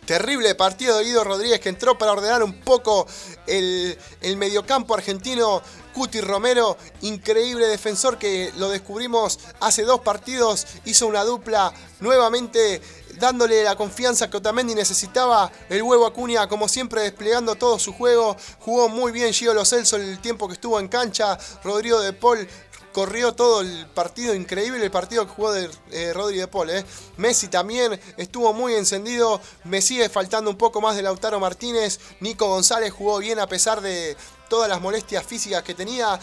Terrible 0.06 0.54
partido 0.56 0.98
de 0.98 1.06
Guido 1.06 1.24
Rodríguez 1.24 1.60
que 1.60 1.70
entró 1.70 1.98
para 1.98 2.12
ordenar 2.12 2.44
un 2.44 2.54
poco 2.62 3.08
el, 3.48 3.98
el, 4.22 4.38
mediocampo 4.38 4.94
argentino. 4.94 5.62
Cuti 5.94 6.20
Romero, 6.20 6.78
increíble 7.04 7.68
defensor 7.68 8.18
que 8.18 8.52
lo 8.58 8.68
descubrimos 8.70 9.40
hace 9.62 9.84
dos 9.84 10.02
partidos, 10.02 10.68
hizo 10.84 11.08
una 11.08 11.24
dupla 11.24 11.74
nuevamente 12.02 12.82
dándole 13.18 13.64
la 13.64 13.76
confianza 13.76 14.30
que 14.30 14.38
Otamendi 14.38 14.76
necesitaba. 14.76 15.52
El 15.70 15.82
huevo 15.84 16.06
Acuña, 16.06 16.48
como 16.48 16.68
siempre, 16.68 17.02
desplegando 17.02 17.56
todo 17.56 17.80
su 17.80 17.94
juego. 17.94 18.36
Jugó 18.60 18.90
muy 18.90 19.12
bien 19.12 19.34
Gio 19.34 19.54
Lo 19.54 19.66
Celso 19.66 19.96
el 19.96 20.20
tiempo 20.20 20.48
que 20.48 20.56
estuvo 20.56 20.80
en 20.80 20.88
cancha. 20.88 21.38
Rodrigo 21.64 22.02
de 22.02 22.14
Paul 22.14 22.48
corrió 22.96 23.34
todo 23.34 23.60
el 23.60 23.88
partido, 23.88 24.34
increíble 24.34 24.82
el 24.82 24.90
partido 24.90 25.28
que 25.28 25.34
jugó 25.34 25.52
de 25.52 25.70
eh, 25.92 26.14
Rodri 26.14 26.38
de 26.38 26.48
Paul. 26.48 26.70
Eh. 26.70 26.86
Messi 27.18 27.50
también 27.50 28.00
estuvo 28.16 28.54
muy 28.54 28.74
encendido, 28.74 29.42
me 29.66 29.82
sigue 29.82 30.08
faltando 30.08 30.50
un 30.50 30.58
poco 30.58 30.80
más 30.80 30.96
de 30.96 31.02
Lautaro 31.02 31.38
Martínez, 31.38 32.00
Nico 32.22 32.48
González 32.48 32.94
jugó 32.94 33.18
bien 33.18 33.38
a 33.40 33.48
pesar 33.48 33.82
de 33.82 34.16
todas 34.48 34.70
las 34.70 34.80
molestias 34.80 35.26
físicas 35.26 35.62
que 35.62 35.74
tenía. 35.74 36.18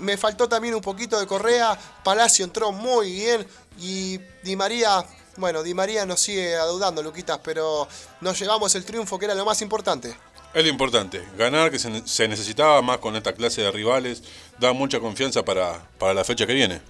Me 0.00 0.18
faltó 0.18 0.50
también 0.50 0.74
un 0.74 0.82
poquito 0.82 1.18
de 1.18 1.26
Correa, 1.26 1.78
Palacio 2.04 2.44
entró 2.44 2.72
muy 2.72 3.10
bien 3.10 3.46
y 3.78 4.18
Di 4.42 4.54
María, 4.54 5.02
bueno, 5.38 5.62
Di 5.62 5.72
María 5.72 6.04
nos 6.04 6.20
sigue 6.20 6.56
adudando, 6.56 7.02
Luquitas, 7.02 7.40
pero 7.42 7.88
nos 8.20 8.38
llevamos 8.38 8.74
el 8.74 8.84
triunfo 8.84 9.18
que 9.18 9.24
era 9.24 9.34
lo 9.34 9.46
más 9.46 9.62
importante. 9.62 10.14
Es 10.54 10.64
lo 10.64 10.70
importante, 10.70 11.22
ganar 11.36 11.70
que 11.70 11.78
se, 11.78 12.28
necesitaba 12.28 12.80
más 12.82 12.98
con 12.98 13.14
esta 13.16 13.32
clase 13.32 13.62
de 13.62 13.70
rivales, 13.70 14.22
da 14.58 14.72
mucha 14.72 14.98
confianza 14.98 15.44
para, 15.44 15.86
para 15.98 16.14
la 16.14 16.24
fecha 16.24 16.46
que 16.46 16.54
viene. 16.54 16.80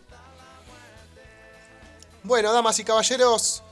Bueno, 2.23 2.53
damas 2.53 2.79
y 2.79 2.85
caballeros, 2.85 3.63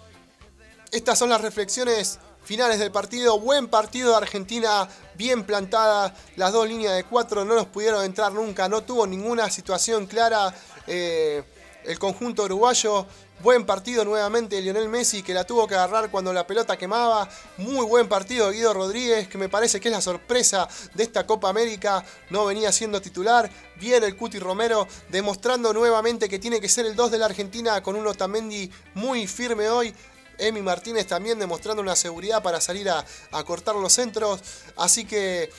estas 0.91 1.19
son 1.19 1.31
las 1.31 1.41
reflexiones 1.41 2.19
finales 2.47 2.79
del 2.79 2.91
partido. 2.91 3.39
Buen 3.39 3.69
partido 3.69 4.11
de 4.11 4.17
Argentina, 4.17 4.89
bien 5.15 5.45
plantada. 5.45 6.15
Las 6.37 6.53
dos 6.53 6.69
líneas 6.69 6.95
de 6.95 7.05
cuatro 7.05 7.45
no 7.45 7.55
nos 7.55 7.67
pudieron 7.67 8.05
entrar 8.05 8.33
nunca, 8.33 8.69
no 8.69 8.83
tuvo 8.83 9.07
ninguna 9.07 9.51
situación 9.51 10.07
clara. 10.07 10.55
Eh, 10.87 11.43
el 11.87 11.99
conjunto 11.99 12.45
uruguayo 12.45 13.07
Buen 13.43 13.67
partido 13.67 14.03
nuevamente 14.03 14.63
Lionel 14.63 14.89
Messi 14.89 15.23
que 15.23 15.35
la 15.35 15.45
tuvo 15.45 15.67
que 15.67 15.75
agarrar 15.75 16.11
cuando 16.11 16.33
la 16.33 16.47
pelota 16.47 16.79
quemaba. 16.79 17.29
Muy 17.59 17.85
buen 17.85 18.09
partido 18.09 18.51
Guido 18.51 18.73
Rodríguez 18.73 19.29
que 19.29 19.37
me 19.37 19.51
parece 19.51 19.79
que 19.79 19.89
es 19.89 19.93
la 19.93 20.01
sorpresa 20.01 20.67
de 20.95 21.03
esta 21.03 21.27
Copa 21.27 21.51
América. 21.51 22.03
No 22.31 22.47
venía 22.47 22.73
siendo 22.73 23.03
titular. 23.03 23.51
Bien 23.79 24.03
el 24.03 24.17
Cuti 24.17 24.39
Romero 24.39 24.89
demostrando 25.11 25.75
nuevamente 25.75 26.31
que 26.31 26.39
tiene 26.39 26.63
que 26.63 26.69
ser 26.71 26.87
el 26.87 26.97
2 26.97 27.11
de 27.11 27.19
la 27.19 27.27
Argentina 27.27 27.83
con 27.83 27.95
un 27.95 28.07
Otamendi 28.07 28.71
muy 28.95 29.27
firme 29.27 29.69
hoy. 29.69 29.95
Emi 30.39 30.63
Martínez 30.63 31.07
también 31.07 31.39
demostrando 31.39 31.83
una 31.83 31.95
seguridad 31.95 32.43
para 32.43 32.63
salir 32.63 32.89
a, 32.89 33.05
cortar 33.45 33.75
los 33.75 33.93
centros. 33.93 34.41
Así 34.79 35.05
que 35.05 35.51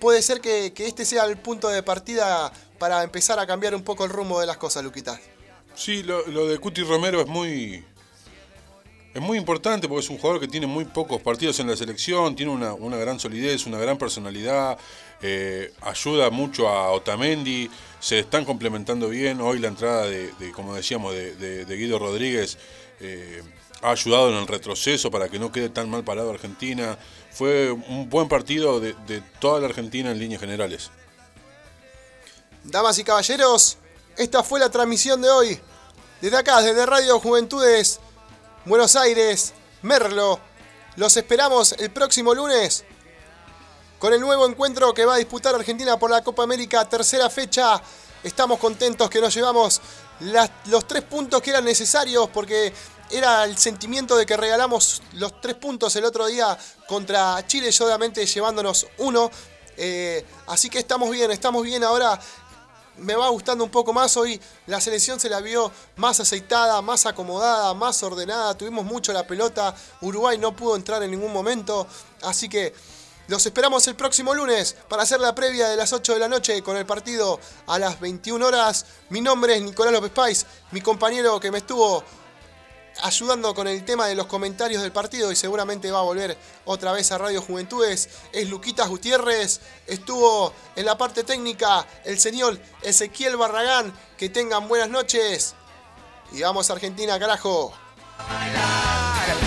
puede 0.00 0.22
ser 0.22 0.40
que 0.40 0.72
este 0.76 1.04
sea 1.04 1.24
el 1.24 1.36
punto 1.36 1.68
de 1.68 1.82
partida 1.82 2.52
para 2.82 3.04
empezar 3.04 3.38
a 3.38 3.46
cambiar 3.46 3.76
un 3.76 3.84
poco 3.84 4.04
el 4.04 4.10
rumbo 4.10 4.40
de 4.40 4.46
las 4.48 4.56
cosas, 4.56 4.82
Luquita. 4.82 5.20
Sí, 5.72 6.02
lo, 6.02 6.48
de 6.48 6.58
Cuti 6.58 6.82
Romero 6.82 7.20
es 7.20 7.28
muy. 7.28 7.84
Es 9.14 9.22
muy 9.22 9.38
importante 9.38 9.86
porque 9.86 10.00
es 10.00 10.10
un 10.10 10.18
jugador 10.18 10.40
que 10.40 10.48
tiene 10.48 10.66
muy 10.66 10.84
pocos 10.86 11.22
partidos 11.22 11.60
en 11.60 11.68
la 11.68 11.76
selección, 11.76 12.34
tiene 12.34 12.50
una, 12.50 12.96
gran 12.96 13.20
solidez, 13.20 13.66
una 13.66 13.78
gran 13.78 13.98
personalidad, 13.98 14.78
eh, 15.20 15.72
ayuda 15.82 16.30
mucho 16.30 16.66
a 16.66 16.90
Otamendi, 16.90 17.70
se 18.00 18.18
están 18.18 18.44
complementando 18.44 19.08
bien. 19.08 19.40
Hoy 19.40 19.60
la 19.60 19.68
entrada 19.68 20.06
de, 20.06 20.32
de 20.40 20.50
como 20.50 20.74
decíamos, 20.74 21.14
de, 21.14 21.36
de, 21.36 21.64
de 21.64 21.76
Guido 21.76 22.00
Rodríguez 22.00 22.58
eh, 22.98 23.42
ha 23.82 23.92
ayudado 23.92 24.30
en 24.30 24.38
el 24.38 24.48
retroceso 24.48 25.08
para 25.08 25.28
que 25.28 25.38
no 25.38 25.52
quede 25.52 25.68
tan 25.68 25.88
mal 25.88 26.02
parado 26.02 26.30
Argentina. 26.30 26.98
Fue 27.30 27.70
un 27.70 28.08
buen 28.08 28.26
partido 28.26 28.80
de, 28.80 29.22
toda 29.38 29.60
la 29.60 29.66
Argentina 29.66 30.10
en 30.10 30.18
líneas 30.18 30.40
generales. 30.40 30.90
Damas 32.64 32.96
y 32.98 33.04
caballeros, 33.04 33.76
esta 34.16 34.44
fue 34.44 34.60
la 34.60 34.70
transmisión 34.70 35.20
de 35.20 35.28
hoy. 35.28 35.60
Desde 36.20 36.36
acá, 36.36 36.62
desde 36.62 36.86
Radio 36.86 37.18
Juventudes, 37.18 37.98
Buenos 38.64 38.94
Aires, 38.94 39.52
Merlo. 39.82 40.38
Los 40.94 41.16
esperamos 41.16 41.72
el 41.72 41.90
próximo 41.90 42.34
lunes 42.34 42.84
con 43.98 44.12
el 44.12 44.20
nuevo 44.20 44.46
encuentro 44.46 44.94
que 44.94 45.04
va 45.04 45.14
a 45.14 45.18
disputar 45.18 45.54
Argentina 45.54 45.98
por 45.98 46.10
la 46.10 46.22
Copa 46.22 46.44
América, 46.44 46.88
tercera 46.88 47.28
fecha. 47.28 47.82
Estamos 48.22 48.60
contentos 48.60 49.10
que 49.10 49.20
nos 49.20 49.34
llevamos 49.34 49.80
los 50.66 50.86
tres 50.86 51.02
puntos 51.02 51.42
que 51.42 51.50
eran 51.50 51.64
necesarios 51.64 52.28
porque 52.32 52.72
era 53.10 53.42
el 53.44 53.58
sentimiento 53.58 54.16
de 54.16 54.24
que 54.24 54.36
regalamos 54.36 55.02
los 55.14 55.40
tres 55.40 55.56
puntos 55.56 55.96
el 55.96 56.04
otro 56.04 56.26
día 56.26 56.56
contra 56.86 57.44
Chile, 57.46 57.70
y 57.76 57.82
obviamente 57.82 58.24
llevándonos 58.24 58.86
uno. 58.98 59.30
Eh, 59.76 60.24
así 60.48 60.68
que 60.68 60.78
estamos 60.78 61.10
bien, 61.10 61.30
estamos 61.30 61.62
bien 61.64 61.82
ahora 61.82 62.20
me 62.98 63.14
va 63.14 63.28
gustando 63.28 63.64
un 63.64 63.70
poco 63.70 63.92
más. 63.92 64.16
Hoy 64.16 64.40
la 64.66 64.80
selección 64.80 65.18
se 65.18 65.28
la 65.28 65.40
vio 65.40 65.70
más 65.96 66.20
aceitada, 66.20 66.80
más 66.82 67.06
acomodada, 67.06 67.74
más 67.74 68.02
ordenada. 68.02 68.56
Tuvimos 68.56 68.84
mucho 68.84 69.12
la 69.12 69.26
pelota. 69.26 69.74
Uruguay 70.00 70.38
no 70.38 70.54
pudo 70.54 70.76
entrar 70.76 71.02
en 71.02 71.10
ningún 71.10 71.32
momento. 71.32 71.86
Así 72.22 72.48
que 72.48 72.74
los 73.28 73.46
esperamos 73.46 73.86
el 73.86 73.94
próximo 73.94 74.34
lunes 74.34 74.76
para 74.88 75.04
hacer 75.04 75.20
la 75.20 75.34
previa 75.34 75.68
de 75.68 75.76
las 75.76 75.92
8 75.92 76.14
de 76.14 76.18
la 76.18 76.28
noche 76.28 76.62
con 76.62 76.76
el 76.76 76.84
partido 76.84 77.38
a 77.66 77.78
las 77.78 78.00
21 78.00 78.44
horas. 78.44 78.86
Mi 79.10 79.20
nombre 79.20 79.56
es 79.56 79.62
Nicolás 79.62 79.92
López 79.92 80.10
Pais, 80.10 80.46
mi 80.72 80.80
compañero 80.80 81.38
que 81.38 81.50
me 81.50 81.58
estuvo 81.58 82.02
ayudando 83.02 83.54
con 83.54 83.66
el 83.66 83.84
tema 83.84 84.06
de 84.06 84.14
los 84.14 84.26
comentarios 84.26 84.82
del 84.82 84.92
partido 84.92 85.30
y 85.32 85.36
seguramente 85.36 85.90
va 85.90 85.98
a 85.98 86.02
volver 86.02 86.36
otra 86.64 86.92
vez 86.92 87.10
a 87.12 87.18
Radio 87.18 87.42
Juventudes, 87.42 88.08
es 88.32 88.48
Luquitas 88.48 88.88
Gutiérrez, 88.88 89.60
estuvo 89.86 90.52
en 90.76 90.86
la 90.86 90.96
parte 90.96 91.24
técnica 91.24 91.86
el 92.04 92.18
señor 92.18 92.58
Ezequiel 92.82 93.36
Barragán, 93.36 93.92
que 94.16 94.28
tengan 94.28 94.68
buenas 94.68 94.88
noches. 94.88 95.54
Y 96.32 96.40
vamos 96.42 96.70
a 96.70 96.74
Argentina, 96.74 97.18
carajo. 97.18 97.74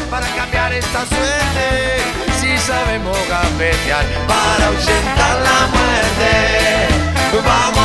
Para 0.09 0.35
cambiar 0.35 0.73
esta 0.73 1.05
suerte, 1.05 2.03
si 2.39 2.57
sabemos 2.59 3.17
gambetear, 3.27 4.05
para 4.27 4.67
ahuyentar 4.67 5.41
la 5.41 5.67
muerte, 5.67 6.87
vamos 7.43 7.84